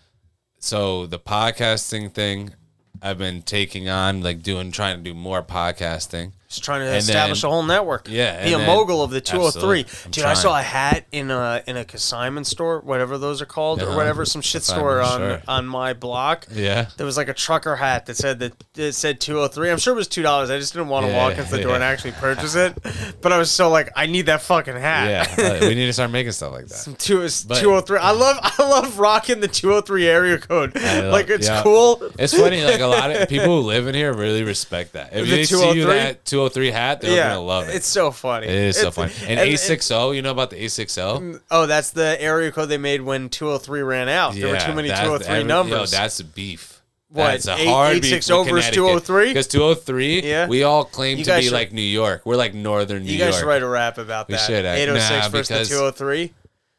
so 0.60 1.06
the 1.06 1.18
podcasting 1.18 2.12
thing 2.12 2.54
I've 3.02 3.18
been 3.18 3.42
taking 3.42 3.88
on, 3.88 4.22
like 4.22 4.44
doing 4.44 4.74
trying 4.74 4.98
to 4.98 5.04
do 5.04 5.14
more 5.14 5.42
podcasting. 5.42 6.34
Just 6.52 6.66
trying 6.66 6.82
to 6.82 6.88
And 6.88 6.98
establish 6.98 7.42
then- 7.42 7.50
a 7.50 7.54
whole 7.54 7.64
network. 7.64 8.08
Yeah, 8.10 8.44
Be 8.44 8.52
a 8.52 8.58
then- 8.58 8.68
mogul 8.68 9.02
of 9.02 9.10
the 9.12 9.22
203. 9.22 9.80
Absolutely. 9.82 9.86
Oh 9.86 10.02
I'm 10.06 10.12
Dude, 10.12 10.24
I 10.26 10.34
saw 10.34 10.60
a 10.60 10.62
hat 10.62 11.06
in 11.14 11.32
a 11.32 11.64
in 11.66 11.78
a 11.78 11.86
consignment 11.86 12.46
store, 12.46 12.80
whatever 12.82 13.18
those 13.18 13.42
are 13.42 13.46
called, 13.46 13.82
or 13.82 13.96
whatever, 13.96 14.26
some 14.26 14.42
shit 14.42 14.64
store 14.64 15.00
on 15.00 15.20
sure. 15.20 15.42
on 15.48 15.66
my 15.66 15.94
block. 15.94 16.48
Yeah. 16.52 16.88
There 16.98 17.06
was 17.06 17.16
like 17.16 17.30
a 17.30 17.34
trucker 17.34 17.78
hat 17.78 18.06
that 18.08 18.18
said 18.18 18.40
that 18.40 18.54
it 18.76 18.92
said 18.94 19.22
203. 19.22 19.72
I'm 19.72 19.78
sure 19.78 19.94
it 19.94 19.96
was 19.96 20.10
two 20.10 20.22
dollars. 20.24 20.50
I 20.50 20.60
just 20.60 20.74
didn't 20.74 20.90
want 20.90 21.06
to 21.06 21.12
Yeah, 21.14 21.18
walk 21.30 21.38
into 21.38 21.50
the 21.52 21.62
door 21.64 21.76
and 21.76 21.84
actually 21.84 22.12
purchase 22.12 22.56
it. 22.56 22.76
But 23.22 23.32
I 23.32 23.38
was 23.38 23.50
so 23.50 23.70
like, 23.70 23.90
I 23.96 24.08
need 24.08 24.26
that 24.26 24.42
fucking 24.42 24.76
hat. 24.76 25.32
Yeah, 25.38 25.60
we 25.62 25.74
need 25.76 25.86
to 25.86 25.94
start 25.94 26.12
making 26.12 26.34
stuff 26.34 26.52
like 26.52 26.68
that. 26.68 26.96
Two 27.00 27.22
But- 27.48 27.60
203. 27.62 27.98
I 27.98 28.12
love 28.12 28.38
I 28.42 28.62
love 28.70 29.00
rocking 29.00 29.40
the 29.40 29.48
203 29.48 30.06
area 30.06 30.38
code. 30.38 30.76
Love- 30.76 31.06
like 31.14 31.30
it's 31.30 31.48
yeah. 31.48 31.64
cool. 31.64 32.02
It's 32.20 32.36
funny, 32.38 32.62
like 32.64 32.82
a 32.82 32.88
lot 32.88 33.10
of 33.12 33.30
people 33.30 33.62
who 33.62 33.68
live 33.68 33.88
in 33.88 33.96
here 33.96 34.14
really 34.14 34.44
respect 34.44 34.94
that. 34.94 35.14
If 35.14 35.26
The 35.26 35.32
they 35.32 35.44
see 35.46 35.56
you 35.56 35.86
203? 35.86 35.94
that 35.96 36.26
203 36.26 36.41
hat, 36.50 37.02
they're 37.02 37.16
yeah, 37.16 37.30
gonna 37.30 37.42
love 37.42 37.70
it. 37.70 37.76
It's 37.76 37.88
so 37.88 38.12
funny. 38.12 38.48
it 38.48 38.54
is 38.54 38.78
so 38.78 38.92
funny. 38.92 39.12
And, 39.22 39.40
860, 39.40 39.94
you 40.16 40.22
know 40.22 40.32
about 40.32 40.50
the 40.50 40.56
860? 40.58 41.02
Mm, 41.02 41.42
oh, 41.52 41.66
that's 41.66 41.92
the 41.92 42.22
area 42.22 42.52
code 42.52 42.70
they 42.70 42.78
made 42.78 43.02
when 43.02 43.30
203 43.30 43.82
ran 43.82 44.10
out. 44.10 44.34
there 44.36 44.48
were 44.50 44.60
too 44.60 44.74
many 44.74 44.90
203 44.90 45.28
every- 45.36 45.44
numbers. 45.48 45.92
Yo, 45.94 45.98
that's 46.00 46.22
beef. 46.22 46.82
What, 47.10 47.44
That's 47.44 47.48
a 47.48 47.56
eight- 47.58 47.68
hard 47.68 47.96
860 47.98 48.32
beef 48.34 48.46
with 48.46 48.54
versus 48.64 48.72
203? 48.76 49.28
Because 49.28 49.48
203, 49.48 50.22
Yeah. 50.24 50.48
we 50.48 50.64
all 50.64 50.86
claim 50.86 51.18
You 51.18 51.26
to 51.26 51.36
be 51.36 51.42
should- 51.44 51.52
like 51.52 51.74
New 51.74 51.82
York. 51.82 52.22
We're 52.26 52.38
like 52.38 52.54
northern 52.54 53.04
New 53.04 53.12
York. 53.12 53.20
you 53.20 53.26
guys 53.26 53.38
should 53.38 53.48
write 53.48 53.62
a 53.64 53.68
rap 53.68 53.98
about 53.98 54.30
We 54.30 54.36
that. 54.36 54.48
should, 54.48 54.66
uh, 54.66 54.70
I- 54.70 54.76
806 54.78 55.26
nah, 55.26 55.30
versus 55.30 55.68
203. 55.70 56.32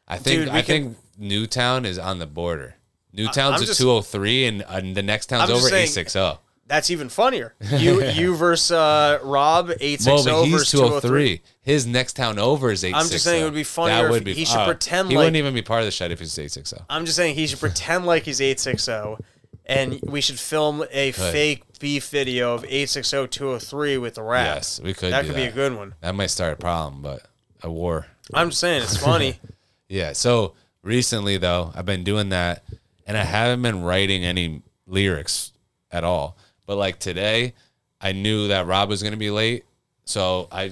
I 0.07 0.17
think 0.17 0.39
Dude, 0.45 0.49
I 0.49 0.61
can- 0.63 0.65
think 0.65 0.97
Newtown 1.19 1.85
is 1.85 1.99
on 1.99 2.17
the 2.17 2.25
border. 2.25 2.73
Newtown's 3.13 3.57
I'm 3.57 3.61
a 3.61 3.65
just- 3.67 3.79
203, 3.79 4.45
and, 4.47 4.65
and 4.67 4.95
the 4.95 5.03
next 5.03 5.27
town's 5.27 5.51
I'm 5.51 5.55
over 5.57 5.69
saying- 5.69 5.83
860. 5.83 6.39
That's 6.73 6.89
even 6.89 7.07
funnier. 7.07 7.53
You 7.77 8.03
you 8.15 8.35
versus 8.35 8.71
uh, 8.71 9.19
Rob 9.21 9.69
860 9.69 10.09
Well, 10.09 10.43
but 10.43 10.49
versus 10.49 10.71
203. 10.71 11.37
203. 11.37 11.41
His 11.61 11.85
next 11.85 12.13
town 12.15 12.39
over 12.39 12.71
is 12.71 12.83
860. 12.83 13.13
just 13.13 13.25
saying 13.25 13.41
it 13.43 13.45
would 13.45 13.53
be 13.53 13.63
funnier 13.63 14.03
That 14.05 14.09
would 14.09 14.23
be. 14.23 14.33
he 14.33 14.43
should 14.43 14.57
oh, 14.59 14.65
pretend 14.65 15.09
he 15.09 15.15
like- 15.15 15.21
wouldn't 15.25 15.35
even 15.37 15.53
be 15.53 15.61
part 15.61 15.81
of 15.81 15.85
the 15.85 15.91
shed 15.91 16.11
if 16.11 16.17
he's 16.17 16.35
860. 16.35 16.77
I'm 16.89 17.05
just 17.05 17.15
saying 17.15 17.35
he 17.35 17.45
should 17.45 17.59
pretend 17.59 18.07
like 18.07 18.23
he's 18.23 18.41
860 18.41 19.23
and 19.67 19.99
we 20.01 20.19
should 20.19 20.39
film 20.39 20.83
a 20.91 21.11
fake 21.11 21.61
beef 21.79 22.09
video 22.09 22.55
of 22.55 22.63
860 22.63 23.27
203 23.27 23.99
with 23.99 24.15
the 24.15 24.23
rap. 24.23 24.55
Yes, 24.55 24.81
we 24.81 24.95
could 24.95 25.13
That 25.13 25.25
could 25.25 25.35
be 25.35 25.43
a 25.43 25.51
good 25.51 25.75
one. 25.75 25.93
That 26.01 26.15
might 26.15 26.31
start 26.31 26.53
a 26.53 26.55
problem, 26.55 27.03
but 27.03 27.21
a 27.61 27.69
war. 27.69 28.07
I'm 28.33 28.49
just 28.49 28.59
saying 28.61 28.81
it's 28.81 28.97
funny. 28.97 29.39
Yeah. 29.89 30.13
So 30.13 30.55
recently, 30.81 31.37
though, 31.37 31.71
I've 31.75 31.85
been 31.85 32.03
doing 32.03 32.29
that, 32.29 32.63
and 33.05 33.15
I 33.15 33.23
haven't 33.23 33.61
been 33.61 33.83
writing 33.83 34.25
any 34.25 34.63
lyrics 34.87 35.51
at 35.91 36.03
all. 36.03 36.35
But 36.65 36.77
like 36.77 36.99
today, 36.99 37.53
I 38.01 38.11
knew 38.11 38.47
that 38.49 38.65
Rob 38.67 38.89
was 38.89 39.03
gonna 39.03 39.17
be 39.17 39.31
late, 39.31 39.65
so 40.05 40.47
I 40.51 40.71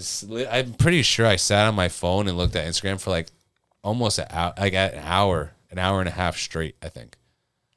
I'm 0.49 0.73
pretty 0.73 1.01
sure 1.01 1.25
I 1.25 1.35
sat 1.35 1.67
on 1.67 1.75
my 1.75 1.89
phone 1.89 2.27
and 2.27 2.37
looked 2.37 2.55
at 2.55 2.65
Instagram 2.67 2.99
for 2.99 3.09
like 3.09 3.27
almost 3.83 4.19
an 4.19 4.27
hour, 4.29 4.53
like 4.57 4.73
an 4.73 4.99
hour, 5.03 5.53
an 5.69 5.79
hour 5.79 5.99
and 5.99 6.07
a 6.09 6.11
half 6.13 6.37
straight. 6.37 6.75
I 6.81 6.89
think. 6.89 7.17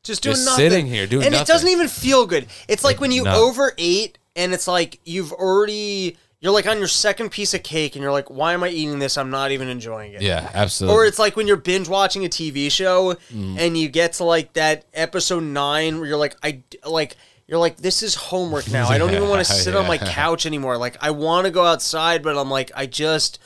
Just 0.03 0.23
doing 0.23 0.35
Just 0.35 0.47
nothing. 0.47 0.71
sitting 0.71 0.87
here 0.87 1.07
doing 1.07 1.25
and 1.27 1.35
it 1.35 1.47
doesn't 1.47 1.69
even 1.71 1.89
feel 1.89 2.27
good. 2.27 2.47
It's 2.69 2.85
like 2.85 3.01
when 3.01 3.11
you 3.11 3.25
No. 3.25 3.43
overate 3.49 4.19
and 4.37 4.53
it's 4.53 4.69
like 4.69 5.01
you've 5.05 5.33
already 5.33 6.19
you're 6.41 6.53
like 6.53 6.67
on 6.67 6.77
your 6.77 6.89
second 6.89 7.31
piece 7.31 7.55
of 7.55 7.63
cake 7.63 7.97
and 7.97 8.03
you're 8.03 8.13
like, 8.13 8.29
why 8.29 8.53
am 8.53 8.63
I 8.63 8.69
eating 8.69 8.99
this? 8.99 9.17
I'm 9.17 9.31
not 9.31 9.51
even 9.51 9.67
enjoying 9.69 10.13
it. 10.13 10.21
Yeah, 10.21 10.51
absolutely. 10.53 10.95
Or 10.95 11.07
it's 11.07 11.19
like 11.19 11.37
when 11.37 11.47
you're 11.47 11.57
binge 11.57 11.89
watching 11.89 12.23
a 12.27 12.29
TV 12.29 12.71
show 12.71 13.15
Mm. 13.33 13.59
and 13.59 13.79
you 13.79 13.89
get 13.89 14.13
to 14.15 14.25
like 14.25 14.53
that 14.53 14.85
episode 14.93 15.43
nine 15.43 15.99
where 15.99 16.07
you're 16.07 16.19
like, 16.19 16.37
I 16.43 16.61
like. 16.87 17.17
You're 17.47 17.59
like, 17.59 17.77
this 17.77 18.03
is 18.03 18.15
homework 18.15 18.71
now. 18.71 18.89
I 18.89 18.97
don't 18.99 19.13
even 19.13 19.29
want 19.29 19.45
to 19.45 19.53
sit 19.53 19.77
on 19.77 19.87
my 19.87 19.99
couch 19.99 20.47
anymore. 20.47 20.79
Like, 20.79 20.97
I 21.01 21.11
want 21.11 21.45
to 21.47 21.51
go 21.51 21.65
outside, 21.65 22.23
but 22.23 22.39
I'm 22.39 22.51
like, 22.51 22.71
I 22.75 22.87
just, 22.87 23.39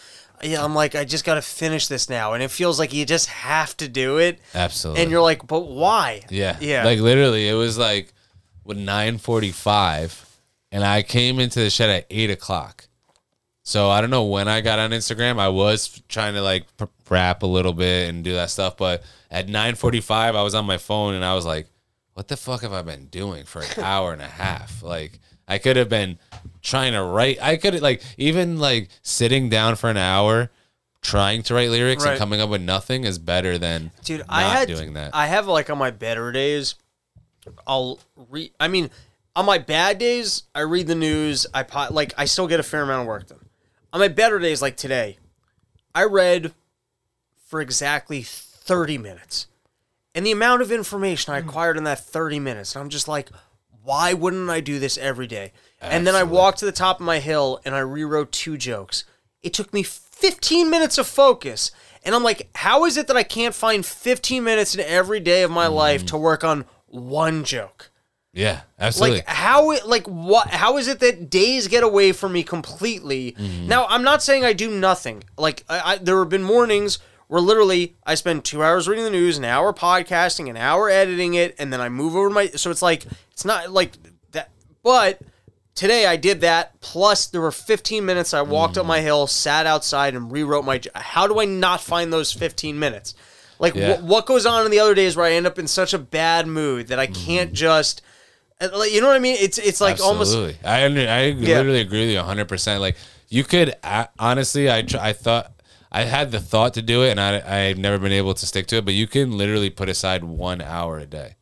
yeah, 0.42 0.64
I'm 0.64 0.74
like, 0.74 0.94
I 0.94 1.04
just 1.04 1.24
got 1.24 1.34
to 1.34 1.42
finish 1.42 1.88
this 1.88 2.08
now. 2.08 2.32
And 2.34 2.42
it 2.42 2.50
feels 2.52 2.78
like 2.78 2.92
you 2.92 3.04
just 3.04 3.26
have 3.28 3.76
to 3.78 3.88
do 3.88 4.18
it. 4.18 4.38
absolutely. 4.54 5.02
And 5.02 5.10
you're 5.10 5.20
like, 5.22 5.46
but 5.46 5.66
why? 5.66 6.22
Yeah. 6.30 6.56
Yeah. 6.60 6.84
Like 6.84 7.00
literally, 7.00 7.48
it 7.48 7.54
was 7.54 7.76
like 7.76 8.12
with 8.64 8.78
nine 8.78 9.18
forty 9.18 9.50
five, 9.50 10.24
and 10.70 10.84
I 10.84 11.02
came 11.02 11.40
into 11.40 11.58
the 11.60 11.70
shed 11.70 11.90
at 11.90 12.06
eight 12.10 12.30
o'clock. 12.30 12.86
So 13.64 13.90
I 13.90 14.00
don't 14.00 14.10
know 14.10 14.24
when 14.24 14.46
I 14.48 14.60
got 14.60 14.78
on 14.78 14.92
Instagram. 14.92 15.38
I 15.38 15.48
was 15.48 16.00
trying 16.08 16.34
to 16.34 16.42
like 16.42 16.66
rap 17.10 17.42
a 17.42 17.46
little 17.46 17.72
bit 17.72 18.08
and 18.08 18.22
do 18.22 18.34
that 18.34 18.50
stuff, 18.50 18.76
but 18.76 19.02
at 19.30 19.48
nine 19.48 19.74
forty 19.74 20.00
five, 20.00 20.36
I 20.36 20.42
was 20.42 20.54
on 20.54 20.66
my 20.66 20.78
phone 20.78 21.14
and 21.14 21.24
I 21.24 21.34
was 21.34 21.44
like, 21.44 21.66
"What 22.18 22.26
the 22.26 22.36
fuck 22.36 22.62
have 22.62 22.72
I 22.72 22.82
been 22.82 23.06
doing 23.06 23.44
for 23.44 23.62
an 23.62 23.84
hour 23.84 24.12
and 24.12 24.20
a 24.20 24.26
half?" 24.26 24.82
Like 24.82 25.20
I 25.46 25.58
could 25.58 25.76
have 25.76 25.88
been 25.88 26.18
trying 26.62 26.92
to 26.94 27.02
write. 27.04 27.40
I 27.40 27.56
could 27.56 27.80
like 27.80 28.02
even 28.16 28.58
like 28.58 28.88
sitting 29.02 29.48
down 29.48 29.76
for 29.76 29.88
an 29.88 29.96
hour. 29.96 30.50
Trying 31.00 31.44
to 31.44 31.54
write 31.54 31.70
lyrics 31.70 32.02
Right. 32.04 32.10
and 32.10 32.18
coming 32.18 32.40
up 32.40 32.50
with 32.50 32.60
nothing 32.60 33.04
is 33.04 33.20
better 33.20 33.56
than 33.56 33.92
Dude, 34.04 34.18
not 34.18 34.26
I 34.30 34.42
had 34.42 34.66
doing 34.66 34.94
that. 34.94 35.14
I 35.14 35.28
have 35.28 35.46
like 35.46 35.70
on 35.70 35.78
my 35.78 35.92
better 35.92 36.32
days, 36.32 36.74
I'll 37.68 38.00
read. 38.16 38.50
I 38.58 38.66
mean, 38.66 38.90
on 39.36 39.46
my 39.46 39.58
bad 39.58 39.98
days, 39.98 40.42
I 40.56 40.62
read 40.62 40.88
the 40.88 40.96
news. 40.96 41.46
I 41.54 41.62
po- 41.62 41.86
like 41.92 42.14
I 42.18 42.24
still 42.24 42.48
get 42.48 42.58
a 42.58 42.64
fair 42.64 42.82
amount 42.82 43.02
of 43.02 43.06
work 43.06 43.28
done. 43.28 43.48
On 43.92 44.00
my 44.00 44.08
better 44.08 44.40
days, 44.40 44.60
like 44.60 44.76
today, 44.76 45.18
I 45.94 46.02
read 46.02 46.52
for 47.46 47.60
exactly 47.60 48.22
thirty 48.24 48.98
minutes, 48.98 49.46
and 50.14 50.26
the 50.26 50.32
amount 50.32 50.62
of 50.62 50.72
information 50.72 51.32
I 51.32 51.40
mm. 51.40 51.44
acquired 51.46 51.76
in 51.76 51.84
that 51.84 52.00
thirty 52.00 52.38
minutes, 52.38 52.74
and 52.74 52.82
I'm 52.82 52.90
just 52.90 53.08
like, 53.08 53.30
why 53.82 54.12
wouldn't 54.12 54.50
I 54.50 54.60
do 54.60 54.78
this 54.78 54.98
every 54.98 55.26
day? 55.26 55.52
And 55.80 56.06
then 56.06 56.14
I 56.14 56.18
Absolutely. 56.18 56.38
walked 56.38 56.58
to 56.58 56.66
the 56.66 56.72
top 56.72 57.00
of 57.00 57.06
my 57.06 57.20
hill 57.20 57.60
and 57.64 57.74
I 57.74 57.78
rewrote 57.78 58.32
two 58.32 58.56
jokes. 58.56 59.04
It 59.42 59.54
took 59.54 59.72
me 59.72 59.82
15 59.82 60.68
minutes 60.68 60.98
of 60.98 61.06
focus. 61.06 61.70
And 62.04 62.14
I'm 62.14 62.22
like, 62.22 62.50
how 62.54 62.84
is 62.84 62.96
it 62.96 63.06
that 63.06 63.16
I 63.16 63.22
can't 63.22 63.54
find 63.54 63.86
15 63.86 64.42
minutes 64.44 64.74
in 64.74 64.80
every 64.80 65.20
day 65.20 65.42
of 65.42 65.50
my 65.50 65.68
mm. 65.68 65.74
life 65.74 66.04
to 66.06 66.18
work 66.18 66.44
on 66.44 66.64
one 66.86 67.44
joke? 67.44 67.90
yeah, 68.38 68.60
absolutely. 68.78 69.18
Like 69.18 69.26
how 69.26 69.70
it 69.72 69.86
like 69.86 70.06
what 70.06 70.48
how 70.48 70.76
is 70.76 70.86
it 70.86 71.00
that 71.00 71.28
days 71.28 71.66
get 71.66 71.82
away 71.82 72.12
from 72.12 72.32
me 72.32 72.42
completely? 72.42 73.32
Mm-hmm. 73.32 73.66
Now 73.66 73.86
I'm 73.88 74.04
not 74.04 74.22
saying 74.22 74.44
I 74.44 74.52
do 74.52 74.70
nothing. 74.70 75.24
Like 75.36 75.64
I, 75.68 75.94
I 75.94 75.96
there 75.96 76.18
have 76.18 76.28
been 76.28 76.44
mornings 76.44 76.98
where 77.28 77.40
literally 77.40 77.94
I 78.04 78.14
spend 78.16 78.44
two 78.44 78.62
hours 78.62 78.88
reading 78.88 79.04
the 79.04 79.10
news, 79.10 79.38
an 79.38 79.44
hour 79.44 79.72
podcasting, 79.72 80.50
an 80.50 80.56
hour 80.56 80.90
editing 80.90 81.34
it, 81.34 81.54
and 81.58 81.72
then 81.72 81.80
I 81.80 81.88
move 81.88 82.16
over 82.16 82.28
to 82.28 82.34
my 82.34 82.46
so 82.48 82.70
it's 82.70 82.82
like 82.82 83.04
it's 83.32 83.44
not 83.44 83.70
like 83.70 83.92
that 84.32 84.50
but 84.82 85.20
today 85.74 86.06
I 86.06 86.16
did 86.16 86.40
that 86.40 86.80
plus 86.80 87.26
there 87.26 87.40
were 87.40 87.52
15 87.52 88.04
minutes 88.04 88.34
I 88.34 88.42
walked 88.42 88.76
up 88.78 88.86
my 88.86 89.00
hill, 89.00 89.26
sat 89.26 89.66
outside 89.66 90.14
and 90.14 90.32
rewrote 90.32 90.64
my 90.64 90.80
how 90.94 91.26
do 91.26 91.38
I 91.40 91.44
not 91.44 91.80
find 91.80 92.12
those 92.12 92.32
15 92.32 92.78
minutes? 92.78 93.14
Like 93.60 93.74
Yeah. 93.74 93.96
wh- 93.96 94.04
what 94.04 94.26
goes 94.26 94.46
on 94.46 94.64
in 94.64 94.70
the 94.70 94.80
other 94.80 94.94
days 94.94 95.16
where 95.16 95.26
I 95.26 95.32
end 95.32 95.46
up 95.46 95.58
in 95.58 95.66
such 95.66 95.92
a 95.94 95.98
bad 95.98 96.46
mood 96.46 96.88
that 96.88 96.98
I 96.98 97.06
can't 97.06 97.52
just 97.52 98.02
uh, 98.60 98.68
like, 98.72 98.92
you 98.92 99.00
know 99.00 99.06
what 99.06 99.16
I 99.16 99.20
mean? 99.20 99.36
It's 99.38 99.58
it's 99.58 99.80
like 99.80 100.00
almost 100.00 100.34
I 100.64 100.84
under, 100.84 101.08
I 101.08 101.30
literally 101.30 101.80
agree 101.80 102.00
with 102.00 102.10
you 102.10 102.16
100. 102.16 102.48
percent 102.48 102.80
Like 102.80 102.96
you 103.28 103.44
could 103.44 103.74
honestly, 104.18 104.70
I 104.70 104.82
tr- 104.82 104.98
I 104.98 105.12
thought 105.12 105.52
I 105.90 106.02
had 106.04 106.30
the 106.32 106.40
thought 106.40 106.74
to 106.74 106.82
do 106.82 107.02
it, 107.02 107.10
and 107.10 107.20
I 107.20 107.66
I've 107.68 107.78
never 107.78 107.98
been 107.98 108.12
able 108.12 108.34
to 108.34 108.46
stick 108.46 108.66
to 108.68 108.76
it. 108.76 108.84
But 108.84 108.94
you 108.94 109.06
can 109.06 109.36
literally 109.36 109.70
put 109.70 109.88
aside 109.88 110.24
one 110.24 110.60
hour 110.60 110.98
a 110.98 111.06
day 111.06 111.36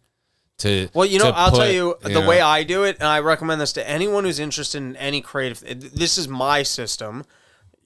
to. 0.59 0.88
Well, 0.94 1.07
you 1.07 1.18
know, 1.18 1.30
I'll 1.30 1.51
tell 1.51 1.61
put, 1.66 1.72
you 1.74 1.97
the 2.03 2.09
know- 2.20 2.28
way 2.28 2.40
I 2.40 2.62
do 2.62 2.84
it, 2.84 2.97
and 3.01 3.09
I 3.09 3.20
recommend 3.20 3.61
this 3.61 3.72
to 3.74 3.88
anyone 3.88 4.24
who's 4.24 4.38
interested 4.38 4.78
in 4.78 4.97
any 4.97 5.20
creative. 5.20 5.61
This 5.94 6.16
is 6.18 6.28
my 6.28 6.62
system. 6.62 7.24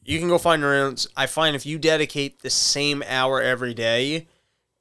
You 0.04 0.18
can 0.18 0.28
go 0.28 0.38
find 0.38 0.60
your 0.62 0.74
own. 0.74 0.96
I 1.16 1.26
find 1.26 1.54
if 1.54 1.64
you 1.66 1.78
dedicate 1.78 2.40
the 2.40 2.50
same 2.50 3.02
hour 3.06 3.40
every 3.40 3.74
day, 3.74 4.26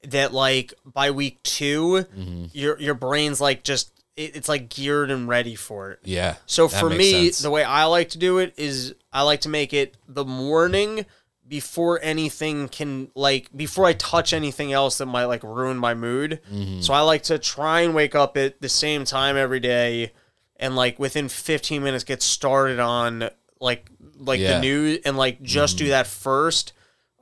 that 0.02 0.32
like 0.32 0.72
by 0.84 1.10
week 1.10 1.42
2 1.42 2.06
Mm-hmm. 2.16 2.44
your 2.52 2.80
your 2.80 2.94
brain's 2.94 3.40
like 3.40 3.62
just 3.62 3.92
it, 4.16 4.34
it's 4.36 4.48
like 4.48 4.68
geared 4.70 5.10
and 5.10 5.28
ready 5.28 5.54
for 5.54 5.90
it. 5.92 6.00
Yeah. 6.04 6.36
So 6.46 6.68
for 6.68 6.88
me, 6.90 7.24
sense. 7.26 7.40
the 7.40 7.50
way 7.50 7.62
I 7.64 7.84
like 7.84 8.08
to 8.10 8.18
do 8.18 8.38
it 8.38 8.54
is 8.56 8.94
I 9.12 9.22
like 9.22 9.42
to 9.42 9.48
make 9.50 9.72
it 9.74 9.94
the 10.08 10.24
morning 10.24 11.04
before 11.50 11.98
anything 12.02 12.68
can 12.68 13.10
like 13.16 13.50
before 13.54 13.84
I 13.84 13.92
touch 13.92 14.32
anything 14.32 14.72
else 14.72 14.96
that 14.98 15.06
might 15.06 15.24
like 15.24 15.42
ruin 15.42 15.76
my 15.76 15.92
mood. 15.94 16.40
Mm-hmm. 16.50 16.80
So 16.80 16.94
I 16.94 17.00
like 17.00 17.24
to 17.24 17.38
try 17.38 17.80
and 17.80 17.92
wake 17.94 18.14
up 18.14 18.36
at 18.36 18.62
the 18.62 18.68
same 18.68 19.04
time 19.04 19.36
every 19.36 19.60
day 19.60 20.12
and 20.56 20.76
like 20.76 20.98
within 21.00 21.28
15 21.28 21.82
minutes 21.82 22.04
get 22.04 22.22
started 22.22 22.78
on 22.78 23.28
like 23.60 23.90
like 24.16 24.38
Yeah. 24.40 24.52
Mm-hmm. 24.52 24.54
the 24.54 24.60
news 24.60 24.98
and 25.04 25.16
like 25.18 25.42
just 25.42 25.76
do 25.76 25.88
that 25.88 26.06
first 26.06 26.72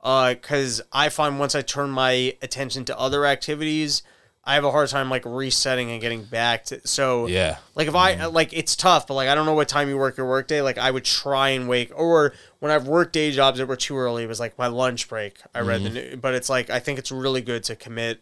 uh 0.03 0.35
cuz 0.41 0.79
I 0.93 1.09
find 1.09 1.39
once 1.39 1.55
I 1.55 1.61
turn 1.63 1.89
my 1.89 2.37
attention 2.41 2.85
to 2.85 2.97
other 2.97 3.25
activities 3.25 4.03
I 4.43 4.55
have 4.55 4.63
a 4.63 4.71
hard 4.71 4.89
time 4.89 5.09
like 5.09 5.25
resetting 5.25 5.91
and 5.91 6.01
getting 6.01 6.23
back 6.23 6.65
to. 6.65 6.85
So 6.87 7.27
Yeah. 7.27 7.57
like 7.75 7.87
if 7.87 7.95
I 7.95 8.15
mm-hmm. 8.15 8.33
like 8.33 8.53
it's 8.53 8.75
tough, 8.75 9.07
but 9.07 9.13
like 9.13 9.29
I 9.29 9.35
don't 9.35 9.45
know 9.45 9.53
what 9.53 9.67
time 9.67 9.89
you 9.89 9.97
work 9.97 10.17
your 10.17 10.27
workday. 10.27 10.61
Like 10.61 10.77
I 10.77 10.89
would 10.91 11.05
try 11.05 11.49
and 11.49 11.67
wake, 11.67 11.91
or 11.95 12.33
when 12.59 12.71
I've 12.71 12.87
worked 12.87 13.13
day 13.13 13.31
jobs 13.31 13.59
that 13.59 13.67
were 13.67 13.75
too 13.75 13.97
early, 13.97 14.23
it 14.23 14.27
was 14.27 14.39
like 14.39 14.57
my 14.57 14.67
lunch 14.67 15.07
break. 15.09 15.39
I 15.53 15.61
read 15.61 15.83
the 15.83 15.89
mm-hmm. 15.89 16.11
new, 16.11 16.17
but 16.17 16.33
it's 16.33 16.49
like 16.49 16.69
I 16.69 16.79
think 16.79 16.99
it's 16.99 17.11
really 17.11 17.41
good 17.41 17.63
to 17.65 17.75
commit 17.75 18.21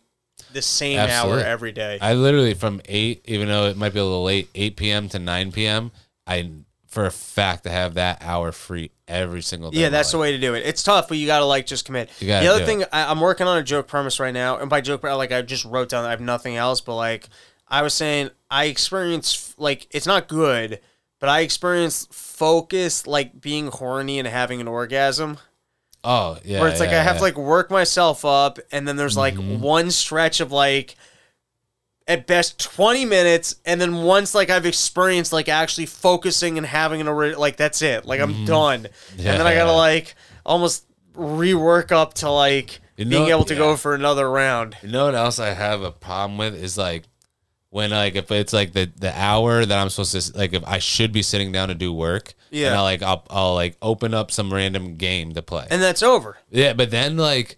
the 0.53 0.61
same 0.61 0.99
Absolutely. 0.99 1.43
hour 1.43 1.47
every 1.47 1.71
day. 1.71 1.97
I 2.01 2.13
literally 2.13 2.53
from 2.53 2.81
eight, 2.85 3.23
even 3.25 3.47
though 3.47 3.67
it 3.67 3.77
might 3.77 3.93
be 3.93 3.99
a 3.99 4.03
little 4.03 4.23
late, 4.23 4.49
eight 4.55 4.75
p.m. 4.75 5.09
to 5.09 5.19
nine 5.19 5.51
p.m. 5.51 5.91
I 6.25 6.49
for 6.87 7.05
a 7.05 7.11
fact 7.11 7.63
to 7.63 7.69
have 7.69 7.95
that 7.95 8.19
hour 8.21 8.51
free 8.51 8.91
every 9.07 9.41
single 9.41 9.71
day. 9.71 9.81
Yeah, 9.81 9.89
that's 9.89 10.11
the 10.11 10.17
way 10.17 10.31
to 10.31 10.37
do 10.39 10.53
it. 10.55 10.65
It's 10.65 10.81
tough, 10.83 11.07
but 11.07 11.17
you 11.17 11.27
gotta 11.27 11.45
like 11.45 11.65
just 11.65 11.85
commit. 11.85 12.09
You 12.19 12.27
gotta 12.27 12.45
the 12.45 12.51
other 12.51 12.59
do 12.61 12.65
thing, 12.65 12.81
it. 12.81 12.89
I, 12.91 13.11
I'm 13.11 13.19
working 13.19 13.45
on 13.47 13.57
a 13.57 13.63
joke 13.63 13.87
premise 13.87 14.19
right 14.19 14.33
now, 14.33 14.57
and 14.57 14.69
by 14.69 14.81
joke, 14.81 15.03
like 15.03 15.31
I 15.31 15.41
just 15.41 15.65
wrote 15.65 15.89
down, 15.89 16.05
I 16.05 16.09
have 16.11 16.21
nothing 16.21 16.55
else, 16.55 16.81
but 16.81 16.95
like 16.95 17.27
I 17.67 17.81
was 17.81 17.93
saying, 17.93 18.29
I 18.49 18.65
experience 18.65 19.53
like 19.57 19.87
it's 19.91 20.07
not 20.07 20.27
good, 20.27 20.79
but 21.19 21.29
I 21.29 21.41
experience 21.41 22.07
focus 22.11 23.05
like 23.05 23.41
being 23.41 23.67
horny 23.67 24.19
and 24.19 24.27
having 24.27 24.61
an 24.61 24.67
orgasm. 24.67 25.37
Oh 26.03 26.37
yeah, 26.45 26.61
where 26.61 26.69
it's 26.69 26.79
like 26.79 26.91
yeah, 26.91 26.99
I 27.01 27.03
have 27.03 27.15
yeah. 27.15 27.19
to 27.19 27.23
like 27.23 27.37
work 27.37 27.69
myself 27.69 28.23
up, 28.23 28.59
and 28.71 28.87
then 28.87 28.95
there's 28.95 29.17
like 29.17 29.33
Mm-hmm. 29.35 29.59
one 29.61 29.91
stretch 29.91 30.39
of 30.39 30.51
like 30.51 30.95
at 32.07 32.25
best 32.25 32.59
20 32.59 33.05
minutes 33.05 33.55
and 33.65 33.81
then 33.81 34.03
once 34.03 34.33
like 34.33 34.49
i've 34.49 34.65
experienced 34.65 35.33
like 35.33 35.49
actually 35.49 35.85
focusing 35.85 36.57
and 36.57 36.65
having 36.65 37.01
an 37.01 37.33
like 37.37 37.57
that's 37.57 37.81
it 37.81 38.05
like 38.05 38.21
i'm 38.21 38.33
mm-hmm. 38.33 38.45
done 38.45 38.87
and 39.11 39.19
then 39.19 39.41
i 39.41 39.53
gotta. 39.53 39.71
Like 39.71 40.15
almost 40.47 40.85
rework 41.15 41.91
up 41.91 42.15
to 42.15 42.31
like 42.31 42.79
You 42.95 43.05
being 43.05 43.27
able 43.27 43.43
to 43.45 43.55
go 43.55 43.75
for 43.75 43.93
another 43.93 44.29
round 44.29 44.77
You 44.81 44.89
know 44.89 45.05
what 45.05 45.15
else 45.15 45.39
I 45.39 45.53
have 45.53 45.83
a 45.83 45.91
problem 45.91 46.37
with 46.37 46.55
is 46.55 46.77
like 46.77 47.03
when 47.69 47.91
like 47.91 48.15
if 48.15 48.31
it's 48.31 48.53
like 48.53 48.71
the 48.73 48.89
the 48.95 49.13
hour 49.19 49.65
that 49.65 49.77
I'm 49.77 49.89
supposed 49.89 50.31
to 50.31 50.37
like 50.37 50.53
if 50.53 50.63
I 50.65 50.79
should 50.79 51.11
be 51.11 51.21
sitting 51.21 51.51
down 51.51 51.67
to 51.67 51.75
do 51.75 51.91
work. 51.93 52.33
Yeah. 52.49 52.67
And 52.67 52.77
I 52.77 52.81
like 52.81 53.01
I'll, 53.03 53.25
I'll 53.29 53.53
like 53.53 53.77
open 53.81 54.13
up 54.13 54.31
some 54.31 54.53
random 54.53 54.95
game 54.95 55.33
to 55.33 55.41
play. 55.41 55.67
and 55.69 55.81
that's 55.81 56.01
over 56.01 56.37
Yeah, 56.49 56.73
but 56.73 56.91
then 56.91 57.17
like 57.17 57.57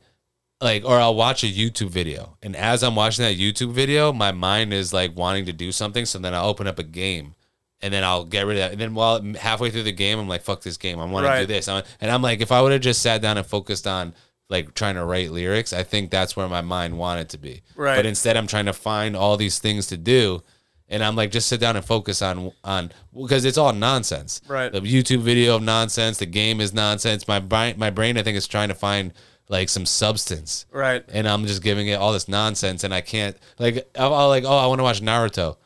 like 0.62 0.84
or 0.86 1.00
I'll 1.00 1.16
watch 1.16 1.44
a 1.44 1.48
YouTube 1.48 1.90
video. 1.90 2.38
And 2.42 2.56
as 2.56 2.84
I'm 2.84 2.96
watching 2.96 3.24
that 3.26 3.38
YouTube 3.38 3.72
video, 3.72 4.12
my 4.12 4.32
mind 4.32 4.74
is 4.74 4.94
like 4.94 5.16
wanting 5.16 5.46
to 5.46 5.54
do 5.54 5.72
something, 5.72 6.06
so 6.06 6.20
then 6.20 6.34
I'll 6.34 6.50
open 6.50 6.68
up 6.68 6.80
a 6.80 6.84
game. 6.84 7.36
And 7.82 7.94
then 7.94 8.04
I'll 8.04 8.26
get 8.26 8.46
rid 8.46 8.58
of 8.58 8.64
that. 8.64 8.72
And 8.74 8.82
then 8.82 8.94
while 8.94 9.24
halfway 9.36 9.70
through 9.70 9.84
the 9.84 9.94
game, 9.94 10.20
I'm 10.20 10.28
like, 10.28 10.42
fuck 10.42 10.62
this 10.62 10.76
game. 10.76 11.00
I 11.00 11.06
want 11.06 11.26
to 11.26 11.40
do 11.40 11.46
this. 11.46 11.70
And 11.70 11.86
I'm 12.02 12.22
like, 12.22 12.42
if 12.42 12.52
I 12.52 12.62
would 12.62 12.74
have 12.74 12.82
just 12.82 13.02
sat 13.02 13.22
down 13.22 13.38
and 13.38 13.48
focused 13.48 13.88
on 13.88 14.14
like 14.50 14.74
trying 14.74 14.96
to 14.96 15.06
write 15.06 15.32
lyrics, 15.32 15.72
I 15.72 15.84
think 15.84 16.12
that's 16.12 16.36
where 16.36 16.50
my 16.50 16.60
mind 16.60 16.98
wanted 16.98 17.30
to 17.30 17.38
be. 17.38 17.62
Right. 17.78 17.96
But 17.96 18.06
instead 18.06 18.36
I'm 18.36 18.48
trying 18.48 18.66
to 18.66 18.74
find 18.74 19.16
all 19.16 19.38
these 19.38 19.60
things 19.60 19.88
to 19.88 19.98
do. 19.98 20.44
And 20.90 21.06
I'm 21.06 21.16
like, 21.16 21.32
just 21.32 21.48
sit 21.48 21.62
down 21.62 21.78
and 21.78 21.86
focus 21.86 22.22
on 22.22 22.52
on 22.66 22.92
because 23.14 23.46
it's 23.46 23.58
all 23.58 23.72
nonsense. 23.72 24.42
Right. 24.46 24.74
The 24.74 24.82
YouTube 24.82 25.22
video 25.22 25.56
of 25.56 25.62
nonsense. 25.62 26.18
The 26.18 26.26
game 26.26 26.60
is 26.60 26.74
nonsense. 26.74 27.30
My 27.30 27.40
brain, 27.40 27.76
my 27.78 27.92
brain, 27.92 28.18
I 28.18 28.24
think, 28.24 28.36
is 28.36 28.48
trying 28.48 28.68
to 28.68 28.76
find 28.76 29.14
like 29.50 29.68
some 29.68 29.86
substance, 29.86 30.66
right 30.72 31.04
and 31.10 31.28
I'm 31.28 31.46
just 31.46 31.62
giving 31.62 31.88
it 31.88 31.96
all 31.96 32.14
this 32.14 32.28
nonsense, 32.30 32.84
and 32.86 32.94
I 32.94 33.02
can't 33.02 33.36
like. 33.58 33.90
I'll, 33.98 34.14
I'll 34.14 34.28
like, 34.30 34.46
oh, 34.46 34.58
I 34.58 34.68
want 34.68 34.80
to 34.80 34.84
watch 34.84 35.02
Naruto. 35.02 35.58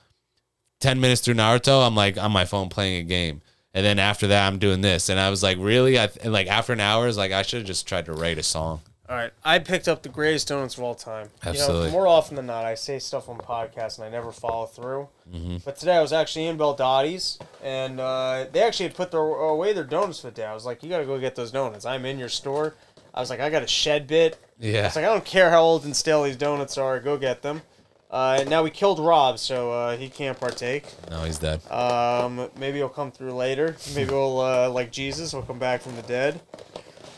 Ten 0.79 0.99
minutes 0.99 1.21
through 1.21 1.35
Naruto, 1.35 1.85
I'm 1.85 1.95
like 1.95 2.17
on 2.17 2.31
my 2.31 2.45
phone 2.45 2.67
playing 2.69 2.99
a 2.99 3.03
game, 3.07 3.41
and 3.73 3.85
then 3.85 3.99
after 3.99 4.27
that, 4.27 4.47
I'm 4.47 4.57
doing 4.59 4.81
this, 4.81 5.07
and 5.09 5.19
I 5.19 5.29
was 5.29 5.41
like, 5.43 5.57
really, 5.59 5.97
I 5.99 6.09
and 6.23 6.33
like 6.33 6.47
after 6.47 6.73
an 6.73 6.79
hour, 6.81 7.07
is 7.07 7.17
like 7.17 7.31
I 7.31 7.41
should 7.43 7.59
have 7.59 7.67
just 7.67 7.87
tried 7.87 8.05
to 8.07 8.13
write 8.13 8.37
a 8.37 8.43
song. 8.43 8.81
all 9.09 9.17
right 9.17 9.31
i 9.43 9.59
picked 9.59 9.87
up 9.89 10.01
the 10.01 10.09
greatest 10.09 10.47
donuts 10.47 10.77
of 10.77 10.83
all 10.83 10.95
time 10.95 11.27
You 11.43 11.51
know, 11.51 11.59
Absolutely. 11.59 11.91
more 11.91 12.07
often 12.07 12.37
than 12.37 12.45
not 12.45 12.63
i 12.63 12.73
say 12.73 12.99
stuff 12.99 13.27
on 13.27 13.37
podcasts 13.37 13.97
and 13.97 14.05
i 14.07 14.09
never 14.09 14.31
follow 14.31 14.65
through 14.65 15.09
Mm-hmm. 15.31 15.57
But 15.65 15.77
today 15.77 15.95
I 15.97 16.01
was 16.01 16.13
actually 16.13 16.45
in 16.47 16.57
Beldotti's, 16.57 17.39
and 17.63 17.99
uh, 17.99 18.45
they 18.51 18.61
actually 18.61 18.87
had 18.89 18.95
put 18.95 19.09
their, 19.11 19.21
away 19.21 19.71
their 19.73 19.83
donuts 19.85 20.19
for 20.19 20.27
the 20.27 20.33
day. 20.35 20.45
I 20.45 20.53
was 20.53 20.65
like, 20.65 20.83
"You 20.83 20.89
got 20.89 20.99
to 20.99 21.05
go 21.05 21.17
get 21.17 21.33
those 21.35 21.49
donuts." 21.49 21.85
I'm 21.85 22.05
in 22.05 22.19
your 22.19 22.29
store. 22.29 22.75
I 23.13 23.19
was 23.19 23.29
like, 23.29 23.39
"I 23.39 23.49
got 23.49 23.63
a 23.63 23.67
shed 23.67 24.07
bit." 24.07 24.37
Yeah. 24.59 24.87
It's 24.87 24.95
like 24.95 25.05
I 25.05 25.09
don't 25.09 25.25
care 25.25 25.49
how 25.49 25.61
old 25.61 25.85
and 25.85 25.95
stale 25.95 26.23
these 26.23 26.37
donuts 26.37 26.77
are. 26.77 26.99
Go 26.99 27.17
get 27.17 27.41
them. 27.41 27.61
Uh, 28.09 28.37
and 28.41 28.49
now 28.49 28.61
we 28.61 28.69
killed 28.69 28.99
Rob, 28.99 29.39
so 29.39 29.71
uh, 29.71 29.97
he 29.97 30.07
can't 30.07 30.39
partake. 30.39 30.85
No, 31.09 31.23
he's 31.23 31.39
dead. 31.39 31.65
Um, 31.71 32.49
maybe 32.59 32.77
he'll 32.77 32.87
come 32.87 33.11
through 33.11 33.33
later. 33.33 33.75
Maybe 33.95 34.09
he'll 34.11 34.39
uh, 34.39 34.69
like 34.69 34.91
Jesus. 34.91 35.31
He'll 35.31 35.41
come 35.41 35.57
back 35.57 35.81
from 35.81 35.95
the 35.95 36.03
dead. 36.03 36.39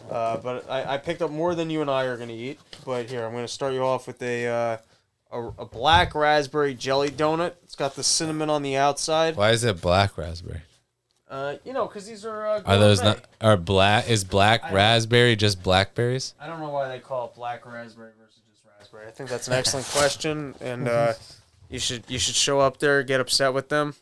Uh, 0.10 0.38
but 0.38 0.70
I, 0.70 0.94
I 0.94 0.98
picked 0.98 1.22
up 1.22 1.32
more 1.32 1.54
than 1.56 1.70
you 1.70 1.82
and 1.82 1.90
I 1.90 2.06
are 2.06 2.16
gonna 2.18 2.34
eat. 2.34 2.60
But 2.86 3.10
here 3.10 3.26
I'm 3.26 3.34
gonna 3.34 3.48
start 3.48 3.74
you 3.74 3.84
off 3.84 4.08
with 4.08 4.22
a 4.22 4.48
uh, 4.48 4.78
a, 5.32 5.48
a 5.60 5.66
black 5.66 6.16
raspberry 6.16 6.74
jelly 6.74 7.10
donut. 7.10 7.54
It's 7.64 7.76
got 7.76 7.96
the 7.96 8.04
cinnamon 8.04 8.50
on 8.50 8.62
the 8.62 8.78
outside. 8.78 9.36
Why 9.36 9.52
is 9.52 9.64
it 9.64 9.82
black 9.82 10.18
raspberry? 10.18 10.62
Uh, 11.30 11.56
you 11.64 11.74
know, 11.74 11.88
because 11.88 12.06
these 12.06 12.24
are 12.26 12.46
uh, 12.46 12.62
Are 12.66 12.78
those 12.78 13.02
not? 13.02 13.26
Are 13.42 13.58
black? 13.58 14.10
Is 14.10 14.24
black 14.24 14.64
I- 14.64 14.74
raspberry 14.74 15.36
just 15.36 15.64
blackberries? 15.64 16.36
I 16.40 16.46
don't 16.48 16.60
know 16.60 16.70
why 16.70 16.88
they 16.88 17.00
call 17.00 17.26
it 17.28 17.36
black 17.36 17.66
raspberry 17.66 18.12
versus 18.20 18.42
just 18.52 18.64
raspberry. 18.64 19.08
I 19.08 19.12
think 19.12 19.30
that's 19.30 19.48
an 19.48 19.54
excellent 19.56 19.88
question, 19.88 20.54
and 20.62 20.88
uh, 20.88 21.14
you 21.70 21.80
should 21.80 22.04
you 22.08 22.20
should 22.20 22.36
show 22.36 22.60
up 22.60 22.78
there, 22.78 23.02
get 23.04 23.20
upset 23.20 23.54
with 23.54 23.70
them. 23.70 23.96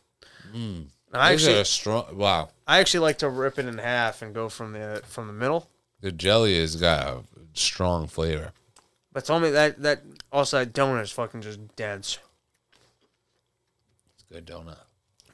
And 0.52 0.88
I 1.12 1.32
These 1.32 1.46
actually 1.46 1.60
are 1.60 1.64
strong. 1.64 2.16
Wow. 2.16 2.50
I 2.66 2.80
actually 2.80 3.00
like 3.00 3.18
to 3.18 3.28
rip 3.28 3.58
it 3.58 3.66
in 3.66 3.78
half 3.78 4.20
and 4.22 4.34
go 4.34 4.48
from 4.48 4.72
the 4.72 5.02
from 5.06 5.26
the 5.26 5.32
middle. 5.32 5.68
The 6.00 6.12
jelly 6.12 6.60
has 6.60 6.76
got 6.76 7.06
a 7.06 7.22
strong 7.54 8.06
flavor. 8.06 8.52
But 9.12 9.24
tell 9.24 9.40
me 9.40 9.50
that 9.50 9.80
that 9.82 10.02
also 10.30 10.58
that 10.58 10.72
donut 10.74 11.02
is 11.02 11.10
fucking 11.10 11.40
just 11.40 11.74
dense. 11.76 12.18
It's 14.14 14.24
a 14.30 14.34
good 14.34 14.46
donut. 14.46 14.76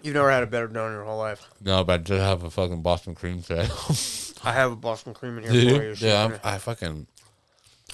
You've 0.03 0.14
never 0.14 0.30
had 0.30 0.42
a 0.42 0.46
better 0.46 0.68
donut 0.68 0.86
in 0.88 0.92
your 0.94 1.05
whole 1.05 1.18
life. 1.18 1.46
No, 1.61 1.84
but 1.84 1.92
I 1.92 2.03
did 2.03 2.20
have 2.20 2.42
a 2.42 2.51
fucking 2.51 2.82
Boston 2.82 3.14
cream 3.14 3.42
today. 3.42 3.68
I 4.44 4.53
have 4.53 4.72
a 4.72 4.76
Boston 4.76 5.12
cream 5.12 5.38
in 5.38 5.44
here 5.53 5.76
for 5.76 5.82
you? 5.84 5.94
Yeah, 6.09 6.24
I'm, 6.24 6.40
I 6.42 6.59
fucking. 6.59 7.07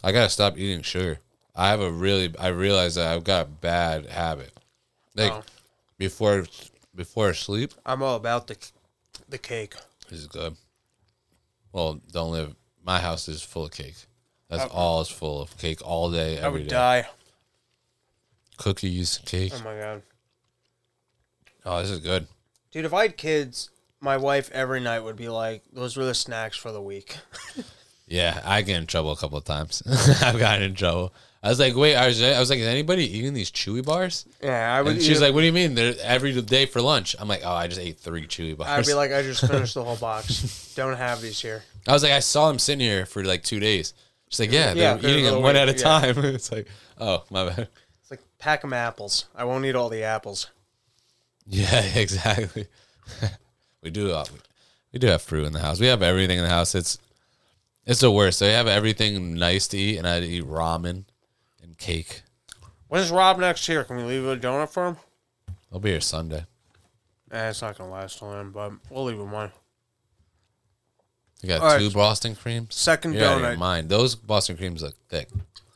I 0.05 0.13
gotta 0.13 0.29
stop 0.31 0.57
eating 0.57 0.83
sugar. 0.83 1.19
I 1.55 1.69
have 1.71 1.81
a 1.81 1.91
really. 1.91 2.33
I 2.39 2.49
realize 2.49 2.95
that 2.95 3.09
I've 3.13 3.25
got 3.25 3.47
a 3.47 3.49
bad 3.49 4.07
habit. 4.07 4.53
Like 5.17 5.33
Oh. 5.33 5.43
before, 5.99 6.45
before 6.95 7.33
sleep 7.35 7.73
I'm 7.87 8.03
all 8.03 8.15
about 8.17 8.47
the 8.47 8.57
the 9.29 9.39
cake. 9.39 9.75
this 10.09 10.21
is 10.21 10.27
good. 10.27 10.55
Well, 11.73 12.01
don't 12.13 12.31
live. 12.31 12.55
My 12.85 13.01
house 13.01 13.27
is 13.29 13.43
full 13.43 13.65
of 13.65 13.73
cake. 13.73 13.97
That's 14.49 14.65
all 14.71 15.01
is 15.01 15.09
full 15.09 15.41
of 15.43 15.57
cake 15.59 15.81
all 15.85 16.11
day, 16.13 16.39
I 16.39 16.43
every 16.47 16.61
would 16.61 16.69
day. 16.69 16.75
die. 16.77 17.07
Cookies, 18.59 19.19
cake. 19.25 19.53
Oh 19.57 19.63
my 19.65 19.77
god. 19.77 20.03
Oh, 21.67 21.83
this 21.83 21.91
is 21.91 21.99
good. 22.01 22.27
Dude, 22.71 22.85
if 22.87 22.95
I 22.95 23.03
had 23.03 23.17
kids, 23.19 23.69
my 24.01 24.17
wife 24.17 24.51
every 24.53 24.81
night 24.81 25.01
would 25.01 25.17
be 25.17 25.29
like, 25.29 25.63
"Those 25.73 25.97
were 25.97 26.05
the 26.07 26.15
snacks 26.15 26.57
for 26.57 26.73
the 26.73 26.81
week." 26.81 27.17
Yeah, 28.09 28.41
I 28.45 28.63
get 28.63 28.77
in 28.77 28.87
trouble 28.87 29.11
a 29.11 29.17
couple 29.17 29.37
of 29.37 29.45
times. 29.45 29.83
I've 30.23 30.39
gotten 30.39 30.63
in 30.63 30.75
trouble. 30.75 31.13
I 31.43 31.49
was 31.49 31.59
like, 31.59 31.75
wait, 31.77 31.97
I 31.97 32.07
was, 32.07 32.23
I 32.23 32.39
was 32.39 32.51
like, 32.51 32.61
is 32.61 32.67
anybody 32.67 33.05
eating 33.19 33.35
these 33.35 33.51
chewy 33.51 33.85
bars? 33.85 34.27
Yeah, 34.43 34.75
I 34.75 34.83
would. 34.83 34.95
And 34.95 35.03
she's 35.03 35.21
like, 35.21 35.35
what 35.35 35.41
do 35.41 35.47
you 35.47 35.53
mean? 35.53 35.75
They're 35.75 35.95
every 36.03 36.41
day 36.41 36.67
for 36.67 36.81
lunch. 36.81 37.15
I'm 37.19 37.29
like, 37.29 37.43
oh, 37.45 37.51
I 37.53 37.67
just 37.67 37.81
ate 37.81 37.99
three 37.99 38.27
chewy 38.27 38.57
bars. 38.57 38.71
I'd 38.71 38.87
be 38.87 38.95
like, 38.95 39.13
I 39.13 39.23
just 39.23 39.47
finished 39.47 39.75
the 39.75 39.85
whole 39.85 39.97
box. 39.97 40.73
Don't 40.77 40.97
have 40.97 41.21
these 41.21 41.41
here. 41.41 41.63
I 41.87 41.93
was 41.93 42.03
like, 42.03 42.13
I 42.13 42.21
saw 42.21 42.49
them 42.49 42.59
sitting 42.59 42.81
here 42.81 43.07
for 43.07 43.25
like 43.25 43.43
two 43.43 43.61
days. 43.61 43.93
She's 44.29 44.41
like, 44.41 44.53
yeah, 44.53 44.73
Yeah, 44.73 44.95
they're 44.95 45.11
eating 45.11 45.25
them 45.25 45.43
one 45.43 45.57
at 45.57 45.69
a 45.69 45.73
yeah. 45.73 45.79
time. 45.79 46.19
it's 46.25 46.51
like, 46.51 46.69
oh, 46.99 47.25
my 47.31 47.49
bad. 47.49 47.69
It's 48.03 48.11
like 48.11 48.21
pack 48.39 48.61
pack 48.61 48.65
'em 48.65 48.73
apples. 48.73 49.27
I 49.35 49.45
won't 49.45 49.65
eat 49.65 49.75
all 49.75 49.89
the 49.89 50.05
apples. 50.05 50.49
Yeah, 51.47 51.81
exactly. 51.95 52.67
we 53.83 53.91
do. 53.91 54.13
Uh, 54.13 54.25
we 54.93 54.99
do 54.99 55.07
have 55.09 55.23
fruit 55.23 55.45
in 55.45 55.53
the 55.53 55.61
house. 55.61 55.79
We 55.81 55.87
have 55.87 56.03
everything 56.03 56.39
in 56.39 56.45
the 56.45 56.51
house. 56.51 56.75
It's 56.75 56.99
it's 57.85 58.01
the 58.01 58.11
worst. 58.11 58.41
They 58.41 58.53
have 58.53 58.67
everything 58.67 59.35
nice 59.35 59.69
to 59.69 59.79
eat, 59.79 59.99
and 59.99 60.07
I 60.07 60.21
eat 60.21 60.45
ramen 60.45 61.05
and 61.63 61.79
cake. 61.79 62.23
When's 62.89 63.11
Rob 63.11 63.39
next 63.39 63.67
here? 63.67 63.85
Can 63.85 63.97
we 63.97 64.03
leave 64.05 64.25
a 64.27 64.37
donut 64.37 64.71
for 64.71 64.87
him? 64.87 64.97
I'll 65.73 65.81
be 65.81 65.91
here 65.91 66.01
Sunday. 66.01 66.47
Eh, 67.31 67.49
it's 67.51 67.63
not 67.63 67.77
gonna 67.77 67.91
last 67.91 68.23
long, 68.23 68.51
but 68.51 68.73
we'll 68.91 69.05
leave 69.05 69.19
him 69.19 69.31
one. 69.33 69.51
You 71.43 71.49
got 71.49 71.61
All 71.61 71.69
right. 71.69 71.79
two 71.81 71.91
Boston 71.91 72.35
creams. 72.35 72.75
Second 72.75 73.15
You're 73.15 73.25
out 73.25 73.37
of 73.37 73.41
your 73.43 73.51
donut. 73.53 73.59
mind. 73.59 73.89
Those 73.89 74.15
Boston 74.15 74.57
creams 74.57 74.83
look 74.83 74.95
thick. 75.09 75.29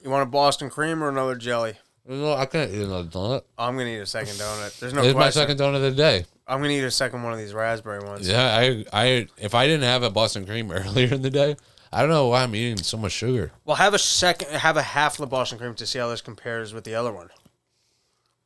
You 0.02 0.08
want 0.10 0.22
a 0.22 0.30
Boston 0.30 0.70
cream 0.70 1.02
or 1.04 1.08
another 1.08 1.34
jelly? 1.34 1.74
No, 2.10 2.34
I 2.34 2.44
can't 2.46 2.70
eat 2.72 2.82
another 2.82 3.08
donut. 3.08 3.42
I'm 3.56 3.76
gonna 3.76 3.88
eat 3.90 3.98
a 3.98 4.06
second 4.06 4.34
donut. 4.34 4.78
There's 4.80 4.92
no 4.92 5.02
It's 5.02 5.14
my 5.14 5.24
question. 5.24 5.42
second 5.42 5.58
donut 5.60 5.76
of 5.76 5.82
the 5.82 5.90
day. 5.92 6.24
I'm 6.46 6.60
gonna 6.60 6.72
eat 6.72 6.80
a 6.82 6.90
second 6.90 7.22
one 7.22 7.32
of 7.32 7.38
these 7.38 7.54
raspberry 7.54 8.00
ones. 8.04 8.28
Yeah, 8.28 8.42
I, 8.56 8.84
I, 8.92 9.28
if 9.38 9.54
I 9.54 9.66
didn't 9.68 9.84
have 9.84 10.02
a 10.02 10.10
Boston 10.10 10.44
cream 10.44 10.72
earlier 10.72 11.14
in 11.14 11.22
the 11.22 11.30
day, 11.30 11.54
I 11.92 12.00
don't 12.00 12.10
know 12.10 12.26
why 12.26 12.42
I'm 12.42 12.54
eating 12.56 12.78
so 12.78 12.96
much 12.96 13.12
sugar. 13.12 13.52
Well, 13.64 13.76
have 13.76 13.94
a 13.94 13.98
second, 13.98 14.48
have 14.50 14.76
a 14.76 14.82
half 14.82 15.12
of 15.14 15.18
the 15.18 15.26
Boston 15.28 15.58
cream 15.58 15.74
to 15.76 15.86
see 15.86 16.00
how 16.00 16.08
this 16.08 16.20
compares 16.20 16.74
with 16.74 16.82
the 16.82 16.96
other 16.96 17.12
one. 17.12 17.28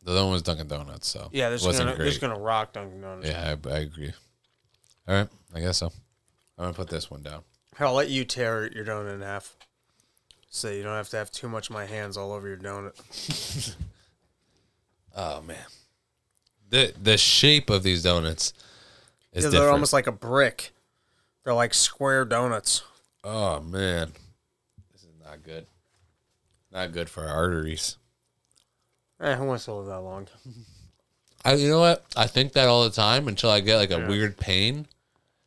The 0.02 0.10
other 0.10 0.22
one 0.24 0.32
was 0.32 0.42
Dunkin' 0.42 0.68
Donuts, 0.68 1.08
so 1.08 1.30
Yeah, 1.32 1.48
this 1.48 1.62
it 1.62 1.64
is 1.64 1.66
wasn't 1.68 1.88
gonna 1.92 2.04
this 2.04 2.14
is 2.14 2.20
gonna 2.20 2.38
rock 2.38 2.74
Dunkin' 2.74 3.00
Donuts. 3.00 3.26
Yeah, 3.26 3.54
I, 3.64 3.70
I 3.70 3.78
agree. 3.78 4.12
All 5.08 5.14
right, 5.14 5.28
I 5.54 5.60
guess 5.60 5.78
so. 5.78 5.86
I'm 6.58 6.64
gonna 6.64 6.74
put 6.74 6.88
this 6.90 7.10
one 7.10 7.22
down. 7.22 7.42
Here, 7.78 7.86
I'll 7.86 7.94
let 7.94 8.10
you 8.10 8.26
tear 8.26 8.70
your 8.70 8.84
donut 8.84 9.14
in 9.14 9.22
half, 9.22 9.56
so 10.56 10.70
you 10.70 10.84
don't 10.84 10.94
have 10.94 11.08
to 11.08 11.16
have 11.16 11.32
too 11.32 11.48
much 11.48 11.68
of 11.68 11.74
my 11.74 11.84
hands 11.84 12.16
all 12.16 12.30
over 12.32 12.46
your 12.46 12.56
donut. 12.56 13.74
Oh 15.16 15.42
man, 15.42 15.56
the 16.70 16.92
the 17.00 17.16
shape 17.16 17.70
of 17.70 17.84
these 17.84 18.02
donuts 18.02 18.52
is 19.32 19.44
Yeah, 19.44 19.50
they're 19.50 19.50
different. 19.60 19.72
almost 19.74 19.92
like 19.92 20.08
a 20.08 20.12
brick. 20.12 20.72
They're 21.44 21.54
like 21.54 21.72
square 21.72 22.24
donuts. 22.24 22.82
oh 23.22 23.60
man, 23.60 24.12
this 24.92 25.02
is 25.02 25.14
not 25.24 25.44
good. 25.44 25.66
Not 26.72 26.90
good 26.90 27.08
for 27.08 27.22
our 27.22 27.32
arteries. 27.32 27.96
Eh, 29.20 29.36
who 29.36 29.44
wants 29.44 29.66
to 29.66 29.74
live 29.74 29.86
that 29.86 30.00
long? 30.00 30.26
I, 31.44 31.54
you 31.54 31.68
know 31.68 31.78
what? 31.78 32.04
I 32.16 32.26
think 32.26 32.54
that 32.54 32.66
all 32.66 32.82
the 32.82 32.90
time 32.90 33.28
until 33.28 33.50
I 33.50 33.60
get 33.60 33.76
like 33.76 33.92
a 33.92 34.08
weird 34.08 34.36
pain, 34.36 34.88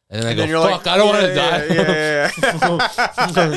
and 0.10 0.22
then 0.24 0.28
I 0.28 0.30
And 0.30 0.38
go, 0.38 0.42
then 0.44 0.50
you're 0.50 0.62
"Fuck, 0.62 0.86
like, 0.86 0.88
I 0.88 0.98
don't 0.98 1.10
want 1.10 1.26
to 1.26 1.36
yeah, 1.74 2.32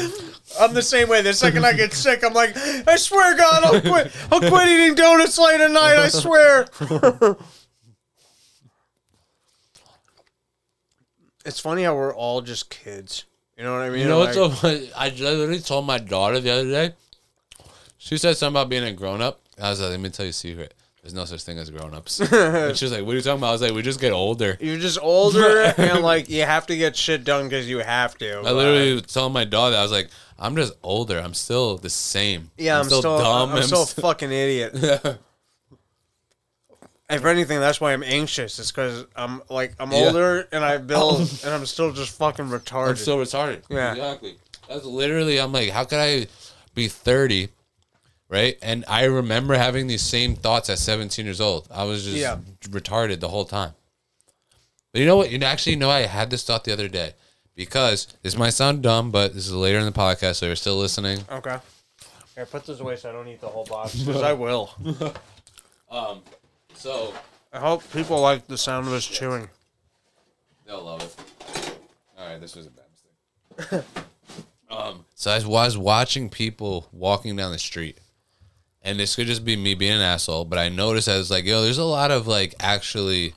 die." 0.03 0.11
I'm 0.59 0.75
the 0.75 0.83
same 0.83 1.09
way. 1.09 1.23
The 1.23 1.33
second 1.33 1.65
I 1.65 1.73
get 1.75 1.93
sick, 1.93 2.25
I'm 2.25 2.33
like, 2.35 2.57
I 2.57 2.97
swear, 2.97 3.37
God, 3.37 3.65
I'll 3.65 3.81
quit. 3.81 4.13
I'll 4.33 4.41
quit 4.41 4.69
eating 4.69 4.95
donuts 4.95 5.39
late 5.39 5.61
at 5.61 5.71
night. 5.71 5.97
I 5.97 6.09
swear. 6.09 6.67
it's 11.45 11.61
funny 11.61 11.83
how 11.85 11.95
we're 11.95 12.15
all 12.15 12.41
just 12.41 12.71
kids. 12.71 13.25
You 13.57 13.65
know 13.65 13.73
what 13.73 13.83
I 13.83 13.91
mean? 13.91 14.01
You 14.01 14.09
know 14.09 14.19
what's 14.21 14.37
Like, 14.37 14.51
so 14.53 14.57
funny? 14.57 14.91
I 14.97 15.09
literally 15.11 15.61
told 15.61 15.87
my 15.87 15.99
daughter 15.99 16.41
the 16.41 16.51
other 16.51 16.65
day. 16.65 16.95
She 17.99 18.17
said 18.17 18.37
something 18.37 18.59
about 18.59 18.71
being 18.71 18.85
a 18.85 18.93
grown 18.93 19.21
up. 19.21 19.41
I 19.61 19.71
was 19.71 19.81
like, 19.81 19.91
let 19.91 20.01
me 20.01 20.09
tell 20.09 20.25
you 20.25 20.31
a 20.31 20.33
secret. 20.33 20.75
There's 21.03 21.15
no 21.15 21.25
such 21.25 21.43
thing 21.43 21.59
as 21.59 21.71
grown 21.71 21.95
ups. 21.95 22.21
and 22.33 22.77
she 22.77 22.85
was 22.85 22.93
like, 22.93 23.05
what 23.05 23.13
are 23.13 23.17
you 23.17 23.23
talking 23.23 23.39
about? 23.39 23.49
I 23.49 23.53
was 23.53 23.63
like, 23.63 23.73
we 23.73 23.83
just 23.83 24.01
get 24.01 24.13
older. 24.13 24.57
You're 24.61 24.79
just 24.79 24.99
older 25.01 25.75
and 25.79 26.01
like 26.03 26.29
you 26.29 26.43
have 26.43 26.67
to 26.67 26.77
get 26.77 26.97
shit 26.97 27.25
done 27.25 27.45
because 27.49 27.69
you 27.69 27.79
have 27.79 28.17
to. 28.19 28.39
I 28.41 28.53
literally 28.53 29.01
told 29.01 29.33
my 29.33 29.45
daughter, 29.45 29.77
I 29.77 29.83
was 29.83 29.93
like, 29.93 30.09
I'm 30.41 30.57
just 30.57 30.73
older. 30.83 31.19
I'm 31.19 31.35
still 31.35 31.77
the 31.77 31.91
same. 31.91 32.51
yeah, 32.57 32.79
I'm, 32.79 32.85
still, 32.87 33.07
I'm, 33.19 33.53
I'm 33.53 33.63
still 33.63 33.83
a 33.83 33.87
fucking 34.07 34.33
idiot. 34.33 34.75
If 37.11 37.25
anything, 37.25 37.59
that's 37.59 37.81
why 37.81 37.93
I'm 37.93 38.05
anxious. 38.05 38.59
It's 38.61 38.71
because 38.71 39.05
I'm 39.17 39.43
like 39.51 39.75
I'm 39.81 39.91
Yeah. 39.91 39.99
older 40.07 40.47
and 40.53 40.65
I 40.65 40.79
build 40.79 41.21
and 41.45 41.53
I'm 41.53 41.67
still 41.67 41.93
just 41.93 42.17
fucking 42.17 42.45
retarded. 42.47 42.89
I'm 42.91 42.97
still 42.97 43.17
retarded. 43.17 43.63
Yeah. 43.69 43.93
Exactly. 43.93 44.37
That's 44.69 44.85
literally, 44.85 45.41
I'm 45.41 45.51
like, 45.53 45.71
how 45.71 45.83
could 45.85 45.99
I 45.99 46.29
be 46.75 46.87
30? 46.87 47.49
Right. 48.29 48.57
And 48.63 48.85
I 48.87 49.07
remember 49.07 49.55
having 49.57 49.89
these 49.89 50.03
same 50.03 50.37
thoughts 50.37 50.71
at 50.71 50.79
17 50.79 51.25
years 51.25 51.41
old. 51.41 51.67
I 51.73 51.83
was 51.83 52.05
just 52.05 52.17
Yeah. 52.17 52.39
retarded 52.69 53.19
the 53.19 53.29
whole 53.29 53.45
time. 53.45 53.73
But 54.93 55.01
you 55.01 55.07
know 55.07 55.17
what? 55.17 55.33
You 55.33 55.41
actually 55.41 55.75
know 55.75 55.91
I 55.91 56.03
had 56.03 56.31
this 56.31 56.45
thought 56.45 56.63
the 56.63 56.73
other 56.73 56.87
day 56.87 57.15
because 57.55 58.07
this 58.23 58.37
might 58.37 58.51
sound 58.51 58.83
dumb, 58.83 59.11
but 59.11 59.35
this 59.35 59.47
is 59.47 59.53
later 59.53 59.79
in 59.79 59.87
the 59.87 59.93
podcast, 59.93 60.37
so 60.37 60.47
you're 60.47 60.57
still 60.57 60.77
listening. 60.77 61.21
okay. 61.31 61.59
Here, 62.35 62.47
put 62.47 62.65
this 62.65 62.81
away 62.81 62.97
so 62.97 63.11
I 63.11 63.13
don't 63.13 63.29
eat 63.29 63.41
the 63.41 63.49
whole 63.49 63.67
box 63.67 63.95
because 64.05 64.23
I 64.23 64.33
will. 64.33 64.71
So 66.81 67.13
I 67.53 67.59
hope 67.59 67.83
people 67.93 68.23
like 68.23 68.47
the 68.47 68.57
sound 68.57 68.87
of 68.87 68.95
us 68.95 69.05
chewing. 69.05 69.51
They'll 70.67 70.83
love 70.83 71.03
it. 71.03 71.79
All 72.19 72.27
right, 72.27 72.41
this 72.41 72.57
was 72.57 72.67
a 72.67 72.71
bad 72.71 72.87
mistake. 73.59 73.85
um, 74.71 75.05
so 75.15 75.31
I 75.31 75.47
was 75.47 75.77
watching 75.77 76.31
people 76.31 76.89
walking 76.91 77.37
down 77.37 77.53
the 77.53 77.59
street, 77.59 77.99
and 78.81 78.99
this 78.99 79.15
could 79.15 79.27
just 79.27 79.45
be 79.45 79.57
me 79.57 79.75
being 79.75 79.93
an 79.93 80.01
asshole, 80.01 80.47
but 80.47 80.59
I 80.59 80.71
noticed 80.71 81.07
I 81.07 81.19
was 81.19 81.31
like, 81.31 81.45
yo, 81.45 81.61
there's 81.61 81.77
a 81.77 81.85
lot 81.85 82.11
of 82.11 82.27
like 82.27 82.55
actually, 82.61 83.35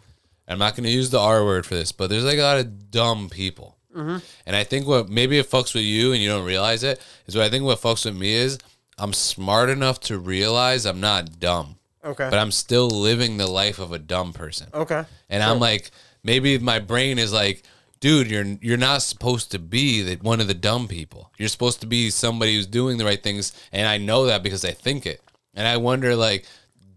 I'm 0.48 0.58
not 0.58 0.78
going 0.78 0.86
to 0.86 0.90
use 0.90 1.10
the 1.10 1.20
R 1.20 1.44
word 1.44 1.66
for 1.66 1.76
this, 1.76 1.92
but 1.92 2.10
there's 2.10 2.24
like 2.24 2.40
a 2.40 2.44
lot 2.44 2.60
of 2.60 2.92
dumb 2.92 3.28
people. 3.30 3.73
Mm-hmm. 3.96 4.18
And 4.46 4.56
I 4.56 4.64
think 4.64 4.88
what 4.88 5.10
maybe 5.10 5.38
it 5.40 5.50
fucks 5.50 5.74
with 5.74 5.84
you 5.84 6.14
and 6.14 6.22
you 6.22 6.30
don't 6.30 6.46
realize 6.46 6.84
it 6.84 7.02
is 7.28 7.36
what 7.36 7.46
I 7.46 7.50
think 7.50 7.64
what 7.64 7.80
fucks 7.80 8.06
with 8.06 8.16
me 8.16 8.34
is 8.34 8.58
I'm 8.98 9.14
smart 9.14 9.70
enough 9.70 10.00
to 10.02 10.18
realize 10.18 10.86
I'm 10.86 11.00
not 11.00 11.40
dumb, 11.40 11.78
Okay. 12.04 12.28
but 12.30 12.38
I'm 12.40 12.52
still 12.52 12.88
living 12.90 13.38
the 13.38 13.48
life 13.48 13.80
of 13.80 13.92
a 13.92 14.00
dumb 14.00 14.34
person. 14.34 14.68
okay. 14.74 15.06
And 15.30 15.42
I'm 15.44 15.60
like, 15.60 15.92
maybe 16.24 16.58
my 16.60 16.80
brain 16.80 17.18
is 17.20 17.32
like, 17.34 17.64
dude, 18.00 18.30
you're 18.30 18.46
you're 18.62 18.78
not 18.78 19.02
supposed 19.02 19.52
to 19.52 19.60
be 19.60 20.02
the, 20.02 20.16
one 20.18 20.42
of 20.42 20.48
the 20.48 20.54
dumb 20.54 20.88
people. 20.88 21.32
You're 21.38 21.50
supposed 21.50 21.80
to 21.82 21.88
be 21.88 22.10
somebody 22.10 22.56
who's 22.56 22.68
doing 22.68 22.98
the 22.98 23.06
right 23.06 23.22
things, 23.24 23.54
and 23.72 23.88
I 23.88 23.98
know 23.98 24.26
that 24.26 24.44
because 24.44 24.66
I 24.66 24.72
think 24.72 25.06
it. 25.06 25.22
And 25.56 25.68
I 25.68 25.78
wonder, 25.78 26.16
like, 26.16 26.46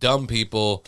dumb 0.00 0.26
people, 0.26 0.84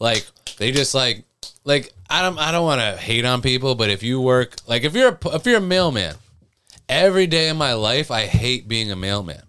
like 0.00 0.26
they 0.58 0.70
just 0.72 0.94
like, 0.94 1.24
like 1.64 1.92
I 2.08 2.22
don't 2.22 2.38
I 2.38 2.52
don't 2.52 2.64
want 2.64 2.80
to 2.80 2.96
hate 2.96 3.24
on 3.24 3.42
people, 3.42 3.74
but 3.74 3.90
if 3.90 4.02
you 4.02 4.20
work, 4.20 4.56
like 4.66 4.84
if 4.84 4.94
you're 4.94 5.18
a, 5.22 5.34
if 5.34 5.46
you're 5.46 5.58
a 5.58 5.60
mailman, 5.60 6.14
every 6.88 7.26
day 7.26 7.48
in 7.48 7.56
my 7.56 7.74
life 7.74 8.10
I 8.10 8.26
hate 8.26 8.68
being 8.68 8.90
a 8.90 8.96
mailman. 8.96 9.42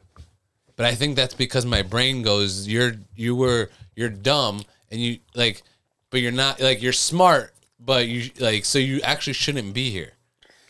But 0.75 0.85
I 0.85 0.95
think 0.95 1.15
that's 1.15 1.33
because 1.33 1.65
my 1.65 1.81
brain 1.81 2.21
goes, 2.21 2.67
you're 2.67 2.93
you 3.15 3.35
were 3.35 3.69
you're 3.95 4.09
dumb 4.09 4.63
and 4.91 4.99
you 4.99 5.19
like, 5.35 5.63
but 6.09 6.21
you're 6.21 6.31
not 6.31 6.59
like 6.61 6.81
you're 6.81 6.93
smart, 6.93 7.53
but 7.79 8.07
you 8.07 8.31
like 8.39 8.65
so 8.65 8.79
you 8.79 9.01
actually 9.01 9.33
shouldn't 9.33 9.73
be 9.73 9.89
here. 9.89 10.13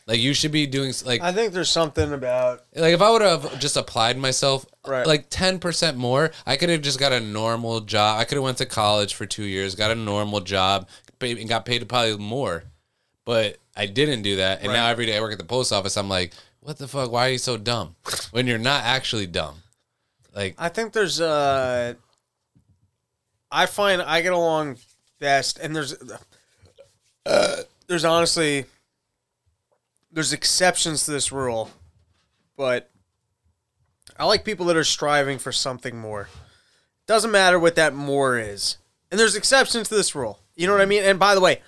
Like 0.08 0.20
you 0.20 0.34
should 0.34 0.52
be 0.52 0.66
doing 0.66 0.92
like 1.06 1.22
I 1.22 1.32
think 1.32 1.54
there's 1.54 1.70
something 1.70 2.12
about 2.14 2.64
like 2.76 2.94
if 2.94 3.02
I 3.02 3.12
would 3.12 3.22
have 3.22 3.60
just 3.60 3.78
applied 3.78 4.18
myself 4.18 4.66
Right. 4.88 5.06
like 5.06 5.28
ten 5.30 5.60
percent 5.60 5.98
more, 5.98 6.32
I 6.48 6.56
could 6.58 6.70
have 6.70 6.82
just 6.82 7.00
got 7.00 7.12
a 7.12 7.20
normal 7.20 7.82
job. 7.82 8.20
I 8.20 8.24
could 8.24 8.36
have 8.38 8.44
went 8.44 8.58
to 8.58 8.66
college 8.66 9.14
for 9.14 9.28
two 9.28 9.44
years, 9.44 9.76
got 9.76 9.92
a 9.92 9.96
normal 9.96 10.40
job, 10.40 10.88
paid, 11.20 11.38
and 11.38 11.50
got 11.50 11.66
paid 11.66 11.80
to 11.80 11.86
probably 11.86 12.18
more. 12.18 12.64
But 13.26 13.58
I 13.76 13.86
didn't 13.86 14.24
do 14.24 14.38
that, 14.38 14.62
and 14.62 14.72
now 14.72 14.88
every 14.88 15.06
day 15.06 15.18
I 15.18 15.22
work 15.22 15.32
at 15.32 15.38
the 15.38 15.46
post 15.46 15.72
office, 15.72 15.98
I'm 15.98 16.10
like, 16.10 16.34
what 16.62 16.78
the 16.78 16.88
fuck? 16.88 17.12
Why 17.12 17.28
are 17.28 17.32
you 17.32 17.38
so 17.38 17.58
dumb? 17.58 17.96
when 18.32 18.48
you're 18.48 18.58
not 18.58 18.84
actually 18.84 19.28
dumb. 19.28 19.64
Like 20.36 20.56
I 20.58 20.70
think 20.70 20.94
there's 20.94 21.20
uh 21.20 21.96
I 23.52 23.66
find 23.66 24.02
I 24.02 24.22
get 24.22 24.34
along 24.34 24.78
best 25.20 25.60
and 25.60 25.76
there's 25.76 25.96
uh, 27.26 27.58
there's 27.88 28.06
honestly 28.06 28.66
there's 30.12 30.34
exceptions 30.34 31.06
to 31.06 31.12
this 31.12 31.32
rule, 31.32 31.72
but 32.56 32.90
I 34.18 34.26
like 34.26 34.44
people 34.44 34.66
that 34.68 34.78
are 34.78 34.84
striving 34.84 35.38
for 35.40 35.52
something 35.52 35.98
more. 35.98 36.30
Doesn't 37.08 37.32
matter 37.32 37.60
what 37.60 37.76
that 37.76 37.94
more 37.94 38.38
is. 38.38 38.78
And 39.12 39.20
there's 39.20 39.36
exceptions 39.36 39.90
to 39.90 39.96
this 39.96 40.14
rule. 40.14 40.40
You 40.60 40.68
know 40.68 40.74
what 40.74 40.82
I 40.82 40.86
mean? 40.86 41.04
And 41.04 41.18
by 41.18 41.36
the 41.36 41.42
way, 41.42 41.62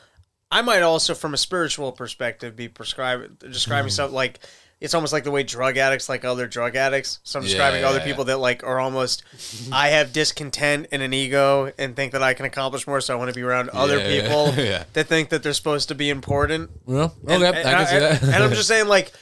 I 0.51 0.61
might 0.61 0.81
also 0.81 1.15
from 1.15 1.33
a 1.33 1.37
spiritual 1.37 1.91
perspective 1.93 2.55
be 2.57 2.67
prescribing 2.67 3.37
describing 3.39 3.89
hmm. 3.89 3.95
something 3.95 4.15
like 4.15 4.39
it's 4.81 4.93
almost 4.95 5.13
like 5.13 5.23
the 5.23 5.31
way 5.31 5.43
drug 5.43 5.77
addicts 5.77 6.09
like 6.09 6.25
other 6.25 6.47
drug 6.47 6.75
addicts. 6.75 7.19
So 7.23 7.39
I'm 7.39 7.45
Yeah, 7.45 7.49
describing 7.51 7.83
other 7.85 7.99
yeah, 7.99 8.05
people 8.05 8.25
that 8.25 8.37
like 8.39 8.63
are 8.63 8.79
almost 8.79 9.23
I 9.71 9.89
have 9.89 10.11
discontent 10.11 10.87
and 10.91 11.01
an 11.01 11.13
ego 11.13 11.71
and 11.77 11.95
think 11.95 12.11
that 12.11 12.21
I 12.23 12.33
can 12.33 12.45
accomplish 12.45 12.85
more, 12.85 12.99
so 12.99 13.13
I 13.13 13.17
want 13.17 13.29
to 13.29 13.35
be 13.35 13.43
around 13.43 13.69
other 13.69 13.97
Yeah, 13.99 14.07
yeah, 14.09 14.21
people 14.23 14.53
yeah. 14.63 14.83
that 14.93 15.07
think 15.07 15.29
that 15.29 15.41
they're 15.43 15.53
supposed 15.53 15.87
to 15.89 15.95
be 15.95 16.09
important. 16.09 16.71
well, 16.85 17.15
okay, 17.25 17.35
And, 17.35 17.43
I 17.45 17.47
and 17.49 17.63
can 17.63 17.87
see 17.87 17.99
that. 17.99 18.23
and 18.23 18.43
I'm 18.43 18.49
just 18.59 18.67
saying, 18.67 18.87
like, 18.87 19.13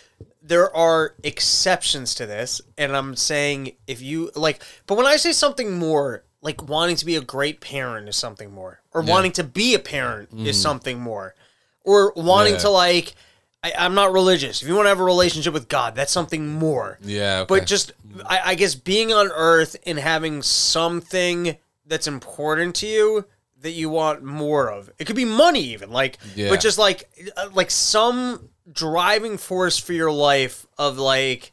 there 0.42 0.76
are 0.76 1.14
exceptions 1.24 2.16
to 2.16 2.26
this, 2.26 2.62
and 2.78 2.96
I'm 2.96 3.16
saying 3.16 3.74
if 3.86 4.02
you 4.02 4.32
like, 4.36 4.64
but 4.88 4.96
when 4.96 5.06
I 5.06 5.18
say 5.18 5.32
something 5.34 5.78
more, 5.78 6.24
like 6.42 6.68
wanting 6.68 6.96
to 6.98 7.06
be 7.06 7.16
a 7.16 7.22
great 7.22 7.60
parent 7.62 8.08
is 8.08 8.16
something 8.16 8.52
more, 8.52 8.82
or 8.94 9.02
wanting 9.02 9.32
to 9.34 9.44
be 9.44 9.74
a 9.76 9.80
parent 9.80 10.30
is 10.34 10.60
something 10.62 11.00
more, 11.00 11.36
or 11.84 12.14
wanting 12.16 12.54
Mm-hmm. 12.54 12.60
Yeah. 12.60 12.62
to 12.64 12.70
like. 12.70 13.16
I, 13.62 13.74
I'm 13.78 13.94
not 13.94 14.14
religious. 14.14 14.62
If 14.62 14.70
you 14.70 14.74
want 14.76 14.86
to 14.86 14.90
have 14.90 15.02
a 15.02 15.04
relationship 15.04 15.54
with 15.54 15.68
God, 15.68 15.94
that's 15.94 16.14
something 16.14 16.48
more. 16.48 16.98
yeah, 17.02 17.40
okay. 17.42 17.46
But 17.50 17.66
just, 17.68 17.92
I, 18.26 18.40
I 18.46 18.56
guess, 18.56 18.74
being 18.74 19.12
on 19.12 19.28
Earth 19.34 19.76
and 19.86 20.00
having 20.00 20.42
something 20.42 21.58
that's 21.86 22.08
important 22.08 22.76
to 22.78 22.88
you 22.88 23.26
that 23.62 23.72
you 23.72 23.90
want 23.90 24.24
more 24.24 24.72
of. 24.72 24.90
It 24.98 25.04
could 25.08 25.18
be 25.18 25.26
money, 25.26 25.60
even 25.60 25.92
like, 25.92 26.20
Yeah. 26.38 26.48
but 26.48 26.62
just 26.62 26.78
like, 26.78 27.10
uh, 27.36 27.50
like 27.54 27.70
some 27.70 28.48
driving 28.72 29.38
force 29.38 29.78
for 29.78 29.92
your 29.92 30.12
life 30.12 30.66
of 30.78 30.98
like, 30.98 31.52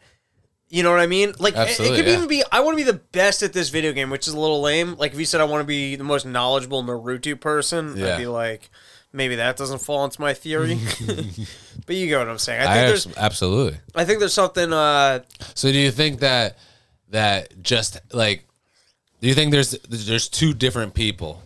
you 0.68 0.82
know 0.82 0.90
what 0.90 1.00
I 1.00 1.06
mean? 1.06 1.32
Like, 1.38 1.54
it- 1.56 1.80
it, 1.80 1.96
could 1.96 2.06
yeah. 2.06 2.14
even 2.14 2.28
be. 2.28 2.42
I 2.50 2.60
want 2.60 2.78
to 2.78 2.84
be 2.84 2.90
the 2.90 2.98
best 2.98 3.42
at 3.42 3.52
this 3.52 3.68
video 3.68 3.92
game, 3.92 4.10
which 4.10 4.26
is 4.26 4.34
a 4.34 4.38
little 4.40 4.60
lame. 4.60 4.96
Like, 4.96 5.12
if 5.12 5.18
you 5.18 5.24
said 5.24 5.40
I 5.40 5.44
want 5.44 5.60
to 5.62 5.66
be 5.66 5.96
the 5.96 6.04
most 6.04 6.26
knowledgeable 6.26 6.82
Naruto 6.82 7.38
person, 7.40 7.96
Yeah. 7.96 8.14
I'd 8.14 8.18
be 8.18 8.26
like, 8.26 8.70
maybe 9.12 9.36
that 9.36 9.56
doesn't 9.56 9.80
fall 9.80 10.04
into 10.04 10.20
my 10.20 10.34
theory. 10.34 10.78
but 11.86 11.96
you 11.96 12.06
get 12.06 12.18
what 12.18 12.28
I'm 12.28 12.38
saying. 12.38 12.62
I 12.62 12.64
think 12.64 12.76
I 12.76 12.86
there's, 12.86 13.16
absolutely. 13.16 13.78
I 13.94 14.04
think 14.04 14.18
there's 14.18 14.34
something. 14.34 14.72
uh 14.72 15.20
So 15.54 15.70
do 15.72 15.78
you 15.78 15.90
think 15.90 16.20
that 16.20 16.58
that 17.10 17.62
just 17.62 17.98
like 18.12 18.44
do 19.20 19.28
you 19.28 19.34
think 19.34 19.52
there's 19.52 19.70
there's 19.88 20.28
two 20.28 20.52
different 20.52 20.94
people 20.94 21.42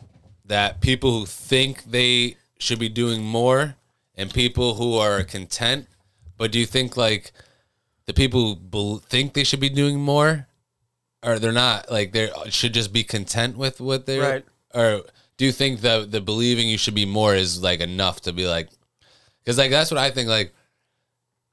that 0.46 0.80
people 0.80 1.18
who 1.20 1.26
think 1.26 1.84
they 1.84 2.36
should 2.58 2.78
be 2.78 2.88
doing 2.88 3.22
more 3.22 3.76
and 4.16 4.32
people 4.32 4.74
who 4.74 4.96
are 4.96 5.22
content 5.22 5.86
but 6.38 6.50
do 6.50 6.58
you 6.58 6.66
think 6.66 6.96
like 6.96 7.32
the 8.10 8.14
people 8.22 8.58
who 8.72 8.98
think 9.08 9.34
they 9.34 9.44
should 9.44 9.60
be 9.60 9.68
doing 9.68 10.00
more 10.00 10.48
or 11.22 11.38
they're 11.38 11.52
not 11.52 11.90
like 11.92 12.10
they 12.10 12.28
should 12.48 12.74
just 12.74 12.92
be 12.92 13.04
content 13.04 13.56
with 13.56 13.80
what 13.80 14.04
they're 14.06 14.20
Right. 14.32 14.44
or 14.74 15.02
do 15.36 15.44
you 15.44 15.52
think 15.52 15.80
the 15.80 16.06
the 16.10 16.20
believing 16.20 16.66
you 16.68 16.76
should 16.76 16.94
be 17.02 17.06
more 17.06 17.36
is 17.36 17.62
like 17.62 17.78
enough 17.80 18.20
to 18.22 18.32
be 18.32 18.46
like 18.48 18.68
because 19.38 19.58
like 19.58 19.70
that's 19.70 19.90
what 19.92 19.98
I 19.98 20.10
think 20.10 20.28
like 20.28 20.52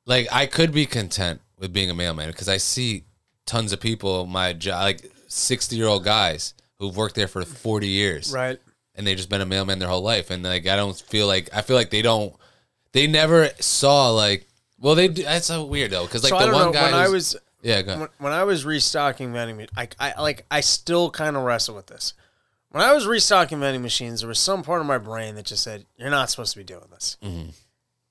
like 0.08 0.28
I 0.32 0.46
could 0.48 0.72
be 0.72 0.86
content 0.88 1.42
with 1.60 1.72
being 1.74 1.92
a 1.92 1.94
mailman 1.94 2.28
because 2.32 2.50
I 2.50 2.58
see 2.58 3.04
tons 3.46 3.72
of 3.72 3.80
people 3.80 4.26
my 4.26 4.54
job 4.54 4.82
like 4.82 5.12
60 5.28 5.76
year 5.76 5.88
old 5.88 6.04
guys 6.04 6.54
who've 6.80 6.96
worked 6.98 7.16
there 7.16 7.28
for 7.28 7.44
40 7.46 7.88
years 7.88 8.32
Right. 8.34 8.60
and 8.96 9.06
they've 9.06 9.18
just 9.18 9.30
been 9.30 9.42
a 9.42 9.46
mailman 9.46 9.78
their 9.80 9.90
whole 9.90 10.02
life 10.02 10.32
and 10.32 10.42
like 10.44 10.66
I 10.68 10.76
don't 10.76 10.98
feel 10.98 11.28
like 11.28 11.50
I 11.54 11.62
feel 11.62 11.76
like 11.76 11.92
they 11.92 12.02
don't 12.02 12.34
they 12.94 13.06
never 13.06 13.50
saw 13.60 14.10
like 14.10 14.48
well 14.80 14.96
they 14.96 15.08
do, 15.08 15.24
that's 15.24 15.48
so 15.48 15.66
weird 15.66 15.92
though 15.92 16.06
because 16.06 16.24
like 16.24 16.30
so 16.30 16.46
the 16.46 16.54
one 16.54 16.68
know. 16.68 16.72
guy 16.72 16.92
When 16.92 16.94
I 16.94 17.10
was 17.10 17.36
yeah 17.62 17.82
go 17.82 17.90
ahead. 17.94 18.00
when, 18.00 18.10
when 18.20 18.34
I 18.34 18.44
was 18.44 18.66
restocking 18.66 19.34
vending, 19.34 19.68
I, 19.76 19.88
I 20.00 20.22
like 20.22 20.46
I 20.50 20.62
still 20.62 21.10
kind 21.12 21.36
of 21.36 21.44
wrestle 21.44 21.76
with 21.76 21.88
this. 21.88 22.14
When 22.70 22.84
I 22.84 22.94
was 22.94 23.08
restocking 23.08 23.60
vending 23.60 23.82
machines, 23.82 24.22
there 24.22 24.28
was 24.28 24.40
some 24.40 24.62
part 24.62 24.82
of 24.82 24.88
my 24.88 24.98
brain 24.98 25.36
that 25.36 25.46
just 25.46 25.64
said, 25.64 25.86
"You're 25.98 26.10
not 26.10 26.30
supposed 26.30 26.54
to 26.54 26.60
be 26.60 26.64
doing 26.64 26.86
this. 26.92 27.18
Mm-hmm. 27.24 27.50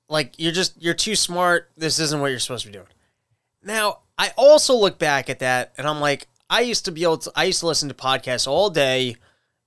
Like 0.08 0.34
you're 0.38 0.52
just 0.52 0.80
you're 0.80 0.94
too 0.94 1.14
smart. 1.14 1.70
This 1.76 1.98
isn't 1.98 2.20
what 2.20 2.28
you're 2.28 2.38
supposed 2.38 2.64
to 2.64 2.70
be 2.70 2.72
doing." 2.72 2.88
Now, 3.62 4.00
I 4.16 4.32
also 4.36 4.74
look 4.74 4.98
back 4.98 5.28
at 5.28 5.40
that 5.40 5.72
and 5.76 5.86
I'm 5.86 6.00
like, 6.00 6.28
I 6.48 6.60
used 6.60 6.84
to 6.84 6.92
be 6.92 7.02
able 7.02 7.18
to. 7.18 7.32
I 7.34 7.44
used 7.44 7.60
to 7.60 7.66
listen 7.66 7.88
to 7.88 7.94
podcasts 7.94 8.46
all 8.46 8.70
day. 8.70 9.16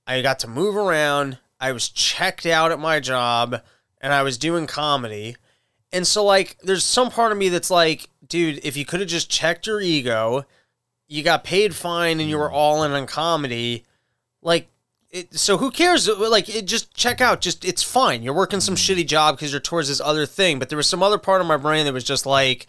I 0.06 0.22
got 0.22 0.38
to 0.40 0.48
move 0.48 0.76
around. 0.76 1.38
I 1.60 1.72
was 1.72 1.88
checked 1.88 2.46
out 2.46 2.72
at 2.72 2.78
my 2.78 3.00
job, 3.00 3.60
and 4.00 4.12
I 4.12 4.22
was 4.22 4.38
doing 4.38 4.66
comedy. 4.66 5.36
And 5.92 6.06
so, 6.06 6.24
like, 6.24 6.56
there's 6.62 6.84
some 6.84 7.10
part 7.10 7.32
of 7.32 7.38
me 7.38 7.48
that's 7.48 7.70
like, 7.70 8.08
dude, 8.28 8.60
if 8.64 8.76
you 8.76 8.84
could 8.84 9.00
have 9.00 9.08
just 9.08 9.28
checked 9.30 9.66
your 9.66 9.80
ego, 9.80 10.44
you 11.08 11.22
got 11.22 11.42
paid 11.42 11.74
fine, 11.74 12.20
and 12.20 12.30
you 12.30 12.38
were 12.38 12.50
all 12.50 12.84
in 12.84 12.92
on 12.92 13.06
comedy, 13.06 13.84
like, 14.42 14.68
it, 15.10 15.34
so 15.36 15.58
who 15.58 15.72
cares? 15.72 16.06
Like, 16.08 16.48
it 16.48 16.66
just 16.66 16.94
check 16.94 17.20
out. 17.20 17.40
Just 17.40 17.64
it's 17.64 17.82
fine. 17.82 18.22
You're 18.22 18.34
working 18.34 18.60
some 18.60 18.76
shitty 18.76 19.04
job 19.08 19.36
because 19.36 19.50
you're 19.50 19.60
towards 19.60 19.88
this 19.88 20.00
other 20.00 20.24
thing. 20.26 20.60
But 20.60 20.68
there 20.68 20.76
was 20.76 20.88
some 20.88 21.02
other 21.02 21.18
part 21.18 21.40
of 21.40 21.48
my 21.48 21.56
brain 21.56 21.84
that 21.86 21.92
was 21.92 22.04
just 22.04 22.26
like, 22.26 22.68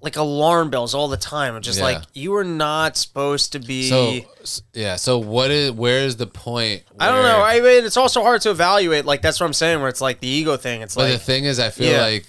like 0.00 0.16
alarm 0.16 0.70
bells 0.70 0.94
all 0.94 1.08
the 1.08 1.18
time. 1.18 1.60
Just 1.60 1.78
Yeah. 1.80 1.84
like 1.84 2.02
you 2.14 2.34
are 2.36 2.44
not 2.44 2.96
supposed 2.96 3.52
to 3.52 3.58
be. 3.58 3.90
so 3.90 4.18
s- 4.42 4.62
yeah 4.72 4.96
so 4.96 5.18
what 5.18 5.50
is 5.50 5.72
where 5.72 6.00
is 6.00 6.16
the 6.16 6.26
point 6.26 6.82
I 6.98 7.08
don't 7.08 7.22
where- 7.22 7.32
know. 7.32 7.42
I 7.42 7.60
mean, 7.60 7.84
it's 7.84 7.96
also 7.98 8.22
hard 8.22 8.40
to 8.42 8.50
evaluate. 8.50 9.04
Like 9.04 9.20
that's 9.20 9.38
what 9.38 9.44
I'm 9.46 9.52
saying. 9.52 9.80
Where 9.80 9.88
it's 9.90 10.00
like 10.00 10.20
the 10.20 10.28
ego 10.28 10.56
thing. 10.56 10.80
It's 10.80 10.96
like 10.96 11.08
But 11.08 11.12
the 11.12 11.18
thing 11.18 11.44
is, 11.44 11.58
I 11.58 11.68
feel 11.68 11.90
Yeah. 11.92 12.00
like 12.02 12.26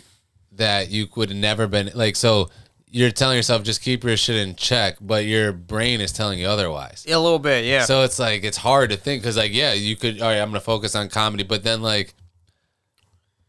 that 0.58 0.90
you 0.90 1.08
would 1.16 1.36
never 1.36 1.68
been 1.68 1.92
like 1.94 2.16
so. 2.16 2.50
You're 2.88 3.12
telling 3.12 3.36
yourself 3.36 3.64
just 3.64 3.82
keep 3.82 4.06
your 4.06 4.16
shit 4.16 4.38
in 4.38 4.56
check, 4.56 4.96
but 5.02 5.26
your 5.26 5.52
brain 5.52 6.00
is 6.00 6.14
telling 6.14 6.40
you 6.40 6.48
otherwise. 6.48 7.06
a 7.10 7.20
little 7.20 7.40
bit. 7.40 7.66
Yeah. 7.66 7.84
So 7.84 8.04
it's 8.04 8.20
like 8.20 8.44
it's 8.46 8.56
hard 8.58 8.90
to 8.92 8.96
think 8.98 9.22
because 9.22 9.36
like 9.36 9.54
yeah, 9.54 9.74
you 9.74 9.96
could 9.98 10.22
all 10.22 10.30
right. 10.30 10.38
I'm 10.40 10.50
gonna 10.50 10.62
focus 10.62 10.96
on 10.96 11.10
comedy, 11.10 11.44
but 11.44 11.64
then 11.64 11.82
like 11.82 12.14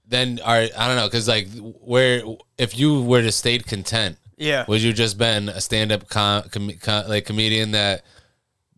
then 0.08 0.40
all 0.44 0.52
right, 0.52 0.70
I 0.76 0.86
don't 0.86 0.96
know 0.96 1.06
because 1.06 1.28
like 1.28 1.48
where 1.80 2.22
if 2.58 2.78
you 2.78 3.02
were 3.02 3.22
to 3.22 3.32
stayed 3.32 3.66
content, 3.66 4.16
yeah. 4.36 4.64
would 4.68 4.82
you 4.82 4.92
just 4.92 5.18
been 5.18 5.48
a 5.48 5.60
stand 5.60 5.92
up 5.92 6.08
com- 6.08 6.48
com- 6.50 6.70
com- 6.80 7.08
like 7.08 7.26
comedian 7.26 7.72
that 7.72 8.02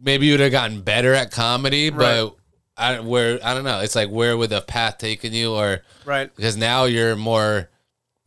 maybe 0.01 0.27
you 0.27 0.33
would 0.35 0.41
have 0.41 0.53
gotten 0.53 0.81
better 0.83 1.15
at 1.15 1.31
comedy, 1.31 1.91
but 1.91 2.35
I 2.77 3.01
where 3.01 3.39
I 3.43 3.55
don't 3.55 3.65
know. 3.65 3.81
It's 3.81 3.95
like 3.97 4.09
where 4.11 4.37
would 4.37 4.51
the 4.51 4.61
path 4.61 4.99
taken 4.99 5.33
you 5.33 5.55
or 5.55 5.83
Right. 6.05 6.35
because 6.35 6.57
now 6.57 6.85
you're 6.85 7.17
more 7.17 7.69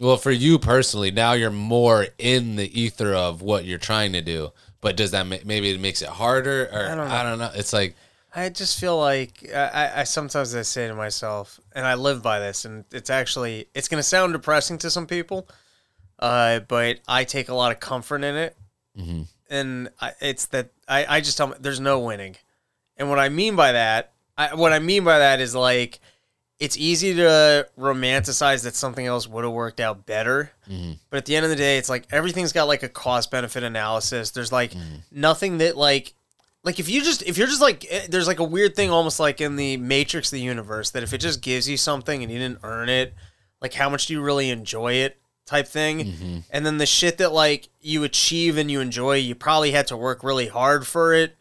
well 0.01 0.17
for 0.17 0.31
you 0.31 0.59
personally 0.59 1.11
now 1.11 1.31
you're 1.33 1.49
more 1.49 2.07
in 2.17 2.55
the 2.57 2.81
ether 2.81 3.13
of 3.13 3.41
what 3.41 3.63
you're 3.65 3.77
trying 3.77 4.11
to 4.13 4.21
do 4.21 4.51
but 4.81 4.97
does 4.97 5.11
that 5.11 5.25
ma- 5.27 5.37
maybe 5.45 5.69
it 5.69 5.79
makes 5.79 6.01
it 6.01 6.09
harder 6.09 6.67
or 6.73 6.85
I 7.11 7.23
don't 7.23 7.37
know, 7.39 7.51
it's 7.53 7.71
like 7.71 7.95
I 8.33 8.49
just 8.49 8.79
feel 8.79 8.97
like 8.97 9.49
I, 9.53 9.57
I- 9.67 9.99
I 9.99 10.03
sometimes 10.05 10.55
I 10.55 10.61
say 10.61 10.87
to 10.87 10.95
myself, 10.95 11.59
and 11.73 11.85
I 11.85 11.95
live 11.95 12.23
by 12.23 12.39
this, 12.39 12.63
and 12.63 12.85
it's 12.91 13.09
actually 13.09 13.67
it's 13.75 13.89
gonna 13.89 14.03
sound 14.03 14.31
depressing 14.31 14.77
to 14.79 14.89
some 14.89 15.05
people, 15.05 15.49
uh, 16.19 16.59
but 16.61 16.99
I 17.09 17.25
take 17.25 17.49
a 17.49 17.53
lot 17.53 17.71
of 17.73 17.79
comfort 17.81 18.23
in 18.23 18.35
it, 18.35 18.55
Mm-hmm. 18.97 19.21
and 19.49 19.89
I, 19.99 20.13
it's 20.21 20.45
that 20.47 20.69
I, 20.87 21.17
I 21.17 21.21
just 21.21 21.37
tell 21.37 21.47
me 21.47 21.55
there's 21.59 21.79
no 21.81 21.99
winning, 21.99 22.37
and 22.97 23.09
what 23.09 23.19
I 23.19 23.27
mean 23.29 23.55
by 23.57 23.73
that, 23.73 24.13
I, 24.37 24.55
what 24.55 24.71
I 24.73 24.79
mean 24.79 25.03
by 25.03 25.19
that 25.19 25.41
is 25.41 25.53
like 25.53 25.99
it's 26.61 26.77
easy 26.77 27.15
to 27.15 27.67
romanticize 27.75 28.63
that 28.65 28.75
something 28.75 29.07
else 29.07 29.27
would 29.27 29.43
have 29.43 29.51
worked 29.51 29.79
out 29.79 30.05
better. 30.05 30.51
Mm-hmm. 30.69 30.91
But 31.09 31.17
at 31.17 31.25
the 31.25 31.35
end 31.35 31.43
of 31.43 31.49
the 31.49 31.55
day, 31.55 31.79
it's 31.79 31.89
like 31.89 32.05
everything's 32.11 32.53
got 32.53 32.65
like 32.65 32.83
a 32.83 32.87
cost 32.87 33.31
benefit 33.31 33.63
analysis. 33.63 34.29
There's 34.29 34.51
like 34.51 34.73
mm-hmm. 34.73 34.97
nothing 35.11 35.57
that 35.57 35.75
like 35.75 36.13
like 36.63 36.79
if 36.79 36.87
you 36.87 37.01
just 37.01 37.23
if 37.23 37.35
you're 37.35 37.47
just 37.47 37.61
like 37.61 37.87
eh, 37.89 38.05
there's 38.07 38.27
like 38.27 38.37
a 38.37 38.43
weird 38.43 38.75
thing 38.75 38.91
almost 38.91 39.19
like 39.19 39.41
in 39.41 39.55
the 39.55 39.77
matrix 39.77 40.31
of 40.31 40.37
the 40.37 40.43
universe 40.43 40.91
that 40.91 41.01
if 41.01 41.13
it 41.13 41.17
just 41.17 41.41
gives 41.41 41.67
you 41.67 41.77
something 41.77 42.21
and 42.21 42.31
you 42.31 42.37
didn't 42.37 42.59
earn 42.61 42.89
it, 42.89 43.15
like 43.59 43.73
how 43.73 43.89
much 43.89 44.05
do 44.05 44.13
you 44.13 44.21
really 44.21 44.51
enjoy 44.51 44.93
it 44.93 45.19
type 45.47 45.67
thing? 45.67 45.99
Mm-hmm. 45.99 46.37
And 46.51 46.63
then 46.63 46.77
the 46.77 46.85
shit 46.85 47.17
that 47.17 47.33
like 47.33 47.69
you 47.79 48.03
achieve 48.03 48.59
and 48.59 48.69
you 48.69 48.81
enjoy, 48.81 49.15
you 49.15 49.33
probably 49.33 49.71
had 49.71 49.87
to 49.87 49.97
work 49.97 50.23
really 50.23 50.47
hard 50.47 50.85
for 50.85 51.15
it 51.15 51.35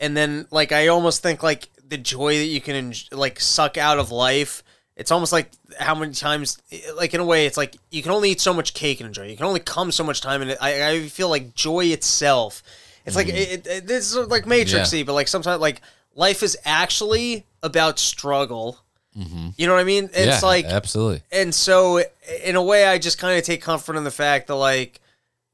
and 0.00 0.16
then 0.16 0.46
like 0.50 0.72
I 0.72 0.88
almost 0.88 1.22
think 1.22 1.42
like 1.42 1.68
the 1.90 1.98
joy 1.98 2.38
that 2.38 2.46
you 2.46 2.60
can 2.60 2.94
like 3.12 3.38
suck 3.38 3.76
out 3.76 3.98
of 3.98 4.10
life. 4.10 4.62
It's 4.96 5.10
almost 5.10 5.32
like 5.32 5.50
how 5.78 5.94
many 5.94 6.12
times, 6.12 6.60
like 6.96 7.14
in 7.14 7.20
a 7.20 7.24
way, 7.24 7.46
it's 7.46 7.56
like 7.56 7.76
you 7.90 8.02
can 8.02 8.12
only 8.12 8.30
eat 8.30 8.40
so 8.40 8.52
much 8.52 8.74
cake 8.74 9.00
and 9.00 9.06
enjoy. 9.06 9.24
it. 9.24 9.30
You 9.30 9.36
can 9.36 9.46
only 9.46 9.60
come 9.60 9.92
so 9.92 10.04
much 10.04 10.20
time 10.20 10.42
and. 10.42 10.56
I, 10.60 10.88
I 10.88 11.00
feel 11.08 11.28
like 11.28 11.54
joy 11.54 11.86
itself. 11.86 12.62
It's 13.06 13.16
like 13.16 13.28
mm-hmm. 13.28 13.36
it, 13.36 13.66
it, 13.66 13.86
this 13.86 14.14
is 14.14 14.28
like 14.28 14.44
Matrixy, 14.44 15.04
but 15.04 15.14
like 15.14 15.28
sometimes 15.28 15.60
like 15.60 15.80
life 16.14 16.42
is 16.42 16.56
actually 16.64 17.46
about 17.62 17.98
struggle. 17.98 18.78
Mm-hmm. 19.16 19.48
You 19.56 19.66
know 19.66 19.74
what 19.74 19.80
I 19.80 19.84
mean? 19.84 20.04
It's 20.12 20.42
yeah, 20.42 20.48
like 20.48 20.64
absolutely 20.66 21.22
and 21.32 21.52
so 21.52 22.00
in 22.44 22.54
a 22.54 22.62
way 22.62 22.86
i 22.86 22.96
just 22.96 23.18
kind 23.18 23.36
of 23.36 23.44
take 23.44 23.60
comfort 23.60 23.96
in 23.96 24.04
the 24.04 24.10
fact 24.10 24.46
that 24.46 24.54
like 24.54 25.00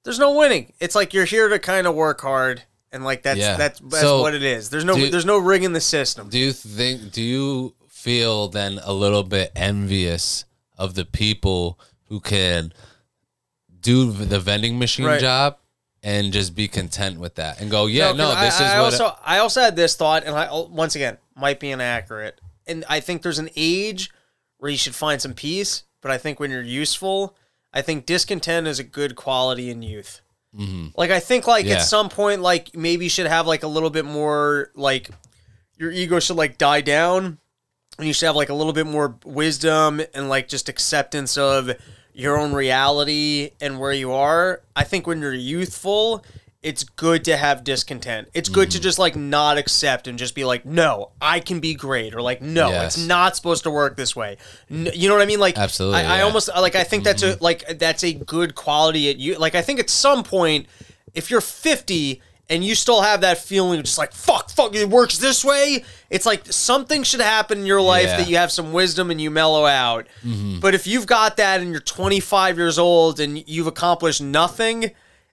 there's 0.04 0.18
no 0.18 0.36
winning 0.36 0.72
it's 0.78 0.94
like 0.94 1.14
you're 1.14 1.24
here 1.24 1.48
to 1.48 1.58
kind 1.58 1.86
of 1.86 1.94
work 1.94 2.20
hard 2.20 2.62
and 2.96 3.04
like 3.04 3.22
that's 3.22 3.38
Yeah. 3.38 3.56
that's 3.56 3.78
that's 3.78 4.00
So, 4.00 4.20
what 4.22 4.34
it 4.34 4.42
is 4.42 4.70
there's 4.70 4.84
no 4.84 4.94
do- 4.96 5.10
there's 5.10 5.24
no 5.24 5.38
ring 5.38 5.62
in 5.62 5.72
the 5.72 5.80
system 5.80 6.28
do 6.28 6.38
you 6.38 6.52
think 6.52 7.12
do 7.12 7.22
you 7.22 7.74
feel 7.88 8.48
then 8.48 8.80
a 8.82 8.92
little 8.92 9.22
bit 9.22 9.52
envious 9.54 10.44
of 10.76 10.94
the 10.94 11.04
people 11.04 11.78
who 12.08 12.18
can 12.20 12.72
do 13.80 14.10
the 14.10 14.40
vending 14.40 14.78
machine 14.78 15.06
Right. 15.06 15.20
job 15.20 15.58
and 16.02 16.32
just 16.32 16.54
be 16.54 16.68
content 16.68 17.18
with 17.20 17.34
that 17.36 17.60
and 17.60 17.70
go 17.70 17.86
yeah 17.86 18.12
no, 18.12 18.28
this 18.40 18.60
I, 18.60 18.64
is 18.64 18.72
I 18.72 18.78
what 18.80 18.92
also 18.92 19.16
I 19.24 19.38
also 19.38 19.60
had 19.60 19.76
this 19.76 19.94
thought, 19.96 20.24
and 20.24 20.34
I 20.36 20.48
oh, 20.48 20.68
once 20.68 20.94
again 20.94 21.18
might 21.34 21.60
be 21.60 21.70
inaccurate, 21.70 22.40
and 22.66 22.84
I 22.88 23.00
think 23.00 23.22
there's 23.22 23.38
an 23.38 23.50
age 23.56 24.10
where 24.58 24.70
you 24.70 24.76
should 24.78 24.94
find 24.94 25.20
some 25.20 25.34
peace, 25.34 25.82
but 26.00 26.10
I 26.10 26.18
think 26.18 26.38
when 26.40 26.50
you're 26.50 26.62
useful, 26.62 27.36
I 27.72 27.82
think 27.82 28.06
discontent 28.06 28.66
is 28.66 28.78
a 28.78 28.84
good 28.84 29.16
quality 29.16 29.68
in 29.68 29.82
youth. 29.82 30.20
Mm-hmm. 30.56 30.86
Like 30.96 31.10
I 31.10 31.20
think 31.20 31.46
like 31.46 31.66
Yeah. 31.66 31.74
at 31.76 31.82
some 31.82 32.08
point, 32.08 32.40
like 32.42 32.74
maybe 32.74 33.04
you 33.04 33.10
should 33.10 33.26
have 33.26 33.46
like 33.46 33.62
a 33.62 33.66
little 33.68 33.90
bit 33.90 34.04
more 34.04 34.70
like 34.74 35.10
your 35.76 35.90
ego 35.92 36.18
should 36.20 36.36
like 36.36 36.56
die 36.58 36.80
down, 36.80 37.38
and 37.98 38.06
you 38.06 38.12
should 38.14 38.26
have 38.26 38.36
like 38.36 38.48
a 38.48 38.54
little 38.54 38.72
bit 38.72 38.86
more 38.86 39.18
wisdom 39.24 40.00
and 40.14 40.28
like 40.28 40.48
just 40.48 40.68
acceptance 40.68 41.36
of 41.36 41.70
your 42.14 42.38
own 42.38 42.52
reality 42.54 43.50
and 43.60 43.78
where 43.78 43.92
you 43.92 44.12
are. 44.12 44.62
I 44.74 44.84
think 44.84 45.06
when 45.06 45.20
you're 45.20 45.34
youthful, 45.34 46.24
it's 46.66 46.82
good 46.82 47.24
to 47.26 47.36
have 47.36 47.62
discontent. 47.62 48.28
It's 48.34 48.48
good 48.48 48.68
Mm-hmm. 48.70 48.76
to 48.78 48.80
just 48.80 48.98
like 48.98 49.14
not 49.14 49.56
accept 49.56 50.08
and 50.08 50.18
just 50.18 50.34
be 50.34 50.44
like, 50.44 50.66
no, 50.66 51.12
I 51.20 51.38
can 51.38 51.60
be 51.60 51.74
great, 51.74 52.12
or 52.12 52.20
like, 52.20 52.42
no, 52.42 52.70
Yes. 52.70 52.96
it's 52.96 53.06
not 53.06 53.36
supposed 53.36 53.62
to 53.62 53.70
work 53.70 53.96
this 53.96 54.16
way. 54.16 54.36
N- 54.68 54.88
you 54.92 55.08
know 55.08 55.14
what 55.14 55.22
I 55.22 55.26
mean? 55.26 55.38
Like, 55.38 55.56
Absolutely, 55.56 55.98
I, 55.98 56.00
I 56.00 56.02
yeah. 56.02 56.14
Mm-hmm. 56.16 56.26
almost 56.26 56.48
like 56.48 56.74
I 56.74 56.82
think 56.82 57.04
that's 57.04 57.22
a 57.22 57.38
like 57.40 57.78
that's 57.78 58.02
a 58.02 58.12
good 58.12 58.56
quality 58.56 59.08
at 59.10 59.16
you. 59.18 59.38
Like, 59.38 59.54
I 59.54 59.62
think 59.62 59.78
at 59.78 59.88
some 59.88 60.24
point, 60.24 60.66
if 61.14 61.30
you're 61.30 61.40
50 61.40 62.20
and 62.48 62.64
you 62.64 62.74
still 62.74 63.00
have 63.02 63.20
that 63.20 63.38
feeling 63.38 63.78
of 63.78 63.84
just 63.84 63.98
like 63.98 64.12
fuck, 64.12 64.50
fuck, 64.50 64.74
it 64.74 64.88
works 64.88 65.18
this 65.18 65.44
way. 65.44 65.84
It's 66.10 66.26
like 66.26 66.52
something 66.52 67.04
should 67.04 67.20
happen 67.20 67.60
in 67.60 67.66
your 67.66 67.80
life 67.80 68.04
Yeah. 68.06 68.10
Mm-hmm. 68.14 68.22
that 68.22 68.28
you 68.30 68.36
have 68.38 68.50
some 68.50 68.72
wisdom 68.72 69.10
and 69.12 69.20
you 69.20 69.30
mellow 69.30 69.66
out. 69.66 70.06
But 70.60 70.74
if 70.74 70.86
you've 70.88 71.06
got 71.06 71.36
that 71.36 71.60
and 71.60 71.70
you're 71.70 71.80
25 71.80 72.56
years 72.58 72.76
old 72.78 73.20
and 73.20 73.48
you've 73.48 73.66
accomplished 73.68 74.20
nothing, 74.20 74.90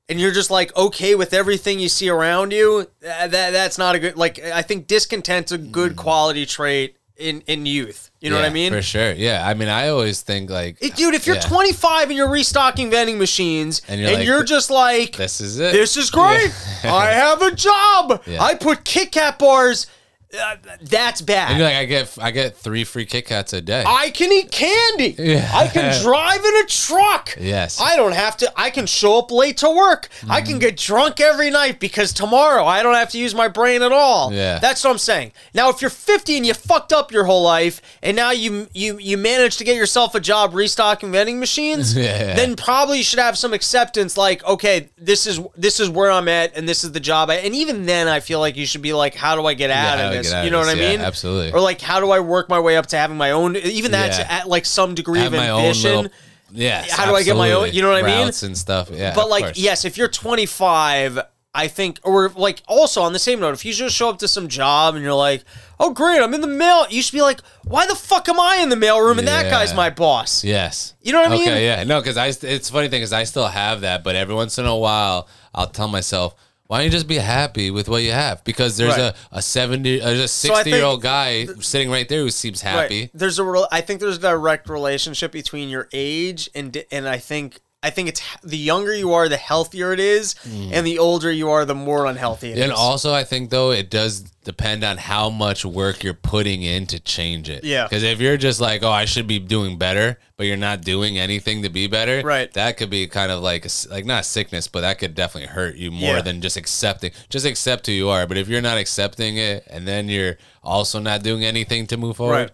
and 0.10 0.20
you're 0.20 0.32
just 0.34 0.52
like 0.52 0.76
okay 0.76 1.16
with 1.16 1.34
everything 1.34 1.80
you 1.80 1.90
see 1.90 2.10
around 2.10 2.52
you, 2.52 2.88
that 3.02 3.32
that's 3.32 3.78
not 3.78 3.96
a 3.96 4.00
good. 4.00 4.18
Like 4.18 4.40
I 4.40 4.62
think 4.62 4.88
discontent's 4.88 5.52
a 5.52 5.58
good 5.58 5.96
quality 5.96 6.46
trait 6.46 6.98
in 7.18 7.42
in 7.48 7.66
youth. 7.66 8.10
You 8.20 8.30
know 8.30 8.38
what 8.38 8.46
I 8.46 8.50
Mm. 8.50 8.54
Mean? 8.54 8.72
for 8.74 8.82
sure 8.82 9.12
yeah 9.12 9.46
i 9.46 9.54
mean 9.54 9.68
i 9.68 9.90
always 9.90 10.22
think 10.22 10.50
like 10.50 10.78
It- 10.82 10.96
dude, 10.96 11.14
if 11.14 11.28
you're 11.28 11.36
Yeah. 11.36 11.42
25 11.42 12.08
and 12.10 12.16
you're 12.18 12.30
restocking 12.30 12.90
vending 12.90 13.18
machines 13.20 13.82
And 13.90 14.00
and 14.00 14.24
you're 14.24 14.38
you're, 14.38 14.44
just 14.46 14.70
like 14.72 15.18
this 15.18 15.42
is 15.42 15.60
it 15.60 15.74
this 15.74 15.98
is 15.98 16.10
great. 16.10 16.52
I 16.86 17.12
have 17.12 17.42
a 17.42 17.52
job. 17.52 18.22
Yeah. 18.26 18.42
I 18.42 18.56
put 18.56 18.86
Kit 18.86 19.12
Kat 19.12 19.38
bars 19.40 19.88
uh, 20.34 20.56
that's 20.82 21.22
bad. 21.22 21.52
Maybe 21.52 21.64
like 21.64 21.76
I 21.76 21.86
get 21.86 22.18
I 22.22 22.32
get 22.32 22.56
three 22.58 22.84
free 22.84 23.06
Kit 23.06 23.26
Kats 23.26 23.54
a 23.54 23.62
day. 23.62 23.84
I 23.86 24.10
can 24.12 24.32
eat 24.32 24.52
candy. 24.52 25.16
Yeah. 25.18 25.50
I 25.54 25.68
can 25.68 26.02
drive 26.04 26.44
in 26.44 26.56
a 26.58 26.66
truck. 26.68 27.36
Yes. 27.40 27.80
I 27.80 27.96
don't 27.96 28.14
have 28.14 28.38
to. 28.38 28.52
I 28.56 28.70
can 28.70 28.86
show 28.86 29.20
up 29.20 29.32
late 29.32 29.58
to 29.58 29.70
work. 29.70 30.10
I 30.30 30.40
Mm-hmm. 30.42 30.50
can 30.50 30.60
get 30.60 30.78
drunk 30.78 31.20
every 31.22 31.50
night 31.50 31.80
because 31.80 32.12
tomorrow 32.14 32.66
I 32.66 32.84
don't 32.84 32.96
have 32.96 33.10
to 33.12 33.18
use 33.20 33.34
my 33.36 33.48
brain 33.48 33.82
at 33.82 33.92
all. 33.92 34.34
Yeah. 34.34 34.60
That's 34.60 34.84
what 34.84 34.92
I'm 34.92 34.98
saying. 34.98 35.32
Now, 35.54 35.70
if 35.70 35.82
you're 35.82 35.90
50 35.90 36.38
and 36.38 36.46
you 36.46 36.54
fucked 36.54 36.92
up 36.92 37.12
your 37.12 37.24
whole 37.26 37.44
life, 37.44 37.82
and 38.02 38.16
now 38.16 38.32
you 38.32 38.68
you 38.74 38.98
you 39.00 39.18
managed 39.18 39.58
to 39.60 39.64
get 39.64 39.76
yourself 39.76 40.16
a 40.16 40.20
job 40.20 40.54
restocking 40.54 41.12
vending 41.12 41.40
machines, 41.40 41.96
Yeah. 42.04 42.36
then 42.36 42.56
probably 42.56 42.98
you 43.00 43.04
should 43.04 43.20
have 43.20 43.38
some 43.38 43.54
acceptance. 43.54 44.18
Like, 44.18 44.44
okay, 44.46 44.90
this 44.98 45.28
is 45.28 45.40
this 45.56 45.80
is 45.80 45.90
where 45.90 46.12
I'm 46.12 46.28
at, 46.28 46.58
and 46.58 46.68
this 46.68 46.84
is 46.84 46.92
the 46.92 47.00
job. 47.00 47.30
I, 47.30 47.36
and 47.36 47.54
even 47.56 47.86
then, 47.86 48.08
I 48.08 48.20
feel 48.20 48.40
like 48.40 48.56
you 48.58 48.66
should 48.66 48.82
be 48.82 48.94
like, 48.94 49.14
how 49.16 49.36
do 49.36 49.46
I 49.46 49.54
get 49.54 49.70
out 49.70 50.00
how 50.00 50.08
of 50.08 50.14
do 50.14 50.23
I 50.24 50.30
this? 50.30 50.32
get 50.32 50.38
out 50.40 50.46
you 50.46 50.52
know 50.52 50.60
what 50.60 50.70
I 50.70 50.74
Yeah, 50.74 50.90
mean? 50.92 51.02
absolutely. 51.02 51.52
Or 51.52 51.60
like, 51.62 51.82
how 51.82 52.00
do 52.00 52.12
I 52.12 52.20
work 52.20 52.50
my 52.50 52.60
way 52.60 52.78
up 52.78 52.88
to 52.88 52.98
having 52.98 53.18
my 53.18 53.32
own? 53.32 53.56
Even 53.58 53.92
that's 53.92 54.18
Yeah. 54.20 54.28
at 54.30 54.48
like 54.50 54.66
some 54.66 54.96
degree 54.96 55.20
have 55.20 55.34
of 55.34 55.40
my 55.40 55.50
own 55.50 55.62
ambition. 55.62 56.10
Yes. 56.52 56.92
How 56.92 57.06
do 57.06 57.16
I 57.16 57.24
get 57.24 57.36
my 57.36 57.52
own- 57.52 57.72
you 57.74 57.82
know 57.82 57.90
what 57.92 58.04
I 58.04 58.08
mean? 58.08 58.32
And 58.44 58.58
stuff. 58.58 58.90
Yeah. 58.92 59.14
but 59.16 59.28
like, 59.30 59.44
course. 59.46 59.58
yes, 59.58 59.86
if 59.86 59.98
you're 59.98 60.08
25, 60.08 61.20
I 61.56 61.68
think, 61.68 62.00
or 62.04 62.30
like, 62.36 62.62
also 62.68 63.02
on 63.04 63.14
the 63.14 63.20
same 63.20 63.40
note, 63.40 63.54
if 63.54 63.64
you 63.66 63.74
just 63.74 63.96
show 63.96 64.10
up 64.10 64.18
to 64.20 64.28
some 64.28 64.48
job 64.48 64.96
and 64.96 65.04
you're 65.04 65.14
like, 65.14 65.44
"Oh, 65.80 65.92
great, 65.92 66.20
I'm 66.20 66.34
in 66.34 66.42
the 66.42 66.48
mail," 66.48 66.88
you 66.90 67.04
should 67.04 67.14
be 67.14 67.22
like, 67.22 67.42
"Why 67.64 67.86
the 67.86 67.94
fuck 67.96 68.28
am 68.28 68.40
I 68.40 68.56
in 68.58 68.70
the 68.70 68.76
mailroom 68.76 69.20
and 69.20 69.28
that 69.28 69.52
guy's 69.52 69.72
my 69.74 69.92
boss?" 69.92 70.44
Yes. 70.44 70.94
You 71.04 71.14
know 71.14 71.22
what 71.22 71.32
I 71.32 71.36
mean? 71.36 71.48
Yeah. 71.48 71.84
No, 71.84 72.00
because 72.02 72.18
I 72.18 72.28
it's 72.48 72.70
funny 72.72 72.88
thing 72.88 73.04
is 73.04 73.14
I 73.14 73.24
still 73.26 73.48
have 73.48 73.82
that, 73.82 74.04
but 74.04 74.16
every 74.16 74.34
once 74.34 74.58
in 74.58 74.66
a 74.66 74.76
while 74.76 75.28
I'll 75.54 75.68
tell 75.68 75.88
myself, 75.88 76.34
why 76.68 76.78
don't 76.78 76.86
you 76.86 76.92
just 76.92 77.08
be 77.08 77.18
happy 77.18 77.72
with 77.72 77.90
what 77.90 78.04
you 78.04 78.12
have? 78.12 78.44
Because 78.44 78.78
there's 78.78 78.98
Right. 78.98 79.14
a, 79.32 79.38
a 79.38 79.42
seventy 79.42 80.00
there's 80.00 80.20
a 80.20 80.24
I 80.24 80.26
sixty 80.28 80.70
year 80.72 80.84
old 80.84 81.02
think- 81.02 81.04
guy 81.04 81.46
sitting 81.60 81.90
right 81.92 82.08
there 82.08 82.22
who 82.22 82.30
seems 82.30 82.62
happy. 82.62 83.02
Right. 83.02 83.12
There's 83.14 83.38
a 83.40 83.44
real, 83.44 83.68
I 83.72 83.82
think 83.82 84.00
there's 84.00 84.18
a 84.18 84.22
direct 84.22 84.70
relationship 84.70 85.32
between 85.32 85.70
your 85.70 85.90
age 85.94 86.50
and 86.56 86.84
and 86.92 87.08
I 87.08 87.18
think 87.18 87.60
I 87.84 87.90
think 87.90 88.08
it's 88.08 88.22
the 88.42 88.58
younger 88.58 88.96
you 88.96 89.12
are, 89.14 89.28
the 89.28 89.36
healthier 89.38 89.92
it 89.92 90.00
is, 90.00 90.36
and 90.46 90.88
the 90.88 90.98
older 91.00 91.30
you 91.32 91.50
are, 91.50 91.66
the 91.66 91.76
more 91.76 92.06
unhealthy 92.06 92.52
it 92.52 92.58
is. 92.58 92.60
Mm. 92.60 92.64
And 92.64 92.72
also, 92.72 93.14
I 93.14 93.26
think 93.26 93.50
though 93.50 93.72
it 93.72 93.90
does 93.90 94.22
depend 94.46 94.84
on 94.86 94.98
how 94.98 95.30
much 95.30 95.66
work 95.66 96.02
you're 96.04 96.14
putting 96.14 96.64
in 96.64 96.86
to 96.88 97.00
change 97.00 97.50
it. 97.50 97.64
Yeah. 97.66 97.84
Because 97.84 98.04
if 98.04 98.20
you're 98.22 98.38
just 98.38 98.60
like, 98.62 98.84
oh, 98.84 98.90
I 98.92 99.04
should 99.06 99.28
be 99.28 99.38
doing 99.40 99.78
better, 99.78 100.18
but 100.38 100.48
you're 100.48 100.56
not 100.58 100.82
doing 100.82 101.18
anything 101.20 101.64
to 101.64 101.70
be 101.70 101.88
better, 101.88 102.22
Right. 102.26 102.52
That 102.54 102.78
could 102.78 102.90
be 102.90 103.06
kind 103.08 103.32
of 103.32 103.42
like 103.42 103.66
a 103.66 103.70
like 103.90 104.06
not 104.06 104.22
a 104.22 104.24
sickness, 104.24 104.68
but 104.70 104.82
that 104.82 104.98
could 105.00 105.14
definitely 105.14 105.48
hurt 105.50 105.76
you 105.76 105.92
more 105.92 106.16
Yeah. 106.16 106.22
than 106.22 106.42
just 106.42 106.56
accepting. 106.58 107.12
Just 107.30 107.46
accept 107.46 107.86
who 107.88 107.92
you 107.92 108.08
are. 108.10 108.26
But 108.28 108.38
if 108.38 108.48
you're 108.48 108.62
not 108.62 108.78
accepting 108.78 109.38
it, 109.38 109.66
and 109.70 109.86
then 109.88 110.08
you're 110.10 110.38
also 110.64 111.00
not 111.00 111.22
doing 111.24 111.44
anything 111.44 111.86
to 111.88 111.98
move 111.98 112.16
forward, 112.18 112.34
Right. 112.36 112.52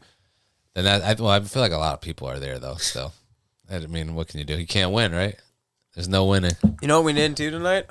then 0.74 0.84
that 0.86 1.04
I, 1.04 1.14
well, 1.22 1.32
I 1.32 1.40
feel 1.42 1.62
like 1.62 1.72
a 1.72 1.78
lot 1.78 1.94
of 1.94 2.02
people 2.02 2.28
are 2.28 2.40
there 2.40 2.58
though. 2.60 2.76
Still, 2.78 3.14
I 3.72 3.80
mean, 3.86 4.16
what 4.16 4.28
can 4.28 4.40
you 4.40 4.46
do? 4.46 4.58
You 4.60 4.66
can't 4.68 4.92
win, 4.92 5.12
right? 5.14 5.36
There's 5.94 6.08
no 6.08 6.26
winning. 6.26 6.54
you 6.82 6.88
know 6.88 7.00
what 7.00 7.06
we 7.06 7.14
didn't 7.14 7.38
do 7.38 7.52
tonight? 7.52 7.86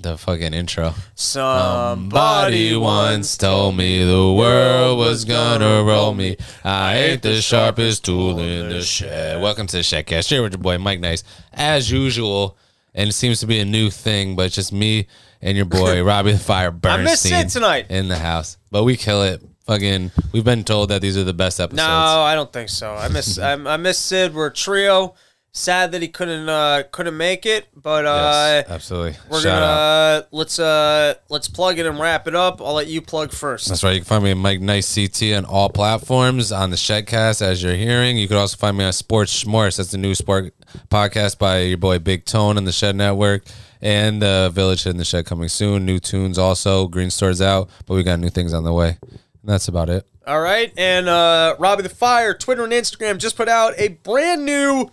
The 0.00 0.16
fucking 0.16 0.54
intro. 0.54 0.94
Somebody 1.14 2.74
once 2.74 3.36
told 3.36 3.76
me 3.76 4.04
the 4.04 4.32
world 4.32 4.98
was 4.98 5.24
gonna 5.24 5.82
roll 5.84 6.14
me. 6.14 6.36
I 6.64 6.96
ain't 6.96 7.22
the 7.22 7.40
sharpest 7.42 8.04
tool 8.04 8.38
in 8.38 8.70
the 8.70 8.82
shed. 8.82 9.40
Welcome 9.42 9.66
to 9.68 9.76
the 9.76 9.82
Shedcast. 9.82 10.28
Here 10.30 10.42
with 10.42 10.52
your 10.52 10.60
boy 10.62 10.78
Mike 10.78 11.00
Nice, 11.00 11.22
as 11.52 11.90
usual, 11.90 12.56
and 12.94 13.10
it 13.10 13.12
seems 13.12 13.40
to 13.40 13.46
be 13.46 13.60
a 13.60 13.64
new 13.64 13.90
thing, 13.90 14.34
but 14.34 14.46
it's 14.46 14.54
just 14.54 14.72
me 14.72 15.06
and 15.42 15.56
your 15.56 15.66
boy 15.66 16.02
Robbie 16.04 16.32
the 16.32 16.38
Fire 16.38 16.70
Bernstein. 16.70 17.04
missed 17.04 17.26
it 17.26 17.48
tonight. 17.50 17.86
in 17.90 18.08
the 18.08 18.18
house, 18.18 18.56
but 18.70 18.84
we 18.84 18.96
kill 18.96 19.22
it. 19.22 19.42
Fucking, 19.66 20.10
we've 20.32 20.44
been 20.44 20.64
told 20.64 20.88
that 20.90 21.00
these 21.02 21.16
are 21.16 21.24
the 21.24 21.32
best 21.32 21.60
episodes. 21.60 21.76
No, 21.78 21.84
I 21.84 22.34
don't 22.34 22.52
think 22.52 22.68
so. 22.68 22.94
I 22.94 23.08
miss 23.08 23.38
I, 23.38 23.52
I 23.52 23.76
miss 23.76 23.98
Sid. 23.98 24.34
We're 24.34 24.46
a 24.48 24.52
trio. 24.52 25.14
Sad 25.54 25.92
that 25.92 26.00
he 26.00 26.08
couldn't 26.08 26.48
uh 26.48 26.82
couldn't 26.92 27.16
make 27.18 27.44
it, 27.44 27.68
but 27.76 28.06
uh 28.06 28.62
Yes, 28.64 28.70
absolutely. 28.70 29.18
we're 29.28 29.42
Shout 29.42 29.60
gonna 29.60 29.66
out. 29.66 30.22
uh, 30.22 30.22
let's 30.32 30.58
uh 30.58 31.12
let's 31.28 31.46
plug 31.46 31.78
it 31.78 31.84
and 31.84 32.00
wrap 32.00 32.26
it 32.26 32.34
up. 32.34 32.62
I'll 32.62 32.72
let 32.72 32.86
you 32.86 33.02
plug 33.02 33.32
first. 33.32 33.68
That's 33.68 33.84
right. 33.84 33.92
You 33.92 33.98
can 34.00 34.06
find 34.06 34.24
me 34.24 34.30
at 34.30 34.36
Mike 34.38 34.62
Nice 34.62 34.94
CT 34.94 35.34
on 35.36 35.44
all 35.44 35.68
platforms 35.68 36.52
on 36.52 36.70
the 36.70 36.76
Shedcast, 36.76 37.42
as 37.42 37.62
you're 37.62 37.74
hearing. 37.74 38.16
You 38.16 38.28
could 38.28 38.38
also 38.38 38.56
find 38.56 38.78
me 38.78 38.84
on 38.84 38.94
Sports 38.94 39.44
Schmorts. 39.44 39.76
That's 39.76 39.90
the 39.90 39.98
new 39.98 40.14
sport 40.14 40.54
podcast 40.90 41.36
by 41.38 41.58
your 41.60 41.76
boy 41.76 41.98
Big 41.98 42.24
Tone 42.24 42.56
on 42.56 42.64
the 42.64 42.72
Shed 42.72 42.96
Network. 42.96 43.44
And 43.82 44.22
uh, 44.24 44.48
Village 44.48 44.86
in 44.86 44.96
the 44.96 45.04
Shed 45.04 45.26
coming 45.26 45.48
soon. 45.48 45.84
New 45.84 45.98
tunes 45.98 46.38
also. 46.38 46.86
Green 46.88 47.10
Store's 47.10 47.42
out, 47.42 47.68
but 47.84 47.94
we 47.94 48.02
got 48.02 48.18
new 48.20 48.30
things 48.30 48.54
on 48.54 48.64
the 48.64 48.72
way. 48.72 48.96
And 49.42 49.50
that's 49.50 49.68
about 49.68 49.88
it. 49.88 50.06
All 50.26 50.40
right, 50.40 50.72
and 50.76 51.08
uh 51.08 51.56
Robbie 51.58 51.82
the 51.82 51.88
Fire, 51.88 52.32
Twitter 52.32 52.64
and 52.64 52.72
Instagram 52.72 53.18
just 53.18 53.36
put 53.36 53.48
out 53.48 53.74
a 53.76 53.88
brand 53.88 54.44
new 54.44 54.90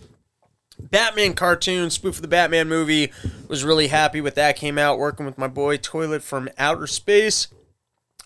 Batman 0.80 1.34
cartoon 1.34 1.90
spoof 1.90 2.16
of 2.16 2.22
the 2.22 2.28
Batman 2.28 2.68
movie. 2.68 3.12
Was 3.48 3.64
really 3.64 3.88
happy 3.88 4.20
with 4.20 4.34
that. 4.34 4.56
Came 4.56 4.78
out 4.78 4.98
working 4.98 5.26
with 5.26 5.38
my 5.38 5.48
boy 5.48 5.76
Toilet 5.76 6.22
from 6.22 6.48
Outer 6.58 6.86
Space. 6.86 7.48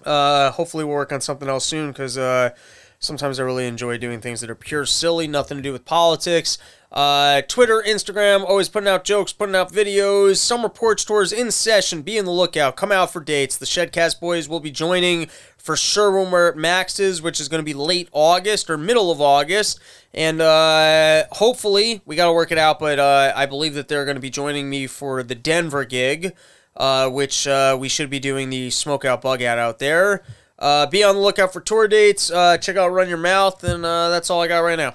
Uh, 0.05 0.51
hopefully 0.51 0.85
we'll 0.85 0.95
work 0.95 1.13
on 1.13 1.21
something 1.21 1.49
else 1.49 1.65
soon 1.65 1.89
because 1.89 2.17
uh, 2.19 2.51
sometimes 2.99 3.39
I 3.39 3.43
really 3.43 3.67
enjoy 3.67 3.99
doing 3.99 4.21
things 4.21 4.41
that 4.41 4.51
are 4.51 4.55
pure 4.55 4.87
silly, 4.87 5.27
nothing 5.27 5.57
to 5.57 5.63
do 5.63 5.73
with 5.73 5.85
politics. 5.85 6.59
Uh, 6.95 7.43
Twitter, 7.43 7.83
Instagram, 7.85 8.45
always 8.45 8.69
putting 8.69 8.89
out 8.89 9.03
jokes, 9.03 9.33
putting 9.33 9.57
out 9.57 9.73
videos. 9.73 10.37
Summer 10.37 10.69
porch 10.69 11.05
tours 11.05 11.33
in 11.33 11.51
session. 11.51 12.03
Be 12.03 12.17
in 12.17 12.25
the 12.25 12.31
lookout. 12.31 12.77
Come 12.77 12.93
out 12.93 13.13
for 13.13 13.21
dates. 13.21 13.59
The 13.59 13.67
Shedcast 13.67 14.21
boys 14.21 14.49
will 14.49 14.61
be 14.61 14.71
joining 14.71 15.27
for 15.59 15.75
sure 15.75 16.13
when 16.13 16.31
we're 16.31 16.51
at 16.51 16.57
Max's, 16.57 17.21
which 17.21 17.41
is 17.41 17.49
going 17.49 17.59
to 17.59 17.65
be 17.65 17.75
late 17.75 18.09
August 18.13 18.71
or 18.71 18.79
middle 18.79 19.11
of 19.11 19.21
August. 19.21 19.81
And 20.13 20.41
uh, 20.41 21.25
hopefully, 21.33 22.01
we 22.07 22.15
got 22.15 22.27
to 22.27 22.33
work 22.33 22.53
it 22.53 22.59
out, 22.59 22.79
but 22.79 23.01
uh, 23.01 23.33
I 23.35 23.47
believe 23.47 23.75
that 23.75 23.89
they're 23.89 24.05
going 24.05 24.15
to 24.15 24.21
be 24.21 24.31
joining 24.31 24.71
me 24.71 24.87
for 24.87 25.25
the 25.25 25.35
Denver 25.35 25.85
gig, 25.85 26.33
uh, 26.77 27.11
which 27.11 27.49
uh, 27.49 27.77
we 27.77 27.89
should 27.89 28.09
be 28.09 28.21
doing 28.21 28.51
the 28.51 28.71
Smoke 28.71 29.05
Out 29.05 29.21
Bug 29.21 29.43
Out 29.43 29.59
out 29.59 29.81
there. 29.81 30.23
Uh, 30.61 30.87
be 30.87 31.03
on 31.03 31.17
the 31.17 31.21
lookout 31.21 31.53
for 31.53 31.61
tour 31.61 31.89
dates. 31.89 32.29
Check 32.29 32.77
out 32.77 32.93
Run 32.93 33.09
Your 33.09 33.19
Mouth, 33.19 33.65
and 33.65 33.83
that's 33.83 34.31
all 34.31 34.41
I 34.41 34.47
got 34.47 34.61
right 34.61 34.79
now. 34.79 34.95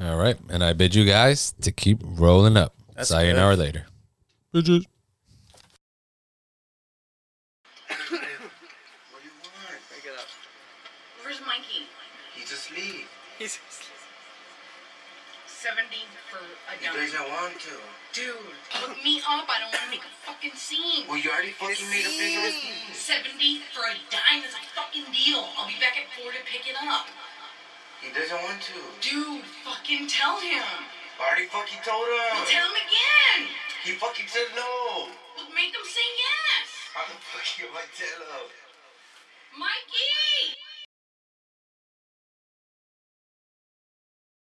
All 0.00 0.16
right. 0.16 0.36
And 0.50 0.62
I 0.62 0.72
bid 0.72 0.94
you 0.94 1.04
guys 1.04 1.54
to 1.62 1.72
keep 1.72 1.98
rolling 2.02 2.56
up. 2.56 2.74
That's 2.94 3.08
Sayonara 3.10 3.56
later. 3.56 3.86
Bitches. 4.54 4.84
What 7.88 8.10
do 8.10 8.16
you 9.24 9.32
want? 9.40 10.26
Where's 11.22 11.40
Mikey? 11.46 11.86
He's 12.34 12.52
asleep. 12.52 13.06
70 15.46 15.82
for 16.30 16.38
a 16.38 16.78
He 16.78 16.86
dime. 16.86 16.94
doesn't 16.94 17.26
want 17.32 17.58
to. 17.58 17.74
Dude, 18.14 18.36
hook 18.70 18.96
me 19.02 19.18
up. 19.26 19.44
I 19.50 19.58
don't 19.60 19.72
want 19.74 19.82
to 19.84 19.90
make 19.90 20.04
a 20.06 20.12
fucking 20.24 20.54
scene. 20.54 21.04
Well, 21.08 21.18
you 21.18 21.26
already 21.28 21.50
fucking 21.58 21.90
made 21.90 22.06
a 22.06 22.12
bigger 22.14 22.48
scene. 22.54 22.94
70 22.94 23.66
for 23.74 23.82
a 23.82 23.94
dime 24.08 24.46
is 24.46 24.54
a 24.54 24.62
fucking 24.78 25.10
deal. 25.10 25.42
I'll 25.58 25.66
be 25.68 25.74
back 25.82 25.98
at 25.98 26.06
4 26.14 26.30
to 26.32 26.38
pick 26.46 26.70
it 26.70 26.76
up. 26.86 27.10
He 28.02 28.12
doesn't 28.12 28.42
want 28.42 28.60
to. 28.60 28.78
Dude, 29.00 29.44
fucking 29.64 30.06
tell 30.08 30.38
him. 30.40 30.62
I 31.16 31.28
already 31.28 31.46
fucking 31.48 31.80
told 31.84 32.06
him. 32.06 32.44
Tell 32.44 32.68
him 32.68 32.76
again. 32.76 33.48
He 33.84 33.92
fucking 33.92 34.28
said 34.28 34.52
no. 34.54 35.08
Well, 35.36 35.48
make 35.54 35.72
him 35.72 35.84
say 35.84 36.04
yes. 36.04 36.68
How 36.92 37.04
the 37.08 37.16
fuck 37.20 37.48
am 37.64 37.72
I 37.76 37.84
tell 37.96 38.20
him? 38.20 38.48
Mikey! 39.56 40.65